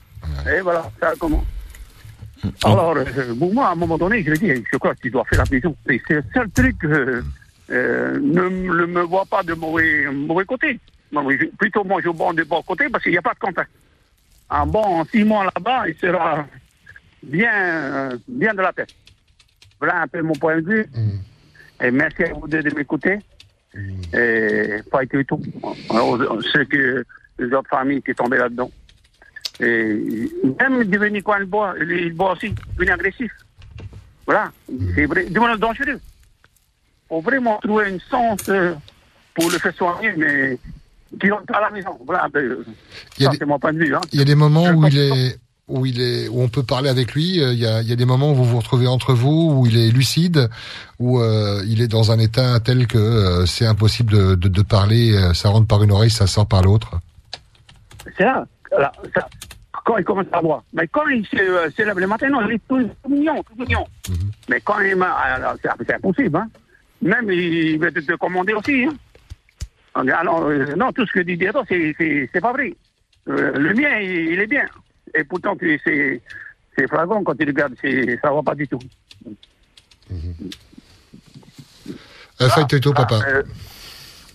Et 0.54 0.60
voilà, 0.62 0.92
ça 1.00 1.14
comment. 1.20 1.44
Alors, 2.64 2.96
euh, 2.98 3.34
moi, 3.36 3.70
à 3.70 3.72
un 3.72 3.76
moment 3.76 3.98
donné, 3.98 4.22
je 4.24 4.32
lui 4.32 4.50
ai 4.52 4.60
dit, 4.60 4.64
je 4.72 4.78
crois 4.78 4.94
que 4.94 5.00
tu 5.02 5.10
dois 5.10 5.24
faire 5.26 5.40
la 5.40 5.46
prison. 5.46 5.76
C'est 5.88 6.02
le 6.10 6.24
seul 6.34 6.50
truc, 6.52 6.76
euh, 6.84 7.24
euh, 7.72 8.20
ne 8.20 8.42
ne 8.50 8.86
me 8.86 9.02
vois 9.02 9.26
pas 9.26 9.42
de 9.44 9.54
mauvais, 9.54 10.06
mauvais 10.12 10.46
côté. 10.46 10.80
Non, 11.12 11.28
je- 11.32 11.46
plutôt, 11.58 11.84
moi, 11.84 12.02
je 12.04 12.10
bon 12.10 12.34
de 12.34 12.44
bon 12.44 12.62
côté 12.62 12.90
parce 12.92 13.04
qu'il 13.04 13.14
n'y 13.14 13.18
a 13.18 13.22
pas 13.22 13.34
de 13.34 13.40
contact. 13.40 13.72
Un 14.50 14.66
bon 14.66 15.04
six 15.06 15.24
mois 15.24 15.46
là-bas, 15.46 15.88
il 15.88 15.96
sera 15.96 16.46
bien, 17.24 17.54
euh, 17.54 18.18
bien 18.28 18.54
de 18.54 18.62
la 18.62 18.74
tête. 18.74 18.94
Voilà 19.80 20.02
un 20.02 20.08
peu 20.08 20.22
mon 20.22 20.34
point 20.34 20.58
de 20.62 20.66
vue. 20.70 20.86
Et 21.82 21.92
merci 21.92 22.24
à 22.24 22.34
vous 22.34 22.48
deux 22.48 22.62
de 22.62 22.76
m'écouter. 22.76 23.20
Et 24.14 24.82
pas 24.92 25.04
été 25.04 25.24
tout. 25.26 25.42
Alors, 25.90 26.18
ceux 26.54 26.66
que 26.66 27.04
les 27.40 27.54
autres 27.54 27.70
familles 27.70 28.02
qui 28.02 28.14
tombaient 28.16 28.38
là-dedans. 28.38 28.72
Et 29.60 30.30
même 30.60 30.84
devenu 30.84 31.22
quand 31.24 31.38
il 31.38 31.46
boit, 31.46 31.74
il, 31.82 31.92
il 31.92 32.14
boit 32.14 32.34
aussi, 32.34 32.54
devenu 32.76 32.92
agressif. 32.92 33.32
Voilà, 34.26 34.52
c'est 34.96 35.06
vrai, 35.06 35.26
devenu 35.26 35.58
dangereux. 35.58 36.00
faut 37.10 37.22
vraiment 37.22 37.60
trouver 37.64 37.90
une 37.90 38.00
sens 38.02 38.40
euh, 38.50 38.74
pour 39.34 39.50
le 39.50 39.58
faire 39.58 39.74
soigner, 39.76 40.12
mais 40.18 40.58
qui 41.20 41.32
rentre 41.32 41.54
à 41.56 41.62
la 41.62 41.70
maison. 41.72 41.98
Voilà, 42.06 42.28
Il 43.18 43.24
ça 43.26 43.30
des- 43.32 43.38
c'est 43.38 43.46
mon 43.46 43.58
point 43.60 43.74
de 43.74 43.80
vue. 43.80 43.96
Hein. 43.96 44.02
Il 44.12 44.20
y 44.20 44.22
a 44.22 44.26
des 44.26 44.36
moments 44.36 44.70
où 44.70 44.86
il 44.88 44.98
est 44.98 45.40
où 45.68 45.86
il 45.86 46.02
est 46.02 46.28
où 46.30 46.42
on 46.42 46.50
peut 46.50 46.64
parler 46.64 46.90
avec 46.90 47.14
lui. 47.14 47.42
euh, 47.42 47.54
Il 47.54 47.60
y 47.60 47.66
a, 47.66 47.82
il 47.82 47.88
y 47.88 47.92
a 47.92 47.96
des 47.96 48.06
moments 48.06 48.32
où 48.32 48.36
vous 48.36 48.46
vous 48.46 48.58
retrouvez 48.58 48.88
entre 48.88 49.14
vous, 49.14 49.54
où 49.60 49.66
il 49.68 49.78
est 49.78 49.92
lucide, 49.92 50.50
où 51.00 51.20
euh, 51.20 51.62
il 51.68 51.82
est 51.82 51.88
dans 51.88 52.12
un 52.12 52.20
état 52.20 52.60
tel 52.60 52.88
que 52.88 52.98
euh, 52.98 53.46
c'est 53.46 53.66
impossible 53.66 54.14
de, 54.14 54.36
de, 54.36 54.48
de 54.48 54.62
parler. 54.62 55.14
Ça 55.34 55.50
rentre 55.50 55.68
par 55.68 55.84
une 55.84 55.92
oreille, 55.92 56.10
ça 56.10 56.28
sort 56.28 56.48
par 56.48 56.62
l'autre. 56.64 57.00
C'est 58.18 58.24
là, 58.24 58.46
là, 58.78 58.92
ça, 59.14 59.28
quand 59.86 59.98
il 59.98 60.06
commence 60.06 60.26
à 60.32 60.42
boire. 60.42 60.64
Mais 60.74 60.88
quand 60.88 61.08
il 61.08 61.26
se, 61.26 61.38
se 61.76 61.82
lève 61.82 62.00
le 62.00 62.08
matin, 62.08 62.30
non, 62.30 62.48
il 62.48 62.56
est 62.56 62.62
tout, 62.68 62.82
tout 63.04 63.10
mignon, 63.10 63.44
tout 63.44 63.62
mignon. 63.62 63.86
Mais 64.50 64.62
quand 64.62 64.80
il 64.80 65.02
alors, 65.02 65.56
C'est 65.64 65.94
impossible, 65.94 66.38
hein. 66.38 66.48
Même 67.02 67.30
il 67.32 67.78
veut 67.80 67.92
te, 67.92 68.00
te 68.00 68.14
commander 68.14 68.54
aussi, 68.54 68.86
hein. 68.86 68.94
Alors, 69.96 70.50
non, 70.78 70.92
tout 70.92 71.06
ce 71.08 71.12
que 71.12 71.20
dit 71.22 71.38
Diego, 71.38 71.60
c'est 71.68 72.42
pas 72.42 72.54
vrai. 72.54 72.74
Euh, 73.30 73.52
le 73.58 73.74
mien, 73.74 74.00
il, 74.00 74.34
il 74.34 74.40
est 74.40 74.48
bien. 74.48 74.66
Et 75.16 75.24
pourtant, 75.24 75.56
c'est 75.86 76.22
flagrant 76.88 77.24
quand 77.24 77.34
il 77.40 77.48
regarde, 77.48 77.74
ça 78.22 78.32
va 78.32 78.44
pas 78.44 78.56
du 78.56 78.68
tout. 78.68 78.80
Euh, 82.40 82.50
Fight 82.50 82.68
Toto, 82.68 82.94
papa. 82.94 83.20
Euh, 83.28 83.42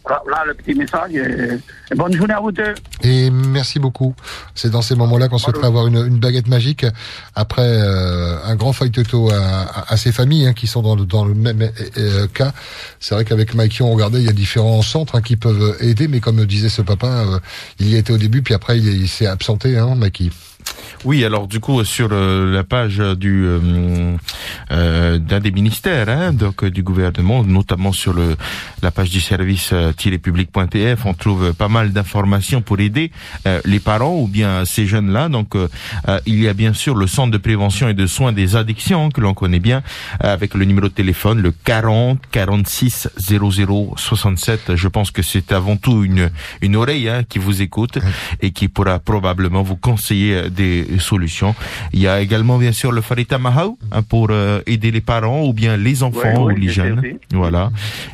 là, 0.08 0.20
là, 0.28 0.44
le 0.48 0.54
petit 0.54 0.74
message. 0.74 1.12
euh, 1.14 1.56
bonne 1.94 2.12
journée 2.16 2.34
à 2.34 2.40
vous 2.40 2.50
deux. 2.50 2.74
Et 3.04 3.30
merci 3.30 3.78
beaucoup. 3.78 4.12
C'est 4.56 4.70
dans 4.70 4.82
ces 4.82 4.96
moments-là 4.96 5.28
qu'on 5.28 5.38
souhaiterait 5.38 5.68
avoir 5.68 5.86
une, 5.86 6.04
une 6.04 6.18
baguette 6.18 6.48
magique 6.48 6.84
après 7.36 7.62
euh, 7.62 8.42
un 8.44 8.56
grand 8.56 8.72
auto 8.98 9.30
à, 9.30 9.36
à, 9.36 9.92
à 9.92 9.96
ces 9.96 10.10
familles 10.10 10.48
hein, 10.48 10.52
qui 10.52 10.66
sont 10.66 10.82
dans 10.82 10.96
le, 10.96 11.04
dans 11.06 11.24
le 11.24 11.34
même 11.34 11.70
euh, 11.96 12.26
cas. 12.26 12.52
C'est 12.98 13.14
vrai 13.14 13.24
qu'avec 13.24 13.54
Mikey, 13.54 13.84
on 13.84 13.92
regardait, 13.92 14.18
il 14.18 14.26
y 14.26 14.28
a 14.30 14.32
différents 14.32 14.82
centres 14.82 15.14
hein, 15.14 15.22
qui 15.22 15.36
peuvent 15.36 15.76
aider, 15.80 16.08
mais 16.08 16.18
comme 16.18 16.44
disait 16.44 16.68
ce 16.70 16.82
papa, 16.82 17.06
euh, 17.06 17.38
il 17.78 17.86
y 17.86 17.96
était 17.96 18.12
au 18.12 18.18
début, 18.18 18.42
puis 18.42 18.54
après 18.54 18.78
il, 18.78 18.88
il 19.02 19.08
s'est 19.08 19.26
absenté, 19.26 19.78
hein, 19.78 19.94
Mikey. 19.94 20.30
Oui, 21.04 21.24
alors 21.24 21.48
du 21.48 21.58
coup 21.58 21.82
sur 21.84 22.10
euh, 22.12 22.52
la 22.52 22.62
page 22.62 22.98
du 22.98 23.44
euh, 23.44 24.16
euh, 24.70 25.18
d'un 25.18 25.40
des 25.40 25.50
ministères, 25.50 26.08
hein, 26.08 26.32
donc 26.32 26.62
euh, 26.62 26.70
du 26.70 26.84
gouvernement, 26.84 27.42
notamment 27.42 27.90
sur 27.90 28.12
le 28.12 28.36
la 28.82 28.92
page 28.92 29.10
du 29.10 29.20
service 29.20 29.70
euh, 29.72 29.92
public.pf, 29.92 31.04
on 31.04 31.14
trouve 31.14 31.54
pas 31.54 31.66
mal 31.66 31.92
d'informations 31.92 32.62
pour 32.62 32.78
aider 32.78 33.10
euh, 33.48 33.60
les 33.64 33.80
parents 33.80 34.16
ou 34.16 34.28
bien 34.28 34.64
ces 34.64 34.86
jeunes-là. 34.86 35.28
Donc 35.28 35.54
il 36.26 36.40
y 36.40 36.48
a 36.48 36.54
bien 36.54 36.72
sûr 36.72 36.94
le 36.94 37.06
centre 37.06 37.32
de 37.32 37.38
prévention 37.38 37.88
et 37.88 37.94
de 37.94 38.06
soins 38.06 38.32
des 38.32 38.54
addictions 38.54 39.10
que 39.10 39.20
l'on 39.20 39.34
connaît 39.34 39.58
bien, 39.58 39.82
avec 40.20 40.54
le 40.54 40.64
numéro 40.64 40.88
de 40.88 40.92
téléphone 40.92 41.40
le 41.40 41.52
40 41.64 42.20
46 42.30 43.08
00 43.16 43.94
67. 43.96 44.76
Je 44.76 44.88
pense 44.88 45.10
que 45.10 45.22
c'est 45.22 45.50
avant 45.52 45.76
tout 45.76 46.04
une 46.04 46.30
une 46.60 46.76
oreille 46.76 47.08
hein, 47.08 47.24
qui 47.28 47.38
vous 47.38 47.62
écoute 47.62 47.98
et 48.40 48.52
qui 48.52 48.68
pourra 48.68 48.98
probablement 49.00 49.62
vous 49.62 49.76
conseiller 49.76 50.48
des 50.52 50.86
solutions. 50.98 51.54
Il 51.92 52.00
y 52.00 52.06
a 52.08 52.20
également 52.20 52.58
bien 52.58 52.72
sûr 52.72 52.92
le 52.92 53.00
Farita 53.00 53.38
Mahau 53.38 53.78
hein, 53.90 54.02
pour 54.02 54.28
euh, 54.30 54.60
aider 54.66 54.90
les 54.90 55.00
parents 55.00 55.42
ou 55.44 55.52
bien 55.52 55.76
les 55.76 56.02
enfants 56.02 56.44
Ouais, 56.44 56.54
ou 56.54 56.56
les 56.56 56.68
jeunes. 56.68 56.98
aussi. 57.00 57.16
Voilà. 57.32 57.70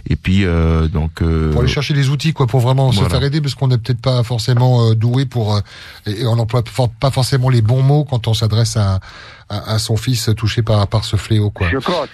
Et 0.09 0.16
puis 0.16 0.45
euh, 0.45 0.89
donc 0.89 1.20
euh, 1.22 1.53
Pour 1.53 1.61
aller 1.62 1.70
chercher 1.70 1.95
les 1.95 2.09
outils, 2.09 2.32
quoi, 2.32 2.47
pour 2.47 2.61
vraiment 2.61 2.93
se 2.93 3.05
faire 3.05 3.22
aider, 3.22 3.41
parce 3.41 3.55
qu'on 3.55 3.68
n'est 3.68 3.78
peut-être 3.78 4.01
pas 4.01 4.22
forcément 4.22 4.86
euh, 4.91 4.95
doué 4.95 5.26
pour, 5.26 5.57
euh, 5.57 5.61
et, 6.07 6.26
on 6.26 6.36
n'emploie 6.36 6.62
for- 6.66 6.89
pas 6.91 7.11
forcément 7.11 7.49
les 7.51 7.62
bons 7.62 7.82
mots 7.82 8.05
quand 8.05 8.28
on 8.28 8.34
s'adresse 8.34 8.76
à, 8.76 9.01
à, 9.49 9.75
à 9.75 9.79
son 9.79 9.97
fils 9.97 10.31
touché 10.37 10.63
par, 10.63 10.87
par 10.89 11.05
ce 11.05 11.17
fléau, 11.17 11.51
quoi. 11.51 11.69
Je 11.71 11.79
crois, 11.79 12.07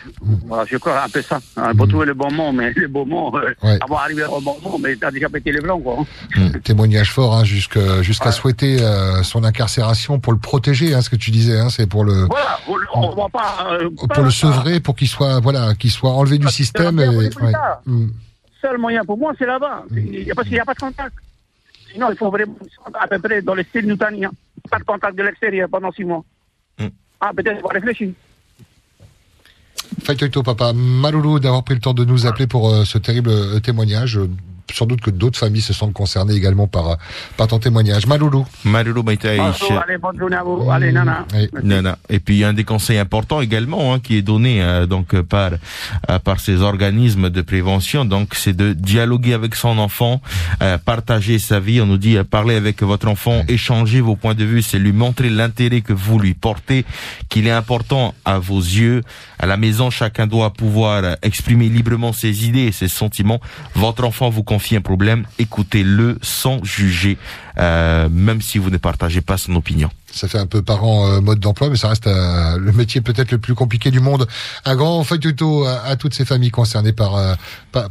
voilà, 0.46 0.64
je 0.70 0.76
crois 0.76 1.02
un 1.02 1.08
peu 1.08 1.20
ça. 1.22 1.40
Il 1.72 1.76
faut 1.76 1.86
trouver 1.86 2.06
le 2.06 2.14
bon 2.14 2.30
mot, 2.32 2.52
mais 2.52 2.72
le 2.74 2.86
bon 2.88 3.04
mot, 3.06 3.36
euh, 3.36 3.52
Ouais. 3.62 3.78
avant 3.82 3.96
d'arriver 3.96 4.24
au 4.24 4.40
bon 4.40 4.56
mot, 4.62 4.78
mais 4.78 4.94
t'as 4.96 5.10
déjà 5.10 5.28
pété 5.28 5.50
les 5.52 5.60
blancs, 5.60 5.82
quoi. 5.82 6.04
Mm, 6.36 6.60
Témoignage 6.62 7.10
fort, 7.12 7.36
hein, 7.36 7.44
jusqu'à 7.44 8.32
souhaiter 8.32 8.82
euh, 8.82 9.22
son 9.22 9.42
incarcération 9.44 10.18
pour 10.20 10.32
le 10.32 10.38
protéger, 10.38 10.94
hein, 10.94 11.00
ce 11.02 11.10
que 11.10 11.16
tu 11.16 11.30
disais, 11.30 11.58
hein, 11.58 11.68
c'est 11.70 11.88
pour 11.88 12.04
le 12.04 12.26
Voilà, 12.26 12.58
on, 12.68 12.76
on 12.94 13.14
va 13.14 13.28
pas. 13.28 13.66
euh, 13.80 13.90
pour 13.90 14.22
le 14.22 14.30
sevrer, 14.30 14.80
pour 14.80 14.94
qu'il 14.96 15.08
soit 15.08 15.40
voilà, 15.40 15.74
qu'il 15.74 15.90
soit 15.90 16.10
enlevé 16.12 16.38
du 16.38 16.48
système. 16.48 17.00
Et, 17.00 17.08
ouais. 17.08 17.30
Mm. 17.86 18.06
seul 18.62 18.78
moyen 18.78 19.04
pour 19.04 19.18
moi, 19.18 19.32
c'est 19.38 19.46
là-bas. 19.46 19.84
Il 19.90 20.22
y 20.24 20.30
a- 20.30 20.34
Parce 20.34 20.46
qu'il 20.46 20.54
n'y 20.56 20.60
a 20.60 20.64
pas 20.64 20.74
de 20.74 20.78
contact. 20.80 21.14
Sinon, 21.92 22.08
il 22.10 22.16
faut 22.16 22.30
vraiment, 22.30 22.54
à 23.00 23.06
peu 23.06 23.18
près 23.18 23.40
dans 23.42 23.54
le 23.54 23.62
style 23.64 23.86
newtonien. 23.86 24.30
Pas 24.70 24.78
de 24.78 24.84
contact 24.84 25.16
de 25.16 25.22
l'extérieur 25.22 25.68
pendant 25.70 25.92
six 25.92 26.04
mois. 26.04 26.24
Ah, 27.26 27.32
peut-être, 27.34 27.58
on 27.64 27.68
va 27.68 27.74
réfléchir. 27.74 28.10
Faitoito 30.02 30.42
Papa, 30.42 30.74
Maloulou 30.74 31.40
d'avoir 31.40 31.64
pris 31.64 31.74
le 31.74 31.80
temps 31.80 31.94
de 31.94 32.04
nous 32.04 32.26
appeler 32.26 32.46
pour 32.46 32.68
euh, 32.68 32.84
ce 32.84 32.98
terrible 32.98 33.30
euh, 33.30 33.60
témoignage. 33.60 34.20
Sans 34.72 34.86
doute 34.86 35.00
que 35.00 35.10
d'autres 35.10 35.38
familles 35.38 35.62
se 35.62 35.72
sentent 35.72 35.92
concernées 35.92 36.34
également 36.34 36.66
par, 36.66 36.88
euh, 36.88 36.94
par 37.36 37.46
ton 37.46 37.58
témoignage. 37.58 38.06
Maloulou. 38.06 38.46
Maloulou 38.64 39.02
Maïtaïch. 39.02 39.60
Bonjour, 39.60 39.82
allez, 39.86 39.98
bonne 39.98 40.18
journée 40.18 40.36
à 40.36 40.42
vous. 40.42 40.70
Allez, 40.70 40.92
nana. 40.92 41.26
Nana. 41.62 41.98
Et 42.08 42.20
puis 42.20 42.44
un 42.44 42.52
des 42.52 42.64
conseils 42.64 42.98
importants 42.98 43.40
également 43.40 43.94
hein, 43.94 44.00
qui 44.00 44.16
est 44.16 44.22
donné 44.22 44.62
euh, 44.62 44.86
donc 44.86 45.20
par 45.22 45.52
euh, 46.10 46.18
par 46.18 46.40
ces 46.40 46.62
organismes 46.62 47.30
de 47.30 47.42
prévention. 47.42 48.04
Donc 48.04 48.34
c'est 48.34 48.54
de 48.54 48.72
dialoguer 48.72 49.34
avec 49.34 49.54
son 49.54 49.78
enfant, 49.78 50.20
euh, 50.62 50.78
partager 50.78 51.38
sa 51.38 51.60
vie. 51.60 51.80
On 51.80 51.86
nous 51.86 51.98
dit 51.98 52.16
euh, 52.16 52.24
parler 52.24 52.56
avec 52.56 52.82
votre 52.82 53.08
enfant, 53.08 53.42
échanger 53.48 54.00
vos 54.00 54.16
points 54.16 54.34
de 54.34 54.44
vue, 54.44 54.62
c'est 54.62 54.78
lui 54.78 54.92
montrer 54.92 55.30
l'intérêt 55.30 55.80
que 55.80 55.92
vous 55.92 56.18
lui 56.18 56.34
portez, 56.34 56.84
qu'il 57.28 57.46
est 57.46 57.52
important 57.52 58.14
à 58.24 58.38
vos 58.38 58.58
yeux. 58.58 59.02
À 59.38 59.46
la 59.46 59.56
maison, 59.56 59.90
chacun 59.90 60.26
doit 60.26 60.52
pouvoir 60.52 61.04
euh, 61.04 61.14
exprimer 61.22 61.68
librement 61.68 62.12
ses 62.12 62.46
idées 62.46 62.66
et 62.66 62.72
ses 62.72 62.88
sentiments. 62.88 63.40
Votre 63.74 64.04
enfant 64.04 64.30
vous 64.30 64.42
confie 64.54 64.76
un 64.76 64.80
problème, 64.80 65.24
écoutez-le 65.40 66.16
sans 66.22 66.62
juger, 66.62 67.18
euh, 67.58 68.08
même 68.08 68.40
si 68.40 68.58
vous 68.58 68.70
ne 68.70 68.76
partagez 68.76 69.20
pas 69.20 69.36
son 69.36 69.56
opinion. 69.56 69.90
Ça 70.12 70.28
fait 70.28 70.38
un 70.38 70.46
peu 70.46 70.62
parent 70.62 71.08
euh, 71.08 71.20
mode 71.20 71.40
d'emploi, 71.40 71.70
mais 71.70 71.76
ça 71.76 71.88
reste 71.88 72.06
euh, 72.06 72.56
le 72.56 72.70
métier 72.70 73.00
peut-être 73.00 73.32
le 73.32 73.38
plus 73.38 73.56
compliqué 73.56 73.90
du 73.90 73.98
monde. 73.98 74.28
Un 74.64 74.76
grand 74.76 75.02
faitoto 75.02 75.64
à, 75.64 75.80
à 75.84 75.96
toutes 75.96 76.14
ces 76.14 76.24
familles 76.24 76.52
concernées 76.52 76.92
par, 76.92 77.16
euh, 77.16 77.34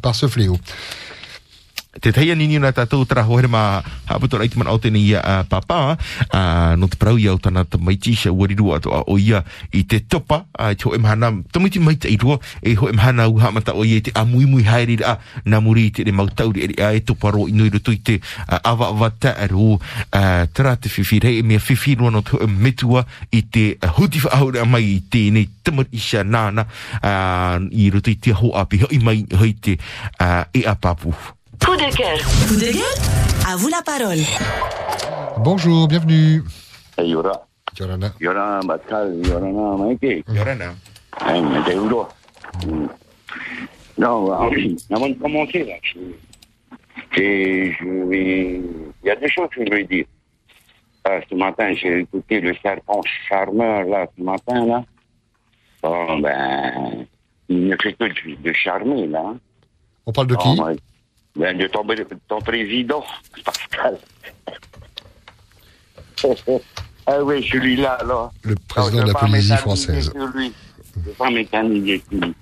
par 0.02 0.16
ce 0.16 0.30
fléau. 0.30 0.58
Te 1.94 2.10
teia 2.10 2.34
nini 2.34 2.58
na 2.58 2.72
tātou 2.74 3.06
tara 3.06 3.22
hoere 3.22 3.46
mā 3.46 3.84
haputora 4.10 4.48
i 4.48 4.50
te 4.50 4.58
mana 4.58 4.74
o 4.74 4.80
ia 4.82 5.20
uh, 5.22 5.44
papa, 5.46 5.94
uh, 6.34 6.74
no 6.74 6.88
te 6.90 6.98
parau 6.98 7.20
iau 7.22 7.38
tāna 7.38 7.66
te 7.70 7.78
maiti 7.78 8.16
sa 8.18 8.32
uariru 8.34 8.74
ato 8.74 8.90
a 8.90 9.04
o 9.06 9.18
ia 9.22 9.44
i 9.72 9.84
te 9.86 10.00
topa, 10.00 10.46
uh, 10.58 10.74
te 10.74 10.88
ho 10.90 10.96
emhana, 10.98 11.30
tamiti 11.54 11.78
maita 11.78 12.10
i 12.10 12.18
rua, 12.18 12.40
e 12.66 12.74
ho 12.74 12.90
emhana 12.90 13.28
u 13.30 13.38
hamata 13.38 13.76
o 13.78 13.86
ia 13.86 14.02
te 14.02 14.10
amuimui 14.16 14.66
haere 14.66 14.98
a 15.06 15.20
na 15.46 15.60
muri 15.62 15.92
te 15.92 16.04
re 16.04 16.12
mautauri 16.12 16.66
e 16.66 16.82
a 16.82 16.90
e 16.98 17.04
topa 17.06 17.30
ro 17.30 17.46
i 17.48 17.54
nui 17.54 17.70
roto 17.70 17.94
i 17.94 18.02
te 18.02 18.18
uh, 18.18 18.58
awa 18.64 18.90
awa 18.90 19.12
ta 19.12 19.36
aru, 19.46 19.78
uh, 19.78 20.46
tara 20.50 20.76
te 20.76 20.90
whiwhire 20.90 21.30
e 21.38 21.46
mea 21.46 21.62
whiwhirua 21.62 22.10
no 22.10 22.24
te 22.26 22.42
metua 22.48 23.06
i 23.30 23.44
te 23.46 23.78
uh, 23.78 23.94
huti 24.00 24.18
a 24.34 24.66
mai 24.66 24.96
i 24.96 25.00
tēnei 25.14 25.46
tamar 25.62 25.86
isha 25.92 26.26
nāna 26.26 26.66
uh, 26.66 27.62
i 27.70 27.92
roto 27.94 28.10
i 28.10 28.18
te 28.18 28.34
ho 28.34 28.50
api 28.58 28.82
hoi 28.88 29.00
mai 29.00 29.26
hoi 29.38 29.54
te 29.54 29.78
uh, 29.78 30.42
e 30.50 30.66
a 30.66 30.74
papu. 30.74 31.14
Coup 31.60 31.76
de 31.76 31.96
cœur. 31.96 32.18
Coup 32.48 32.56
de 32.56 32.72
gueule 32.74 33.48
À 33.48 33.56
vous 33.56 33.70
la 33.70 33.82
parole. 33.82 34.20
Bonjour, 35.38 35.88
bienvenue. 35.88 36.44
Yora. 36.98 37.46
Yorana. 37.80 38.14
Yorana 38.20 38.60
Batkal, 38.66 39.16
Yorana 39.26 39.78
Maike. 39.84 40.24
Yorana. 40.28 40.74
Hein, 41.22 41.42
mais 41.42 41.64
t'es 41.66 41.76
où 41.78 41.90
là 41.90 42.08
Hmm. 42.66 42.86
Non, 43.98 44.32
euh, 44.32 44.76
avant 44.92 45.10
de 45.10 45.14
commencer, 45.16 45.64
là, 45.64 45.74
je, 45.82 46.00
vais... 47.18 48.62
Il 49.04 49.08
y 49.08 49.10
a 49.10 49.16
des 49.16 49.28
choses 49.30 49.50
que 49.56 49.66
je 49.66 49.72
vais 49.72 49.84
dire. 49.86 50.06
Ah, 51.06 51.20
ce 51.28 51.36
matin, 51.36 51.74
j'ai 51.74 52.02
écouté 52.02 52.40
le 52.40 52.54
serpent 52.62 53.02
charmeur, 53.28 53.86
là, 53.86 54.06
ce 54.16 54.24
matin, 54.24 54.66
là. 54.66 54.84
Bon, 55.82 56.20
ben, 56.20 57.06
il 57.50 57.68
ne 57.68 57.76
fait 57.82 57.94
que 57.94 58.04
de, 58.06 58.36
de 58.42 58.54
charmer, 58.54 59.08
là. 59.08 59.34
On 60.06 60.12
parle 60.12 60.28
de 60.28 60.36
qui 60.36 60.56
Oh, 60.60 60.64
ouais. 60.64 60.76
Ben, 61.36 61.58
de 61.58 61.68
ton, 61.68 61.86
ton 62.28 62.40
président, 62.42 63.04
Pascal. 63.46 63.98
ah 67.08 67.24
oui, 67.24 67.48
celui-là, 67.50 68.00
là. 68.06 68.32
Le 68.44 68.56
président 68.68 68.98
Non, 69.00 69.04
de 69.04 69.08
la 69.14 69.20
Polynésie 69.20 69.58
française. 69.58 70.12
sur 70.12 70.28
lui. 70.28 70.54
Je 70.96 71.00
ne 71.00 71.06
vais 71.06 71.12
pas 71.14 71.30
m'éterniser 71.32 72.04
sur 72.10 72.20
lui. 72.22 72.34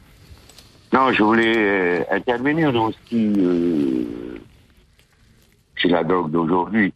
Non, 0.93 1.13
je 1.13 1.23
voulais 1.23 1.53
euh, 1.57 2.03
intervenir 2.11 2.75
aussi 2.75 3.33
euh, 3.37 4.37
sur 5.77 5.89
la 5.89 6.03
drogue 6.03 6.29
d'aujourd'hui. 6.31 6.93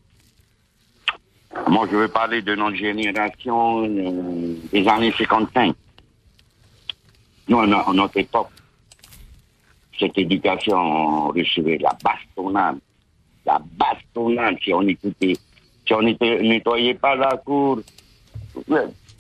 Moi, 1.70 1.88
je 1.90 1.96
veux 1.96 2.10
parler 2.10 2.42
de 2.42 2.54
notre 2.56 2.76
génération 2.76 3.86
euh, 3.86 4.56
des 4.74 4.86
années 4.90 5.14
55. 5.18 5.74
Nous, 7.48 7.60
à 7.60 7.66
no- 7.68 7.78
à 7.90 7.94
notre 7.94 8.18
époque, 8.18 8.50
cette 10.00 10.18
éducation, 10.18 10.78
on 10.78 11.28
recevait 11.30 11.78
la 11.78 11.96
bastonnade. 12.04 12.80
La 13.46 13.62
bastonnade, 13.78 14.58
si 14.64 14.74
on 14.74 14.82
écoutait, 14.82 15.38
si 15.86 15.94
on 15.94 16.02
ne 16.02 16.14
nettoyait 16.42 16.96
pas 16.96 17.16
la 17.16 17.38
cour. 17.38 17.80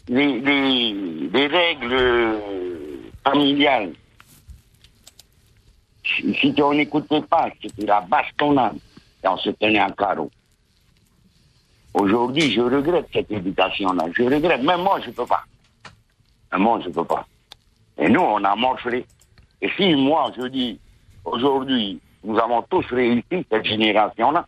Les, 0.07 0.39
les, 0.39 0.93
les 1.33 1.47
règles 1.47 2.39
familiales. 3.23 3.93
Si 6.03 6.53
on 6.61 6.73
n'écoutait 6.73 7.21
pas, 7.21 7.49
c'était 7.61 7.85
la 7.85 8.01
bastonnade. 8.01 8.77
Et 9.23 9.27
on 9.27 9.37
se 9.37 9.49
tenait 9.51 9.79
à 9.79 9.89
carreau. 9.91 10.29
Aujourd'hui, 11.93 12.51
je 12.51 12.61
regrette 12.61 13.07
cette 13.13 13.31
éducation-là. 13.31 14.05
Je 14.15 14.23
regrette. 14.23 14.61
Même 14.63 14.81
moi, 14.81 14.99
je 15.01 15.07
ne 15.07 15.13
peux 15.13 15.25
pas. 15.25 15.43
Même 16.51 16.61
moi, 16.61 16.79
je 16.83 16.89
ne 16.89 16.93
peux 16.93 17.05
pas. 17.05 17.25
Et 17.97 18.09
nous, 18.09 18.21
on 18.21 18.43
a 18.43 18.55
morcelé. 18.55 19.05
Et 19.61 19.69
si 19.77 19.95
moi, 19.95 20.31
je 20.37 20.47
dis, 20.47 20.79
aujourd'hui, 21.23 21.99
nous 22.23 22.37
avons 22.37 22.61
tous 22.63 22.85
réussi, 22.87 23.45
cette 23.49 23.65
génération-là, 23.65 24.45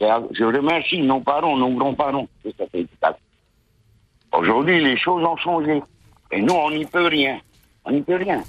je 0.00 0.44
remercie 0.44 1.00
nos 1.00 1.20
parents, 1.20 1.56
nos 1.56 1.70
grands-parents 1.70 2.28
de 2.44 2.52
cette 2.56 2.74
éducation. 2.74 3.16
Aujourd'hui, 4.32 4.82
les 4.82 4.96
choses 4.96 5.24
ont 5.24 5.36
changé. 5.36 5.82
Et 6.32 6.42
nous, 6.42 6.54
on 6.54 6.70
n'y 6.70 6.84
peut 6.84 7.06
rien. 7.06 7.40
On 7.84 7.92
n'y 7.92 8.02
peut 8.02 8.16
rien. 8.16 8.42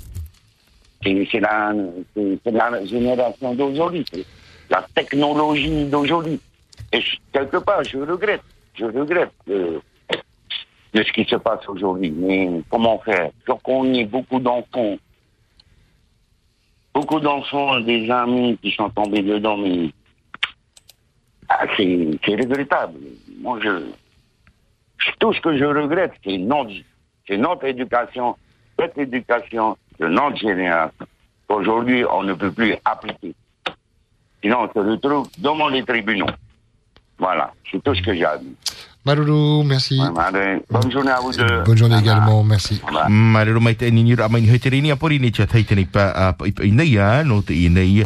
C'est 1.04 1.40
la, 1.40 2.86
génération 2.86 3.54
d'aujourd'hui. 3.56 4.04
C'est 4.12 4.26
la 4.70 4.86
technologie 4.94 5.86
d'aujourd'hui. 5.86 6.40
Et 6.92 7.00
quelque 7.32 7.58
part, 7.58 7.84
je 7.84 8.00
regrette. 8.00 8.42
Je 8.74 8.86
regrette 8.86 9.32
de 9.48 9.82
ce 10.94 11.12
qui 11.14 11.24
se 11.26 11.36
passe 11.36 11.68
aujourd'hui. 11.70 12.12
Mais 12.12 12.50
comment 12.70 13.00
faire? 13.00 13.30
Donc, 13.48 13.62
on 13.66 13.86
y 13.94 14.02
a 14.02 14.06
beaucoup 14.06 14.40
d'enfants. 14.40 14.98
Beaucoup 16.98 17.20
d'enfants, 17.20 17.80
des 17.80 18.10
amis 18.10 18.58
qui 18.60 18.72
sont 18.72 18.90
tombés 18.90 19.22
dedans, 19.22 19.56
mais 19.56 19.92
ah, 21.48 21.68
c'est 21.78 22.18
regrettable. 22.26 22.98
Moi, 23.40 23.60
je, 23.62 23.84
tout 25.20 25.32
ce 25.32 25.40
que 25.40 25.56
je 25.56 25.66
regrette, 25.66 26.14
c'est 26.24 26.40
notre, 26.40 27.66
éducation, 27.66 28.36
cette 28.80 28.98
éducation 28.98 29.78
de 30.00 30.08
notre 30.08 30.38
génération. 30.38 31.06
Aujourd'hui, 31.50 32.04
on 32.04 32.24
ne 32.24 32.34
peut 32.34 32.52
plus 32.52 32.74
appliquer. 32.84 33.36
Sinon, 34.42 34.68
on 34.68 34.74
se 34.74 34.80
retrouve 34.80 35.30
devant 35.38 35.68
les 35.68 35.84
tribunaux. 35.84 36.26
Voilà, 37.20 37.54
c'est 37.72 37.84
tout 37.84 37.94
ce 37.94 38.02
que 38.02 38.16
j'ai 38.16 38.26
à 38.26 38.40
dire. 38.40 38.56
Maloulou, 39.08 39.64
merci. 39.64 40.02
Allez, 40.18 40.62
bonne 40.70 40.92
journée 40.92 41.12
à 41.12 41.22
vous 41.22 41.32
deux. 41.32 41.64
Bonne 41.66 41.78
journée 41.78 41.98
également, 41.98 42.44
merci. 42.44 42.82
Mai 43.08 43.76
te 43.76 43.86
nini 43.86 44.16
ra 44.16 44.28
mai 44.28 44.42
ni 44.42 44.60
te 44.60 44.68
rini 44.68 44.92
apori 44.92 45.20
ni 45.22 45.32
tai 45.32 45.64
te 45.64 45.76
ni 45.76 45.86
pa 45.86 46.36
i 46.62 46.72
nei 46.72 46.98
a 47.00 47.24
no 47.24 47.42
te 47.42 47.54
i 47.54 47.70
nei 47.70 48.04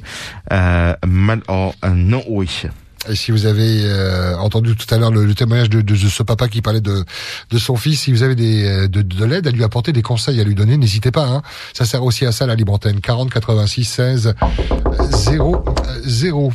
man 1.07 1.41
o 1.47 1.73
no 1.89 2.21
oisha. 2.29 2.69
Et 3.09 3.15
si 3.15 3.31
vous 3.31 3.47
avez 3.47 3.81
euh, 3.83 4.37
entendu 4.37 4.75
tout 4.75 4.93
à 4.93 4.99
l'heure 4.99 5.09
le, 5.09 5.25
le 5.25 5.33
témoignage 5.33 5.71
de, 5.71 5.81
de 5.81 5.95
ce 5.95 6.21
papa 6.21 6.47
qui 6.47 6.61
parlait 6.61 6.81
de, 6.81 7.03
de 7.49 7.57
son 7.57 7.75
fils, 7.75 8.01
si 8.01 8.11
vous 8.11 8.21
avez 8.21 8.35
des, 8.35 8.63
euh, 8.63 8.87
de, 8.87 9.01
de 9.01 9.25
l'aide 9.25 9.47
à 9.47 9.51
lui 9.51 9.63
apporter, 9.63 9.91
des 9.91 10.03
conseils 10.03 10.39
à 10.39 10.43
lui 10.43 10.53
donner, 10.53 10.77
n'hésitez 10.77 11.09
pas. 11.09 11.25
Hein. 11.25 11.41
Ça 11.73 11.85
sert 11.85 12.03
aussi 12.03 12.27
à 12.27 12.31
ça 12.31 12.45
la 12.45 12.53
libre 12.53 12.73
antenne 12.73 13.01
40 13.01 13.31
86 13.31 13.85
16 13.85 14.35
0 15.09 15.65
0 16.05 16.53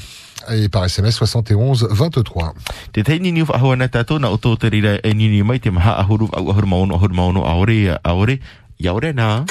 et 0.51 0.69
par 0.69 0.85
SMS 0.85 1.17
71 1.17 1.89
23. 1.91 2.55
Te 2.93 3.01
tai 3.01 3.19
nini 3.21 3.45
fa 3.45 3.59
hoa 3.59 3.77
na 3.77 3.89
tato 3.89 4.19
na 4.19 4.31
o 4.31 4.37
tō 4.37 4.57
te 4.59 4.71
rira 4.73 4.97
e 5.03 5.15
nini 5.15 5.43
mai 5.43 5.61
te 5.61 5.71
maha 5.71 5.99
ahuru 6.03 6.29
au 6.33 6.51
ahuru 6.51 6.67
maono 6.67 6.95
ahuru 6.95 7.15
maono 7.15 7.45
aore 7.45 7.97
aore 8.05 8.41
yaore 8.79 9.13
na. 9.13 9.45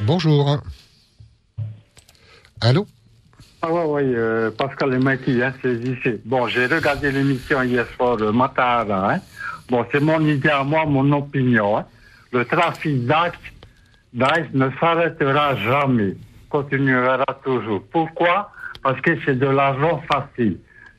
Bonjour. 0.00 0.60
Allô? 2.60 2.86
Ah 3.62 3.72
ouais, 3.72 3.84
ouais, 3.84 4.02
euh, 4.04 4.50
Pascal 4.50 4.90
Lemaki, 4.90 5.42
hein, 5.42 5.54
c'est 5.62 5.74
ici. 5.74 6.20
Bon, 6.26 6.46
j'ai 6.48 6.66
regardé 6.66 7.10
l'émission 7.10 7.62
hier 7.62 7.86
soir, 7.96 8.18
euh, 8.20 8.30
Matara, 8.30 9.14
hein. 9.14 9.20
Bon, 9.70 9.86
c'est 9.90 10.00
mon 10.00 10.20
idée 10.20 10.50
à 10.50 10.62
moi, 10.62 10.84
mon 10.84 11.10
opinion, 11.12 11.78
hein. 11.78 11.86
Le 12.30 12.44
trafic 12.44 13.06
d'Aix 13.06 13.32
ne 14.52 14.68
s'arrêtera 14.78 15.56
jamais, 15.56 16.14
continuera 16.50 17.24
toujours. 17.42 17.82
Pourquoi? 17.90 18.50
Parce 18.84 19.00
que 19.00 19.18
c'est 19.24 19.38
de 19.38 19.46
l'argent 19.46 20.00
facile. 20.12 20.58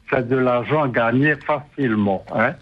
C'est 0.09 0.27
de 0.27 0.35
l'argent 0.35 0.87
gagné 0.87 1.35
facilement, 1.35 2.25
hein. 2.33 2.53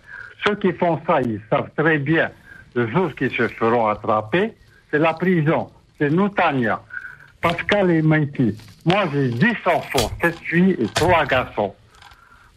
Ceux 0.46 0.56
qui 0.56 0.72
font 0.74 1.00
ça, 1.08 1.22
ils 1.22 1.42
savent 1.50 1.70
très 1.78 1.98
bien 1.98 2.30
le 2.76 2.88
jour 2.92 3.14
qu'ils 3.16 3.32
se 3.32 3.48
feront 3.48 3.88
attraper, 3.88 4.54
c'est 4.92 5.00
la 5.00 5.14
prison. 5.14 5.70
C'est 5.98 6.10
nous. 6.10 6.30
Pascal 7.42 7.92
et 7.92 8.02
Maïti. 8.02 8.58
Moi, 8.86 9.06
j'ai 9.14 9.30
10 9.30 9.48
enfants, 9.66 10.12
7 10.22 10.40
filles 10.40 10.76
et 10.80 10.88
3 10.88 11.26
garçons. 11.26 11.74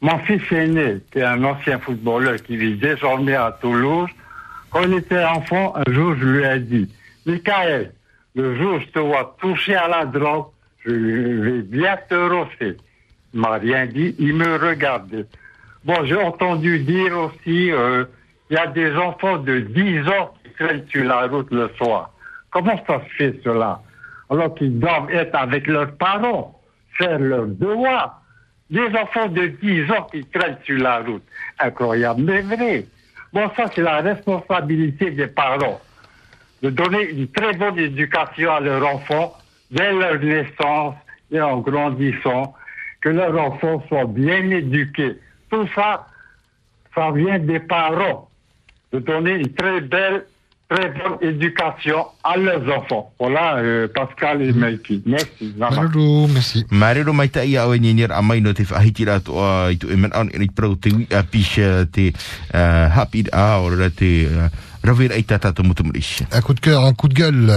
Mon 0.01 0.18
fils 0.20 0.43
aîné, 0.52 0.98
qui 1.10 1.18
est 1.18 1.24
un 1.24 1.43
ancien 1.44 1.78
footballeur 1.78 2.36
qui 2.36 2.56
vit 2.56 2.76
désormais 2.76 3.34
à 3.34 3.56
Toulouse, 3.60 4.10
quand 4.70 4.82
il 4.82 4.94
était 4.94 5.24
enfant, 5.24 5.74
un 5.76 5.93
jour, 5.93 6.14
je 6.18 6.24
lui 6.24 6.44
ai 6.44 6.60
dit, 6.60 6.88
Michael, 7.24 7.93
Le 8.36 8.55
jour 8.59 8.74
où 8.74 8.80
je 8.80 8.86
te 8.88 8.98
vois 8.98 9.34
toucher 9.40 9.76
à 9.76 9.88
la 9.88 10.05
drogue, 10.05 10.48
je 10.86 11.40
vais 11.40 11.62
bien 11.62 11.96
te 12.08 12.14
rosser. 12.14 12.76
Il 13.34 13.40
m'a 13.40 13.58
rien 13.58 13.86
dit, 13.86 14.14
il 14.18 14.34
me 14.34 14.56
regardait. 14.56 15.26
Bon, 15.84 16.04
j'ai 16.04 16.16
entendu 16.16 16.80
dire 16.80 17.16
aussi, 17.18 17.70
euh, 17.70 18.04
il 18.50 18.54
y 18.54 18.58
a 18.58 18.66
des 18.68 18.94
enfants 18.96 19.38
de 19.38 19.60
10 19.60 20.08
ans 20.08 20.34
qui 20.42 20.50
traînent 20.52 20.86
sur 20.88 21.04
la 21.04 21.26
route 21.26 21.50
le 21.50 21.70
soir. 21.76 22.12
Comment 22.50 22.80
ça 22.86 23.00
se 23.04 23.14
fait 23.16 23.40
cela? 23.44 23.80
Alors 24.30 24.54
qu'ils 24.54 24.78
doivent 24.78 25.10
être 25.10 25.34
avec 25.34 25.66
leurs 25.66 25.92
parents, 25.96 26.60
faire 26.98 27.18
leur 27.18 27.46
devoir. 27.46 28.22
Des 28.70 28.88
enfants 28.96 29.28
de 29.28 29.46
10 29.46 29.90
ans 29.92 30.08
qui 30.10 30.24
traînent 30.24 30.58
sur 30.64 30.78
la 30.78 30.98
route. 31.00 31.22
Incroyable, 31.60 32.22
mais 32.22 32.40
vrai. 32.42 32.86
Bon, 33.32 33.48
ça, 33.56 33.66
c'est 33.74 33.82
la 33.82 34.00
responsabilité 34.00 35.10
des 35.10 35.28
parents 35.28 35.80
de 36.62 36.70
donner 36.70 37.10
une 37.10 37.28
très 37.28 37.52
bonne 37.52 37.78
éducation 37.78 38.50
à 38.50 38.60
leurs 38.60 38.84
enfants 38.86 39.36
dès 39.70 39.93
leur 39.93 40.18
naissance 40.20 40.94
et 41.30 41.40
en 41.40 41.59
grandissant, 41.59 42.55
que 43.01 43.09
leurs 43.09 43.36
enfants 43.38 43.82
soient 43.88 44.06
bien 44.06 44.51
éduqués. 44.51 45.16
Tout 45.51 45.68
ça, 45.74 46.06
ça 46.94 47.10
vient 47.12 47.38
des 47.38 47.60
parents, 47.60 48.28
de 48.93 48.98
donner 48.98 49.32
une 49.32 49.52
très 49.52 49.80
belle, 49.80 50.24
très 50.68 50.88
bonne 50.88 51.18
éducation 51.20 52.06
à 52.24 52.36
leurs 52.36 52.68
enfants. 52.76 53.12
Voilà, 53.18 53.56
euh, 53.59 53.88
Pascal 53.88 54.43
et. 54.43 54.52
Merci. 54.52 55.02
A 55.60 55.70
te 58.55 59.05
to 59.20 59.38
a 59.38 59.70
e 59.72 59.76
an 60.12 60.28
prau 60.55 60.74
te 60.76 60.90
pisha 61.30 61.86
te 61.86 62.12
a 62.52 63.06
te 63.90 64.51
Un 66.32 66.40
coup 66.42 66.54
de 66.54 66.60
cœur, 66.60 66.84
un 66.84 66.92
coup 66.94 67.08
de 67.08 67.14
gueule. 67.14 67.52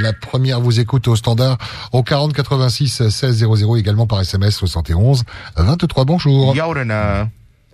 La 0.00 0.12
première 0.12 0.60
vous 0.60 0.80
écoute 0.80 1.06
au 1.08 1.16
standard 1.16 1.58
au 1.92 2.02
40 2.02 2.32
86 2.32 3.08
16 3.08 3.36
00 3.44 3.76
également 3.76 4.06
par 4.06 4.20
SMS 4.20 4.56
71 4.56 5.24
23. 5.56 6.04
Bonjour. 6.04 6.54
Yaurana. 6.56 7.20
Euh, 7.22 7.24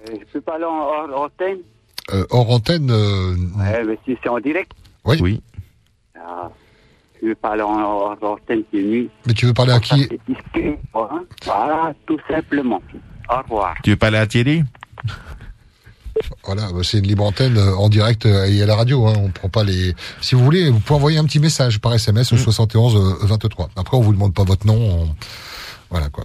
Je 0.09 0.33
peux 0.33 0.41
parler 0.41 0.65
en 0.65 0.71
hors 1.13 1.23
antenne 1.25 1.59
Euh, 2.13 2.27
hors 2.31 2.51
antenne. 2.51 2.91
euh, 2.91 3.37
Ouais, 3.57 3.85
mais 3.85 3.99
si 4.05 4.17
c'est 4.23 4.29
en 4.29 4.41
direct. 4.41 4.73
oui. 5.05 5.19
Oui. 5.21 5.43
Ah, 6.17 6.51
je 7.23 7.29
veux 7.29 7.35
parler 7.37 7.63
en 7.63 7.79
hors 7.81 8.19
antenne, 8.23 8.63
c'est 8.73 8.83
mieux. 8.83 9.09
Mais 9.27 9.35
tu 9.35 9.47
veux 9.47 9.55
parler 9.55 9.73
à 9.73 9.81
qui? 9.81 10.09
hein. 10.95 11.25
Voilà, 11.45 11.93
tout 12.07 12.19
simplement. 12.29 12.83
Au 13.31 13.43
revoir. 13.43 13.75
Tu 13.85 13.91
veux 13.91 13.97
parler 13.97 14.19
à 14.19 14.27
Thierry? 14.27 14.65
Voilà, 16.45 16.63
bah, 16.73 16.81
c'est 16.83 16.99
une 16.99 17.07
libre 17.07 17.25
antenne 17.25 17.57
euh, 17.57 17.75
en 17.77 17.89
direct 17.89 18.27
euh, 18.27 18.45
et 18.47 18.63
à 18.63 18.67
la 18.67 18.77
radio. 18.77 19.07
Hein, 19.07 19.15
on 19.17 19.31
prend 19.31 19.49
pas 19.49 19.65
les. 19.65 19.95
Si 20.21 20.35
vous 20.35 20.45
voulez, 20.45 20.71
vous 20.71 20.81
pouvez 20.81 20.97
envoyer 20.97 21.19
un 21.19 21.25
petit 21.25 21.39
message 21.41 21.79
par 21.81 21.95
SMS 21.95 22.33
au 22.33 22.37
71 22.37 22.97
euh, 22.97 23.27
23. 23.27 23.71
Après, 23.77 23.97
on 23.97 24.01
vous 24.01 24.13
demande 24.13 24.35
pas 24.35 24.45
votre 24.45 24.67
nom. 24.67 24.77
on- 24.79 25.15
Voilà 25.91 26.09
quoi. 26.09 26.25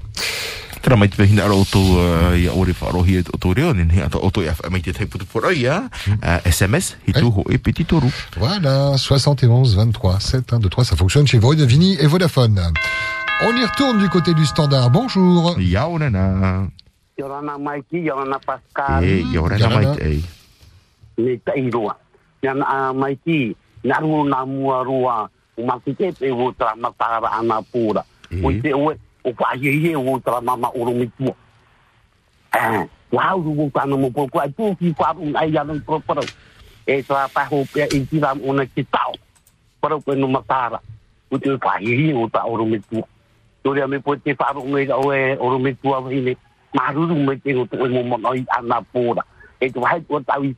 Tera 0.82 0.96
mai 0.96 1.10
te 1.10 1.18
wahina 1.20 1.44
ara 1.44 1.56
o 1.56 1.64
tō 1.66 1.80
uh, 1.80 2.38
ia 2.40 2.54
ore 2.54 2.72
wharohi 2.80 3.18
e 3.18 3.24
o 3.34 3.38
tō 3.38 3.54
reo, 3.58 3.74
ni 3.74 4.00
ata 4.00 4.20
o 4.22 4.30
tō 4.30 4.44
ia 4.46 4.54
mai 4.70 4.80
te 4.82 4.92
uh, 4.92 6.40
SMS, 6.46 6.98
hi 7.08 7.12
tū 7.12 7.26
ho 7.34 7.44
e 7.50 7.58
piti 7.58 7.84
toru. 7.84 8.08
Voilà, 8.38 8.96
71 8.98 9.76
23 9.76 10.20
7 10.20 10.54
1 10.54 10.60
2 10.60 10.70
3, 10.70 10.86
ça 10.86 10.96
fonctionne 10.96 11.28
chez 11.28 11.40
Vodafone 11.40 11.98
et 12.00 12.08
Vodafone. 12.08 12.62
On 13.44 13.52
y 13.58 13.66
retourne 13.66 14.00
du 14.00 14.08
côté 14.10 14.34
du 14.34 14.46
standard. 14.46 14.90
Bonjour. 14.90 15.60
Yaurana. 15.60 16.68
Yorana 17.18 17.58
Mikey, 17.58 18.06
Yorana 18.06 18.40
Pascal. 18.40 19.04
E, 19.04 19.26
yaurana 19.34 19.70
mai 19.70 19.86
te 19.98 20.04
ei. 20.06 20.24
Me 21.18 21.38
tai 21.38 21.70
roa. 21.70 21.96
Yana 22.44 22.66
uh, 22.66 22.94
Mikey, 22.94 23.56
naru 23.84 24.24
na 24.30 24.46
mua 24.46 24.84
roa. 24.84 25.30
Umakite 25.58 26.14
pe 26.14 26.32
wo 26.32 26.52
tra 26.52 26.76
matara 26.76 27.32
ana 27.34 27.62
pura. 27.62 28.06
O 28.44 28.52
te 28.62 28.74
oe, 28.74 28.94
o 29.26 29.34
wha 29.34 29.56
ye 29.58 29.74
ye 29.82 29.96
wo 29.96 30.20
tra 30.20 30.42
mama 30.42 30.70
oro 30.76 30.94
me 30.94 31.10
tua. 31.18 31.34
Eh, 32.54 32.86
wau 33.12 33.42
ru 33.42 33.52
wo 33.58 33.70
kana 33.74 33.98
mo 33.98 34.12
po 34.12 34.28
ko 34.28 34.40
ai 34.40 34.54
tu 34.54 34.76
ki 34.78 34.94
kwa 34.94 35.16
un 35.18 35.34
ai 35.36 35.50
ya 35.50 35.64
no 35.64 35.80
pro 35.82 36.00
pro. 36.00 36.22
E 36.86 37.02
tra 37.02 37.28
pa 37.34 37.46
ho 37.50 37.66
pe 37.74 37.90
i 37.90 38.06
ti 38.06 38.20
ram 38.20 38.42
ona 38.46 38.66
ki 38.66 38.86
tau. 38.94 39.18
Pro 39.82 40.00
ko 40.02 40.14
no 40.14 40.28
matara. 40.28 40.78
O 41.32 41.38
te 41.42 41.50
wha 41.50 41.80
ye 41.82 41.98
ye 41.98 42.14
wo 42.14 42.30
tra 42.30 42.46
oro 42.46 42.66
me 42.66 42.78
tua. 42.78 43.08
Toria 43.64 43.88
me 43.88 43.98
po 43.98 44.14
te 44.16 44.38
wha 44.38 44.54
ro 44.54 44.62
me 44.62 44.86
o 44.94 45.10
e 46.14 46.38
Maruru 46.78 47.16
me 47.16 47.36
te 47.42 47.56
o 47.56 47.66
mo 47.90 48.04
mo 48.04 48.30
ai 48.30 48.46
ana. 48.58 48.82
E 49.60 49.70
tau 49.74 50.44
i 50.44 50.54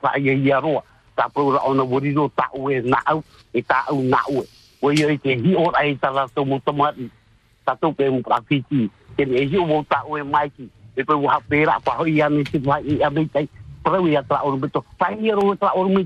ra 1.56 1.62
ona 1.64 1.84
wori 1.84 2.14
ro 2.14 2.28
ta 2.36 2.50
o 2.54 2.70
e 2.70 2.82
na 2.82 3.00
au. 3.06 3.24
E 3.54 3.62
ta 3.62 3.86
au 3.88 4.02
na 4.04 4.20
o. 4.28 4.44
O 4.82 4.92
ye 4.92 5.18
te 5.18 5.36
hi 5.36 5.56
o 5.56 5.72
ai 5.76 5.96
ta 5.96 6.12
la 6.12 6.28
to 6.36 6.46
mo 6.46 6.60
tomati 6.66 7.10
satu 7.70 7.94
pe 7.94 8.10
mu 8.10 8.26
prakiti 8.26 8.90
ke 9.14 9.26
ne 9.30 9.46
hi 9.46 9.58
wo 9.62 9.86
ta 9.86 10.02
o 10.10 10.18
mai 10.26 10.50
ki 10.50 10.66
e 10.98 11.04
pe 11.06 11.14
wa 11.14 11.38
pera 11.46 11.78
pa 11.86 12.02
ho 12.02 12.06
ia 12.10 12.30
ni 12.30 12.44
ti 12.44 12.58
wa 12.66 12.82
i 12.82 12.98
a 13.06 13.10
me 13.14 13.26
tai 13.30 13.46
pro 13.84 14.02
ia 14.08 14.26
tra 14.26 14.42
o 14.42 14.58
beto 14.58 14.82
pa 14.98 15.14
ia 15.14 15.38
ro 15.38 15.54
tra 15.56 15.78
o 15.78 15.86
me 15.86 16.02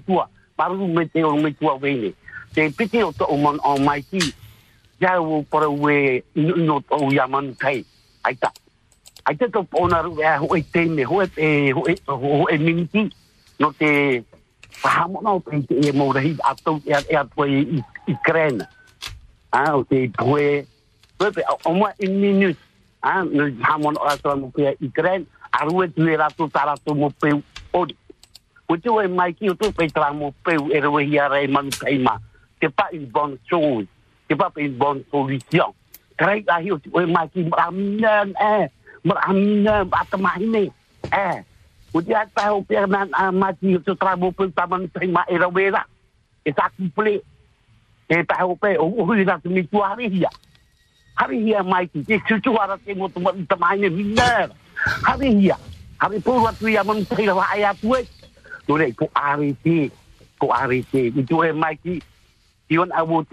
te 1.08 1.24
o 1.24 1.36
ne 1.40 2.12
te 2.54 2.70
piti 2.78 3.00
o 3.04 3.12
o 3.16 3.36
o 3.64 3.78
mai 3.80 4.02
ki 4.04 4.20
o 5.18 5.44
ai 9.26 9.36
te 9.36 9.48
to 9.48 9.66
ona 9.72 10.02
ru 10.02 10.18
e 10.22 10.36
ho 10.38 10.56
e 10.56 10.62
te 10.74 10.86
ne 10.86 11.04
ho 11.04 11.22
e 11.24 11.72
ho 11.72 11.84
e 11.88 11.96
ho 12.08 12.46
e 12.50 12.58
minti 12.58 13.10
no 13.60 13.72
te 13.80 14.24
pa 14.82 15.08
mo 15.08 15.22
no 15.22 15.40
pe 15.40 15.62
te 15.68 15.80
e 15.90 15.92
mo 15.92 16.12
ri 16.14 16.36
a 16.44 16.56
to 16.56 16.80
e 16.86 17.16
a 17.16 17.24
po 17.24 17.46
i 17.46 17.82
i 18.08 18.16
krena 18.26 18.68
ah 19.52 19.76
o 19.78 19.84
te 19.84 20.10
poe 20.18 20.66
Pepe, 21.18 21.42
au 21.66 21.74
moins 21.74 21.92
une 22.00 22.20
minute. 22.20 22.58
Hein, 23.04 23.28
le 23.32 23.54
hamon 23.64 23.96
o 24.00 24.06
atra 24.08 24.36
mo 24.36 24.50
pe 24.50 24.78
Ukraine, 24.82 25.26
arue 25.52 25.90
tu 25.92 26.08
era 26.08 26.30
tu 26.32 26.48
tara 26.48 26.76
tu 26.86 26.94
mo 26.96 27.10
pe 27.10 27.34
odi. 27.74 27.96
O 28.68 28.78
tu 28.78 29.00
e 29.02 29.08
mai 29.08 29.34
ki 29.34 29.50
o 29.52 29.56
tu 29.56 29.72
pe 29.76 29.90
tra 29.92 30.14
mo 30.14 30.34
pe 30.44 30.56
e 30.56 30.80
re 30.80 31.04
hi 31.04 31.20
ara 31.20 31.42
e 31.44 31.48
manu 31.48 31.70
kaima. 31.80 32.18
C'est 32.62 32.74
pas 32.74 32.88
une 32.94 33.06
bonne 33.06 33.38
chose. 33.50 33.86
C'est 34.30 34.38
pas 34.38 34.52
une 34.56 34.74
bonne 34.74 35.04
solution. 35.12 35.76
Krai 36.18 36.46
la 36.48 36.62
hi 36.64 36.72
o 36.72 36.78
tu 36.78 36.90
e 36.96 37.06
mai 37.06 37.28
ki 37.28 37.44
mraminan 37.44 38.32
eh, 38.40 38.72
mraminan 39.04 39.90
atamahine. 39.92 40.72
Eh, 41.12 41.44
o 41.94 42.02
tu 42.02 42.16
ata 42.16 42.54
o 42.54 42.62
pe 42.62 42.76
nan 42.88 43.10
a 43.14 43.32
mati 43.32 43.76
o 43.76 43.80
tu 43.80 43.96
tra 43.96 44.16
mo 44.16 44.32
pe 44.32 44.48
ta 44.56 44.68
manu 44.68 44.88
kaima 44.94 45.24
e 45.28 45.38
re 45.38 45.48
wera. 45.54 45.86
E 46.46 46.52
sa 46.52 46.70
kuple. 46.76 47.22
E 48.10 48.24
ta 48.24 48.46
o 48.46 48.56
pe 48.56 48.78
o 48.78 48.90
hui 48.90 49.26
na 49.26 49.38
tu 49.38 49.50
mi 49.50 49.64
tu 49.64 49.80
hari 49.80 50.10
hia. 50.10 50.30
hari 51.16 51.44
hia 51.46 51.64
mai 51.64 51.88
tutu 51.88 52.58
ara 52.58 52.78
hia 52.86 52.96
tu 56.60 56.68
ia 56.68 56.84
man 56.84 57.06
tei 57.06 57.26
rawa 57.26 57.46
ai 57.54 57.64
atu 57.64 57.96
e 57.96 58.08
tu 58.68 58.78
rei 58.78 58.92
ko 58.92 59.10
ari 59.14 59.54
te 59.64 59.92
ko 60.40 60.52
ari 60.52 60.84
te 60.92 61.08
i 61.08 61.24
tu 61.24 61.44
e 61.44 61.52
mai 61.52 61.76
ki 61.78 62.02
ti 62.70 62.78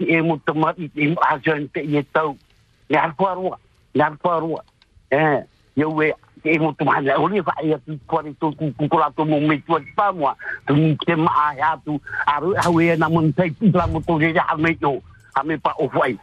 te 0.05 0.21
mo 0.21 0.39
ajon 1.31 1.67
te 1.73 1.81
i 1.81 1.97
e 1.97 2.03
tau 2.13 2.37
eh 5.11 5.43
we 5.75 6.13
te 6.43 6.55
e 6.55 6.59
mo 6.59 6.73
fa 6.73 7.01
tu 8.39 8.51
ku 8.57 8.73
ku 8.77 8.87
kula 8.87 9.11
tu 9.15 9.25
mo 9.25 9.39
me 9.39 9.61
tu 9.61 9.73
pa 9.95 10.11
mo 10.11 10.33
tu 10.67 10.75
ni 10.75 10.97
te 11.05 11.15
ma 11.15 11.31
ai 11.49 11.59
atu 11.59 11.99
aru 12.27 12.53
awe 12.65 12.97
na 12.97 13.09
mon 13.09 13.33
ti 13.33 13.71
la 13.73 13.87
mo 13.87 14.01
re 14.17 14.33
ja 14.33 14.55
me 14.57 15.57
pa 15.57 15.73
o 15.79 15.89
i 16.05 16.17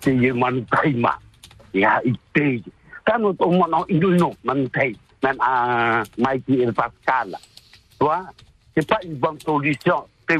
te 0.00 0.10
e 0.10 0.32
tai 3.10 3.34
to 3.34 3.50
tai. 4.72 4.94
A 5.22 6.02
mai 6.16 6.40
ki 6.40 6.64
c'est 8.74 8.88
pas 8.88 8.98
une 9.04 9.20
solution. 9.44 10.04
Tai? 10.26 10.36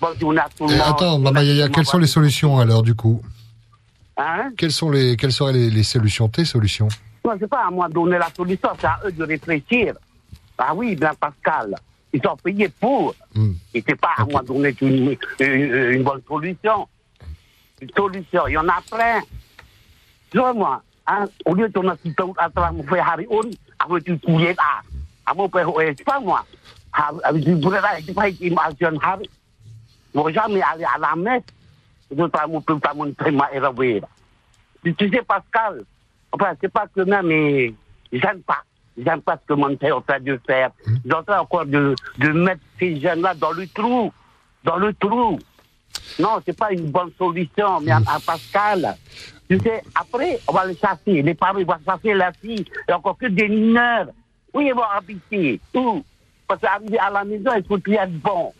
Bon, 0.00 0.08
tu 0.18 0.26
n'as 0.26 0.48
tout 0.50 0.66
le 0.66 0.74
Eh, 0.74 0.78
monde. 0.78 0.86
attends, 0.86 1.18
Mama 1.18 1.42
Yaya, 1.42 1.68
quelles 1.68 1.86
sont 1.86 1.98
les 1.98 2.06
solutions 2.06 2.58
alors 2.58 2.82
du 2.82 2.94
coup? 2.94 3.22
Hein? 4.16 4.50
Quelles 4.56 4.72
sont 4.72 4.90
les 4.90 5.16
quelles 5.16 5.32
seraient 5.32 5.52
les, 5.52 5.70
les 5.70 5.82
solutions 5.82 6.28
tes 6.28 6.44
solutions? 6.44 6.88
Non, 7.24 7.32
c'est 7.38 7.48
pas 7.48 7.66
à 7.66 7.70
moi 7.70 7.88
de 7.88 7.94
donner 7.94 8.18
la 8.18 8.28
solution, 8.34 8.68
c'est 8.78 8.86
à 8.86 9.00
eux 9.06 9.12
de 9.12 9.24
réfléchir. 9.24 9.94
Ah 10.58 10.74
oui, 10.74 10.96
bien 10.96 11.12
Pascal. 11.18 11.74
Ils 12.12 12.22
sont 12.22 12.36
payés 12.36 12.68
pour. 12.80 13.14
Et 13.74 13.84
c'est 13.86 13.96
pas 13.96 14.12
à 14.16 14.24
moi 14.24 14.40
de 14.42 14.46
donner 14.46 14.74
une, 14.80 15.16
une, 15.40 15.74
une 15.92 16.02
bonne 16.02 16.22
solution. 16.26 16.88
Une 17.82 17.90
solution, 17.94 18.46
il 18.48 18.52
y 18.52 18.56
en 18.58 18.68
a 18.68 18.78
plein. 18.90 19.20
Tu 20.30 20.38
vois, 20.38 20.54
moi, 20.54 20.82
hein, 21.06 21.26
au 21.44 21.54
lieu 21.54 21.68
de 21.68 21.78
notre 21.80 22.00
site 22.02 22.18
à 22.38 22.48
travers 22.48 22.72
mon 22.72 22.82
frère 22.84 23.06
Harry 23.10 23.26
On, 23.30 23.40
avec 23.78 24.04
tu 24.04 24.16
couillais 24.18 24.54
là, 24.54 24.80
à 25.26 25.34
mon 25.34 25.48
père, 25.48 25.74
ouais, 25.74 25.94
c'est 25.98 26.04
pas 26.04 26.20
moi. 26.20 26.44
Avec 27.24 27.44
du 27.44 27.54
brûlé 27.56 27.80
là, 27.82 27.96
tu 28.06 28.12
vois, 28.12 28.28
il 28.30 28.54
m'a 28.54 28.70
dit, 28.72 28.84
Harry. 29.02 29.28
Moi, 30.16 30.32
jamais 30.32 30.62
aller 30.62 30.84
à 30.84 30.98
la 30.98 31.14
messe. 31.14 31.42
Je 32.10 32.16
travaille 32.24 32.50
mon 32.50 32.60
père, 32.62 32.94
mon 32.94 33.12
frère, 33.14 33.32
m'a 33.34 33.52
élevé. 33.52 34.00
Tu 34.82 35.10
sais, 35.10 35.20
Pascal, 35.22 35.84
enfin, 36.32 36.54
c'est 36.58 36.72
pas 36.72 36.86
que 36.86 37.02
même, 37.02 37.26
mais 37.26 37.74
j'aime 38.10 38.40
pas. 38.40 38.62
J'aime 38.96 39.20
pas 39.20 39.36
ce 39.36 39.46
que 39.46 39.52
mon 39.52 39.68
est 39.68 39.90
en 39.90 40.00
train 40.00 40.18
de 40.20 40.40
faire. 40.46 40.70
Ils 41.04 41.10
sont 41.10 41.18
en 41.18 41.22
train 41.22 41.40
encore 41.40 41.66
de, 41.66 41.94
de 42.16 42.28
mettre 42.28 42.62
ces 42.78 42.98
jeunes-là 42.98 43.34
dans 43.34 43.50
le 43.50 43.66
trou. 43.66 44.10
Dans 44.64 44.76
le 44.76 44.94
trou. 44.94 45.38
Non, 46.18 46.40
c'est 46.46 46.56
pas 46.56 46.72
une 46.72 46.90
bonne 46.90 47.10
solution, 47.18 47.80
mais 47.82 47.90
à, 47.90 47.98
à 48.06 48.18
Pascal. 48.24 48.96
Tu 49.50 49.58
sais, 49.60 49.82
après, 49.94 50.38
on 50.48 50.52
va 50.52 50.64
les 50.64 50.76
chasser. 50.76 51.20
Les 51.20 51.34
parents, 51.34 51.58
ils 51.58 51.66
vont 51.66 51.74
chasser 51.84 52.14
la 52.14 52.32
fille. 52.32 52.64
Il 52.66 52.84
n'y 52.88 52.94
a 52.94 52.96
encore 52.96 53.18
que 53.18 53.26
des 53.26 53.48
mineurs. 53.48 54.06
Où 54.54 54.62
ils 54.62 54.72
vont 54.72 54.82
habiter 54.82 55.60
Où 55.74 56.02
Parce 56.48 56.62
qu'arriver 56.62 56.98
à 56.98 57.10
la 57.10 57.22
maison, 57.22 57.50
il 57.54 57.64
faut 57.64 57.76
qu'ils 57.76 57.96
être 57.96 58.18
bon. 58.22 58.54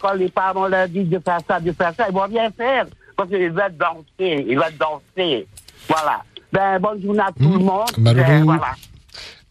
Quand 0.00 0.14
les 0.14 0.28
parents 0.28 0.66
leur 0.68 0.88
disent 0.88 1.08
de 1.08 1.18
faire 1.18 1.38
ça, 1.48 1.60
de 1.60 1.72
faire 1.72 1.92
ça, 1.96 2.06
ils 2.08 2.14
vont 2.14 2.22
rien 2.22 2.50
faire. 2.50 2.86
Parce 3.16 3.28
qu'ils 3.28 3.50
veulent 3.50 3.76
danser. 3.78 4.44
Ils 4.48 4.56
veulent 4.56 4.76
danser. 4.78 5.46
Voilà. 5.88 6.22
Ben, 6.52 6.78
bonne 6.78 7.02
journée 7.02 7.20
à 7.20 7.30
tout 7.32 7.48
le 7.48 7.58
monde. 7.58 7.90
Malheureux. 7.98 8.26
Ben, 8.28 8.44
voilà. 8.44 8.74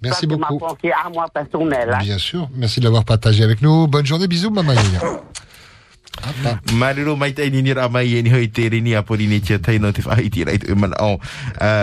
Merci 0.01 0.21
Ça, 0.21 0.27
beaucoup. 0.27 0.53
ma 0.55 0.59
pensée 0.59 0.91
à 0.91 1.09
moi 1.09 1.25
personnelle. 1.33 1.91
hein. 1.93 1.99
Bien 2.01 2.17
sûr. 2.17 2.49
Merci 2.55 2.79
de 2.79 2.85
l'avoir 2.85 3.05
partagé 3.05 3.43
avec 3.43 3.61
nous. 3.61 3.87
Bonne 3.87 4.05
journée. 4.05 4.27
Bisous, 4.27 4.49
Maman 4.49 4.73
Yaya. 6.21 6.59
Mariro 6.77 7.17
mai 7.17 7.33
tai 7.33 7.49
ni 7.49 7.73
ra 7.73 7.89
mai 7.89 8.21
ni 8.21 8.29
hoi 8.29 8.47
te 8.47 8.69
rini 8.69 8.93
a 8.95 9.01
pori 9.03 9.27
ni 9.27 9.39
tia 9.39 9.59
tai 9.59 9.77
no 9.77 9.91
te 9.91 10.01
whai 10.05 10.29
ti 10.29 10.43
rai 10.43 10.57
te 10.57 10.73
man 10.75 10.93
au 10.99 11.19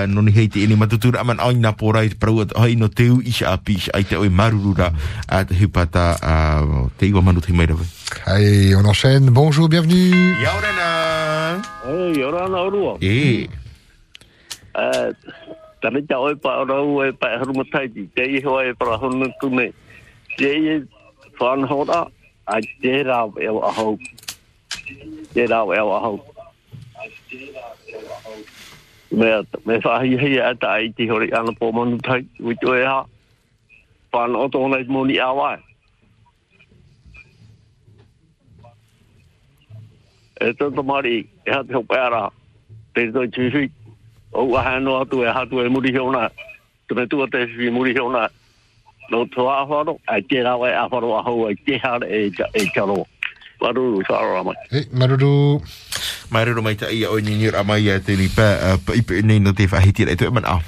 no 0.07 0.21
ni 0.23 0.33
hei 0.33 0.49
te 0.49 0.67
ni 0.67 0.77
matutura 0.77 1.21
aman 1.21 1.41
au 1.41 1.53
na 1.53 1.73
porai 1.73 2.09
te 2.09 2.17
prau 2.17 2.41
at 2.41 2.55
hoi 2.57 2.75
no 2.75 2.89
teu 2.89 3.21
isha 3.21 3.53
a 3.53 3.59
pish 3.59 3.91
ai 3.95 4.05
te 4.05 4.17
oi 4.17 4.29
maruru 4.29 4.75
ra 4.79 4.93
a 5.29 5.45
te 5.45 5.55
hupata 5.55 6.17
a 6.23 6.35
te 6.97 7.11
iwa 7.11 7.23
manu 7.23 7.41
te 7.41 7.53
mai 7.53 7.67
rawe. 7.67 7.85
Allez, 8.27 8.75
on 8.75 8.85
enchaîne. 8.85 9.31
Bonjour, 9.31 9.69
bienvenue. 9.69 10.35
Yaurana. 10.43 11.63
Hey, 11.85 12.13
yorana 12.19 12.59
orua. 12.63 12.97
E. 13.01 13.49
Eh, 14.75 16.17
oi 16.17 16.35
pa 16.37 16.65
rau 16.65 17.03
e 17.03 17.13
pa 17.13 17.29
haru 17.39 17.53
matai 17.55 17.89
ti 17.89 18.09
te 18.15 18.23
i 18.23 18.41
hoa 18.43 18.65
e 18.67 18.73
para 18.75 18.97
honu 18.97 19.29
tune. 19.41 19.73
Te 20.37 20.51
i 20.51 20.83
whan 21.41 21.65
hora 21.65 22.07
a 22.47 22.61
te 22.83 23.03
rau 23.03 23.33
e 23.39 23.49
wa 23.49 23.73
hau. 23.73 23.99
e 25.35 25.47
rau 25.47 25.73
e 25.73 25.81
wa 25.81 26.01
hau. 26.01 26.19
Me 29.11 29.79
whahi 29.85 30.19
hei 30.19 30.37
e 30.39 30.53
ta 30.61 30.75
ai 30.79 30.93
te 30.97 31.09
hori 31.11 31.33
ana 31.33 31.53
pō 31.53 31.73
manu 31.75 31.99
tai, 31.99 32.23
wito 32.41 32.75
e 32.75 32.85
ha, 32.85 33.05
Pāna 34.11 34.41
o 34.43 34.49
tōna 34.51 34.81
i 34.83 34.87
mōni 34.91 35.19
a 35.23 35.29
wai. 35.35 35.57
E 40.41 40.51
tōnta 40.59 40.83
mari, 40.83 41.21
e 41.47 41.53
hati 41.53 41.77
hau 41.77 41.85
pēra, 41.87 42.25
te 42.95 43.07
tōi 43.15 43.31
tūhui, 43.37 43.71
o 44.33 44.49
ua 44.51 44.65
hēno 44.67 44.97
atu 45.03 45.23
e 45.23 45.31
hatu 45.37 45.63
e 45.63 45.69
muri 45.71 45.93
hiona, 45.95 46.27
te 46.89 46.97
me 46.99 47.07
tua 47.07 47.29
te 47.31 47.45
fi 47.53 47.71
muri 47.71 47.95
hiona, 47.95 48.27
no 49.13 49.23
tō 49.31 49.47
āwharo, 49.53 49.99
a 50.09 50.19
te 50.27 50.43
rau 50.43 50.67
e 50.67 50.75
āwharo 50.75 51.15
a 51.19 51.23
hau 51.29 51.47
e 51.51 51.55
te 51.67 51.79
hara 51.79 52.09
e 52.09 52.31
tāroa. 52.75 53.07
Waru 53.61 54.01
sa 54.09 54.21
ra 54.25 54.41
mai 54.43 54.57
Eh, 54.73 54.85
Maruru. 54.93 55.61
Mariro 56.33 56.63
mai 56.63 56.75
tai 56.81 57.05
o 57.05 57.19
ni 57.21 57.37
ni 57.37 57.51
ra 57.51 57.63
mai 57.63 57.85
a 57.93 58.01
te 58.01 58.17
ni 58.17 58.29
pa 58.33 58.77
pa 58.81 58.93
i 58.97 59.03
pe 59.03 59.21
nei 59.23 59.39
no 59.39 59.53
te 59.53 59.67
whai 59.71 59.93
ti 59.93 60.05
rai 60.09 60.17
te 60.17 60.31
man 60.31 60.45
au. 60.49 60.61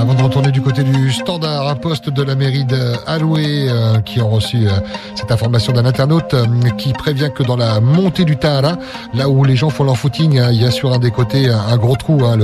Avant 0.00 0.14
de 0.14 0.22
retourner 0.22 0.50
du 0.50 0.62
côté 0.62 0.82
du 0.82 1.12
standard, 1.12 1.68
un 1.68 1.74
poste 1.74 2.08
de 2.08 2.22
la 2.22 2.34
mairie 2.34 2.64
d'Aloué 2.64 3.66
euh, 3.68 4.00
qui 4.00 4.22
ont 4.22 4.30
reçu 4.30 4.66
euh, 4.66 4.70
cette 5.14 5.30
information 5.30 5.74
d'un 5.74 5.84
internaute 5.84 6.32
euh, 6.32 6.46
qui 6.78 6.94
prévient 6.94 7.28
que 7.34 7.42
dans 7.42 7.56
la 7.56 7.80
montée 7.80 8.24
du 8.24 8.38
Tahara, 8.38 8.78
là 9.12 9.28
où 9.28 9.44
les 9.44 9.56
gens 9.56 9.68
font 9.68 9.84
leur 9.84 9.98
footing, 9.98 10.38
hein, 10.38 10.48
il 10.52 10.62
y 10.62 10.64
a 10.64 10.70
sur 10.70 10.94
un 10.94 10.98
des 10.98 11.10
côtés 11.10 11.50
un, 11.50 11.76
gros 11.76 11.96
trou. 11.96 12.24
hein, 12.24 12.38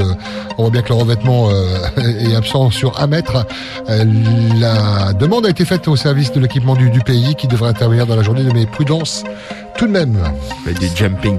on 0.59 0.65
voit 0.65 0.71
bien 0.71 0.83
que 0.83 0.91
le 0.91 0.97
revêtement 0.97 1.49
euh, 1.49 1.79
est 1.97 2.37
absent 2.37 2.71
sur 2.71 3.01
un 3.01 3.07
mètre. 3.07 3.47
La 3.89 5.15
demande 5.15 5.47
a 5.47 5.49
été 5.49 5.65
faite 5.65 5.89
au 5.89 5.97
service 5.97 6.33
de 6.33 6.41
l'équipement 6.41 6.75
du, 6.75 6.91
du 6.91 7.01
pays 7.01 7.37
qui 7.37 7.47
devrait 7.47 7.71
intervenir 7.71 8.07
dans 8.07 8.17
la 8.17 8.23
journée, 8.23 8.43
mais 8.53 8.67
prudence 8.67 9.25
tout 9.77 9.87
de 9.87 9.93
même. 9.93 10.19
Du 10.81 10.89
jumping. 10.95 11.39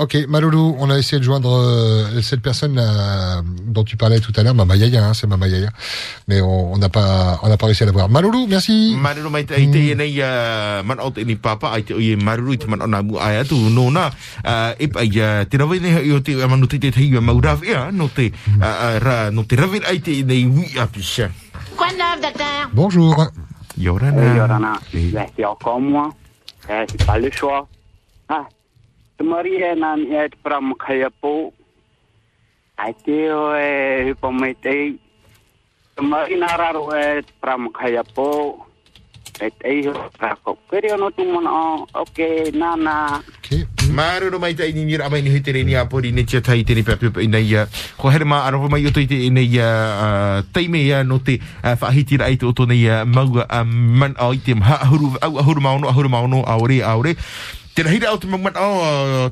Ok, 0.00 0.26
Maloulou, 0.26 0.74
on 0.80 0.90
a 0.90 0.98
essayé 0.98 1.20
de 1.20 1.24
joindre 1.24 1.56
euh, 1.56 2.20
cette 2.20 2.42
personne 2.42 2.76
euh, 2.80 3.40
dont 3.64 3.84
tu 3.84 3.96
parlais 3.96 4.18
tout 4.18 4.32
à 4.34 4.42
l'heure, 4.42 4.54
Mama 4.54 4.74
Yaya, 4.74 5.04
hein, 5.04 5.14
c'est 5.14 5.28
Mama 5.28 5.46
Yaya, 5.46 5.70
mais 6.26 6.40
on 6.40 6.72
on 6.72 6.78
n'a 6.78 6.88
pas, 6.88 7.38
on 7.44 7.48
n'a 7.48 7.56
pas 7.56 7.66
réussi 7.66 7.84
à 7.84 7.86
la 7.86 7.92
voir. 7.92 8.08
Maloulou, 8.08 8.48
merci. 8.48 8.96
Maruru 8.98 9.30
mai 9.30 9.44
te 9.44 9.54
i 9.54 9.68
te 9.70 9.78
i 9.78 9.94
nei 9.94 10.18
uh, 10.18 10.82
man 10.82 10.98
o 10.98 11.12
te 11.14 11.22
ni 11.22 11.36
papa 11.36 11.70
i 11.78 12.16
maruru 12.16 12.56
i 12.56 12.58
te 12.58 12.66
man 12.66 12.82
o 12.82 12.88
nā 12.90 13.02
mu 13.06 13.20
ai 13.22 13.36
atu 13.44 13.54
no 13.70 13.84
nā 13.94 14.08
uh, 14.10 14.74
e 14.74 14.88
pai 14.90 15.06
uh, 15.22 15.44
te 15.46 15.60
rawe 15.62 15.78
nei 15.78 16.08
i 16.08 16.12
o 16.16 16.18
te 16.24 16.34
manu 16.34 16.66
te 16.66 16.80
te 16.82 16.90
te 16.90 17.04
hiwa 17.04 17.22
maurawe 17.22 17.62
ia 17.68 17.84
no 17.94 18.08
te 18.10 18.32
uh, 18.32 18.58
uh, 18.58 18.98
ra, 19.04 19.30
no 19.30 19.44
te 19.46 19.60
rawe 19.60 19.78
ai 19.86 20.00
te 20.02 20.10
i 20.18 20.24
nei 20.26 20.42
wi 20.50 20.74
a 20.82 20.88
pisha. 20.90 21.30
Quoi 21.76 21.92
de 21.92 22.02
neuf, 22.02 22.20
docteur? 22.20 22.70
Bonjour. 22.72 23.26
Yorana. 23.78 24.34
Yorana. 24.34 24.72
C'est 24.90 25.44
encore 25.44 25.80
moi. 25.80 26.10
Eh, 26.68 26.84
c'est 26.90 27.04
pas 27.06 27.18
le 27.18 27.30
choix. 27.30 27.68
Ah, 28.28 28.46
Te 29.16 29.24
e 29.24 29.74
nan 29.74 30.00
e 30.10 30.28
te 30.28 30.36
pramukai 30.42 31.02
a 31.02 31.10
pō. 31.10 31.52
Ai 32.76 32.94
te 33.04 33.30
o 33.30 33.54
e 33.54 34.10
hupa 34.10 34.30
mai 34.30 34.54
te. 34.54 34.98
Te 35.94 36.02
nā 36.02 36.56
raro 36.58 36.90
e 36.90 37.22
te 37.22 37.32
pramukai 37.40 37.96
a 37.96 38.02
pō. 38.02 38.30
E 39.40 39.50
te 39.50 39.78
iho 39.80 39.94
tā. 40.18 40.34
Kere 40.70 40.92
o 40.94 40.96
no 40.98 41.10
tu 41.10 41.24
mona 41.24 41.50
o. 41.50 41.86
Ok, 42.02 42.50
nā 42.54 42.74
nā. 42.74 42.96
Maru 43.94 44.30
no 44.30 44.38
mai 44.38 44.54
tai 44.54 44.72
ni 44.72 44.84
ni 44.84 44.96
ramai 44.96 45.22
ni 45.22 45.30
hite 45.30 45.52
ni 45.52 45.74
apori 45.74 46.10
ni 46.12 46.24
tia 46.24 46.40
tai 46.40 46.64
tini 46.64 46.82
pepe 46.82 47.10
pe 47.10 47.22
ina 47.22 47.38
ia. 47.38 47.66
Ko 47.96 48.08
here 48.08 48.24
ma 48.24 48.42
aroha 48.46 48.68
mai 48.68 48.86
oto 48.86 48.98
i 48.98 49.06
te 49.06 49.14
ina 49.26 49.40
ia 49.40 50.42
teime 50.52 50.82
ia 50.82 51.04
no 51.04 51.18
te 51.18 51.38
whahiti 51.62 52.18
rai 52.18 52.36
te 52.36 52.46
oto 52.46 52.66
nei 52.66 52.88
maua 53.04 53.46
man 53.64 54.14
a 54.18 54.32
i 54.32 54.40
ha 54.46 54.54
ma 54.54 54.78
ahuru 54.82 55.60
maono 55.60 55.88
ahuru 55.88 56.08
maono 56.08 56.42
aore 56.42 56.82
aore. 56.82 57.14
Tēnā 57.74 57.90
hira 57.90 58.12
au 58.12 58.18
te 58.22 58.28
maman 58.30 58.54
au 58.54 58.74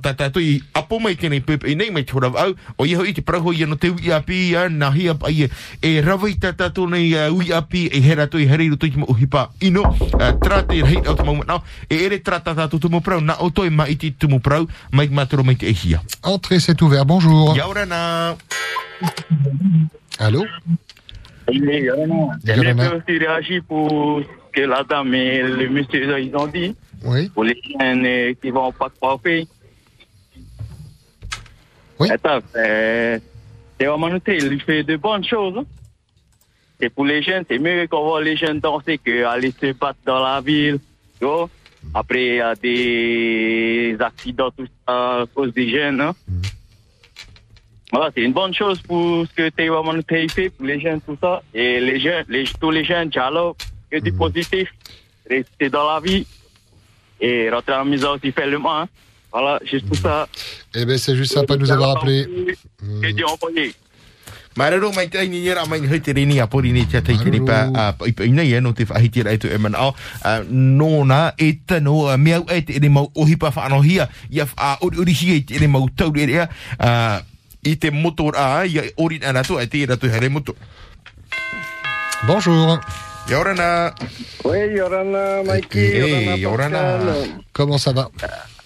tā 0.03 0.13
tātou 0.19 0.43
i 0.43 0.57
apo 0.75 0.99
mai 0.99 1.15
tēnei 1.15 1.43
pepe 1.47 1.71
i 1.71 1.77
nei 1.79 1.93
mai 1.95 2.03
te 2.03 2.17
horau 2.17 2.35
au 2.43 2.55
o 2.83 2.87
iho 2.89 3.05
i 3.07 3.15
te 3.15 3.23
paraho 3.23 3.53
i 3.55 3.63
ano 3.63 3.77
te 3.79 3.93
ui 3.93 4.11
api 4.11 4.41
a 4.59 4.65
nā 4.67 4.89
hi 4.97 5.07
apa 5.13 5.31
i 5.31 5.47
e 5.47 5.93
rawa 6.03 6.31
i 6.31 6.35
tā 6.43 6.51
tātou 6.59 6.91
nei 6.91 7.13
uh, 7.15 7.31
ui 7.31 7.53
api 7.55 7.85
e 7.87 8.01
hera 8.03 8.27
tu 8.27 8.43
i 8.43 8.49
here 8.51 8.67
i 8.67 8.73
roto 8.73 8.91
i 8.91 8.91
te 8.91 8.99
mo 8.99 9.07
uhipa 9.15 9.45
ino 9.63 9.85
uh, 9.87 10.33
tra 10.43 10.63
te 10.67 10.81
hira 10.83 11.13
au 11.13 11.15
te 11.15 11.29
maman 11.29 11.55
au 11.55 11.63
e 11.87 12.01
ere 12.09 12.19
tra 12.19 12.43
tā 12.43 12.57
tātou 12.59 12.83
tumu 12.83 12.99
prau 13.01 13.23
na 13.23 13.39
o 13.47 13.53
toi 13.55 13.71
ma 13.71 13.87
i 13.87 13.95
te 13.95 14.11
tumu 14.11 14.43
prau 14.43 14.67
mai 14.91 15.07
ki 15.07 15.15
mātoro 15.15 15.47
mai 15.47 15.55
te 15.55 15.71
ehia 15.71 16.03
Entrée, 16.25 16.61
c'est 16.61 16.81
ouvert. 16.83 17.05
Bonjour. 17.05 17.57
Yaurana. 17.57 18.37
Allô? 20.19 20.45
Il 21.51 23.27
aussi 23.39 23.61
pour 23.61 24.21
ce 24.21 24.53
que 24.53 24.61
la 24.61 24.85
dame 24.85 25.15
et 25.15 25.43
le 25.43 25.69
monsieur 25.69 26.19
ils 26.19 26.37
ont 26.37 26.47
dit. 26.47 26.77
Oui. 27.05 27.29
Pour 27.31 27.45
les 27.45 27.61
jeunes 27.63 28.07
euh, 28.07 28.35
qui 28.41 28.51
vont 28.51 28.73
pas 28.73 28.91
coiffer. 29.01 29.47
Oui. 31.99 32.11
Attends, 32.11 32.41
euh, 32.57 33.19
il 33.81 34.63
fait 34.65 34.83
de 34.85 34.97
bonnes 34.97 35.25
choses. 35.25 35.59
hein. 35.59 35.65
Et 36.81 36.89
pour 36.89 37.05
les 37.05 37.23
jeunes, 37.23 37.45
c'est 37.49 37.59
mieux 37.59 37.87
qu'on 37.87 38.03
voit 38.05 38.23
les 38.23 38.37
jeunes 38.37 38.61
danser 38.61 38.99
qu'aller 38.99 39.53
se 39.61 39.73
battre 39.73 39.99
dans 40.05 40.19
la 40.23 40.41
ville. 40.41 40.79
Après, 41.95 42.25
il 42.27 42.35
y 42.37 42.41
a 42.41 42.55
des 42.55 43.97
accidents, 44.01 44.51
tout 44.51 44.67
ça, 44.87 45.23
à 45.23 45.27
cause 45.33 45.53
des 45.53 45.71
jeunes. 45.71 46.01
hein. 46.01 46.15
Voilà, 47.93 48.11
c'est 48.15 48.23
une 48.23 48.33
bonne 48.33 48.55
chose 48.55 48.81
pour 48.83 49.27
ce 49.27 49.33
que 49.35 49.49
Théo 49.51 49.83
Manouté 49.83 50.27
fait 50.29 50.49
pour 50.51 50.65
les 50.67 50.81
jeunes, 50.81 51.01
tout 51.03 51.17
ça. 51.21 51.43
Et 51.53 51.79
les 51.81 52.01
jeunes, 52.01 52.25
les, 52.29 52.45
tous 52.61 52.71
les 52.71 52.85
jeunes, 52.85 53.11
dialogue, 53.11 53.57
que 53.91 53.99
du 53.99 54.13
positif. 54.13 54.69
Rester 55.29 55.69
dans 55.71 55.87
la 55.93 56.01
vie. 56.01 56.27
Et 57.23 57.49
rentrer 57.49 57.73
à 57.73 57.79
la 57.79 57.85
maison 57.85 58.11
aussi, 58.17 58.33
faire 58.33 58.49
le 58.49 58.59
mal. 58.59 58.87
Voilà, 59.33 59.61
juste 59.65 59.87
pour 59.87 59.97
ça. 59.97 60.29
Eh 60.75 60.85
ben, 60.85 60.99
c'est 60.99 61.17
juste 61.17 61.33
sympa 61.33 61.57
de 61.57 61.63
nous 61.63 61.71
avoir 61.71 61.97
appelé. 61.97 62.27
Que 63.01 63.13
Dieu 63.13 63.25
envoyé. 63.27 63.73
Marero 64.55 64.93
mai 64.93 65.09
tai 65.09 65.29
ni 65.33 65.49
ra 65.49 65.65
mai 65.65 65.81
hoi 65.81 66.01
te 66.05 66.13
rini 66.13 66.39
a 66.41 66.47
pori 66.47 66.73
ni 66.73 66.85
te 66.85 67.01
tai 67.01 67.17
te 67.17 67.39
pa 67.41 67.71
a 67.73 67.85
i 68.05 68.13
pa 68.13 68.27
ina 68.29 68.45
ia 68.45 68.61
no 68.61 68.75
te 68.77 68.85
whahiti 68.85 69.23
ra 69.25 69.33
e 69.33 69.39
tu 69.41 69.49
e 69.49 69.57
mana 69.57 69.79
au 69.79 69.95
no 70.51 71.05
na 71.09 71.33
e 71.39 71.55
tano 71.65 72.11
a 72.13 72.19
mea 72.19 72.43
e 72.53 72.61
te 72.61 72.77
ere 72.77 72.91
mau 72.93 73.09
ohi 73.17 73.39
pa 73.41 73.49
whaano 73.49 73.81
hia 73.81 74.11
ia 74.29 74.45
a 74.57 74.77
ori 74.85 75.01
ori 75.01 75.13
hia 75.13 75.39
i 75.41 75.45
te 75.49 75.57
ere 75.57 75.71
mau 75.73 75.89
tau 75.97 76.13
ere 76.13 76.45
ea 76.45 77.25
i 77.65 77.77
te 77.79 77.91
moto 77.91 78.29
a 78.37 78.67
ia 78.67 78.85
ori 79.01 79.23
na 79.25 79.33
ratu 79.33 79.57
e 79.57 79.67
te 79.67 79.87
ratu 79.87 80.13
here 80.13 80.29
moto 80.29 80.55
Bonjour. 82.27 82.79
Yorana. 83.29 83.95
Oui, 84.45 84.59
Yorana, 84.77 85.43
Mikey, 85.45 85.79
Hey, 86.35 86.41
Yorana, 86.41 86.79
Pascal. 86.99 87.15
Comment 87.53 87.79
ça 87.79 87.93
va 87.93 88.11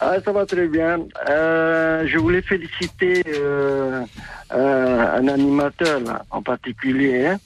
Ah, 0.00 0.14
ça 0.24 0.32
va 0.32 0.44
très 0.46 0.66
bien. 0.66 0.98
Euh, 1.28 2.04
je 2.06 2.18
voulais 2.18 2.42
féliciter 2.42 3.22
euh, 3.28 4.02
euh, 4.54 5.18
un 5.18 5.28
animateur 5.28 6.00
là, 6.00 6.24
en 6.30 6.42
particulier 6.42 7.26
hein, 7.26 7.38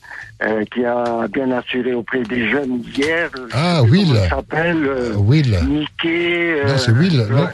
euh, 0.43 0.65
qui 0.73 0.85
a 0.85 1.27
bien 1.33 1.51
assuré 1.51 1.93
auprès 1.95 2.23
des 2.23 2.49
jeunes 2.49 2.83
hier. 2.97 3.31
Ah, 3.53 3.83
Will. 3.83 4.09
il 4.23 4.29
s'appelle 4.29 4.85
euh, 4.87 5.15
Will. 5.17 5.59
Mickey. 5.69 6.63
Non, 6.67 6.79
c'est 6.79 6.93
Will, 6.93 7.27
non 7.29 7.49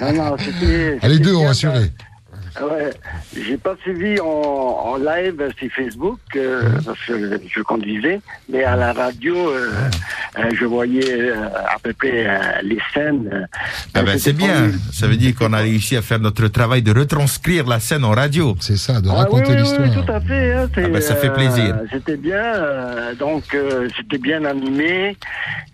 non, 0.00 0.12
non, 0.12 0.36
c'était. 0.38 0.98
Ah, 1.00 1.08
les 1.08 1.18
deux 1.18 1.34
ont 1.34 1.40
bien, 1.42 1.50
assuré. 1.50 1.90
Ouais, 2.60 2.90
j'ai 3.34 3.56
pas 3.56 3.74
suivi 3.82 4.20
en, 4.20 4.24
en 4.26 4.96
live 4.96 5.40
sur 5.58 5.68
Facebook 5.72 6.18
euh, 6.36 6.62
parce 6.84 6.98
que 7.06 7.40
je 7.48 7.62
conduisais, 7.62 8.20
mais 8.50 8.62
à 8.64 8.76
la 8.76 8.92
radio, 8.92 9.34
euh, 9.50 9.70
euh, 10.38 10.42
je 10.54 10.64
voyais 10.66 11.30
euh, 11.30 11.46
à 11.46 11.78
peu 11.82 11.92
près 11.94 12.26
euh, 12.26 12.38
les 12.62 12.78
scènes. 12.92 13.28
euh, 13.32 13.46
Ah 13.94 14.02
ben, 14.02 14.18
c'est 14.18 14.34
bien. 14.34 14.70
Ça 14.92 15.06
veut 15.06 15.16
dire 15.16 15.34
qu'on 15.34 15.52
a 15.54 15.58
réussi 15.58 15.96
à 15.96 16.02
faire 16.02 16.18
notre 16.20 16.46
travail 16.48 16.82
de 16.82 16.92
retranscrire 16.92 17.66
la 17.66 17.80
scène 17.80 18.04
en 18.04 18.10
radio. 18.12 18.54
C'est 18.60 18.76
ça, 18.76 19.00
de 19.00 19.08
Ah 19.08 19.26
oui, 19.32 19.40
oui, 19.48 19.56
oui, 19.80 19.90
tout 19.94 20.12
à 20.12 20.20
fait. 20.20 20.52
hein, 20.52 20.68
Ah 20.76 20.80
ben, 20.88 21.00
ça 21.00 21.16
fait 21.16 21.28
euh, 21.30 21.34
plaisir. 21.34 21.76
C'était 21.90 22.16
bien, 22.18 22.36
euh, 22.54 23.14
donc 23.14 23.44
euh, 23.54 23.88
c'était 23.96 24.18
bien 24.18 24.44
animé, 24.44 25.16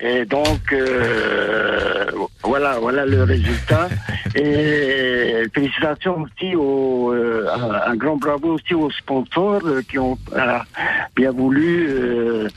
et 0.00 0.24
donc 0.24 0.72
euh, 0.72 2.05
voilà, 2.44 2.78
voilà 2.80 3.05
le 3.05 3.24
résultat. 3.24 3.88
félicitations 5.55 6.23
aussi 6.23 6.55
au, 6.56 7.12
euh, 7.12 7.27
un, 7.49 7.97
grand 7.97 8.16
bravo 8.16 8.55
aussi 8.55 8.75
aux 8.75 8.91
sponsors 8.91 9.61
euh, 9.65 9.83
qui 9.89 9.99
ont 9.99 10.19
euh, 10.35 10.59
bien 11.16 11.31
voulu 11.33 11.89
euh, 11.89 12.49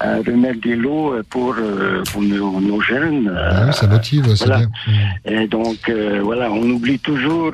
remettre 0.00 0.60
des 0.60 0.76
lots 0.76 1.14
pour, 1.30 1.56
pour 2.12 2.22
nos, 2.22 2.60
nos 2.60 2.80
jeunes. 2.80 3.32
Ah 3.36 3.72
ça 3.72 3.86
motive, 3.86 4.34
c'est 4.34 4.46
voilà. 4.46 4.66
bien. 4.66 5.42
Et 5.42 5.46
donc, 5.46 5.90
voilà, 6.22 6.50
on 6.50 6.62
oublie 6.62 6.98
toujours 6.98 7.52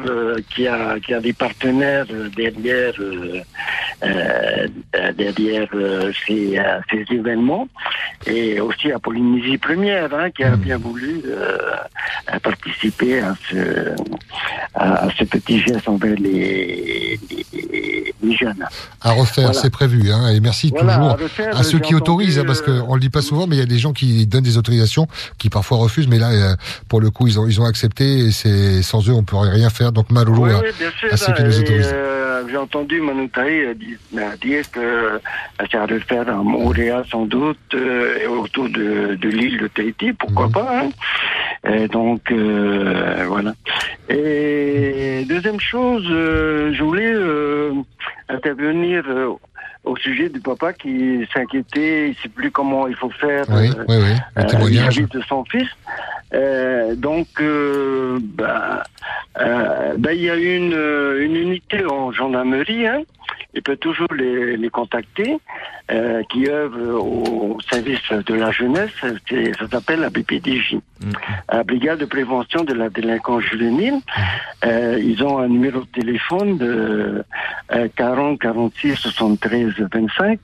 qu'il 0.50 0.64
y, 0.64 0.68
a, 0.68 0.98
qu'il 1.00 1.12
y 1.12 1.14
a 1.14 1.20
des 1.20 1.32
partenaires 1.32 2.06
derrière, 2.36 2.92
derrière 5.16 5.68
ces, 6.26 6.60
ces 6.90 7.14
événements. 7.14 7.68
Et 8.26 8.60
aussi 8.60 8.90
à 8.92 8.98
Polynésie 8.98 9.58
Première, 9.58 10.12
hein, 10.14 10.30
qui 10.30 10.42
a 10.42 10.56
bien 10.56 10.78
voulu 10.78 11.22
euh, 11.26 12.38
participer 12.42 13.20
à 13.20 13.34
ce, 13.48 13.94
à, 14.74 15.06
à 15.06 15.08
ce 15.16 15.24
petit 15.24 15.60
geste 15.60 15.88
envers 15.88 16.16
les, 16.16 16.85
les, 16.86 18.14
les 18.22 18.36
jeunes. 18.36 18.64
À 19.02 19.12
refaire, 19.12 19.46
Voilà. 19.46 19.60
c'est 19.60 19.70
prévu. 19.70 20.10
Hein, 20.10 20.28
et 20.30 20.40
merci 20.40 20.70
Voilà, 20.70 20.94
toujours 20.94 21.10
à 21.10 21.14
refaire, 21.14 21.56
à 21.56 21.62
ceux 21.62 21.78
qui 21.78 21.94
autorisent, 21.94 22.38
hein, 22.38 22.44
parce 22.46 22.62
qu'on 22.62 22.94
le 22.94 23.00
dit 23.00 23.10
pas 23.10 23.22
souvent, 23.22 23.46
mais 23.46 23.56
il 23.56 23.58
y 23.58 23.62
a 23.62 23.66
des 23.66 23.78
gens 23.78 23.92
qui 23.92 24.26
donnent 24.26 24.42
des 24.44 24.58
autorisations, 24.58 25.06
qui 25.38 25.48
parfois 25.50 25.78
refusent, 25.78 26.08
mais 26.08 26.18
là, 26.18 26.30
euh, 26.30 26.54
pour 26.88 27.00
le 27.00 27.10
coup, 27.10 27.26
ils 27.26 27.38
ont, 27.38 27.46
ils 27.46 27.60
ont 27.60 27.64
accepté, 27.66 28.18
et 28.26 28.30
c'est 28.30 28.82
sans 28.82 29.08
eux, 29.08 29.12
on 29.12 29.22
pourrait 29.22 29.50
rien 29.50 29.70
faire. 29.70 29.92
Donc, 29.92 30.10
malheureux 30.10 30.48
Oui, 30.48 30.52
à, 30.54 30.58
oui, 30.60 30.68
bien 30.78 30.90
sûr. 30.98 31.08
à 31.12 31.16
ceux 31.16 31.32
qui 31.34 31.42
nous 31.44 31.58
autorisent. 31.60 31.90
euh, 31.92 32.42
J'ai 32.50 32.56
entendu 32.56 33.00
euh, 33.00 33.74
euh, 34.16 34.36
dire 34.40 34.70
que 34.70 34.80
euh, 34.80 35.18
ça 35.70 35.82
allait 35.82 36.00
faire 36.00 36.28
à 36.28 36.36
Montréal 36.42 37.04
sans 37.10 37.26
doute, 37.26 37.58
euh, 37.74 38.18
et 38.22 38.26
autour 38.26 38.68
de, 38.68 39.14
de 39.20 39.28
l'île 39.28 39.58
de 39.58 39.68
Tahiti, 39.68 40.12
pourquoi 40.12 40.48
pas. 40.48 40.82
hein. 40.84 40.88
Et 41.68 41.88
donc, 41.88 42.20
euh, 42.30 43.24
voilà. 43.26 43.54
Et 44.08 45.24
deuxième 45.28 45.58
chose, 45.58 46.04
euh, 46.10 46.72
je 46.76 46.82
voulais 46.82 47.12
euh, 47.12 47.72
intervenir 48.28 49.04
euh, 49.08 49.32
au 49.84 49.96
sujet 49.96 50.28
du 50.28 50.40
papa 50.40 50.72
qui 50.72 51.26
s'inquiétait, 51.32 52.08
il 52.08 52.10
ne 52.10 52.14
sait 52.14 52.28
plus 52.28 52.50
comment 52.50 52.86
il 52.88 52.96
faut 52.96 53.10
faire 53.10 53.44
Oui, 53.48 53.70
euh, 53.70 53.84
oui, 53.88 53.96
oui, 53.98 54.14
le 54.36 55.02
euh, 55.02 55.06
de 55.06 55.20
son 55.22 55.44
fils. 55.44 55.68
Euh, 56.34 56.94
donc, 56.96 57.28
euh, 57.40 58.18
bah, 58.20 58.82
euh, 59.40 59.94
bah, 59.96 60.12
il 60.12 60.22
y 60.22 60.30
a 60.30 60.34
une, 60.34 60.76
une 61.20 61.36
unité 61.36 61.84
en 61.86 62.10
gendarmerie. 62.12 62.86
Hein. 62.86 63.02
Il 63.56 63.62
peut 63.62 63.76
toujours 63.76 64.12
les, 64.12 64.56
les 64.56 64.68
contacter, 64.68 65.38
euh, 65.90 66.22
qui 66.30 66.46
œuvre 66.48 67.00
au 67.00 67.58
service 67.70 68.10
de 68.10 68.34
la 68.34 68.50
jeunesse. 68.50 68.90
Ça 69.00 69.68
s'appelle 69.70 70.00
la 70.00 70.10
BPDJ, 70.10 70.76
la 71.50 71.62
Brigade 71.62 72.00
de 72.00 72.04
prévention 72.04 72.64
de 72.64 72.74
la 72.74 72.90
délinquance 72.90 73.44
juvénile. 73.44 74.00
Euh, 74.64 74.98
ils 75.02 75.22
ont 75.24 75.38
un 75.38 75.48
numéro 75.48 75.80
de 75.80 75.86
téléphone 75.86 76.58
de 76.58 77.24
euh, 77.72 77.88
40 77.96 78.38
46 78.40 78.96
73 78.96 79.74
25. 79.92 80.38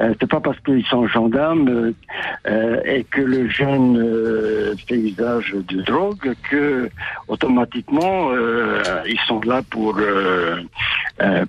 Euh, 0.00 0.14
c'est 0.20 0.28
pas 0.28 0.40
parce 0.40 0.58
qu'ils 0.60 0.84
sont 0.86 1.06
gendarmes 1.08 1.94
euh, 2.46 2.80
et 2.84 3.04
que 3.04 3.20
le 3.20 3.48
jeune 3.48 4.76
fait 4.86 4.96
usage 4.96 5.54
de 5.68 5.82
drogue 5.82 6.34
que 6.50 6.90
automatiquement 7.28 8.30
ils 9.06 9.20
sont 9.26 9.40
là 9.42 9.62
pour 9.70 9.98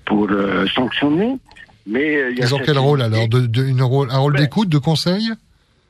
pour 0.05 0.27
euh, 0.31 0.65
Mais 1.87 2.15
euh, 2.17 2.31
il 2.31 2.39
y 2.39 2.41
a 2.41 2.45
Ils 2.45 2.55
ont 2.55 2.59
quel 2.63 2.77
rôle 2.79 3.01
alors 3.01 3.27
de, 3.27 3.41
de- 3.41 3.63
une 3.65 3.81
rôle, 3.83 4.09
Un 4.11 4.17
rôle 4.17 4.35
d'écoute, 4.35 4.69
de 4.69 4.77
conseil? 4.79 5.29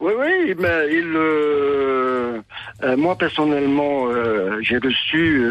Oui, 0.02 0.12
oui, 0.20 0.54
mais 0.60 0.88
il, 0.92 1.14
euh, 1.16 2.42
euh, 2.84 2.98
moi 2.98 3.18
personnellement, 3.18 4.08
j'ai 4.62 4.78
reçu 4.78 5.42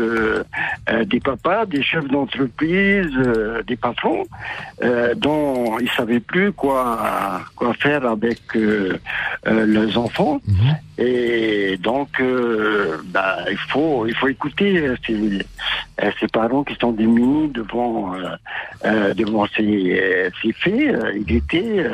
des 1.06 1.20
papas, 1.20 1.64
des 1.64 1.82
chefs 1.82 2.06
d'entreprise, 2.08 3.08
des 3.66 3.76
patrons, 3.76 4.24
dont 5.16 5.78
ils 5.78 5.88
savaient 5.96 6.20
plus 6.20 6.52
quoi 6.52 7.40
quoi 7.56 7.72
faire 7.74 8.04
avec 8.06 8.40
leurs 9.46 9.96
enfants. 9.98 10.40
Et 10.96 11.76
donc, 11.78 12.08
euh, 12.20 12.98
bah, 13.06 13.38
il 13.50 13.56
faut 13.56 14.06
il 14.06 14.14
faut 14.14 14.28
écouter 14.28 14.90
ces, 15.04 15.40
ces 16.20 16.28
parents 16.28 16.62
qui 16.62 16.76
sont 16.76 16.92
démunis 16.92 17.48
devant 17.48 18.14
euh, 18.14 18.28
euh, 18.84 19.12
devant 19.14 19.46
ces, 19.56 19.98
euh, 20.00 20.30
ces 20.40 20.52
faits. 20.52 20.96
Il 21.16 21.36
était 21.36 21.84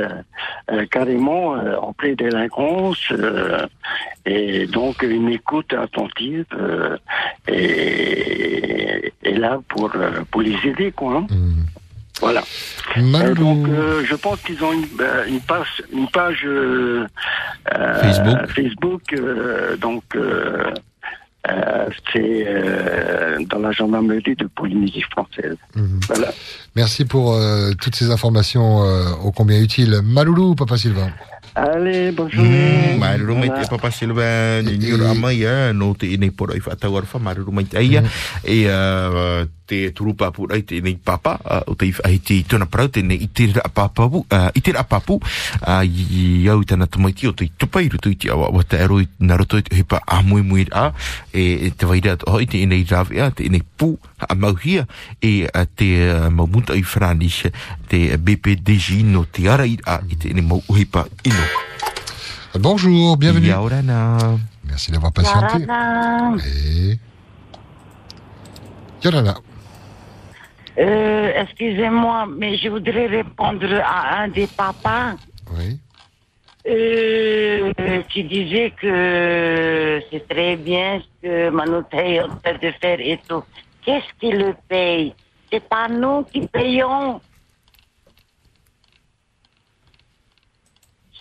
euh, 0.71 0.85
carrément 0.91 1.53
en 1.53 1.93
pleine 1.95 2.15
délinquance 2.17 3.11
et 4.27 4.67
donc 4.67 5.03
une 5.03 5.31
écoute 5.31 5.73
attentive 5.73 6.45
et 7.49 9.13
là 9.25 9.61
pour 9.69 9.91
pour 10.31 10.43
les 10.43 10.57
aider 10.67 10.93
quoi. 10.93 11.19
hein. 11.19 11.27
Voilà. 12.21 12.43
Euh, 12.97 13.35
donc 13.35 13.69
euh, 13.69 14.05
je 14.05 14.15
pense 14.15 14.41
qu'ils 14.41 14.63
ont 14.63 14.73
une, 14.73 14.87
une 15.29 15.41
page 15.41 15.83
une 15.93 16.09
page 16.09 16.43
euh, 16.45 17.07
euh, 17.75 18.01
Facebook. 18.01 18.51
Facebook 18.55 19.03
euh, 19.13 19.77
donc 19.77 20.03
euh, 20.15 20.71
euh, 21.49 21.87
c'est 22.13 22.45
euh, 22.47 23.39
dans 23.49 23.61
la 23.61 23.73
gendarmerie 23.73 24.37
de 24.37 24.47
Polynésie 24.47 25.03
française. 25.03 25.57
Voilà. 26.09 26.29
Merci 26.77 27.05
pour 27.05 27.33
euh, 27.33 27.73
toutes 27.81 27.97
ces 27.97 28.11
informations 28.11 28.85
euh, 28.85 29.11
ô 29.25 29.33
combien 29.33 29.61
utiles. 29.61 30.01
Maloulou, 30.03 30.55
Papa 30.55 30.77
Sylvain. 30.77 31.11
Allez, 31.55 32.13
bonne 32.13 32.31
journée. 32.31 32.97
Maruru 32.99 33.35
mai 33.35 33.49
te 33.49 33.69
papa 33.69 33.91
ni 34.63 34.93
ramai 34.93 35.39
ya 35.39 35.73
no 35.73 35.95
te 35.95 36.07
aia 38.47 39.47
te 39.71 39.79
turupapu 39.95 40.49
rai 40.51 40.65
te 40.67 40.81
nei 40.83 40.97
papa 40.99 41.37
uh, 41.45 41.63
o 41.71 41.77
te 41.79 41.87
iwha 41.91 42.09
hei 42.11 42.19
te 42.27 42.41
tona 42.51 42.67
parau 42.67 42.91
te 42.91 43.05
nei 43.07 43.21
i 43.23 43.29
te 43.31 43.47
ra 43.55 43.69
papapu 43.71 44.25
uh, 44.25 44.49
i 44.57 44.63
te 44.65 44.75
ra 44.75 44.83
papu 44.89 45.21
uh, 45.21 45.83
i 45.87 46.49
au 46.51 46.65
tana 46.67 46.89
tamaiti 46.91 47.31
o 47.31 47.35
te 47.37 47.47
i 47.47 47.53
tupa 47.55 47.83
i 47.85 47.91
rutu 47.93 48.11
i 48.11 48.19
te 48.19 48.33
awa 48.35 48.51
wa 48.51 48.65
te 48.67 48.81
aro 48.83 48.99
i 49.03 49.07
na 49.23 49.39
roto 49.39 49.61
i 49.61 49.67
te 49.67 49.79
hepa 49.79 50.03
a 50.07 50.21
mui 50.27 50.43
mui 50.43 50.67
a 50.75 50.91
e, 51.31 51.69
e 51.69 51.71
te 51.71 51.87
waira 51.87 52.17
o 52.27 52.35
hoi 52.35 52.49
te 52.51 52.63
inei 52.65 52.83
rawe 52.91 53.23
a 53.23 53.31
te 53.31 53.47
inei 53.47 53.63
pū 53.63 53.93
a 54.27 54.35
mauhia 54.35 54.87
e 55.23 55.47
a 55.47 55.65
te 55.67 55.91
uh, 56.09 56.29
maumuta 56.35 56.75
i 56.75 56.83
Franisha 56.83 57.53
te 57.91 58.19
BPDG 58.19 59.05
no 59.07 59.27
te 59.31 59.47
ara 59.49 59.69
i 59.69 59.79
a 59.87 60.01
i 60.11 60.19
te 60.19 60.35
inei 60.35 60.47
mau 60.47 60.63
uhipa 60.69 61.07
ino 61.23 61.69
Bonjour, 62.59 63.17
bienvenue. 63.17 63.47
Yaorana. 63.47 64.19
Merci 64.65 64.91
d'avoir 64.91 65.13
patienté. 65.13 65.61
Yarana. 65.61 66.37
Et... 66.45 66.99
Yorana. 69.05 69.37
Euh, 70.81 71.33
excusez-moi, 71.37 72.27
mais 72.27 72.57
je 72.57 72.69
voudrais 72.69 73.07
répondre 73.07 73.69
à 73.85 74.23
un 74.23 74.29
des 74.29 74.47
papas. 74.47 75.15
Oui. 75.53 75.79
Euh, 76.67 77.73
qui 78.11 78.25
disait 78.25 78.71
que 78.79 80.01
c'est 80.11 80.29
très 80.29 80.57
bien 80.57 81.01
ce 81.01 81.27
que 81.27 81.49
Manutei 81.49 82.17
est 82.17 82.21
en 82.23 82.37
train 82.37 82.53
de 82.53 82.71
faire 82.73 83.01
et 83.01 83.19
tout. 83.27 83.43
Qu'est-ce 83.83 84.13
qui 84.21 84.31
le 84.31 84.55
paye? 84.69 85.15
C'est 85.51 85.67
pas 85.67 85.89
nous 85.89 86.23
qui 86.25 86.47
payons. 86.47 87.21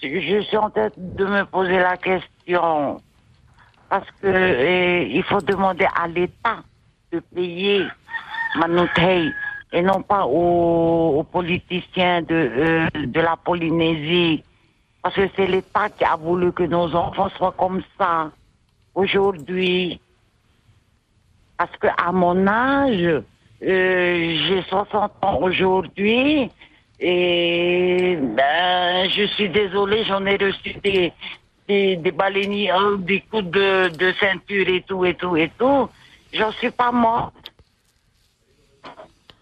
Je 0.02 0.08
je 0.20 0.42
suis 0.42 0.58
en 0.58 0.70
train 0.70 0.90
de 0.98 1.26
me 1.26 1.46
poser 1.46 1.80
la 1.80 1.96
question. 1.96 3.02
Parce 3.90 4.10
que 4.22 4.28
euh, 4.28 5.04
il 5.04 5.24
faut 5.24 5.42
demander 5.42 5.88
à 5.96 6.08
l'État 6.08 6.64
de 7.12 7.20
payer 7.34 7.88
Manutei 8.58 9.32
et 9.72 9.82
non 9.82 10.02
pas 10.02 10.26
aux, 10.26 11.20
aux 11.20 11.24
politiciens 11.24 12.22
de, 12.22 12.34
euh, 12.34 12.88
de 13.06 13.20
la 13.20 13.36
Polynésie. 13.38 14.44
Parce 15.02 15.16
que 15.16 15.30
c'est 15.36 15.48
l'État 15.48 15.90
qui 15.90 16.04
a 16.04 16.16
voulu 16.16 16.52
que 16.52 16.64
nos 16.64 16.94
enfants 16.96 17.30
soient 17.38 17.56
comme 17.58 17.82
ça 17.98 18.32
aujourd'hui. 18.96 20.00
Parce 21.58 21.76
que 21.78 21.88
à 21.88 22.12
mon 22.12 22.48
âge, 22.48 23.02
euh, 23.04 23.24
j'ai 23.62 24.62
60 24.68 25.12
ans 25.22 25.40
aujourd'hui 25.42 26.50
et 27.00 28.18
ben 28.22 29.10
je 29.10 29.26
suis 29.36 29.50
désolée, 29.50 30.04
j'en 30.06 30.26
ai 30.26 30.36
reçu 30.36 30.74
des 30.84 31.14
des, 31.70 31.96
des 31.98 32.12
baleiniers, 32.12 32.72
hein, 32.72 32.98
des 32.98 33.22
coups 33.22 33.46
de, 33.46 33.90
de 33.90 34.14
ceinture 34.20 34.68
et 34.68 34.82
tout 34.82 35.06
et 35.06 35.14
tout 35.14 35.38
et 35.38 35.52
tout. 35.58 35.88
J'en 36.34 36.52
suis 36.54 36.72
pas 36.72 36.92
morte. 36.92 37.49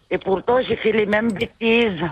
Et 0.09 0.17
pourtant 0.17 0.61
j'ai 0.61 0.75
fait 0.77 0.91
les 0.91 1.05
mêmes 1.05 1.31
bêtises. 1.31 2.03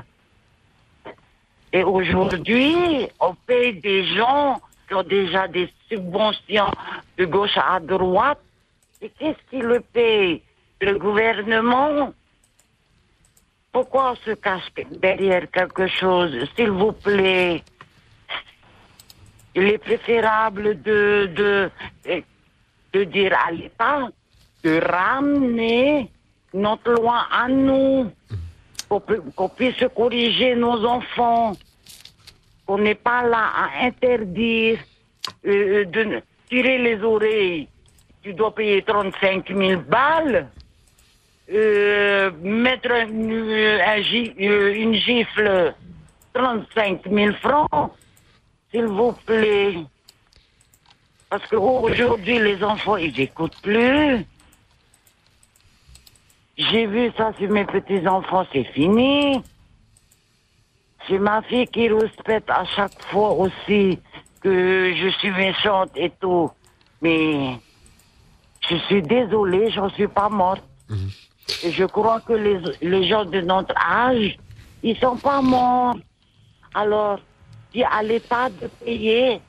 Et 1.71 1.83
aujourd'hui, 1.83 3.07
on 3.19 3.35
paye 3.35 3.73
des 3.79 4.05
gens 4.15 4.61
qui 4.87 4.93
ont 4.93 5.03
déjà 5.03 5.47
des 5.47 5.69
subventions 5.89 6.71
de 7.17 7.25
gauche 7.25 7.57
à 7.57 7.79
droite. 7.79 8.39
Et 9.01 9.09
qu'est-ce 9.09 9.49
qui 9.49 9.61
le 9.61 9.81
paye? 9.81 10.41
Le 10.79 10.97
gouvernement? 10.97 12.13
Pourquoi 13.71 14.11
on 14.11 14.15
se 14.15 14.31
cache 14.31 14.69
derrière 14.91 15.49
quelque 15.51 15.87
chose 15.87 16.47
S'il 16.55 16.71
vous 16.71 16.93
plaît? 16.93 17.61
Il 19.53 19.63
est 19.63 19.77
préférable 19.77 20.81
de, 20.81 21.29
de, 21.35 21.71
de 22.93 23.03
dire 23.03 23.37
à 23.45 23.51
l'État 23.51 24.07
de 24.63 24.79
ramener 24.79 26.09
notre 26.55 26.91
loi 26.93 27.25
à 27.31 27.47
nous 27.47 28.11
qu'on 28.89 28.99
pu- 29.01 29.21
qu'on 29.35 29.49
puisse 29.49 29.83
corriger 29.95 30.55
nos 30.55 30.85
enfants, 30.85 31.53
qu'on 32.65 32.77
n'est 32.79 32.95
pas 32.95 33.23
là 33.23 33.43
à 33.55 33.85
interdire 33.85 34.79
euh, 35.45 35.85
de 35.85 36.21
tirer 36.49 36.77
les 36.77 37.01
oreilles. 37.03 37.67
Tu 38.23 38.33
dois 38.33 38.53
payer 38.55 38.81
35 38.81 39.47
000 39.53 39.81
balles, 39.87 40.47
euh, 41.51 42.31
mettre 42.41 42.89
euh, 42.91 43.05
euh, 44.41 44.73
une 44.75 44.95
gifle 44.95 45.73
35 46.33 47.01
000 47.09 47.33
francs, 47.35 47.91
s'il 48.71 48.85
vous 48.85 49.11
plaît. 49.25 49.75
Parce 51.29 51.45
qu'aujourd'hui, 51.47 52.39
les 52.39 52.63
enfants, 52.63 52.97
ils 52.97 53.13
n'écoutent 53.15 53.61
plus. 53.61 54.25
J'ai 56.57 56.87
vu 56.87 57.11
ça 57.17 57.31
sur 57.37 57.49
mes 57.49 57.65
petits-enfants, 57.65 58.45
c'est 58.53 58.63
fini. 58.63 59.41
J'ai 61.07 61.19
ma 61.19 61.41
fille 61.43 61.67
qui 61.67 61.89
respecte 61.89 62.49
à 62.49 62.63
chaque 62.65 63.01
fois 63.11 63.31
aussi 63.33 63.99
que 64.41 64.93
je 64.95 65.09
suis 65.19 65.31
méchante 65.31 65.91
et 65.95 66.11
tout. 66.21 66.49
Mais 67.01 67.57
je 68.69 68.75
suis 68.87 69.01
désolée, 69.01 69.69
j'en 69.71 69.89
suis 69.89 70.07
pas 70.07 70.29
morte. 70.29 70.63
Et 71.63 71.71
je 71.71 71.85
crois 71.85 72.21
que 72.21 72.33
les, 72.33 72.59
les 72.81 73.07
gens 73.07 73.25
de 73.25 73.41
notre 73.41 73.75
âge, 73.77 74.37
ils 74.81 74.97
sont 74.97 75.17
pas 75.17 75.41
morts. 75.41 75.95
Alors, 76.73 77.19
dis 77.73 77.83
à 77.83 78.01
l'État 78.01 78.49
de 78.49 78.67
payer 78.83 79.41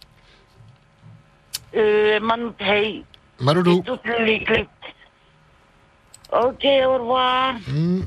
euh, 1.74 2.18
et 2.60 3.04
toutes 3.84 4.06
les. 4.20 4.44
Ok, 6.32 6.64
au 6.86 6.98
revoir. 6.98 7.54
Hmm. 7.68 8.00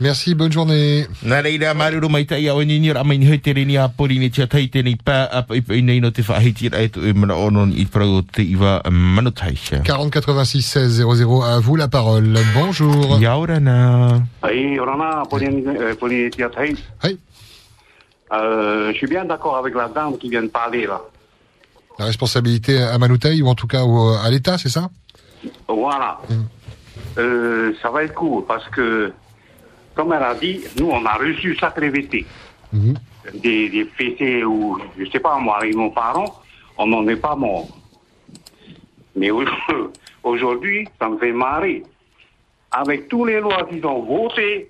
Merci, 0.00 0.34
bonne 0.34 0.52
journée. 0.52 1.06
Nā 1.22 1.40
reira 1.40 1.72
maruru 1.74 2.08
mai 2.10 2.24
tai 2.26 2.48
au 2.50 2.62
ni 2.64 2.80
nira 2.80 3.04
mai 3.04 3.16
ni 3.18 3.28
hoi 3.30 3.38
te 3.40 3.52
reni 3.54 3.76
a 3.78 3.88
pori 3.88 4.18
ni 4.18 4.28
tia 4.30 4.46
tai 4.50 4.66
tēnei 4.68 4.96
pā 5.06 5.20
a 5.30 5.44
i 5.54 5.60
pai 5.62 5.80
nei 5.82 6.00
no 6.02 6.10
te 6.10 6.22
whahiti 6.26 6.68
rai 6.68 6.88
tu 6.90 7.00
mana 7.14 7.36
ono 7.38 7.64
ni 7.70 7.78
i 7.80 7.86
prau 7.86 8.20
te 8.22 8.42
iwa 8.42 8.80
manutaisha. 8.90 9.80
40 9.86 10.10
86 10.10 10.66
16 10.66 11.04
00, 11.06 11.42
à 11.42 11.60
vous 11.60 11.76
la 11.76 11.86
parole. 11.88 12.34
Bonjour. 12.54 13.18
Yaorana. 13.20 14.20
Oui. 14.42 14.76
Euh, 18.32 18.90
je 18.92 18.96
suis 18.96 19.06
bien 19.06 19.24
d'accord 19.24 19.56
avec 19.56 19.74
la 19.74 19.88
dame 19.88 20.18
qui 20.18 20.28
vient 20.28 20.42
de 20.42 20.48
parler 20.48 20.86
là. 20.86 21.00
La 21.98 22.06
responsabilité 22.06 22.82
à 22.82 22.98
Manutei, 22.98 23.40
ou 23.42 23.48
en 23.48 23.54
tout 23.54 23.68
cas 23.68 23.84
au- 23.84 24.14
à 24.14 24.28
l'État, 24.28 24.58
c'est 24.58 24.68
ça? 24.70 24.90
Voilà. 25.68 26.18
Euh, 27.18 27.72
ça 27.80 27.90
va 27.90 28.04
être 28.04 28.14
court 28.14 28.44
parce 28.46 28.68
que, 28.70 29.12
comme 29.94 30.12
elle 30.12 30.22
a 30.22 30.34
dit, 30.34 30.64
nous 30.78 30.90
on 30.90 31.04
a 31.06 31.14
reçu 31.14 31.56
sacré 31.56 31.90
VT. 31.90 32.26
Des, 33.34 33.68
des 33.70 33.84
fêtés 33.84 34.44
ou, 34.44 34.78
je 34.98 35.04
sais 35.10 35.20
pas 35.20 35.38
moi, 35.38 35.58
avec 35.58 35.74
nos 35.74 35.90
parents, 35.90 36.42
on 36.76 36.86
n'en 36.86 37.06
est 37.08 37.16
pas 37.16 37.36
mort. 37.36 37.68
Mais 39.16 39.30
au- 39.30 39.44
aujourd'hui, 40.24 40.88
ça 41.00 41.08
me 41.08 41.16
fait 41.18 41.32
marrer. 41.32 41.84
Avec 42.72 43.08
tous 43.08 43.24
les 43.24 43.38
lois 43.40 43.62
qui 43.70 43.80
sont 43.80 44.02
votées, 44.02 44.68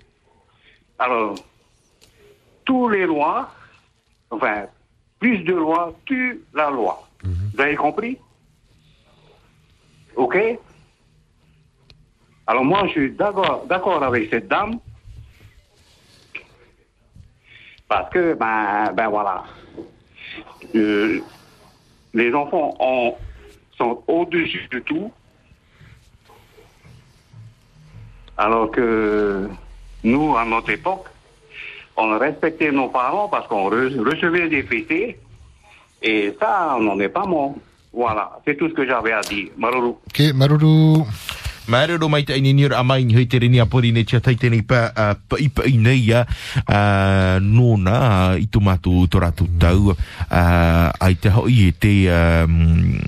alors, 0.98 1.34
tous 2.66 2.88
les 2.90 3.06
lois, 3.06 3.50
enfin, 4.30 4.66
plus 5.18 5.38
de 5.38 5.54
lois 5.54 5.94
tuent 6.04 6.42
la 6.52 6.70
loi. 6.70 7.08
Vous 7.54 7.60
avez 7.60 7.74
compris? 7.76 8.18
OK? 10.16 10.36
Alors 12.46 12.64
moi, 12.64 12.82
je 12.86 12.92
suis 12.92 13.10
d'accord 13.12 14.02
avec 14.02 14.28
cette 14.30 14.48
dame. 14.48 14.78
Parce 17.88 18.10
que, 18.10 18.34
ben, 18.34 18.92
ben 18.94 19.08
voilà. 19.08 19.44
Euh, 20.74 21.20
les 22.12 22.32
enfants 22.34 22.74
ont- 22.80 23.14
sont 23.76 24.02
au-dessus 24.08 24.66
de 24.72 24.78
tout. 24.80 25.12
Alors 28.36 28.70
que 28.70 29.48
nous, 30.02 30.36
à 30.36 30.44
notre 30.44 30.70
époque, 30.70 31.06
on 31.96 32.18
respectait 32.18 32.72
nos 32.72 32.88
parents 32.88 33.28
parce 33.28 33.46
qu'on 33.46 33.70
re- 33.70 33.98
recevait 34.00 34.48
des 34.48 34.62
fêtés. 34.64 35.18
Et 36.02 36.34
ça, 36.40 36.74
on 36.76 36.80
n'en 36.82 36.98
est 37.00 37.08
pas 37.08 37.24
mort. 37.26 37.54
Voilà, 37.92 38.40
c'est 38.44 38.56
tout 38.56 38.68
ce 38.68 38.74
que 38.74 38.84
j'avais 38.86 39.12
à 39.12 39.20
dire. 39.20 39.50
Maruru. 39.56 39.90
Ok, 39.90 40.20
Maruru. 40.34 41.04
Maruru 41.66 42.10
mai 42.12 42.24
te 42.28 42.34
aini 42.36 42.52
nira 42.52 42.76
amai 42.82 43.06
ni 43.08 43.14
hoi 43.16 43.24
te 43.24 43.38
rini 43.40 43.60
a 43.62 43.64
pori 43.64 43.88
tia 44.04 44.20
tai 44.20 44.34
tēnei 44.36 44.60
pā 44.68 44.80
pa 45.28 45.38
i 45.40 45.48
i 45.70 45.78
nei 45.80 46.12
a 46.12 46.20
uh, 46.26 47.40
nōna 47.40 47.96
uh, 47.96 48.36
i 48.36 48.44
tō 48.52 48.60
mātou 48.60 49.08
tō 49.08 49.22
rātou 49.24 49.48
tau 49.58 49.94
uh, 49.94 50.92
ai 51.00 51.14
te 51.16 51.32
hoi 51.32 51.70
e 51.70 51.72
te 51.72 51.94
um, 52.12 53.00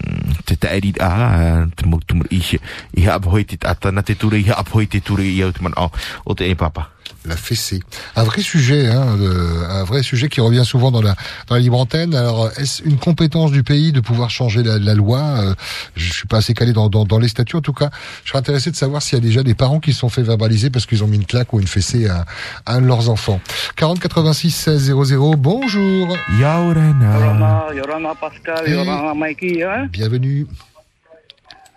te 0.48 0.56
te 0.56 0.72
eri 0.72 0.94
a 0.96 1.12
a, 1.12 1.68
te 1.76 1.84
mautumur 1.84 2.32
i 2.32 2.40
he 2.40 2.62
i 2.96 3.04
ha 3.04 3.20
apahoi 3.20 3.44
te 3.44 3.60
atana 3.60 4.02
te 4.02 4.16
ture 4.16 4.40
i 4.40 4.48
ha 4.48 4.60
apahoi 4.64 4.88
te 4.88 5.04
ture 5.04 5.28
i 5.28 5.42
au 5.44 5.52
te 5.52 5.60
mana 5.60 5.76
o 5.76 5.90
o 6.24 6.34
te 6.34 6.48
e 6.48 6.56
papa. 6.56 6.95
La 7.24 7.36
fessée. 7.36 7.80
Un 8.14 8.22
vrai 8.24 8.40
sujet, 8.42 8.86
hein, 8.88 9.16
de- 9.16 9.64
un 9.68 9.84
vrai 9.84 10.02
sujet 10.02 10.28
qui 10.28 10.40
revient 10.40 10.64
souvent 10.64 10.90
dans 10.90 11.02
la, 11.02 11.14
dans 11.48 11.54
la 11.56 11.60
libre 11.60 11.78
antenne. 11.78 12.14
Alors, 12.14 12.50
est-ce 12.56 12.82
une 12.84 12.98
compétence 12.98 13.50
du 13.50 13.62
pays 13.62 13.92
de 13.92 14.00
pouvoir 14.00 14.30
changer 14.30 14.62
la, 14.62 14.78
la 14.78 14.94
loi 14.94 15.18
Euh, 15.20 15.54
Je 15.96 16.12
suis 16.12 16.26
pas 16.28 16.38
assez 16.38 16.54
calé 16.54 16.72
dans, 16.72 16.88
dans, 16.88 17.04
dans 17.04 17.18
les 17.18 17.28
statuts. 17.28 17.56
En 17.56 17.60
tout 17.60 17.72
cas, 17.72 17.90
je 18.24 18.28
serais 18.30 18.38
intéressé 18.38 18.70
de 18.70 18.76
savoir 18.76 19.02
s'il 19.02 19.18
y 19.18 19.20
a 19.20 19.24
déjà 19.24 19.42
des 19.42 19.54
parents 19.54 19.80
qui 19.80 19.92
se 19.92 20.00
sont 20.00 20.08
fait 20.08 20.22
verbaliser 20.22 20.70
parce 20.70 20.86
qu'ils 20.86 21.02
ont 21.04 21.06
mis 21.08 21.16
une 21.16 21.26
claque 21.26 21.52
ou 21.52 21.60
une 21.60 21.66
fessée 21.66 22.08
à, 22.08 22.24
à 22.64 22.74
un 22.74 22.80
de 22.80 22.86
leurs 22.86 23.10
enfants. 23.10 23.40
40 23.76 23.98
86 24.00 24.50
16 24.50 24.92
00. 24.94 25.34
Bonjour. 25.36 26.16
Yaurena. 26.40 27.18
Yorana, 27.18 27.64
Yorana 27.74 28.14
Pascal, 28.14 28.66
Hey. 28.66 28.72
Yorana 28.74 29.14
Mikey, 29.14 29.62
hein? 29.64 29.86
Bienvenue. 29.90 30.46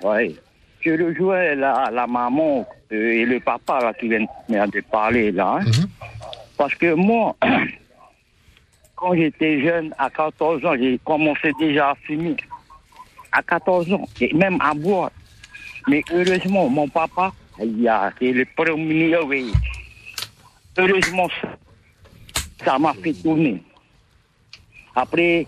Oui. 0.04 0.36
Je 0.82 0.92
rejoins 0.92 1.56
la, 1.56 1.90
la 1.94 2.08
maman 2.08 2.60
euh, 2.60 2.64
et 2.92 3.26
le 3.26 3.40
papa 3.40 3.80
là, 3.82 3.94
qui 3.94 4.08
viennent 4.08 4.28
de 4.50 4.82
parler 4.82 5.32
là. 5.32 5.60
hein. 5.62 5.72
Parce 6.58 6.74
que 6.76 6.94
moi, 6.94 7.36
quand 8.96 9.14
j'étais 9.16 9.62
jeune, 9.62 9.94
à 9.98 10.10
14 10.10 10.66
ans, 10.66 10.76
j'ai 10.78 11.00
commencé 11.06 11.52
déjà 11.60 11.92
à 11.92 11.96
fumer. 11.96 12.36
À 13.32 13.42
14 13.44 13.94
ans, 13.94 14.06
et 14.20 14.34
même 14.34 14.58
à 14.60 14.74
boire. 14.74 15.12
Mais 15.88 16.04
heureusement, 16.12 16.68
mon 16.70 16.88
papa, 16.88 17.32
il 17.64 17.88
a, 17.88 18.12
c'est 18.20 18.32
le 18.34 18.46
premier, 18.56 19.16
oui. 19.20 19.52
Heureusement, 20.78 21.28
ça- 21.42 21.58
ça 22.66 22.80
m'a 22.80 22.94
fait 22.94 23.14
tourner. 23.14 23.62
Après, 24.96 25.46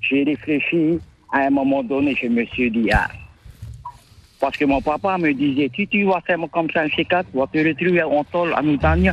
j'ai 0.00 0.22
réfléchi. 0.24 1.00
À 1.32 1.40
un 1.46 1.50
moment 1.50 1.82
donné, 1.82 2.16
je 2.20 2.26
me 2.28 2.44
suis 2.46 2.70
dit, 2.70 2.90
ah, 2.92 3.08
parce 4.40 4.56
que 4.56 4.64
mon 4.64 4.80
papa 4.80 5.18
me 5.18 5.32
disait, 5.32 5.70
si 5.74 5.86
tu 5.86 6.04
vas 6.04 6.20
faire 6.22 6.38
comme 6.50 6.70
ça 6.70 6.82
un 6.82 6.86
C4, 6.86 7.24
tu 7.30 7.38
vas 7.38 7.46
te 7.46 7.58
retrouver 7.58 8.02
en 8.02 8.24
tôle 8.24 8.54
à 8.54 8.62
montagne. 8.62 9.12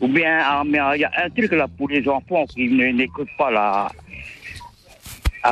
Ou 0.00 0.08
bien, 0.08 0.38
ah, 0.42 0.62
il 0.64 1.00
y 1.00 1.04
a 1.04 1.10
un 1.24 1.30
truc 1.30 1.52
là 1.52 1.66
pour 1.76 1.88
les 1.88 2.08
enfants 2.08 2.44
qui 2.46 2.68
n'écoutent 2.68 3.28
pas 3.38 3.50
la, 3.50 3.88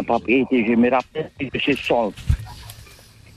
propriété. 0.03 0.65
Je 0.67 0.75
me 0.75 0.91
rappelle 0.91 1.31
que 1.39 1.59
c'est 1.65 1.79
ça. 1.79 1.95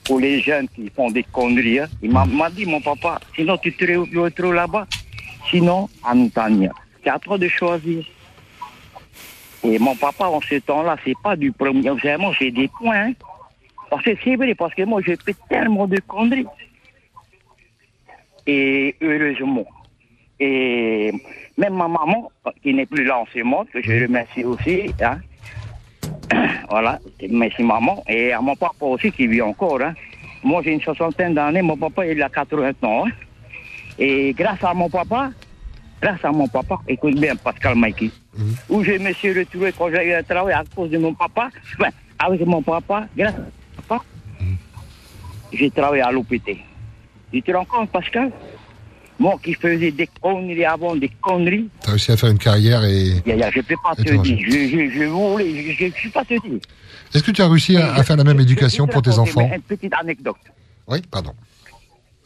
Pour 0.04 0.20
les 0.20 0.40
jeunes 0.40 0.68
qui 0.68 0.90
font 0.94 1.10
des 1.10 1.22
conneries. 1.22 1.80
hein. 1.80 1.88
Il 2.02 2.10
m'a 2.12 2.50
dit, 2.50 2.66
mon 2.66 2.80
papa, 2.80 3.20
sinon 3.34 3.56
tu 3.58 3.72
te 3.72 3.84
re- 3.84 4.18
retrouves 4.18 4.54
là-bas. 4.54 4.86
Sinon, 5.50 5.88
à 6.02 6.14
montagne. 6.14 6.70
C'est 7.02 7.10
à 7.10 7.18
toi 7.18 7.38
de 7.38 7.48
choisir. 7.48 8.04
Et 9.62 9.78
mon 9.78 9.94
papa, 9.96 10.26
en 10.26 10.40
ce 10.40 10.56
temps-là, 10.56 10.96
c'est 11.04 11.16
pas 11.22 11.36
du 11.36 11.52
premier, 11.52 11.88
vraiment, 11.90 12.32
c'est 12.38 12.50
des 12.50 12.68
points. 12.68 13.08
hein. 13.08 13.12
Parce 13.94 14.06
que 14.06 14.10
c'est 14.24 14.34
vrai, 14.34 14.56
parce 14.56 14.74
que 14.74 14.82
moi, 14.82 15.00
j'ai 15.06 15.14
fait 15.14 15.36
tellement 15.48 15.86
de 15.86 16.00
conneries. 16.00 16.46
Et 18.44 18.96
heureusement. 19.00 19.64
Et 20.40 21.12
même 21.56 21.74
ma 21.74 21.86
maman, 21.86 22.32
qui 22.60 22.74
n'est 22.74 22.86
plus 22.86 23.04
là 23.04 23.18
en 23.20 23.26
ce 23.32 23.38
monde, 23.44 23.68
que 23.72 23.80
je 23.80 24.02
remercie 24.02 24.42
aussi, 24.42 24.90
hein. 25.00 25.18
voilà, 26.68 26.98
merci 27.30 27.62
maman. 27.62 28.02
Et 28.08 28.32
à 28.32 28.40
mon 28.40 28.56
papa 28.56 28.84
aussi, 28.84 29.12
qui 29.12 29.28
vit 29.28 29.40
encore. 29.42 29.80
hein. 29.80 29.94
Moi, 30.42 30.60
j'ai 30.64 30.72
une 30.72 30.80
soixantaine 30.80 31.34
d'années, 31.34 31.62
mon 31.62 31.76
papa, 31.76 32.04
il 32.04 32.20
a 32.20 32.28
80 32.28 32.72
ans. 32.82 33.04
hein. 33.06 33.10
Et 33.96 34.32
grâce 34.32 34.64
à 34.64 34.74
mon 34.74 34.90
papa, 34.90 35.30
grâce 36.02 36.24
à 36.24 36.32
mon 36.32 36.48
papa, 36.48 36.80
écoute 36.88 37.14
bien, 37.14 37.36
Pascal 37.36 37.76
Mikey, 37.76 38.10
où 38.68 38.82
je 38.82 38.98
me 38.98 39.12
suis 39.12 39.32
retrouvé 39.38 39.72
quand 39.78 39.88
j'ai 39.88 40.08
eu 40.08 40.14
un 40.14 40.22
travail 40.24 40.52
à 40.54 40.64
cause 40.74 40.90
de 40.90 40.98
mon 40.98 41.14
papa, 41.14 41.48
enfin, 41.78 41.90
avec 42.18 42.44
mon 42.44 42.60
papa, 42.60 43.06
grâce 43.16 43.34
papa, 43.76 44.02
j'ai 45.52 45.70
travaillé 45.70 46.02
à 46.02 46.10
l'OPT. 46.10 46.56
Tu 47.32 47.42
te 47.42 47.52
rends 47.52 47.64
compte, 47.64 47.90
Pascal? 47.90 48.30
Moi 49.18 49.36
qui 49.42 49.54
faisais 49.54 49.92
des 49.92 50.08
conneries 50.20 50.64
avant, 50.64 50.96
des 50.96 51.08
conneries, 51.20 51.68
T'as 51.80 51.92
réussi 51.92 52.10
à 52.10 52.16
faire 52.16 52.30
une 52.30 52.38
carrière 52.38 52.84
et. 52.84 53.22
je 53.24 53.30
ne 53.32 53.62
peux 53.62 53.76
pas 53.82 53.94
te 53.94 54.02
dire, 54.02 54.38
je, 54.44 54.50
je, 54.50 54.90
je 54.90 55.04
voulais, 55.04 55.72
je 55.72 55.84
ne 55.84 55.90
peux 55.90 56.10
pas 56.10 56.24
te 56.24 56.34
dire. 56.34 56.58
Est-ce 57.14 57.22
que 57.22 57.30
tu 57.30 57.40
as 57.42 57.48
réussi 57.48 57.76
à, 57.76 57.94
à 57.94 58.02
faire 58.02 58.16
la 58.16 58.24
même 58.24 58.40
éducation 58.40 58.88
pour 58.88 59.02
tes 59.02 59.16
enfants? 59.18 59.48
Une 59.54 59.62
petite 59.62 59.94
anecdote. 59.94 60.36
Oui, 60.88 61.00
pardon. 61.10 61.32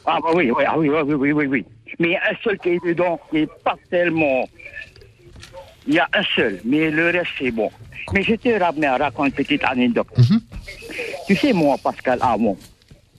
Ah 0.07 0.19
bah 0.23 0.31
oui, 0.35 0.51
oui, 0.51 0.65
ah 0.67 0.79
oui, 0.79 0.89
oui, 0.89 1.15
oui, 1.15 1.33
oui, 1.33 1.47
oui. 1.47 1.65
Mais 1.99 2.17
un 2.17 2.35
seul 2.43 2.59
qui 2.59 2.71
est 2.71 2.81
dedans, 2.87 3.21
qui 3.31 3.41
n'est 3.41 3.49
pas 3.63 3.77
tellement... 3.91 4.49
Il 5.89 5.95
y 5.95 5.99
a 5.99 6.09
un 6.13 6.23
seul, 6.37 6.61
mais 6.65 6.91
le 6.91 7.09
reste 7.09 7.33
c'est 7.39 7.51
bon. 7.51 7.71
Mais 8.13 8.23
je 8.23 8.35
te 8.35 8.49
ramène 8.61 8.85
à 8.85 8.99
raconter 8.99 9.29
une 9.29 9.35
petite 9.35 9.65
anecdote. 9.65 10.07
Tu 11.27 11.35
sais, 11.35 11.53
moi, 11.53 11.77
Pascal, 11.83 12.19
avant, 12.23 12.57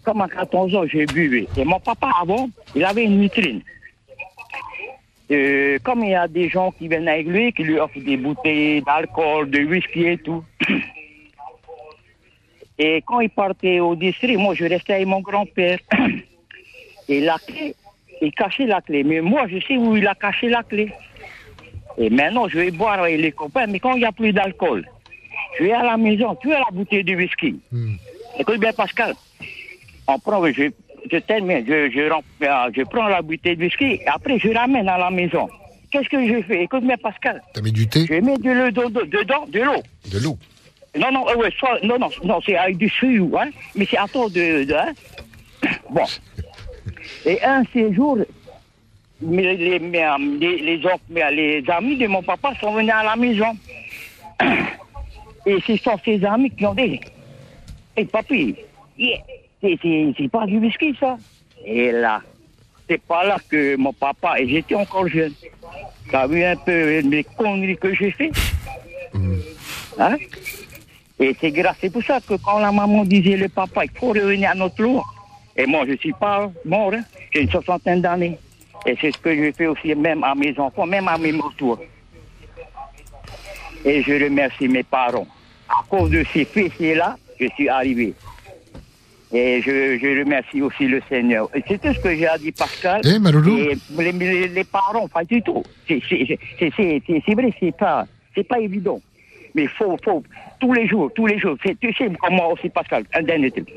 comme 0.04 0.22
à 0.22 0.28
14 0.28 0.76
ans, 0.76 0.86
j'ai 0.88 1.06
buvais. 1.06 1.48
Et 1.58 1.66
mon 1.66 1.80
papa, 1.80 2.12
avant, 2.22 2.50
il 2.76 2.84
avait 2.86 3.06
une 3.06 3.22
vitrine. 3.22 3.62
Euh, 5.32 5.78
comme 5.84 6.04
il 6.04 6.12
y 6.12 6.16
a 6.16 6.28
des 6.28 6.50
gens 6.50 6.72
qui 6.72 6.88
viennent 6.88 7.08
avec 7.08 7.28
lui, 7.28 7.54
qui 7.54 7.64
lui 7.64 7.80
offrent 7.80 8.00
des 8.00 8.18
bouteilles 8.18 8.82
d'alcool, 8.82 9.50
de 9.50 9.60
whisky 9.60 10.06
et 10.06 10.18
tout. 10.18 10.44
Et 12.82 13.04
quand 13.06 13.20
il 13.20 13.30
partait 13.30 13.82
au 13.82 13.94
district, 13.96 14.38
moi, 14.38 14.56
je 14.56 14.64
restais 14.64 14.94
avec 14.94 15.08
mon 15.08 15.20
grand-père. 15.20 15.80
Et 17.10 17.20
la 17.20 17.38
clé, 17.40 17.76
il 18.22 18.32
cachait 18.32 18.66
la 18.66 18.80
clé. 18.82 19.04
Mais 19.04 19.22
moi, 19.22 19.48
je 19.48 19.60
sais 19.60 19.76
où 19.76 19.98
il 19.98 20.08
a 20.08 20.16
caché 20.16 20.50
la 20.50 20.64
clé. 20.64 20.92
Et 21.98 22.10
maintenant, 22.10 22.48
je 22.48 22.58
vais 22.60 22.72
boire 22.72 23.00
avec 23.00 23.20
les 23.20 23.32
copains, 23.32 23.68
mais 23.68 23.80
quand 23.80 23.94
il 23.94 24.00
n'y 24.00 24.06
a 24.06 24.12
plus 24.12 24.32
d'alcool, 24.32 24.86
je 25.58 25.64
vais 25.66 25.72
à 25.74 25.84
la 25.84 25.98
maison, 25.98 26.36
tu 26.42 26.54
as 26.54 26.60
la 26.60 26.66
bouteille 26.72 27.04
de 27.04 27.16
whisky. 27.16 27.60
Écoute 28.38 28.60
bien, 28.60 28.72
Pascal. 28.74 29.16
On 30.08 30.18
prend, 30.20 30.46
je, 30.48 30.70
je 31.12 31.18
termine, 31.18 31.66
je, 31.68 31.90
je, 31.92 32.10
rem- 32.10 32.22
euh, 32.44 32.72
je 32.76 32.84
prends 32.84 33.08
la 33.08 33.22
bouteille 33.22 33.58
de 33.58 33.64
whisky, 33.64 33.86
et 34.02 34.08
après, 34.08 34.40
je 34.40 34.50
ramène 34.50 34.88
à 34.88 34.98
la 34.98 35.10
maison. 35.12 35.50
Qu'est-ce 35.92 36.08
que 36.10 36.26
je 36.28 36.42
fais? 36.44 36.64
Écoute 36.64 36.84
bien, 36.86 36.98
Pascal. 36.98 37.42
T'as 37.54 37.62
mis 37.62 37.72
du 37.72 37.88
thé? 37.88 38.06
Je 38.08 38.14
mets 38.16 38.38
de 38.38 38.52
l'eau 38.52 38.72
dedans, 38.72 39.46
de 39.48 39.60
l'eau. 39.60 39.82
De 40.12 40.20
l'eau? 40.20 40.38
Non, 40.98 41.12
non, 41.12 41.28
euh, 41.30 41.36
ouais, 41.36 41.52
soit, 41.58 41.80
non, 41.84 42.00
non, 42.00 42.10
non, 42.24 42.40
c'est 42.46 42.56
avec 42.56 42.78
du 42.78 42.90
sucre, 42.90 43.40
hein, 43.40 43.50
mais 43.76 43.86
c'est 43.90 43.98
à 43.98 44.06
toi 44.08 44.28
de, 44.30 44.64
de 44.64 44.74
hein. 44.74 44.94
Bon. 45.90 46.04
Et 47.26 47.44
un 47.44 47.64
séjour, 47.74 48.18
les, 49.22 49.80
mes, 49.80 50.04
euh, 50.06 50.18
les, 50.40 50.58
les, 50.58 50.82
mes- 51.10 51.32
les 51.36 51.70
amis 51.70 51.98
de 51.98 52.08
mon 52.08 52.22
papa 52.24 52.54
sont 52.60 52.74
venus 52.74 52.94
à 52.94 53.04
la 53.04 53.16
maison. 53.16 53.58
Et 55.46 55.58
ce 55.66 55.76
sont 55.78 55.98
ces 56.04 56.24
amis 56.26 56.52
qui 56.52 56.66
ont 56.66 56.74
dit, 56.74 57.00
hé 57.98 58.06
papy, 58.06 58.56
yeah, 58.98 59.18
c'est- 59.62 60.30
pas 60.32 60.46
du 60.46 60.58
whisky 60.58 60.96
ça. 61.00 61.18
Et 61.66 61.92
là, 61.92 62.22
c'est 62.88 63.02
pas 63.02 63.24
là 63.24 63.38
que 63.50 63.76
mon 63.76 63.94
papa, 63.94 64.40
et 64.40 64.48
j'étais 64.48 64.76
encore 64.76 65.08
jeune, 65.08 65.34
t'as 66.12 66.28
vu 66.28 66.44
un 66.44 66.56
peu 66.56 67.00
les 67.00 67.24
conneries 67.24 67.78
que 67.78 67.94
j'ai 67.94 68.12
fait 68.12 68.32
Hein? 70.02 70.16
Et 71.20 71.36
c'est 71.42 71.52
grâce, 71.52 71.76
c'est 71.82 71.90
pour 71.92 72.04
ça 72.04 72.20
que 72.22 72.36
quand 72.36 72.60
la 72.60 72.72
maman 72.72 73.04
disait 73.04 73.36
le 73.36 73.50
papa, 73.50 73.84
il 73.84 73.92
faut 73.92 74.10
revenir 74.10 74.52
à 74.52 74.56
notre 74.56 74.82
loi. 74.82 75.04
Et 75.58 75.66
moi, 75.66 75.84
je 75.88 75.98
suis 75.98 76.14
pas 76.14 76.50
mort, 76.64 76.94
hein. 76.94 77.02
j'ai 77.34 77.42
une 77.42 77.50
soixantaine 77.50 78.00
d'années. 78.02 78.38
Et 78.86 78.96
c'est 79.02 79.12
ce 79.12 79.18
que 79.20 79.36
je 79.36 79.52
fais 79.58 79.68
aussi 79.68 79.94
même 79.96 80.24
à 80.24 80.34
mes 80.36 80.58
enfants, 80.60 80.86
même 80.86 81.08
à 81.08 81.18
mes 81.18 81.32
retours. 81.32 81.80
Et 83.86 84.02
je 84.04 84.24
remercie 84.24 84.68
mes 84.68 84.84
parents. 84.84 85.28
À 85.68 85.84
cause 85.90 86.10
de 86.12 86.24
ces 86.34 86.46
fessiers-là, 86.46 87.18
je 87.40 87.48
suis 87.56 87.70
arrivé. 87.70 88.14
Et 89.32 89.62
je, 89.62 90.00
je 90.00 90.20
remercie 90.20 90.62
aussi 90.62 90.88
le 90.88 91.02
Seigneur. 91.08 91.50
C'est 91.68 91.80
tout 91.80 91.94
ce 91.94 92.00
que 92.00 92.16
j'ai 92.18 92.28
à 92.28 92.38
dire, 92.38 92.54
Pascal. 92.58 93.02
Eh, 93.06 93.72
Et 93.72 93.78
les, 93.90 94.12
les- 94.12 94.48
les 94.48 94.64
parents, 94.64 95.08
pas 95.08 95.24
du 95.24 95.42
tout. 95.44 95.64
C'est 95.88 96.02
c'est- 96.10 96.26
c'est- 96.58 96.72
c'est- 96.76 97.02
c'est- 97.06 97.24
c'est 97.26 97.34
vrai, 97.36 97.54
c'est 97.60 97.76
pas, 97.78 98.08
c'est 98.34 98.44
pas 98.48 98.60
évident. 98.60 99.02
Mais 99.54 99.64
il 99.64 99.70
faut, 99.70 99.98
faut, 100.04 100.24
tous 100.60 100.74
les 100.74 100.88
jours, 100.88 101.12
tous 101.14 101.28
les 101.28 101.38
jours. 101.38 101.56
Tu 101.64 101.94
sais, 101.94 102.10
comme 102.20 102.36
moi 102.36 102.48
aussi, 102.54 102.70
Pascal, 102.70 103.04
un 103.14 103.22
dernier 103.22 103.52
truc. 103.52 103.68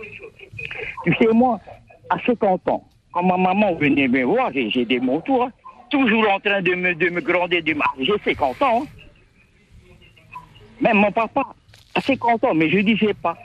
Tu 1.04 1.12
sais, 1.14 1.26
moi, 1.34 1.60
à 2.08 2.18
50 2.24 2.66
ans, 2.68 2.88
quand 3.12 3.22
ma 3.22 3.36
maman 3.36 3.74
venait 3.74 4.08
me 4.08 4.22
voir, 4.24 4.52
j'ai 4.52 4.70
j'ai 4.70 4.84
des 4.84 4.98
hein, 4.98 5.52
toujours 5.90 6.28
en 6.30 6.40
train 6.40 6.62
de 6.62 6.74
me, 6.74 6.94
de 6.94 7.10
me 7.10 7.20
gronder 7.20 7.60
du 7.62 7.74
mal. 7.74 7.88
J'ai 8.00 8.14
50 8.24 8.62
ans. 8.62 8.82
hein. 8.82 8.86
Même 10.80 10.96
mon 10.96 11.12
papa, 11.12 11.42
à 11.94 12.00
50 12.00 12.44
ans, 12.44 12.54
mais 12.54 12.68
je 12.70 12.78
disais 12.78 13.14
pas. 13.14 13.36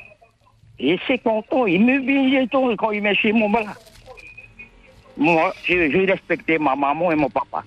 Et 0.80 0.98
50 1.08 1.54
ans, 1.54 1.66
il 1.66 1.84
me 1.84 2.00
billet 2.00 2.48
quand 2.52 2.92
il 2.92 3.02
met 3.02 3.16
chez 3.16 3.32
moi, 3.32 3.48
voilà. 3.52 3.74
Moi, 5.18 5.54
j'ai 5.66 5.92
j'ai 5.92 6.06
respecté 6.06 6.58
ma 6.60 6.76
maman 6.76 7.12
et 7.12 7.16
mon 7.16 7.30
papa. 7.30 7.64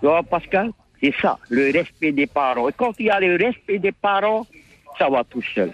Tu 0.00 0.06
vois, 0.06 0.22
Pascal, 0.22 0.72
c'est 1.00 1.14
ça, 1.20 1.38
le 1.48 1.70
respect 1.70 2.12
des 2.12 2.26
parents. 2.26 2.68
Et 2.68 2.72
quand 2.72 2.94
il 2.98 3.06
y 3.06 3.10
a 3.10 3.20
le 3.20 3.36
respect 3.36 3.78
des 3.78 3.92
parents, 3.92 4.46
ça 4.98 5.08
va 5.08 5.22
tout 5.24 5.42
seul. 5.54 5.72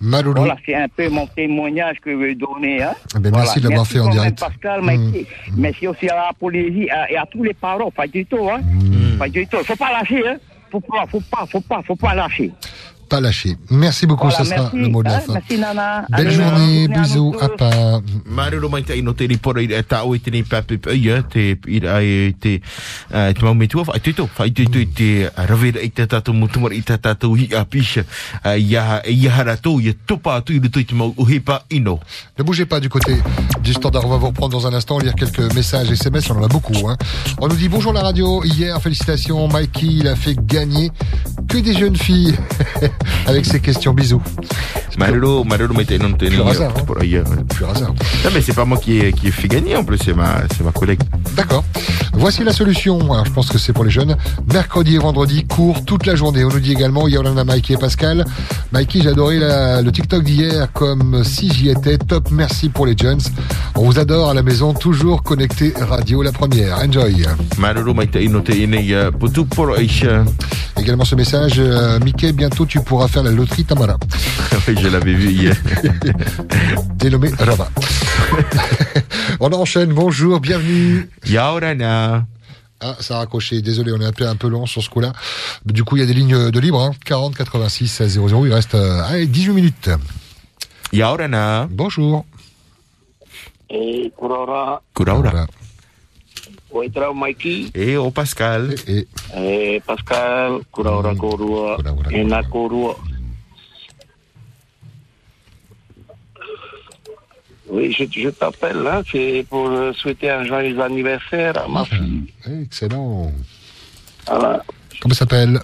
Maloulou. 0.00 0.36
Voilà, 0.40 0.56
c'est 0.64 0.74
un 0.74 0.88
peu 0.88 1.08
mon 1.08 1.26
témoignage 1.26 1.96
que 2.00 2.10
je 2.10 2.16
veux 2.16 2.34
donner. 2.34 2.82
Hein. 2.82 2.94
Eh 3.16 3.18
ben, 3.18 3.30
merci 3.32 3.60
de 3.60 3.68
l'avoir 3.68 3.86
fait 3.86 4.00
en 4.00 4.08
direct. 4.08 4.38
Pascal, 4.40 4.80
Mm. 4.82 4.86
merci. 4.86 5.26
Merci 5.56 5.86
aussi 5.86 6.08
à 6.08 6.14
la 6.16 6.30
Polynésie 6.38 6.88
et 7.10 7.16
à 7.16 7.26
tous 7.30 7.42
les 7.42 7.54
parents. 7.54 7.90
Pas 7.90 8.06
du 8.06 8.24
tout, 8.24 8.48
hein. 8.50 8.60
Mm. 8.62 9.18
Pas 9.18 9.28
du 9.28 9.46
tout. 9.46 9.58
Faut 9.64 9.76
pas 9.76 9.92
lâcher, 9.92 10.26
hein. 10.26 10.36
Faut 10.70 10.80
pas, 10.80 11.04
faut 11.10 11.20
pas, 11.20 11.46
faut 11.46 11.60
pas, 11.60 11.82
faut 11.84 11.96
pas 11.96 12.14
lâcher. 12.14 12.50
Pas 13.10 13.20
lâcher. 13.20 13.56
Merci 13.70 14.06
beaucoup, 14.06 14.28
Voilà, 14.28 14.38
ce 14.38 14.44
sera 14.50 14.62
merci, 14.62 14.76
le 14.78 14.88
mot 14.88 15.02
de 15.02 15.08
la 15.08 15.16
hein, 15.16 15.20
fin. 15.26 15.32
merci, 15.34 15.58
Nana. 15.58 16.06
Belle 16.08 16.26
Allez, 16.28 16.36
journée, 16.36 16.88
bonne 16.88 16.94
journée 16.94 16.94
à 16.94 17.02
bisous, 17.02 17.34
à 17.40 17.48
pas. 17.48 18.00
Marero 18.24 18.68
mai 18.70 18.82
tai 18.84 19.02
no 19.02 19.12
te 19.12 19.26
ripora 19.28 19.60
i 19.62 19.68
ta 19.82 20.04
o 20.06 20.14
te 20.16 20.30
nei 20.30 20.44
pape 20.46 20.78
pe 20.78 20.94
ia 20.96 21.22
te 21.22 21.56
i 21.66 21.80
e 21.82 22.32
te 22.40 22.52
te 23.10 23.44
mau 23.44 23.54
me 23.54 23.66
tua 23.66 23.84
fai 23.84 24.00
te 24.00 24.12
to 24.14 24.28
fai 24.30 24.52
te 24.54 24.64
te 24.70 24.84
te 24.86 25.08
ravera 25.48 25.82
i 25.82 25.90
te 25.90 26.06
tato 26.06 26.32
mutumar 26.32 26.72
i 26.72 26.82
te 26.86 26.96
tato 26.98 27.32
hi 27.34 27.48
a 27.58 27.64
pisha 27.64 28.04
ia 28.56 29.02
ia 29.10 29.30
hara 29.34 29.56
to 29.56 29.80
ia 29.80 29.92
topa 30.06 30.36
atu 30.38 30.54
i 30.54 30.60
te 30.60 30.84
te 30.84 30.94
mau 30.94 31.12
uhipa 31.18 31.64
ino 31.70 31.98
Ne 32.38 32.44
bougez 32.44 32.66
pas 32.66 32.80
du 32.80 32.88
côté 32.88 33.16
du 33.62 33.72
standard. 33.72 34.04
On 34.06 34.08
va 34.08 34.16
vous 34.16 34.28
reprendre 34.28 34.52
dans 34.56 34.66
un 34.66 34.72
instant, 34.72 34.98
lire 34.98 35.14
quelques 35.14 35.52
messages 35.54 35.90
SMS. 35.90 36.30
On 36.30 36.36
en 36.38 36.44
a 36.44 36.48
beaucoup. 36.48 36.88
Hein. 36.88 36.96
On 37.40 37.48
nous 37.48 37.56
dit 37.56 37.68
bonjour 37.68 37.92
la 37.92 38.02
radio. 38.02 38.42
Hier, 38.44 38.80
félicitations, 38.80 39.46
Mikey. 39.48 39.86
Il 39.86 40.08
a 40.08 40.16
fait 40.16 40.36
gagner 40.46 40.90
que 41.48 41.58
des 41.58 41.74
jeunes 41.76 41.96
filles 41.96 42.34
avec 43.26 43.44
ses 43.46 43.60
questions. 43.60 43.92
Bisous. 43.94 44.22
Hasard, 46.50 46.72
hein. 46.76 46.82
pour 46.86 47.02
ia 47.04 47.22
Pur 47.56 47.70
hasard. 47.70 47.90
non 48.24 48.30
mais 48.34 48.40
c'est 48.42 48.52
pas 48.54 48.64
moi 48.64 48.76
qui 48.78 48.98
ai 48.98 49.12
qui 49.12 49.28
ai 49.28 49.30
fait 49.30 49.48
gagner 49.48 49.76
en 49.76 49.84
plus 49.84 49.98
c'est 50.04 50.14
ma 50.14 50.40
c'est 50.56 50.64
ma 50.64 50.72
collègue 50.72 51.00
D'accord. 51.36 51.64
Voici 52.12 52.42
la 52.42 52.52
solution. 52.52 52.98
Alors, 53.12 53.24
je 53.24 53.30
pense 53.30 53.48
que 53.48 53.56
c'est 53.56 53.72
pour 53.72 53.84
les 53.84 53.90
jeunes. 53.90 54.16
Mercredi 54.52 54.96
et 54.96 54.98
vendredi, 54.98 55.44
cours 55.46 55.84
toute 55.84 56.06
la 56.06 56.16
journée. 56.16 56.44
On 56.44 56.48
nous 56.50 56.58
dit 56.60 56.72
également, 56.72 57.06
Yolanda, 57.06 57.44
Mikey 57.44 57.74
et 57.74 57.76
Pascal. 57.76 58.24
Mikey, 58.72 59.00
j'ai 59.02 59.08
adoré 59.10 59.38
la- 59.38 59.80
le 59.80 59.92
TikTok 59.92 60.24
d'hier 60.24 60.68
comme 60.72 61.22
si 61.24 61.50
j'y 61.52 61.70
étais. 61.70 61.98
Top, 61.98 62.28
merci 62.32 62.68
pour 62.68 62.84
les 62.84 62.96
jeunes. 62.98 63.20
On 63.76 63.84
vous 63.84 63.98
adore 64.00 64.28
à 64.30 64.34
la 64.34 64.42
maison, 64.42 64.74
toujours 64.74 65.22
connecté 65.22 65.72
radio 65.78 66.22
la 66.22 66.32
première. 66.32 66.78
Enjoy. 66.78 67.24
Aisha 69.80 70.24
Également 70.78 71.04
ce 71.04 71.14
message, 71.14 71.54
euh, 71.58 71.98
Mickey, 72.00 72.32
bientôt 72.32 72.64
tu 72.66 72.80
pourras 72.90 73.06
faire 73.06 73.22
la 73.22 73.30
loterie 73.30 73.64
Tamara. 73.64 73.96
oui 74.66 74.74
je 74.76 74.88
l'avais 74.88 75.14
vu 75.14 75.30
hier 75.30 75.54
Dénommé 76.96 77.30
Rabat. 77.38 77.70
On 79.40 79.52
enchaîne, 79.52 79.92
bonjour, 79.92 80.40
bienvenue. 80.40 81.08
Yaorana. 81.24 82.26
Ah, 82.80 82.96
ça 82.98 83.14
a 83.14 83.18
raccroché, 83.18 83.62
désolé, 83.62 83.92
on 83.92 84.00
est 84.00 84.06
un 84.06 84.12
peu, 84.12 84.26
un 84.26 84.34
peu 84.34 84.48
long 84.48 84.66
sur 84.66 84.82
ce 84.82 84.90
coup-là. 84.90 85.12
Du 85.64 85.84
coup, 85.84 85.96
il 85.96 86.00
y 86.00 86.02
a 86.02 86.06
des 86.06 86.14
lignes 86.14 86.50
de 86.50 86.58
libre, 86.58 86.80
hein, 86.80 86.90
40 87.04 87.36
86 87.36 88.02
00, 88.08 88.46
il 88.46 88.52
reste 88.52 88.74
euh, 88.74 89.02
allez, 89.04 89.26
18 89.26 89.52
minutes. 89.52 89.90
Yaorana. 90.92 91.68
Bonjour. 91.70 92.24
E 93.70 94.10
kuraura, 94.18 94.82
Kuraura. 94.94 95.46
O 96.70 96.82
i 96.84 96.90
trau 96.90 97.14
Mikey, 97.14 97.70
e 97.74 97.96
o 97.98 98.10
Pascal 98.10 98.70
e 98.86 99.06
e 99.34 99.80
Pascal, 99.86 100.62
kuraura 100.70 101.14
korua, 101.16 101.78
e 102.10 102.24
nā 102.24 102.42
korua. 102.48 102.96
Oui, 107.70 107.92
je, 107.92 108.04
je 108.10 108.30
t'appelle, 108.30 108.84
hein, 108.84 109.02
c'est 109.10 109.46
pour 109.48 109.70
souhaiter 109.94 110.28
un 110.28 110.44
joyeux 110.44 110.80
anniversaire 110.80 111.56
à 111.56 111.68
ma 111.68 111.84
fille. 111.84 112.26
Excellent. 112.62 113.30
Voilà. 114.26 114.64
Comment 115.00 115.14
ça 115.14 115.20
s'appelle? 115.20 115.60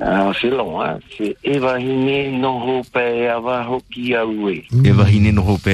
Ah, 0.00 0.32
c'est 0.40 0.50
long, 0.50 0.82
hein. 0.82 0.98
C'est 1.16 1.36
Eva 1.44 1.78
Hine 1.78 2.40
Noho 2.40 2.82
Pe 2.92 3.28
Ava 3.28 3.64
Hoki 3.70 4.16
Aue. 4.16 4.64
e 4.84 4.90
wahine 4.90 5.32
no 5.32 5.42
hope 5.42 5.70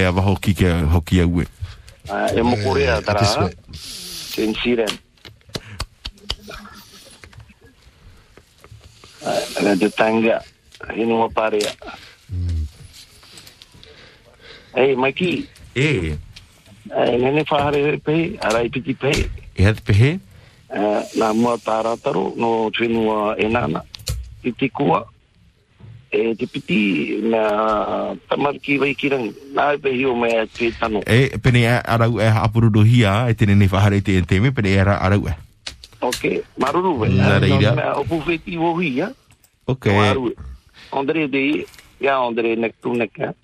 e 2.37 2.43
mo 2.43 2.57
korea 2.65 3.03
tara 3.03 3.51
ten 4.35 4.55
siren 4.63 4.95
ala 9.59 9.77
de 9.77 9.89
tanga 9.91 10.43
hinu 10.97 11.17
mo 11.21 11.29
pare 11.29 11.61
ei 14.75 14.95
maiki 14.97 15.49
e. 15.75 16.17
Ai 16.91 17.19
nene 17.23 17.45
fare 17.45 17.99
pe 18.03 18.39
ara 18.41 18.63
ipiti 18.67 18.95
pe. 18.95 19.11
E 19.55 19.63
hat 19.63 19.79
pe 19.87 20.19
la 21.15 21.33
mo 21.33 21.57
tara 21.59 21.97
taru 21.97 22.35
no 22.37 22.71
tinu 22.71 23.35
enana 23.39 23.85
itikua 24.43 25.07
I 26.13 26.35
te 26.35 26.35
kua. 26.35 26.35
E 26.35 26.35
te 26.35 26.47
piti 26.47 27.21
na 27.23 28.15
tamariki 28.29 28.79
wai 28.79 28.95
kirang. 28.95 29.31
Nā 29.55 29.75
e 29.75 29.79
pehi 29.79 30.05
o 30.07 30.15
mea 30.17 30.47
te 30.47 30.71
tano. 30.73 31.01
e 31.07 31.39
pene 31.39 31.63
e 31.63 31.81
arau 31.85 32.21
e 32.21 32.27
hapuru 32.27 32.71
do 32.71 32.83
hia 32.83 33.29
e 33.31 33.35
tene 33.35 33.55
nei 33.55 33.69
whahare 33.69 34.03
te 34.03 34.19
e 34.19 34.23
teme 34.23 34.53
pene 34.53 34.69
e 34.75 34.79
ara 34.79 34.99
arau 34.99 35.29
e 35.29 35.35
Ok, 36.01 36.43
maruru 36.57 36.99
we. 36.99 37.09
Nā 37.09 37.39
reira. 37.39 37.75
Nā 37.77 37.99
o 38.01 38.05
pufeti 38.05 38.57
wo 38.57 38.73
hui, 38.73 38.97
ya. 38.97 39.13
ok 39.67 39.87
Maru. 39.93 40.33
Andre 40.93 41.29
de 41.29 41.67
ya 42.01 42.17
Andre 42.19 42.57
nek 42.57 42.75
tu 42.83 42.95
nek 42.97 43.11
ya. 43.19 43.33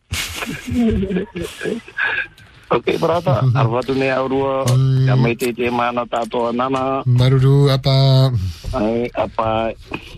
Ok, 2.66 2.98
brata. 2.98 3.46
Arwa 3.54 3.78
tu 3.82 3.94
ne 3.94 4.10
aurua. 4.10 4.66
Ya 5.06 5.14
mai 5.14 5.36
te 5.36 5.52
te 5.52 5.70
mana 5.70 6.02
tato 6.06 6.50
nana. 6.50 7.02
Maruru, 7.06 7.70
apa? 7.70 8.32
Ai, 8.74 9.06
apa? 9.14 9.70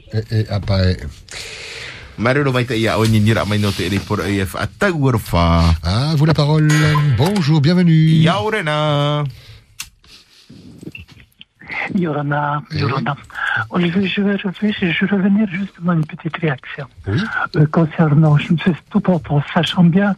E, 0.08 0.18
e, 0.32 0.46
apa. 0.48 0.96
E. 2.19 2.23
Marero 2.23 2.53
mai 2.53 2.65
te 2.65 2.74
ia 2.77 2.99
o 2.99 3.05
ni 3.07 3.20
nira 3.20 3.45
mai 3.45 3.59
no 3.59 3.70
te 3.73 3.86
ere 3.86 3.99
por 4.01 4.19
fa 5.19 5.74
Ah, 5.82 6.15
vous 6.16 6.27
la 6.27 6.35
parole. 6.35 6.69
Bonjour, 7.16 7.61
bienvenue. 7.61 8.20
Yaorena. 8.23 9.24
Yorana, 11.95 12.62
Yorana. 12.73 13.16
Olivier, 13.70 14.07
je 14.07 14.20
vais, 14.23 14.36
revenir- 14.36 14.74
je 14.81 15.05
vais 15.07 15.16
revenir 15.16 15.49
justement 15.51 15.93
à 15.93 15.95
une 15.95 16.05
petite 16.05 16.36
réaction. 16.36 16.86
Euh, 17.09 17.66
concernant, 17.70 18.36
je 18.36 18.53
me 18.53 18.59
suis 18.59 18.73
tout 18.90 19.11
en, 19.11 19.20
en 19.28 19.43
sachant 19.55 19.85
bien 19.85 20.15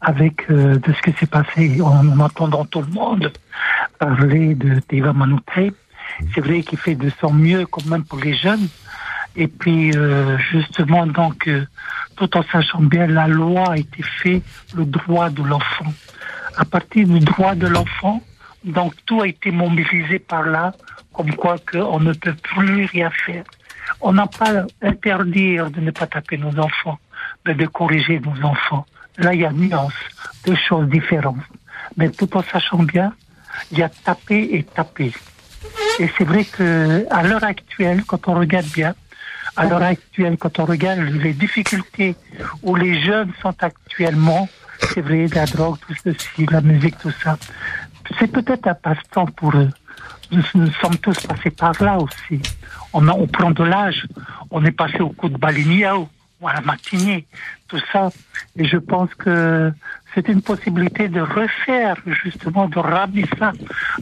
avec 0.00 0.50
euh, 0.50 0.76
de 0.78 0.92
ce 0.92 1.00
qui 1.02 1.12
s'est 1.18 1.26
passé, 1.26 1.80
en, 1.80 2.06
en 2.08 2.20
entendant 2.20 2.64
tout 2.66 2.82
le 2.82 2.92
monde 2.92 3.32
parler 3.98 4.54
de 4.54 4.80
d'Eva 4.88 5.12
Manouté. 5.12 5.72
C'est 6.34 6.40
vrai 6.40 6.62
qu'il 6.62 6.78
fait 6.78 6.94
de 6.94 7.10
son 7.20 7.32
mieux 7.32 7.66
quand 7.66 7.84
même 7.86 8.04
pour 8.04 8.18
les 8.18 8.34
jeunes. 8.36 8.68
Et 9.36 9.48
puis, 9.48 9.94
euh, 9.94 10.38
justement, 10.50 11.06
donc, 11.06 11.46
euh, 11.46 11.66
tout 12.16 12.36
en 12.36 12.42
sachant 12.44 12.80
bien, 12.80 13.06
la 13.06 13.28
loi 13.28 13.72
a 13.72 13.76
été 13.76 14.02
faite, 14.02 14.42
le 14.74 14.86
droit 14.86 15.28
de 15.28 15.42
l'enfant. 15.42 15.92
À 16.56 16.64
partir 16.64 17.06
du 17.06 17.20
droit 17.20 17.54
de 17.54 17.66
l'enfant, 17.66 18.22
donc 18.64 18.94
tout 19.04 19.20
a 19.20 19.28
été 19.28 19.50
mobilisé 19.50 20.18
par 20.18 20.42
là, 20.42 20.72
comme 21.12 21.34
quoi 21.34 21.56
qu'on 21.70 22.00
ne 22.00 22.14
peut 22.14 22.34
plus 22.34 22.86
rien 22.86 23.10
faire. 23.10 23.44
On 24.00 24.12
n'a 24.14 24.26
pas 24.26 24.64
interdire 24.82 25.70
de 25.70 25.80
ne 25.80 25.90
pas 25.90 26.06
taper 26.06 26.38
nos 26.38 26.58
enfants, 26.58 26.98
mais 27.44 27.54
de 27.54 27.66
corriger 27.66 28.20
nos 28.20 28.46
enfants. 28.46 28.86
Là, 29.18 29.34
il 29.34 29.40
y 29.40 29.44
a 29.44 29.52
nuance, 29.52 29.94
deux 30.46 30.56
choses 30.56 30.88
différentes. 30.88 31.36
Mais 31.96 32.10
tout 32.10 32.34
en 32.36 32.42
sachant 32.42 32.82
bien, 32.82 33.12
il 33.70 33.78
y 33.78 33.82
a 33.82 33.88
taper 33.88 34.48
et 34.52 34.62
taper. 34.64 35.12
Et 35.98 36.10
c'est 36.16 36.24
vrai 36.24 36.44
que 36.44 37.06
à 37.10 37.22
l'heure 37.22 37.44
actuelle, 37.44 38.02
quand 38.04 38.28
on 38.28 38.34
regarde 38.34 38.66
bien, 38.66 38.94
à 39.56 39.64
l'heure 39.66 39.82
actuelle, 39.82 40.36
quand 40.38 40.58
on 40.58 40.64
regarde 40.64 41.00
les 41.00 41.32
difficultés 41.32 42.14
où 42.62 42.74
les 42.74 43.00
jeunes 43.00 43.32
sont 43.42 43.54
actuellement, 43.62 44.48
c'est 44.92 45.00
vrai, 45.00 45.26
la 45.34 45.46
drogue, 45.46 45.78
tout 45.86 45.94
ceci, 46.04 46.46
la 46.50 46.60
musique, 46.60 46.98
tout 46.98 47.12
ça, 47.22 47.38
c'est 48.18 48.30
peut-être 48.30 48.66
un 48.68 48.74
passe-temps 48.74 49.26
pour 49.26 49.56
eux. 49.56 49.70
Nous, 50.32 50.42
sommes 50.80 50.96
tous 50.98 51.26
passés 51.26 51.50
par 51.50 51.72
là 51.82 51.98
aussi. 51.98 52.40
On, 52.92 53.06
a- 53.08 53.12
on 53.12 53.26
prend 53.26 53.50
de 53.52 53.62
l'âge, 53.62 54.06
on 54.50 54.64
est 54.64 54.72
passé 54.72 55.00
au 55.00 55.10
coup 55.10 55.28
de 55.28 55.36
balignao, 55.38 56.08
ou 56.40 56.48
à 56.48 56.52
la 56.54 56.60
matinée, 56.60 57.26
tout 57.68 57.80
ça. 57.92 58.10
Et 58.56 58.64
je 58.66 58.76
pense 58.76 59.14
que 59.14 59.72
c'est 60.14 60.28
une 60.28 60.42
possibilité 60.42 61.08
de 61.08 61.20
refaire, 61.20 61.96
justement, 62.24 62.68
de 62.68 62.78
ramener 62.78 63.24
ça 63.38 63.52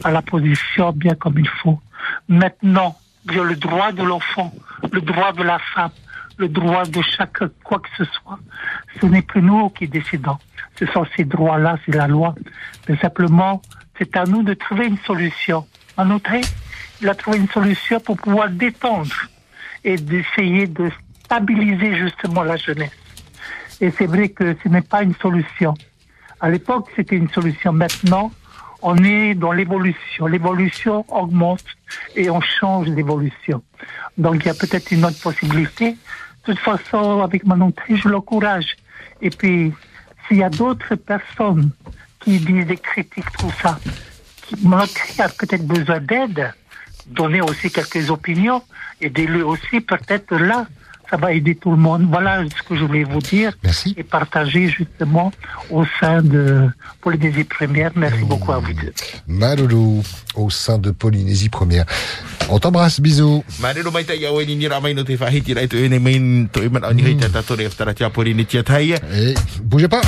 à 0.03 0.11
la 0.11 0.21
position 0.21 0.91
bien 0.91 1.15
comme 1.15 1.39
il 1.39 1.47
faut. 1.47 1.79
Maintenant, 2.27 2.97
le 3.27 3.55
droit 3.55 3.91
de 3.91 4.03
l'enfant, 4.03 4.53
le 4.91 5.01
droit 5.01 5.33
de 5.33 5.43
la 5.43 5.59
femme, 5.59 5.91
le 6.37 6.47
droit 6.47 6.85
de 6.85 7.01
chaque 7.01 7.39
quoi 7.63 7.79
que 7.79 7.89
ce 7.97 8.03
soit. 8.05 8.39
Ce 8.99 9.05
n'est 9.05 9.21
plus 9.21 9.41
nous 9.41 9.69
qui 9.69 9.87
décidons. 9.87 10.37
Ce 10.77 10.85
sont 10.87 11.05
ces 11.15 11.23
droits-là, 11.23 11.77
c'est 11.85 11.95
la 11.95 12.07
loi. 12.07 12.35
Mais 12.87 12.97
simplement, 12.97 13.61
c'est 13.97 14.15
à 14.17 14.25
nous 14.25 14.43
de 14.43 14.53
trouver 14.53 14.87
une 14.87 14.97
solution. 14.99 15.65
En 15.97 16.09
outre, 16.11 16.31
il 17.01 17.09
a 17.09 17.15
trouvé 17.15 17.37
une 17.37 17.49
solution 17.49 17.99
pour 17.99 18.17
pouvoir 18.17 18.49
détendre 18.49 19.15
et 19.83 19.95
d'essayer 19.95 20.67
de 20.67 20.91
stabiliser 21.23 21.95
justement 21.95 22.43
la 22.43 22.57
jeunesse. 22.57 22.91
Et 23.81 23.91
c'est 23.91 24.05
vrai 24.05 24.29
que 24.29 24.55
ce 24.63 24.69
n'est 24.69 24.81
pas 24.81 25.03
une 25.03 25.15
solution. 25.15 25.73
À 26.39 26.49
l'époque, 26.49 26.89
c'était 26.95 27.15
une 27.15 27.29
solution. 27.29 27.71
Maintenant, 27.71 28.31
on 28.81 28.97
est 29.03 29.35
dans 29.35 29.51
l'évolution. 29.51 30.27
L'évolution 30.27 31.05
augmente 31.09 31.65
et 32.15 32.29
on 32.29 32.41
change 32.41 32.89
d'évolution. 32.89 33.63
Donc, 34.17 34.35
il 34.43 34.45
y 34.47 34.49
a 34.49 34.53
peut-être 34.53 34.91
une 34.91 35.05
autre 35.05 35.19
possibilité. 35.21 35.91
De 35.91 36.53
toute 36.53 36.59
façon, 36.59 37.21
avec 37.21 37.45
Manon 37.45 37.71
Tri, 37.71 37.97
je 37.97 38.07
l'encourage. 38.07 38.75
Et 39.21 39.29
puis, 39.29 39.73
s'il 40.27 40.37
y 40.37 40.43
a 40.43 40.49
d'autres 40.49 40.95
personnes 40.95 41.71
qui 42.19 42.39
disent 42.39 42.67
des 42.67 42.77
critiques, 42.77 43.31
tout 43.39 43.51
ça, 43.61 43.79
qui 44.43 44.55
Tri 44.87 45.21
a 45.21 45.29
peut-être 45.29 45.65
besoin 45.65 45.99
d'aide, 45.99 46.53
donner 47.07 47.41
aussi 47.41 47.71
quelques 47.71 48.09
opinions, 48.09 48.63
aidez-le 49.01 49.45
aussi 49.45 49.81
peut-être 49.81 50.35
là, 50.35 50.67
ça 51.09 51.17
va 51.17 51.33
aider 51.33 51.55
tout 51.55 51.71
le 51.71 51.77
monde. 51.77 52.07
Voilà 52.09 52.43
ce 52.45 52.63
que 52.67 52.75
je 52.75 52.83
voulais 52.83 53.03
vous 53.03 53.19
dire. 53.19 53.53
Merci. 53.63 53.93
Et 53.97 54.03
partager 54.03 54.69
justement 54.69 55.31
au 55.69 55.83
sein 55.99 56.21
de 56.21 56.69
Polynésie 57.01 57.43
Première. 57.43 57.91
Merci 57.95 58.23
beaucoup 58.23 58.51
à 58.51 58.59
vous 58.59 58.73
deux. 58.73 58.93
Maloulou, 59.27 60.03
au 60.35 60.49
sein 60.49 60.77
de 60.77 60.91
Polynésie 60.91 61.49
Première. 61.49 61.85
On 62.49 62.59
t'embrasse, 62.59 62.99
bisous. 62.99 63.43
Marero 63.59 63.91
mai 63.91 64.03
tai 64.03 64.27
au 64.27 64.41
ni 64.43 64.67
ramai 64.67 64.93
no 64.93 65.03
te 65.03 65.15
whahiti 65.17 65.53
rai 65.53 65.67
tu 65.67 65.77
ene 65.77 65.99
main 65.99 66.45
to 66.51 66.61
iman 66.61 66.83
ani 66.83 67.03
hei 67.03 67.17
tata 67.17 67.41
tore 67.41 67.65
aftara 67.65 67.93
tia 67.93 68.09
pori 68.09 68.35
ni 68.35 68.45
tia 68.45 68.63
tai. 68.63 68.95
Et 69.13 69.33
bougez 69.63 69.87
pas. 69.87 70.01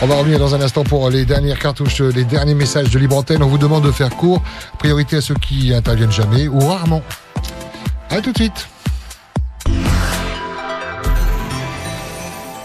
On 0.00 0.06
va 0.06 0.14
revenir 0.14 0.38
dans 0.38 0.54
un 0.54 0.60
instant 0.60 0.84
pour 0.84 1.10
les 1.10 1.24
dernières 1.24 1.58
cartouches, 1.58 2.00
les 2.00 2.24
derniers 2.24 2.54
messages 2.54 2.90
de 2.90 2.98
Libre 3.00 3.16
Antenne. 3.16 3.42
On 3.42 3.48
vous 3.48 3.58
demande 3.58 3.84
de 3.84 3.90
faire 3.90 4.10
court. 4.10 4.42
Priorité 4.78 5.16
à 5.16 5.20
ceux 5.20 5.34
qui 5.34 5.74
interviennent 5.74 6.12
jamais 6.12 6.46
ou 6.46 6.60
rarement. 6.60 7.02
À 8.10 8.20
tout 8.20 8.30
de 8.30 8.38
suite. 8.38 8.68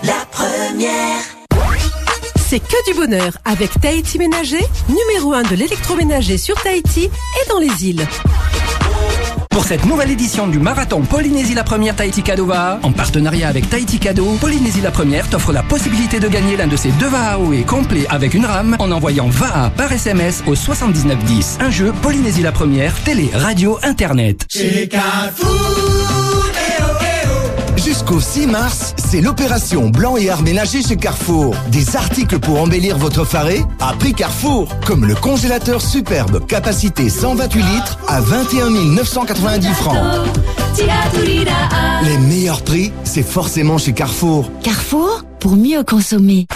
La 0.04 0.26
première. 0.32 1.20
C'est 2.48 2.60
que 2.60 2.92
du 2.92 2.96
bonheur 2.96 3.38
avec 3.46 3.70
Tahiti 3.82 4.20
Ménager, 4.20 4.64
numéro 4.88 5.34
1 5.34 5.44
de 5.44 5.56
l'électroménager 5.56 6.38
sur 6.38 6.56
Tahiti 6.62 7.06
et 7.06 7.50
dans 7.50 7.60
les 7.60 7.86
îles. 7.86 8.06
Pour 9.54 9.66
cette 9.66 9.86
nouvelle 9.86 10.10
édition 10.10 10.48
du 10.48 10.58
marathon 10.58 11.02
Polynésie 11.02 11.54
la 11.54 11.64
première 11.64 11.96
Tahiti 11.96 12.24
Kadova, 12.24 12.80
en 12.82 12.92
partenariat 12.92 13.48
avec 13.48 13.70
Tahiti 13.70 14.00
Cadeau, 14.00 14.36
Polynésie 14.42 14.82
la 14.82 14.90
première 14.90 15.30
t'offre 15.30 15.54
la 15.54 15.62
possibilité 15.62 16.20
de 16.20 16.28
gagner 16.28 16.58
l'un 16.58 16.66
de 16.66 16.76
ses 16.76 16.90
deux 16.90 17.08
Vahaoé 17.08 17.62
complets 17.62 18.08
avec 18.10 18.34
une 18.34 18.46
rame 18.46 18.76
en 18.80 18.92
envoyant 18.92 19.30
VAA 19.30 19.70
par 19.78 19.92
SMS 19.92 20.44
au 20.48 20.56
7910. 20.56 21.60
Un 21.62 21.70
jeu 21.70 21.94
Polynésie 22.02 22.42
la 22.42 22.52
première, 22.52 22.96
télé, 23.04 23.30
radio, 23.34 23.78
internet. 23.84 24.46
Chez 24.50 24.90
Jusqu'au 27.84 28.22
6 28.22 28.48
mars, 28.48 28.94
c'est 28.98 29.20
l'opération 29.20 29.90
Blanc 29.90 30.16
et 30.16 30.30
Art 30.30 30.42
Ménager 30.42 30.82
chez 30.82 30.96
Carrefour. 30.96 31.54
Des 31.70 31.98
articles 31.98 32.40
pour 32.40 32.62
embellir 32.62 32.98
votre 32.98 33.26
faré 33.26 33.62
à 33.82 33.94
prix 33.94 34.14
Carrefour, 34.14 34.70
comme 34.86 35.06
le 35.06 35.16
congélateur 35.16 35.82
superbe 35.82 36.46
capacité 36.48 37.10
128 37.10 37.62
litres 37.62 38.00
à 38.08 38.22
21 38.22 38.70
990 38.70 39.68
francs. 39.74 39.98
Les 42.04 42.18
meilleurs 42.20 42.62
prix, 42.62 42.94
c'est 43.04 43.22
forcément 43.22 43.78
chez 43.78 43.92
Carrefour. 43.92 44.50
Carrefour, 44.64 45.24
pour 45.40 45.58
mieux 45.58 45.84
consommer. 45.84 46.48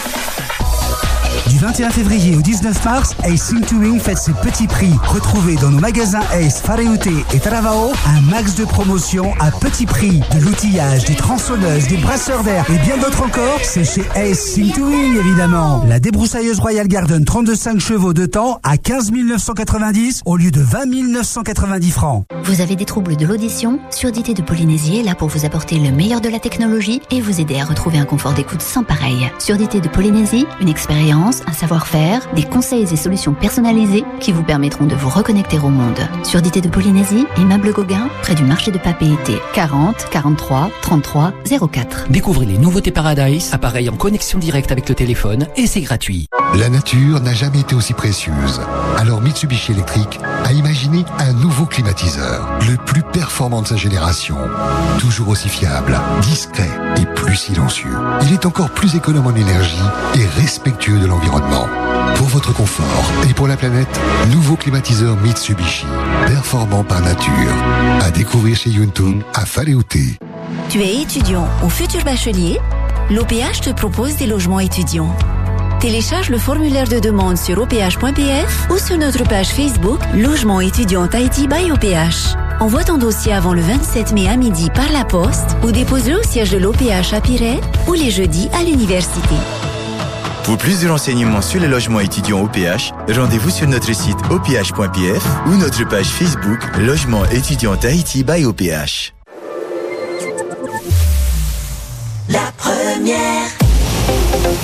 Du 1.57 1.63
21 1.63 1.89
février 1.89 2.35
au 2.35 2.41
19 2.41 2.85
mars, 2.85 3.15
Ace 3.23 3.51
Touring 3.67 3.99
fête 3.99 4.19
ses 4.19 4.33
petits 4.33 4.67
prix. 4.67 4.91
Retrouvez 5.07 5.55
dans 5.55 5.71
nos 5.71 5.79
magasins 5.79 6.21
Ace, 6.31 6.61
Fareute 6.61 7.07
et 7.07 7.39
Taravao 7.39 7.93
un 8.05 8.21
max 8.29 8.53
de 8.53 8.63
promotions 8.63 9.33
à 9.39 9.49
petit 9.49 9.87
prix. 9.87 10.21
De 10.35 10.39
l'outillage, 10.39 11.05
des 11.05 11.15
tronçonneuses, 11.15 11.87
des 11.87 11.97
brasseurs 11.97 12.43
d'air 12.43 12.63
et 12.69 12.77
bien 12.85 12.97
d'autres 12.97 13.23
encore. 13.23 13.59
C'est 13.63 13.85
chez 13.85 14.03
Ace 14.15 14.53
Touring 14.75 15.17
évidemment. 15.17 15.83
La 15.87 15.99
débroussailleuse 15.99 16.59
Royal 16.59 16.87
Garden 16.87 17.23
32,5 17.23 17.79
chevaux 17.79 18.13
de 18.13 18.27
temps 18.27 18.59
à 18.61 18.77
15 18.77 19.11
990 19.11 20.21
au 20.27 20.37
lieu 20.37 20.51
de 20.51 20.61
20 20.61 20.85
990 21.11 21.89
francs. 21.89 22.25
Vous 22.43 22.61
avez 22.61 22.75
des 22.75 22.85
troubles 22.85 23.15
de 23.15 23.25
l'audition 23.25 23.79
Surdité 23.89 24.35
de 24.35 24.43
Polynésie 24.43 24.99
est 24.99 25.03
là 25.03 25.15
pour 25.15 25.29
vous 25.29 25.43
apporter 25.43 25.79
le 25.79 25.91
meilleur 25.91 26.21
de 26.21 26.29
la 26.29 26.37
technologie 26.37 27.01
et 27.09 27.19
vous 27.19 27.41
aider 27.41 27.59
à 27.59 27.65
retrouver 27.65 27.97
un 27.97 28.05
confort 28.05 28.33
d'écoute 28.35 28.61
sans 28.61 28.83
pareil. 28.83 29.31
Surdité 29.39 29.81
de 29.81 29.87
Polynésie, 29.87 30.45
une 30.61 30.69
expérience, 30.69 31.41
un 31.47 31.53
savoir-faire, 31.53 32.21
des 32.35 32.43
conseils 32.43 32.87
et 32.91 32.95
solutions 32.95 33.33
personnalisés 33.33 34.03
qui 34.19 34.31
vous 34.31 34.43
permettront 34.43 34.85
de 34.85 34.95
vous 34.95 35.09
reconnecter 35.09 35.57
au 35.59 35.69
monde. 35.69 35.99
Surdité 36.23 36.61
de 36.61 36.69
Polynésie, 36.69 37.25
immeuble 37.37 37.71
Gauguin, 37.71 38.09
près 38.21 38.35
du 38.35 38.43
marché 38.43 38.71
de 38.71 38.77
Papeete, 38.77 39.41
40 39.53 40.09
43 40.11 40.69
33 40.81 41.33
04. 41.71 42.07
Découvrez 42.09 42.45
les 42.45 42.57
nouveautés 42.57 42.91
Paradise, 42.91 43.49
appareil 43.53 43.89
en 43.89 43.95
connexion 43.95 44.39
directe 44.39 44.71
avec 44.71 44.89
le 44.89 44.95
téléphone 44.95 45.47
et 45.55 45.67
c'est 45.67 45.81
gratuit. 45.81 46.27
La 46.55 46.69
nature 46.69 47.19
n'a 47.21 47.33
jamais 47.33 47.59
été 47.59 47.75
aussi 47.75 47.93
précieuse. 47.93 48.61
Alors 48.97 49.21
Mitsubishi 49.21 49.73
Electric 49.73 50.19
a 50.45 50.53
imaginé 50.53 51.05
un 51.19 51.33
nouveau 51.33 51.65
climatiseur, 51.65 52.47
le 52.67 52.77
plus 52.77 53.03
performant 53.03 53.61
de 53.61 53.67
sa 53.67 53.75
génération. 53.75 54.37
Toujours 54.99 55.29
aussi 55.29 55.49
fiable, 55.49 55.99
discret 56.21 56.69
et 56.99 57.05
plus 57.05 57.35
silencieux. 57.35 57.95
Il 58.23 58.33
est 58.33 58.45
encore 58.45 58.69
plus 58.69 58.95
économe 58.95 59.27
en 59.27 59.35
énergie 59.35 59.77
et 60.15 60.25
respectueux 60.39 60.99
de 60.99 61.05
l'environnement. 61.05 61.26
Pour 62.15 62.27
votre 62.27 62.53
confort 62.53 63.11
et 63.29 63.33
pour 63.33 63.47
la 63.47 63.57
planète, 63.57 63.99
nouveau 64.31 64.55
climatiseur 64.55 65.17
Mitsubishi, 65.17 65.85
performant 66.25 66.83
par 66.83 67.01
nature. 67.01 67.51
À 68.01 68.11
découvrir 68.11 68.55
chez 68.55 68.69
Yuntung 68.69 69.21
à 69.33 69.45
Faleute. 69.45 69.97
Tu 70.69 70.81
es 70.81 71.01
étudiant 71.01 71.47
ou 71.63 71.69
futur 71.69 72.03
bachelier? 72.03 72.59
L'OPH 73.09 73.61
te 73.61 73.69
propose 73.71 74.15
des 74.15 74.25
logements 74.25 74.59
étudiants. 74.59 75.13
Télécharge 75.79 76.29
le 76.29 76.37
formulaire 76.37 76.87
de 76.87 76.99
demande 76.99 77.37
sur 77.37 77.59
oph.pf 77.59 78.67
ou 78.71 78.77
sur 78.77 78.97
notre 78.97 79.23
page 79.25 79.49
Facebook 79.49 79.99
Logement 80.15 80.61
étudiant 80.61 81.07
Tahiti 81.07 81.47
by 81.47 81.71
OPH. 81.71 82.35
Envoie 82.59 82.83
ton 82.83 82.97
dossier 82.97 83.33
avant 83.33 83.53
le 83.53 83.61
27 83.61 84.13
mai 84.13 84.27
à 84.27 84.37
midi 84.37 84.69
par 84.73 84.91
la 84.91 85.05
poste 85.05 85.57
ou 85.63 85.71
dépose-le 85.71 86.19
au 86.19 86.23
siège 86.23 86.51
de 86.51 86.57
l'OPH 86.57 87.13
à 87.13 87.21
Pirée 87.21 87.59
ou 87.87 87.93
les 87.93 88.11
jeudis 88.11 88.49
à 88.53 88.63
l'université. 88.63 89.35
Pour 90.47 90.57
plus 90.57 90.79
de 90.79 90.87
renseignements 90.87 91.41
sur 91.41 91.59
les 91.59 91.67
logements 91.67 91.99
étudiants 91.99 92.41
OPH, 92.41 92.93
rendez-vous 93.13 93.49
sur 93.49 93.67
notre 93.67 93.93
site 93.93 94.15
oph.pf 94.29 95.25
ou 95.47 95.57
notre 95.57 95.85
page 95.89 96.05
Facebook 96.05 96.59
Logement 96.79 97.25
étudiant 97.25 97.75
Tahiti 97.75 98.23
by 98.23 98.45
OPH. 98.45 99.13
La 102.29 102.49
première. 102.57 103.49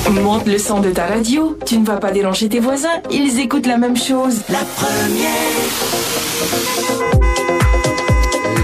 Monte 0.09 0.47
le 0.47 0.57
son 0.57 0.79
de 0.79 0.91
ta 0.91 1.05
radio. 1.05 1.59
Tu 1.65 1.77
ne 1.77 1.85
vas 1.85 1.97
pas 1.97 2.11
déranger 2.11 2.47
tes 2.47 2.61
voisins. 2.61 3.01
Ils 3.11 3.41
écoutent 3.41 3.67
la 3.67 3.77
même 3.77 3.97
chose. 3.97 4.41
La 4.47 4.59
première. 4.77 5.33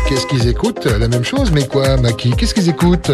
Qu'est-ce 0.10 0.26
qu'ils 0.26 0.48
écoutent 0.48 0.88
La 0.88 1.08
même 1.08 1.24
chose, 1.24 1.52
mais 1.52 1.68
quoi, 1.68 1.96
Maki 1.98 2.32
Qu'est-ce 2.32 2.56
qu'ils 2.56 2.68
écoutent 2.68 3.12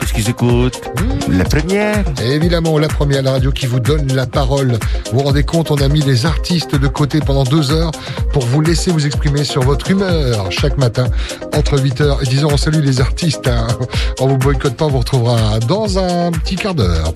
Qu'est-ce 0.00 0.12
qu'ils 0.12 0.28
écoutent 0.28 0.80
La 1.28 1.44
première 1.44 2.04
Évidemment, 2.24 2.76
la 2.76 2.88
première, 2.88 3.22
la 3.22 3.30
radio 3.30 3.52
qui 3.52 3.66
vous 3.66 3.78
donne 3.78 4.12
la 4.12 4.26
parole. 4.26 4.72
Vous 5.12 5.18
vous 5.18 5.24
rendez 5.24 5.44
compte, 5.44 5.70
on 5.70 5.76
a 5.76 5.86
mis 5.86 6.00
les 6.00 6.26
artistes 6.26 6.74
de 6.74 6.88
côté 6.88 7.20
pendant 7.20 7.44
deux 7.44 7.70
heures 7.70 7.92
pour 8.32 8.44
vous 8.46 8.60
laisser 8.60 8.90
vous 8.90 9.06
exprimer 9.06 9.44
sur 9.44 9.62
votre 9.62 9.88
humeur 9.92 10.50
chaque 10.50 10.76
matin 10.76 11.06
entre 11.56 11.78
8h 11.78 12.22
et 12.22 12.24
10h. 12.24 12.46
On 12.46 12.56
salue 12.56 12.82
les 12.82 13.00
artistes. 13.00 13.46
Hein. 13.46 13.68
On 14.18 14.26
vous 14.26 14.36
boycotte 14.36 14.74
pas, 14.74 14.86
on 14.86 14.90
vous 14.90 14.98
retrouvera 14.98 15.60
dans 15.60 16.00
un 16.00 16.32
petit 16.32 16.56
quart 16.56 16.74
d'heure. 16.74 17.14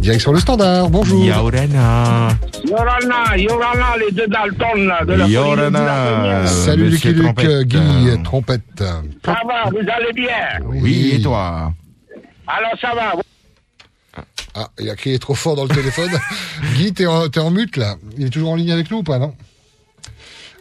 Direction 0.00 0.32
le 0.32 0.38
standard, 0.40 0.88
bonjour. 0.90 1.24
Yaurana. 1.24 2.28
Yorana, 2.64 3.36
Yorana, 3.36 3.96
les 3.98 4.12
deux 4.12 4.26
Dalton 4.28 4.86
là, 4.86 5.04
de 5.04 5.12
la 5.14 5.26
Yorana. 5.26 6.46
Salut 6.46 6.90
Lucky 6.90 7.14
Trompette. 7.14 7.62
Guy, 7.68 8.22
trompette. 8.22 8.62
Ça 8.78 9.02
va, 9.46 9.70
vous 9.70 9.78
allez 9.78 10.12
bien 10.14 10.60
Oui, 10.64 11.12
et 11.14 11.22
toi 11.22 11.72
Alors 12.46 12.72
ça 12.80 12.94
va 12.94 13.14
Ah, 14.54 14.68
il 14.78 14.86
y 14.86 14.90
a 14.90 14.96
qui 14.96 15.12
est 15.12 15.18
trop 15.18 15.34
fort 15.34 15.56
dans 15.56 15.64
le 15.64 15.70
téléphone. 15.74 16.10
Guy, 16.76 16.92
t'es 16.92 17.06
en, 17.06 17.24
en 17.26 17.50
mute 17.50 17.76
là. 17.76 17.96
Il 18.16 18.26
est 18.26 18.30
toujours 18.30 18.50
en 18.50 18.56
ligne 18.56 18.72
avec 18.72 18.90
nous 18.90 18.98
ou 18.98 19.02
pas, 19.02 19.18
non 19.18 19.34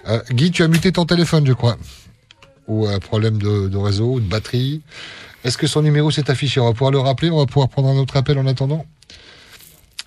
Euh, 0.07 0.19
Guy, 0.31 0.49
tu 0.51 0.63
as 0.63 0.67
muté 0.67 0.91
ton 0.91 1.05
téléphone, 1.05 1.45
je 1.45 1.53
crois. 1.53 1.77
Ou 2.67 2.87
un 2.87 2.97
problème 2.99 3.37
de, 3.37 3.67
de 3.67 3.77
réseau 3.77 4.19
de 4.19 4.25
batterie. 4.27 4.81
Est-ce 5.43 5.57
que 5.59 5.67
son 5.67 5.83
numéro 5.83 6.09
s'est 6.09 6.31
affiché? 6.31 6.59
On 6.59 6.65
va 6.65 6.71
pouvoir 6.71 6.89
le 6.91 6.97
rappeler, 6.99 7.29
on 7.29 7.37
va 7.37 7.45
pouvoir 7.45 7.69
prendre 7.69 7.89
un 7.89 7.97
autre 7.97 8.17
appel 8.17 8.39
en 8.39 8.47
attendant. 8.47 8.83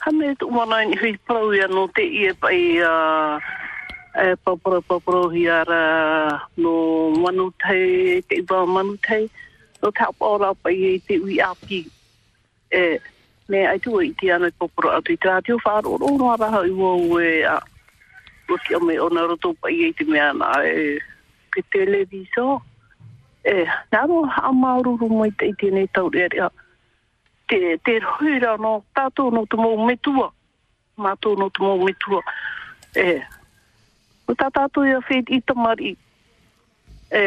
hame 0.00 0.34
tu 0.38 0.50
mana 0.50 0.84
ni 0.84 0.96
hui 0.96 1.16
pro 1.26 1.52
ia 1.52 1.66
no 1.68 1.86
te 1.88 2.02
i 2.02 2.32
pai 2.40 2.78
a 2.86 3.40
e 4.14 4.36
papro 4.44 5.20
hi 5.34 5.48
ara 5.48 6.40
no 6.56 7.10
manu 7.22 7.50
tai 7.58 8.22
te 8.28 8.40
ba 8.42 8.66
manu 8.66 8.96
tai. 9.06 9.28
No 9.82 9.90
tau 9.90 10.14
ora 10.20 10.54
pai 10.54 10.74
e 10.74 10.98
te 11.06 11.18
ui 11.18 11.40
api. 11.40 11.86
E 12.70 12.98
me 13.48 13.66
ai 13.66 13.78
tu 13.78 13.98
i 14.00 14.12
te 14.12 14.30
ana 14.30 14.50
papro 14.60 14.90
atu 14.90 15.12
i 15.12 15.16
te 15.16 15.28
atio 15.28 15.58
whaaro 15.64 15.98
ro 15.98 16.08
no 16.16 16.30
ara 16.30 16.50
hau 16.50 16.64
wo 16.78 17.18
e 17.18 17.42
a 17.42 17.58
o 18.48 18.56
ki 18.64 18.74
o 18.74 18.80
me 18.80 18.98
ona 18.98 19.26
roto 19.26 19.52
pai 19.62 19.90
e 19.90 19.92
te 19.92 20.04
mea 20.04 20.32
na 20.32 20.62
e 20.62 20.98
ke 21.52 21.62
televiso 21.72 22.62
e 23.44 23.66
naro 23.92 24.22
ha 24.24 24.52
maururu 24.52 25.08
mai 25.10 25.30
te 25.38 25.50
i 25.50 25.54
tēnei 25.58 25.90
tau 25.92 26.08
rea 26.08 26.50
te, 27.48 27.78
te 27.84 27.98
huira 28.00 28.56
no 28.60 28.82
tātou 28.96 29.32
no 29.34 29.44
te 29.50 29.58
mō 29.58 29.72
metua. 29.88 30.30
Mātou 30.98 31.38
no 31.38 31.48
te 31.50 31.62
mō 31.64 31.76
metua. 31.82 32.22
E, 32.96 33.18
o 34.28 34.36
tā 34.38 34.50
tātou 34.54 34.88
ia 34.88 35.00
whet 35.08 35.32
i 35.32 35.40
tamari. 35.48 35.94
E, 37.10 37.22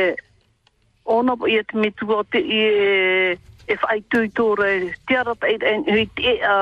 ona 1.10 1.36
po 1.38 1.50
ia 1.50 1.64
te 1.68 1.80
metua 1.82 2.22
te 2.32 2.42
i 2.42 2.62
e, 2.62 3.34
e 3.68 3.78
whai 3.82 4.00
tui 4.14 4.30
tōre 4.38 4.72
te 5.08 5.18
arata 5.18 5.50
e 5.50 5.58
e 5.58 5.76
hui 5.90 6.08
te 6.18 6.38
a 6.46 6.56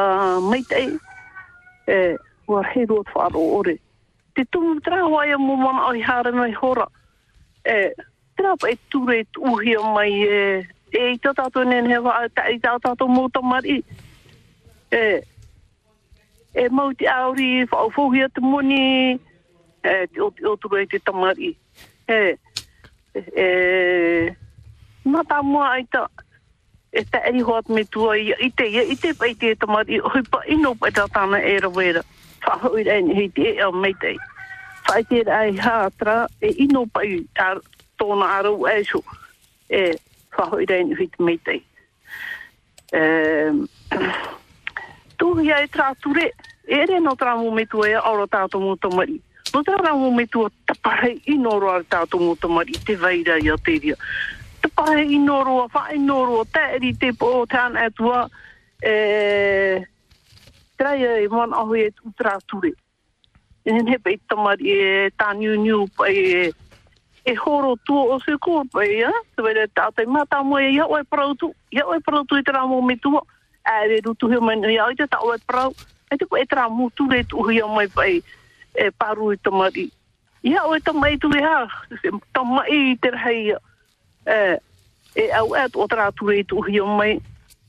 meita 0.46 0.80
e. 0.80 0.90
E, 1.90 2.00
ua 2.50 2.64
hero 2.72 3.04
te 3.04 3.14
whaaro 3.16 3.44
ore. 3.60 3.78
Te 4.36 4.46
tumu 4.52 4.80
trawa 4.86 5.26
ia 5.28 5.38
mō 5.38 5.58
mana 5.60 5.90
ai 5.92 6.02
hara 6.02 6.32
mai 6.32 6.54
hora. 6.56 6.88
E, 7.66 7.92
tra 8.40 8.56
e 8.70 8.78
ture 8.90 9.20
e 9.20 9.26
tuhia 9.36 9.82
mai 9.94 10.14
e 10.24 10.68
e 10.92 11.10
i 11.14 11.18
tō 11.22 11.34
tātou 11.38 11.66
nene 11.68 11.92
hewa 11.92 12.16
i 12.50 12.60
tā 12.62 12.76
tātou 12.84 13.10
mō 13.12 13.28
tamari. 13.34 13.80
E, 14.92 15.02
e 16.54 16.68
mau 16.74 16.94
te 16.98 17.08
auri 17.10 17.66
whauwhauhia 17.70 18.30
te 18.34 18.42
moni 18.42 19.20
e 19.84 19.94
te 20.08 20.22
o, 20.22 20.32
o 20.32 20.56
turu 20.58 20.82
e 20.82 20.88
te 20.90 21.00
tamari. 21.00 21.54
E, 22.10 22.18
e, 23.16 23.46
nā 25.06 25.24
tā 25.30 25.42
mua 25.46 25.76
ai 25.76 25.86
tā 25.94 26.08
e 26.90 27.04
tā 27.06 27.22
eri 27.30 27.44
hoat 27.46 27.70
me 27.70 27.86
tua 27.86 28.18
i, 28.18 28.34
i 28.34 28.50
te 28.50 28.66
i 28.66 28.98
te 28.98 29.14
pai 29.14 29.36
te 29.38 29.54
tamari 29.62 30.02
hui 30.02 30.24
pa 30.32 30.42
ino 30.50 30.74
pa 30.76 30.90
tā 30.96 31.06
tāna 31.14 31.42
e 31.46 31.60
rawera. 31.62 32.04
Whahui 32.46 32.84
rei 32.88 33.04
ni 33.06 33.16
hei 33.18 33.30
te 33.36 33.54
e 33.54 33.58
au 33.66 33.72
mei 33.72 33.94
tei. 34.02 34.18
Whai 34.90 35.24
ai 35.30 35.54
hātra 35.54 36.26
e 36.42 36.54
ino 36.66 36.86
pai 36.90 37.08
i 37.20 37.26
tōna 38.00 38.30
aru 38.40 38.66
e 38.66 38.84
so. 38.90 39.04
E, 39.70 39.94
whahoira 40.40 40.80
in 40.80 40.96
hui 40.96 41.08
te 41.12 41.24
meitei. 41.24 41.62
Tuhi 45.20 45.52
ai 45.52 45.68
tra 45.68 45.94
ture, 46.00 46.32
ere 46.66 47.00
no 47.00 47.16
tra 47.16 47.36
mō 47.36 47.52
metu 47.54 47.84
e 47.84 47.94
aura 47.94 48.26
tātō 48.26 48.62
mō 48.64 48.78
tamari. 48.80 49.20
No 49.54 49.64
tra 49.64 49.94
mō 49.94 50.12
metu 50.16 50.46
a 50.46 50.52
tapare 50.66 51.18
inoro 51.28 51.74
ar 51.76 51.84
tātō 51.84 52.20
mō 52.22 52.38
tamari, 52.40 52.78
te 52.86 52.96
veira 52.96 53.38
i 53.38 53.50
a 53.50 53.58
te 53.58 53.78
ria. 53.84 53.98
Tapare 54.64 55.04
inoro 55.04 55.64
a 55.64 55.68
whae 55.74 55.98
inoro 55.98 56.42
a 56.42 56.46
te 56.46 56.64
eri 56.80 56.94
te 56.96 57.12
tāna 57.12 57.86
atua, 57.92 58.30
e... 58.82 59.86
Traia 60.80 61.18
e 61.20 61.28
man 61.28 61.52
ahoi 61.52 61.82
e 61.88 61.92
tu 61.92 62.10
tra 62.16 62.40
ture. 62.48 62.72
Nen 63.66 63.84
nhe 63.84 63.98
pei 64.00 64.16
tamari 64.32 64.72
e 64.72 65.12
tāniu 65.20 65.60
niu 65.60 65.88
pa 65.92 66.08
e... 66.08 66.54
e 67.26 67.36
horo 67.36 67.76
tu 67.86 67.96
o 67.96 68.20
se 68.20 68.38
ko 68.40 68.64
pa 68.72 68.84
ia 68.86 69.12
te 69.36 69.42
e 69.42 70.06
ia 70.72 70.86
ia 70.86 71.06
prautu 71.06 72.38
i 72.38 72.44
tera 72.44 72.66
mo 72.66 72.82
me 72.82 72.96
tu 72.96 73.18
a 73.64 73.84
re 73.88 74.02
ru 74.02 74.14
tu 74.16 74.28
he 74.28 74.40
mai 74.40 74.58
ia 74.74 74.90
i 74.92 74.96
te 74.96 75.08
ta 75.08 75.20
e 76.12 76.18
te 76.18 76.26
e 76.26 76.46
tera 76.46 76.68
tu 76.96 77.08
re 77.10 77.24
tu 77.24 77.52
ia 77.52 77.66
e 78.76 78.92
paru 78.92 79.34
i 79.34 79.38
te 79.38 79.50
mari 79.50 79.92
ia 80.44 80.62
tu 81.20 81.30
e 81.36 81.42
ha 81.42 81.68
ta 82.34 82.44
mai 82.44 82.70
i 82.70 82.98
te 82.98 83.10
rei 83.12 83.56
e 84.26 84.60
e 85.16 85.32
au 85.32 85.56
e 85.56 85.68
o 85.74 85.88
tera 85.88 86.12
tu 86.12 86.28
re 86.28 86.44
tu 86.44 86.64
ia 86.68 86.86
mai. 86.86 87.20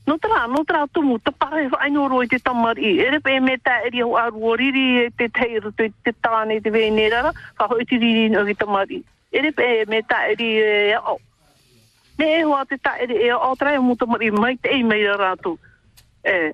No 0.07 0.17
tra, 0.17 0.47
no 0.47 0.63
tra 0.65 0.87
tumu, 0.87 1.19
ta 1.19 1.31
pare 1.31 1.69
fa 1.69 1.77
aino 1.85 2.07
roi 2.07 2.27
te 2.27 2.39
tamari. 2.39 2.97
Ere 2.99 3.19
pe 3.19 3.39
me 3.39 3.57
ta 3.57 3.83
eri 3.85 4.01
au 4.01 4.17
aru 4.17 4.43
oriri 4.43 5.05
e 5.05 5.09
te 5.15 5.29
te, 5.29 5.91
te 6.01 6.11
tamari. 8.55 9.03
Ere 9.31 9.51
pe 9.51 9.85
me 9.87 10.01
ta 10.03 10.27
eri 10.27 10.59
e 10.59 10.97
o. 10.97 11.17
Me 12.17 12.39
e 12.39 12.43
hoa 12.43 12.65
te 12.65 12.77
ta 12.77 12.97
eri 12.99 13.15
e 13.27 13.31
o 13.33 13.55
trai 13.55 13.77
o 13.77 13.81
muta 13.81 14.05
mari 14.05 14.31
mai 14.31 14.57
te 14.57 14.69
ei 14.69 14.83
mai 14.83 15.01
rātou. 15.07 15.57
E, 16.23 16.53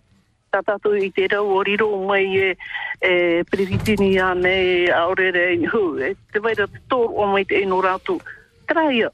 ta 0.50 0.62
tatu 0.62 0.94
i 0.96 1.10
te 1.12 1.28
rau 1.28 1.50
oriro 1.58 1.90
mai 2.06 2.38
e, 2.38 2.56
e 3.02 3.44
previtini 3.50 4.20
ane 4.20 4.54
e 4.86 4.92
aurere 4.92 5.54
e 5.58 5.66
hu. 5.66 5.98
E, 5.98 6.14
te 6.32 6.40
vaira 6.40 6.68
te 6.68 6.80
tōru 6.88 7.18
o 7.18 7.26
mai 7.34 7.46
te 7.46 7.62
e 7.62 7.66
no 7.66 7.82
rātou. 7.82 8.22
Traia. 8.70 9.12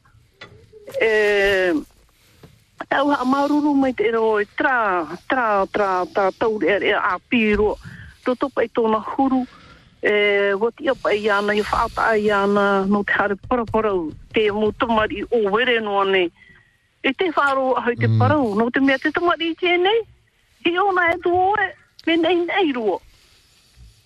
E, 0.99 1.73
Tau 2.89 3.09
ha 3.09 3.23
maruru 3.23 3.73
mai 3.73 3.93
te 3.93 4.11
rau 4.11 4.39
e 4.39 4.47
tra, 4.55 5.07
tra, 5.27 5.65
tra, 5.71 6.05
tra, 6.05 6.31
tau 6.31 6.59
e 6.61 6.91
a 6.91 7.19
piro. 7.29 7.77
To 8.23 8.35
topa 8.35 8.63
i 8.63 8.69
tōna 8.69 8.99
huru, 9.03 9.43
e 9.43 9.62
wati 10.03 10.89
apa 10.89 11.13
i 11.15 11.29
ana, 11.29 11.53
i 11.53 11.61
whaata 11.61 12.17
i 12.17 12.29
ana, 12.31 12.85
no 12.85 13.03
te 13.03 13.13
hare 13.13 13.35
paraparau, 13.49 14.11
te 14.33 14.51
mo 14.51 14.71
tamari 14.71 15.23
o 15.31 15.49
were 15.49 15.79
no 15.79 16.01
ane. 16.01 16.31
E 17.03 17.13
te 17.13 17.31
wharo 17.31 17.77
ahoi 17.77 17.95
te 17.95 18.07
parau, 18.07 18.55
no 18.55 18.69
te 18.69 18.79
mea 18.79 18.97
te 18.99 19.11
tamari 19.11 19.51
i 19.51 19.55
tēnei. 19.55 20.03
Hi 20.65 20.77
ona 20.77 21.09
e 21.11 21.17
tu 21.23 21.31
oe, 21.31 21.73
me 22.05 22.17
nei 22.17 22.45
nei 22.45 22.71
ruo. 22.73 23.01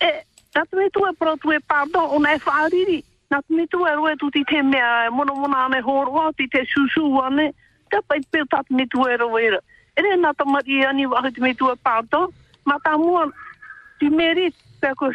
E, 0.00 0.22
natu 0.54 0.76
me 0.76 0.88
tu 0.90 1.06
e 1.06 1.12
parau 1.18 1.36
tu 1.36 1.52
e 1.52 1.58
pardon, 1.66 2.10
ona 2.14 2.34
e 2.34 2.38
whaariri. 2.46 3.04
Natu 3.30 3.54
me 3.54 3.66
tu 3.66 3.84
e 3.86 3.94
roe 3.94 4.16
tu 4.16 4.30
ti 4.30 4.44
te 4.44 4.62
mea, 4.62 5.10
mono 5.10 5.34
mona 5.34 5.64
ane 5.66 5.82
horoa, 5.82 6.32
ti 6.36 6.46
te 6.48 6.64
susu 6.66 7.18
ane. 7.22 7.52
Te 7.90 7.98
pai 8.06 8.20
pe 8.30 8.44
tat 8.50 8.70
me 8.70 8.86
tu 8.86 9.02
e 9.06 9.16
ra. 9.16 9.26
E 9.96 10.02
re 10.02 10.16
nata 10.16 10.44
mari 10.44 10.84
ani 10.84 11.06
wahi 11.06 11.34
te 11.34 11.40
me 11.40 11.54
tu 11.54 11.70
e 11.70 11.76
pardon, 11.82 12.30
ma 12.64 12.78
ta 12.84 12.96
mua, 12.96 13.26
ti 13.98 14.10
merit 14.10 14.54
pe 14.80 14.94
ko 14.94 15.10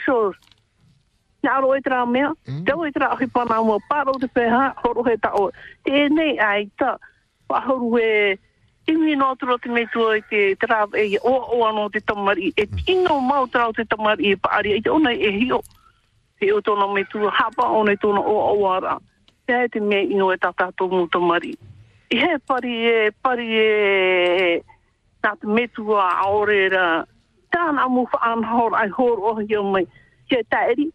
Nā 1.44 1.57
roe 1.60 1.82
tra 1.84 2.06
mea, 2.07 2.32
te 2.48 2.72
roe 2.72 2.91
tra 2.95 3.10
ahi 3.11 3.28
pana 3.28 3.60
mua, 3.61 3.80
paro 3.90 4.14
te 4.20 4.30
peha, 4.32 4.74
horo 4.84 5.03
he 5.03 5.18
ta 5.20 5.34
o. 5.36 5.49
Te 5.84 6.07
nei 6.10 6.38
ai 6.40 6.70
ta, 6.80 6.95
wahoru 7.52 7.98
e, 7.99 8.38
imi 8.88 9.18
no 9.20 9.34
turo 9.36 9.57
te 9.60 9.70
me 9.70 9.84
tu 9.91 10.06
e 10.15 10.22
te 10.30 10.56
tra 10.61 10.86
e 10.95 11.18
o 11.20 11.34
o 11.57 11.65
ano 11.68 11.90
te 11.90 11.99
tamari, 11.99 12.53
e 12.56 12.68
tino 12.86 13.20
mau 13.20 13.48
trao 13.48 13.74
te 13.74 13.84
tamari 13.84 14.32
e 14.32 14.38
paari, 14.38 14.78
e 14.78 14.82
te 14.82 14.90
ona 14.90 15.11
e 15.11 15.34
hio. 15.36 15.60
He 16.40 16.52
o 16.53 16.61
tona 16.61 16.88
me 16.88 17.03
tu 17.11 17.28
hapa 17.28 17.68
o 17.68 17.84
ne 17.84 17.98
tona 17.98 18.24
o 18.24 18.40
o 18.56 18.72
ara. 18.72 18.98
Te 19.45 19.53
he 19.53 19.68
te 19.68 19.80
me 19.80 19.99
ino 20.03 20.32
e 20.32 20.38
tata 20.38 20.72
tō 20.72 20.88
mu 20.90 21.07
tamari. 21.11 21.57
I 22.14 22.24
he 22.24 22.40
pari 22.48 22.74
e, 22.88 23.11
pari 23.22 23.52
e, 23.52 24.64
nā 25.24 25.36
te 25.40 25.48
metua 25.48 26.07
aore 26.24 26.70
ra, 26.72 26.88
tāna 27.52 27.91
mu 27.91 28.07
whaanhor 28.11 28.76
ai 28.80 28.90
hor 28.95 29.20
o 29.20 29.40
hio 29.44 29.64
mai, 29.64 29.84
he 30.32 30.44
taeri, 30.48 30.91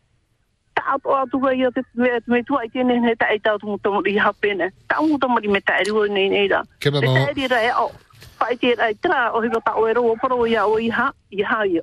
apo 0.87 1.17
atu 1.17 1.39
ga 1.39 1.55
ia 1.55 1.71
te 1.71 1.83
me 2.27 2.43
tu 2.43 2.57
ai 2.59 2.69
tene 2.69 3.01
he 3.03 3.15
ta 3.15 3.27
e 3.33 3.39
ta 3.39 3.59
tu 3.59 3.67
mutu 3.67 3.93
mutu 3.93 4.11
i 4.11 4.19
hapene. 4.19 4.71
Ta 4.89 5.01
utu 5.01 5.29
mutu 5.29 5.51
me 5.51 5.61
ta 5.61 5.79
eri 5.81 5.91
o 5.91 6.07
nei 6.07 6.29
nei 6.29 6.49
da 6.49 6.63
Kepa 6.81 7.01
mo. 7.01 7.15
Te 7.35 7.47
ra 7.49 7.63
e 7.63 7.73
o. 7.75 7.91
pai 8.39 8.57
te 8.57 8.75
ai 8.79 8.95
tra 8.95 9.33
o 9.35 9.43
hiko 9.43 9.61
ta 9.65 9.75
o 9.75 9.93
ro 9.93 10.03
o 10.13 10.17
pro 10.17 10.47
ia 10.47 10.67
o 10.67 10.79
i 10.79 10.89
ha 10.89 11.11
i 11.31 11.43
ha 11.43 11.67
i. 11.67 11.83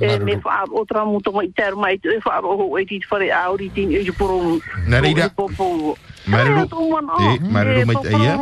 E 0.00 0.18
me 0.22 0.38
fa 0.40 0.64
o 0.70 0.84
tra 0.88 1.04
mutu 1.04 1.30
mutu 1.30 1.32
mai 1.36 1.48
ter 1.52 1.74
mai 1.76 1.98
te 1.98 2.08
e 2.16 2.20
fa 2.20 2.40
o 2.40 2.54
o 2.56 2.78
e 2.78 2.84
ti 2.86 3.00
te 3.00 3.06
fare 3.06 3.28
a 3.32 3.50
o 3.50 3.56
ri 3.56 3.68
tini 3.74 3.96
e 4.00 4.04
jupuro 4.04 4.38
mu. 4.40 4.60
Nari 4.86 5.14
ra. 5.14 5.28
Mairu. 6.28 6.68
E 7.24 7.38
mairu 7.40 7.86
mai 7.86 7.96
te 8.04 8.10
ia. 8.16 8.36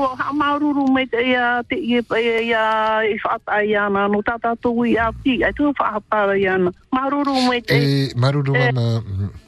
Mai 0.92 1.06
te 1.06 1.20
ia 1.22 1.62
te 1.68 1.76
ia 1.76 2.02
ia 2.42 2.64
i 3.08 3.18
fa 3.18 3.38
ata 3.38 3.62
ana, 3.62 3.90
na 3.90 4.08
no 4.08 4.22
tata 4.22 4.54
tu 4.60 4.84
i 4.84 4.96
a 4.98 5.10
ti. 5.24 5.42
Ai 5.44 5.52
tu 5.52 5.72
fa 5.78 5.96
ata 5.98 6.36
ia 6.36 6.58
na. 6.58 6.70
Mai 6.92 7.60
te 7.62 7.74
ia. 7.74 8.12
E 8.12 8.72
te. 8.72 9.45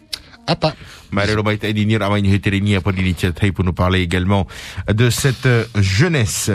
Apa? 0.49 0.75
Marero 1.13 1.43
mai 1.45 1.59
te 1.59 1.73
ni 1.73 1.97
ramai 1.97 2.23
ni 2.23 2.33
heteri 2.33 2.61
ni 2.61 2.75
apa 2.75 2.91
ni 2.93 3.15
tei 3.15 3.53
pour 3.53 3.65
nous 3.65 3.75
parler 3.75 4.01
également 4.01 4.47
de 4.89 5.11
cette 5.11 5.47
euh, 5.47 5.65
jeunesse. 5.77 6.51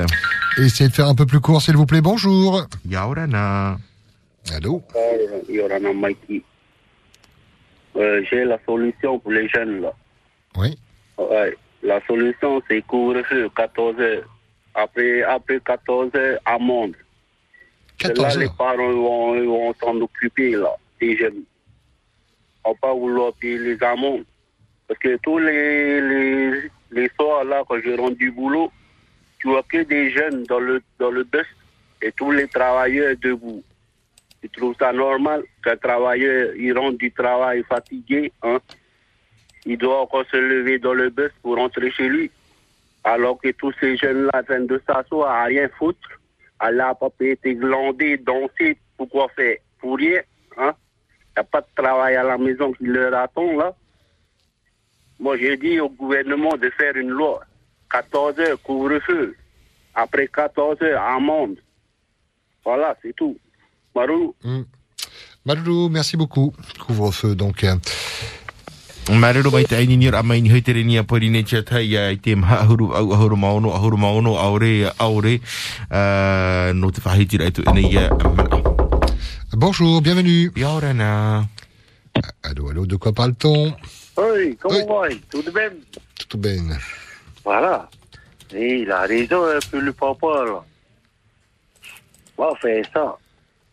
Essayez 0.58 0.90
de 0.90 0.96
faire 0.96 1.08
un 1.08 1.16
peu 1.16 1.26
plus 1.26 1.40
court, 1.40 1.62
s'il 1.62 1.78
vous 1.78 1.86
plaît. 1.86 2.02
Bonjour. 2.02 2.66
Yaurana. 2.90 3.78
Allô 4.52 4.82
Yorana 5.48 5.94
Mikey. 5.94 6.44
Euh, 7.96 8.22
J'ai 8.30 8.44
la 8.44 8.58
solution 8.66 9.20
pour 9.20 9.32
les 9.32 9.48
jeunes 9.50 9.82
là. 9.82 9.94
Oui. 10.58 10.78
Ouais. 11.18 11.56
La 11.84 12.00
solution 12.08 12.62
c'est 12.68 12.82
couvre-feu 12.82 13.50
14 13.56 14.00
heures. 14.00 14.24
Après, 14.76 15.22
après 15.22 15.60
14 15.64 16.10
heures, 16.16 16.40
amende. 16.46 16.96
14 18.00 18.38
là, 18.38 18.44
les 18.44 18.50
parents 18.58 18.92
vont, 18.92 19.46
vont 19.46 19.74
s'en 19.80 19.96
occuper 20.02 20.52
là, 20.56 20.72
des 21.00 21.16
jeunes. 21.16 21.44
On 22.66 22.76
pas 22.76 22.94
vouloir 22.94 23.34
payer 23.34 23.58
les 23.58 23.84
amendes. 23.84 24.26
Parce 24.88 25.00
que 25.00 25.18
tous 25.18 25.40
les, 25.40 26.02
les, 26.02 26.72
les 26.92 27.10
soirs 27.16 27.44
là, 27.44 27.64
quand 27.68 27.80
je 27.84 27.92
rentre 27.98 28.18
du 28.18 28.32
boulot, 28.32 28.72
tu 29.40 29.50
vois 29.50 29.64
que 29.64 29.84
des 29.84 30.12
jeunes 30.12 30.44
dans 30.44 30.60
le, 30.60 30.82
dans 31.00 31.12
le 31.12 31.24
bus 31.24 31.48
et 32.02 32.12
tous 32.12 32.32
les 32.32 32.48
travailleurs 32.48 33.16
debout. 33.22 33.64
Tu 34.42 34.50
trouves 34.50 34.76
ça 34.78 34.92
normal 34.92 35.44
qu'un 35.64 35.78
travailleur, 35.78 36.56
il 36.56 36.78
rentre 36.78 36.98
du 36.98 37.12
travail 37.12 37.64
fatigué, 37.64 38.32
hein? 38.44 38.60
Il 39.66 39.78
doit 39.78 40.02
encore 40.02 40.26
se 40.30 40.36
lever 40.36 40.80
dans 40.80 40.94
le 40.94 41.10
bus 41.10 41.32
pour 41.42 41.56
rentrer 41.56 41.92
chez 41.92 42.10
lui. 42.10 42.30
Alors 43.06 43.40
que 43.42 43.52
tous 43.52 43.74
ces 43.80 43.96
jeunes-là 43.96 44.42
viennent 44.48 44.68
de 44.68 44.82
s'asseoir 44.86 45.32
à 45.32 45.44
rien 45.46 45.70
foutre. 45.78 46.20
À 46.60 46.72
la 46.72 46.94
papa 46.96 47.26
été 47.26 47.56
glandé, 47.56 48.18
danser, 48.18 48.78
pourquoi 48.98 49.28
faire? 49.36 49.58
Pour 49.80 49.98
rien, 49.98 50.22
hein? 50.58 50.74
Il 51.36 51.40
n'y 51.40 51.42
a 51.42 51.44
pas 51.46 51.62
de 51.62 51.68
travail 51.76 52.16
à 52.16 52.24
la 52.24 52.38
maison 52.38 52.72
qui 52.74 52.86
leur 52.86 53.14
attend, 53.16 53.58
là. 53.58 53.74
Moi, 55.20 55.38
j'ai 55.38 55.58
dit 55.58 55.80
au 55.80 55.90
gouvernement 55.90 56.56
de 56.58 56.70
faire 56.78 56.96
une 56.96 57.10
loi. 57.10 57.42
14 57.92 58.40
heures, 58.40 58.62
couvre-feu. 58.62 59.36
Après 59.96 60.28
14 60.28 60.82
heures, 60.82 61.02
amende. 61.02 61.58
Voilà, 62.64 62.96
c'est 63.02 63.16
tout. 63.16 63.38
Marou? 63.96 64.36
Malou, 65.46 65.90
merci 65.90 66.18
beaucoup. 66.18 66.54
Couvre-feu, 66.80 67.36
donc. 67.36 67.64
euh, 67.64 67.76
Marero 69.12 69.52
mai 69.52 69.66
te 69.66 69.76
aini 69.76 69.98
nira 69.98 70.24
mai 70.24 70.40
ni 70.42 70.50
heitere 70.50 70.84
ni 70.88 70.98
a 70.98 71.04
pori 71.04 71.30
ne 71.30 71.42
tia 71.44 71.60
tai 71.62 71.98
a 71.98 72.06
i 72.14 72.18
te 72.18 72.36
maha 72.40 72.62
ahuru 72.64 72.86
au 72.96 73.12
ahuru 73.14 73.36
maono 73.36 73.74
ahuru 73.76 73.98
maono 73.98 74.38
aure 74.40 74.88
aure 74.98 75.42
uh, 75.92 76.72
no 76.74 76.90
te 76.90 77.02
whahitira 77.04 77.52
i 77.52 77.52
tu 77.52 77.68
ina 77.68 77.82
ia 77.82 78.08
mana. 78.10 78.73
Bonjour, 79.56 80.02
bienvenue. 80.02 80.52
Yorana. 80.56 81.44
Allô, 82.42 82.72
allô, 82.72 82.88
de 82.88 82.96
quoi 82.96 83.14
parle-t-on 83.14 83.72
Oui, 84.18 84.58
comment 84.60 85.02
va 85.02 85.10
Tout 85.30 85.44
de 85.44 85.52
même 85.52 85.78
Tout 86.28 86.40
bien. 86.40 86.76
Voilà. 87.44 87.88
Et 88.52 88.80
il 88.80 88.92
a 88.92 89.02
raison 89.02 89.46
un 89.46 89.60
peu 89.70 89.80
le 89.80 89.94
papa, 89.94 90.44
là. 90.46 90.64
Va 92.36 92.56
faire 92.60 92.84
ça. 92.92 93.16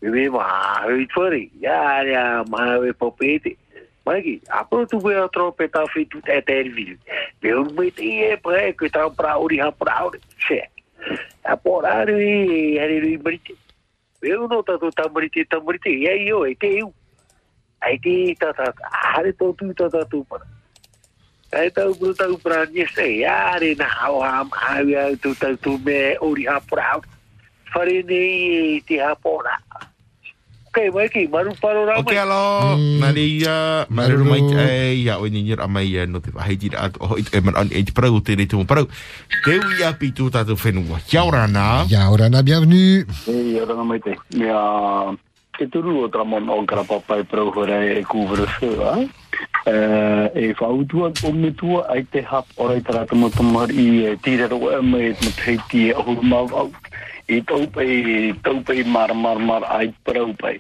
Mais 0.03 0.29
ma, 0.29 0.83
il 0.91 1.09
faut 1.15 1.31
dire, 1.31 1.49
ya, 1.63 2.05
ya, 2.05 2.45
ma, 2.51 2.79
popete. 2.99 3.57
Magi, 4.05 4.43
après 4.51 4.87
tu 4.87 4.99
fille 5.95 6.07
tout 6.09 6.23
interview. 6.29 6.97
Mais 7.43 7.55
on 7.55 7.65
me 7.65 7.91
dit, 7.91 8.25
après, 8.27 8.75
que 8.75 8.85
t'as 8.85 9.09
proud, 9.09 9.51
t'as 9.57 9.73
proud. 9.73 10.21
C'est. 10.47 10.69
Après, 11.43 11.89
allez, 11.89 12.79
allez, 12.79 13.17
brité. 13.17 13.55
Mais 13.55 13.70
e 14.23 14.35
uno 14.37 14.63
ta 14.63 14.77
to 14.79 14.91
tamuriti 14.91 15.47
tamuriti 15.47 16.05
e 16.05 16.25
io 16.25 16.45
e 16.45 16.55
te 16.57 16.67
eu 16.67 16.93
ai 17.81 17.99
te 17.99 18.37
ta 18.39 18.53
ta 18.53 18.73
hare 19.15 19.33
to 19.33 19.55
tu 19.57 19.73
ta 19.73 19.89
ta 19.89 20.05
tu 20.05 20.27
ai 21.53 21.71
ta 21.71 21.89
u 21.89 21.95
bruta 21.95 22.29
u 22.29 22.37
pra 22.39 22.65
ni 22.67 22.85
se 22.87 23.25
are 23.25 23.75
na 23.75 23.89
ha 23.89 24.13
ha 24.13 24.45
ha 24.53 24.81
ya 24.83 25.17
tu 25.17 25.35
ta 25.35 25.57
tu 25.57 25.79
me 25.85 26.17
uri 26.21 26.45
ha 26.47 26.61
pra 26.61 27.01
fare 27.73 28.03
nei 28.03 28.83
ti 28.85 28.99
ha 28.99 29.15
pora 29.17 29.57
Okay, 30.71 30.87
Mikey, 30.87 31.27
maru 31.27 31.51
paro 31.59 31.83
rama. 31.83 31.99
Okay, 31.99 32.15
alo. 32.15 32.79
Mm. 32.79 33.03
Nari, 33.03 33.43
uh, 33.43 33.83
maru 33.91 34.23
rama. 34.23 34.39
Ia, 34.95 35.19
o 35.19 35.27
mai, 35.67 35.99
no 36.07 36.23
te 36.23 36.31
wahai 36.31 36.55
tira 36.55 36.87
ato. 36.87 37.03
Oh, 37.03 37.19
e 37.19 37.41
man 37.43 37.59
ane 37.59 37.83
te 37.83 37.91
parau, 37.91 38.23
te 38.23 38.39
re 38.39 38.47
te 38.47 38.55
mo 38.55 38.63
parau. 38.63 38.87
Te 39.43 39.59
ui 39.59 39.83
api 39.83 40.15
tū 40.15 40.31
tātou 40.31 40.55
whenua. 40.55 41.03
Kia 41.11 41.27
ora 41.27 41.51
nā. 41.51 41.91
Kia 41.91 42.07
ora 42.07 42.31
nā, 42.31 42.47
bienvenu. 42.47 43.03
Hei, 43.27 43.59
ora 43.59 43.75
nā, 43.75 43.83
Mikey. 43.83 44.15
Mea, 44.39 44.63
te 45.59 45.67
turu 45.67 46.05
o 46.05 46.09
tra 46.09 46.23
mon 46.23 46.47
on 46.47 46.71
kara 46.71 46.87
papai 46.87 47.27
parau 47.27 47.51
hore 47.51 47.99
e 47.99 48.07
kūwhara 48.07 48.47
sewa. 48.61 48.95
E 50.39 50.55
whautua 50.55 51.11
o 51.27 51.33
me 51.35 51.51
tua 51.51 51.83
ai 51.91 52.07
te 52.07 52.23
hap 52.23 52.47
orai 52.63 52.79
tara 52.79 53.03
tamatamari 53.11 53.91
i 54.07 54.15
tīrero 54.23 54.71
e 54.71 54.79
mei 54.87 55.11
e 55.11 55.19
mateiti 55.19 55.89
e 55.91 55.99
ahuru 55.99 56.23
mau 56.23 56.47
au 56.55 56.71
i 57.31 57.41
tau 57.47 57.67
pai 57.75 58.35
tau 58.43 58.59
pai 58.67 58.83
mar 58.83 59.15
mar 59.15 59.39
mar 59.39 59.63
ai 59.71 59.93
prau 60.05 60.35
pai. 60.35 60.59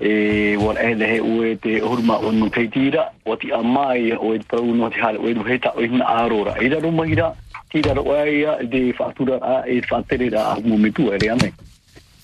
E 0.00 0.56
wan 0.58 0.76
e 0.76 0.94
de 0.94 1.06
he 1.06 1.18
ue 1.20 1.56
te 1.56 1.80
hurma 1.80 2.18
o 2.18 2.32
no 2.32 2.48
te 2.50 2.66
tira 2.68 3.10
o 3.24 3.36
ti 3.36 3.52
amai 3.52 4.12
o 4.12 4.34
e 4.34 4.38
tau 4.50 4.64
no 4.74 4.90
te 4.90 5.00
hale 5.00 5.18
o 5.18 5.28
e 5.28 5.34
heta 5.50 5.72
o 5.76 5.82
ina 5.82 6.04
arora 6.04 6.54
e 6.60 6.68
da 6.68 6.78
rumai 6.82 7.14
ra 7.14 7.32
ti 7.70 7.80
da 7.80 7.92
roa 7.94 8.24
de 8.64 8.92
fatura 8.92 9.38
a 9.42 9.62
e 9.66 9.80
fatere 9.82 10.30
ra 10.30 10.52
a 10.52 10.60
momentu 10.60 11.12
ere 11.12 11.30
ane 11.30 11.52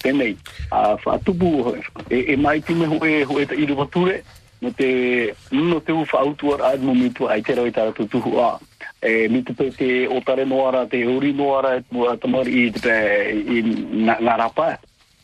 tenei 0.03 0.37
a 0.71 0.97
fatubu 0.97 1.77
e, 2.11 2.33
e 2.33 2.37
mai 2.37 2.61
ti 2.61 2.75
me 2.75 2.87
hoe 2.87 3.25
hoe 3.25 3.47
ta 3.47 3.55
iru 3.55 3.75
vature 3.75 4.23
no 4.61 4.71
te 4.71 5.35
no 5.51 5.81
te 5.81 5.93
u 5.93 6.05
fautuar 6.05 6.61
a 6.62 6.77
momentu 6.77 7.29
ai 7.29 7.43
te 7.43 7.55
roi 7.55 7.71
tara 7.71 7.93
tutuhu 7.93 8.41
a. 8.41 8.59
E 9.05 9.29
mitu 9.29 9.53
pe 9.55 9.69
te 9.71 10.07
o 10.09 10.21
tare 10.25 10.47
noara, 10.49 10.87
te 10.89 11.03
uri 11.05 11.35
noara, 11.37 11.77
e 11.77 11.85
mua 11.93 12.17
tamari 12.17 12.67
i 12.67 12.71
te 12.73 12.95
i 13.37 13.61
ngā 14.09 14.37
rapa. 14.41 14.79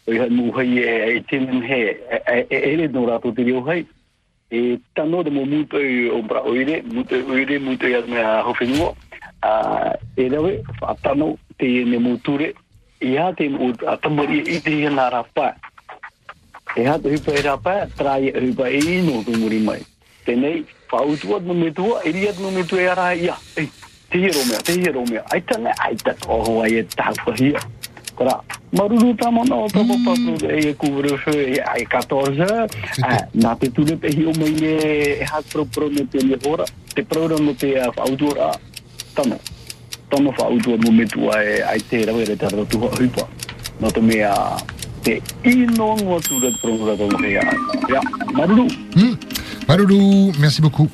O 0.07 0.13
iha 0.13 0.29
mu 0.29 0.51
hei 0.59 0.83
e, 0.85 0.93
e 1.17 1.23
tinen 1.31 1.65
he, 1.65 1.81
e, 1.97 2.45
ere 2.51 2.89
no 2.93 3.07
rato 3.09 3.33
te 3.33 3.45
reo 3.47 3.65
hai 3.65 3.87
E 4.51 4.81
tano 4.95 5.23
de 5.23 5.31
mo 5.31 5.47
mutu 5.47 5.79
o 6.11 6.23
bra 6.23 6.43
oire, 6.43 6.83
mutu 6.83 7.15
oire, 7.31 7.59
mutu 7.59 7.87
i 7.87 8.03
me 8.11 8.19
a 8.19 8.43
howhenua. 8.43 8.95
A, 9.43 9.95
e 10.17 10.29
rawe, 10.29 10.63
whaatano 10.83 11.39
te 11.57 11.85
ne 11.85 11.99
muture, 11.99 12.55
i 13.01 13.15
ha 13.17 13.33
te 13.33 13.49
mu 13.49 13.73
tamari 14.03 14.43
i 14.43 14.59
te 14.61 14.75
ia 14.75 14.91
nā 14.91 15.07
rapa. 15.15 15.55
E 16.75 16.83
ha 16.83 16.99
te 16.99 17.15
hupa 17.15 17.31
e 17.31 17.43
rapa, 17.47 17.87
trai 17.97 18.33
hupa 18.35 18.67
e 18.69 18.83
ino 18.99 19.23
tu 19.23 19.39
muri 19.39 19.63
mai. 19.63 19.87
Tenei, 20.27 20.67
whautu 20.93 21.41
no 21.47 21.55
me 21.55 21.71
tua, 21.71 22.03
eri 22.05 22.29
no 22.41 22.51
me 22.51 22.65
tua 22.65 22.93
ara 22.93 23.15
ia. 23.15 23.37
Ei, 23.57 23.69
te 24.11 24.19
hero 24.19 24.45
mea, 24.49 24.59
te 24.59 24.73
hero 24.73 25.05
mea. 25.07 25.25
Ai 25.31 25.41
tanga, 25.41 25.73
ai 25.79 25.97
tanga, 25.97 26.27
oho 26.29 26.63
ai 26.63 26.75
e 26.81 26.83
tāwha 26.85 27.35
hia. 27.39 27.61
Kora, 28.17 28.35
maruru 28.77 29.15
tā 29.17 29.31
mana 29.33 29.63
o 29.65 29.69
tāpā 29.73 30.15
tu 30.21 30.35
e 30.45 30.59
e 30.71 30.75
kūvara 30.77 31.15
whu, 31.23 31.37
e 31.37 31.61
ai 31.73 31.85
katoza. 31.89 32.67
Nā 33.45 33.55
te 33.61 33.71
tūne 33.73 33.97
hi 34.03 34.27
o 34.29 34.35
mei 34.37 34.59
e 34.67 35.29
hātpro 35.31 35.65
pro 35.65 35.89
me 35.89 36.05
te 36.05 36.25
ne 36.27 36.37
ora, 36.51 36.67
te 36.95 37.03
pro 37.03 37.29
no 37.29 37.55
te 37.55 37.73
whautu 37.97 38.35
ora, 38.35 38.51
tāna. 39.17 39.39
Tāna 40.11 40.35
whautu 40.37 40.77
no 40.77 40.93
me 40.93 41.07
tua 41.07 41.39
e 41.45 41.63
ai 41.63 41.81
te 41.81 42.05
rau 42.05 42.19
re 42.19 42.37
tāra 42.37 42.67
tuha 42.67 42.91
hupa. 42.99 43.29
Nā 43.81 43.89
te 43.95 44.03
mea, 44.05 44.35
te 45.07 45.21
inongo 45.49 46.21
tūre 46.27 46.51
pro 46.59 46.75
prongo 46.75 46.91
tātou 46.93 47.23
te 47.23 47.31
ia. 47.39 47.47
Ia, 47.89 48.03
maruru. 48.37 48.67
Maloulou, 49.69 50.33
merci 50.39 50.61
beaucoup. 50.61 50.91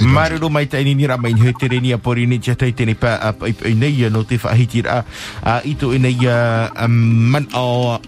Marero 0.00 0.48
mai 0.50 0.66
te 0.66 0.80
ini 0.80 0.94
nira 0.94 1.16
mai 1.16 1.34
he 1.36 1.52
tere 1.52 1.80
ni 1.80 1.92
a 1.92 1.98
pori 1.98 2.26
ni 2.26 2.38
tene 2.40 2.94
pa 2.94 3.14
a 3.14 3.34
nei 3.74 4.08
no 4.10 4.24
te 4.24 4.36
whahitira 4.36 5.04
a 5.42 5.60
ito 5.64 5.92
nei 5.92 6.16
man 6.88 7.46
o 7.54 8.00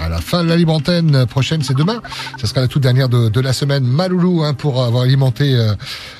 À 0.00 0.08
la 0.08 0.20
fin 0.20 0.42
de 0.42 0.48
la 0.48 0.56
libre 0.56 0.74
antenne 0.74 1.24
prochaine, 1.26 1.62
c'est 1.62 1.76
demain. 1.76 2.02
Ce 2.38 2.48
sera 2.48 2.60
la 2.60 2.68
toute 2.68 2.82
dernière 2.82 3.08
de, 3.08 3.28
de 3.28 3.40
la 3.40 3.52
semaine. 3.52 3.84
Maloulou, 3.84 4.42
hein, 4.42 4.52
pour 4.52 4.82
avoir 4.82 5.04
alimenté 5.04 5.54
euh, 5.54 5.72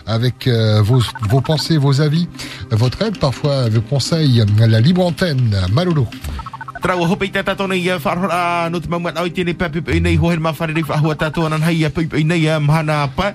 avec 0.07 0.47
euh, 0.47 0.81
vos, 0.81 1.03
vos 1.29 1.41
pensées, 1.41 1.77
vos 1.77 2.01
avis, 2.01 2.29
votre 2.71 3.03
aide, 3.03 3.19
parfois 3.19 3.69
le 3.69 3.81
conseil, 3.81 4.45
la 4.59 4.81
libre 4.81 5.05
antenne. 5.05 5.57
Maloulou. 5.73 6.07
Trau 6.85 7.01
hope 7.09 7.25
i 7.25 7.33
tata 7.33 7.55
tona 7.57 7.73
i 7.81 7.87
wharhora 7.89 8.69
no 8.69 8.77
te 8.77 8.91
maungat 8.93 9.17
au 9.17 9.29
tēne 9.33 9.55
pa 9.57 9.71
pipa 9.73 9.95
i 9.97 10.03
nei 10.05 10.19
hohen 10.21 10.43
ma 10.45 10.51
whare 10.53 10.75
rei 10.77 10.85
whahua 10.85 11.15
tātou 11.17 11.47
anan 11.49 11.63
hei 11.65 11.87
a 11.87 11.89
pipa 11.89 12.19
i 12.21 12.25
nei 12.29 12.45
a 12.53 12.59
mahana 12.61 13.07
pa 13.09 13.31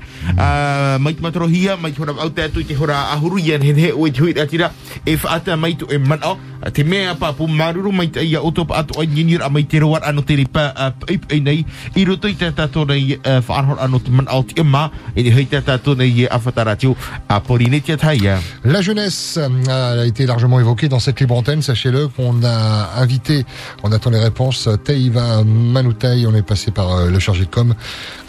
mai 1.01 1.15
te 1.17 1.25
matoro 1.25 1.47
hia 1.49 1.73
mai 1.81 1.89
te 1.89 2.03
hora 2.03 2.13
au 2.21 2.29
tātou 2.29 2.61
i 2.61 2.67
te 2.69 2.77
hora 2.77 2.99
ahuru 3.15 3.39
i 3.41 3.55
an 3.55 3.65
he 3.65 3.73
he 3.73 3.89
o 3.89 4.05
i 4.05 4.13
te 4.13 4.21
hui 4.21 4.35
atira. 4.37 4.69
E 5.01 5.15
whaata 5.17 5.57
mai 5.57 5.73
tu 5.73 5.89
e 5.89 5.97
man 5.97 6.21
au 6.21 6.37
te 6.75 6.85
mea 6.85 7.15
pa 7.17 7.31
pu 7.33 7.47
maruru 7.49 7.89
mai 7.91 8.11
te 8.13 8.21
ia 8.21 8.43
otopa 8.45 8.77
atu 8.83 8.99
ai 9.01 9.07
nginir 9.09 9.41
a 9.41 9.49
mai 9.49 9.65
te 9.65 9.81
roar 9.81 10.05
ano 10.05 10.21
tēne 10.21 10.45
pa 10.45 10.93
pipa 11.07 11.33
i 11.33 11.41
nei. 11.41 11.65
I 11.97 12.05
roto 12.05 12.29
i 12.29 12.37
tata 12.37 12.67
tona 12.69 12.93
i 12.93 13.17
wharhora 13.25 13.81
ano 13.81 13.97
te 13.97 14.13
man 14.13 14.29
au 14.29 14.43
te 14.43 14.61
ma. 14.61 14.91
I 15.15 15.25
ni 15.25 15.33
hei 15.33 15.47
tata 15.49 15.79
tona 15.81 16.05
i 16.05 16.27
a 16.29 16.37
whataratio 16.37 16.93
a 17.27 17.41
porine 17.41 17.81
tia 17.81 17.97
tai 17.97 18.27
a 18.29 18.37
La 18.63 18.81
jeunesse 18.81 19.39
euh, 19.41 20.03
a 20.03 20.05
été 20.05 20.25
largement 20.25 20.59
évoquée 20.59 20.87
dans 20.87 20.99
cette 20.99 21.19
libre 21.19 21.35
antenne. 21.35 21.61
Sachez-le 21.61 22.09
qu'on 22.09 22.43
a 22.43 22.99
invité, 23.01 23.38
on 23.83 23.91
attend 23.91 24.09
les 24.09 24.19
réponses, 24.19 24.69
Taïva 24.83 25.43
Manoutai, 25.43 26.25
on 26.27 26.35
est 26.35 26.41
passé 26.41 26.71
par 26.71 26.91
euh, 26.91 27.09
le 27.09 27.19
chargé 27.19 27.45
de 27.45 27.49
com 27.49 27.73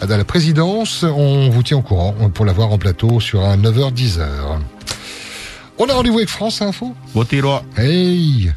à 0.01 0.05
la 0.05 0.23
présidence. 0.23 1.03
On 1.03 1.49
vous 1.49 1.63
tient 1.63 1.77
au 1.77 1.81
courant 1.81 2.13
pour 2.33 2.45
l'avoir 2.45 2.71
en 2.71 2.77
plateau 2.77 3.19
sur 3.19 3.43
un 3.43 3.57
9h-10h. 3.57 4.21
On 5.77 5.87
a 5.87 5.93
rendez-vous 5.93 6.17
avec 6.17 6.29
France 6.29 6.61
Info. 6.61 6.93
Botiro. 7.13 7.59
Hey 7.77 8.51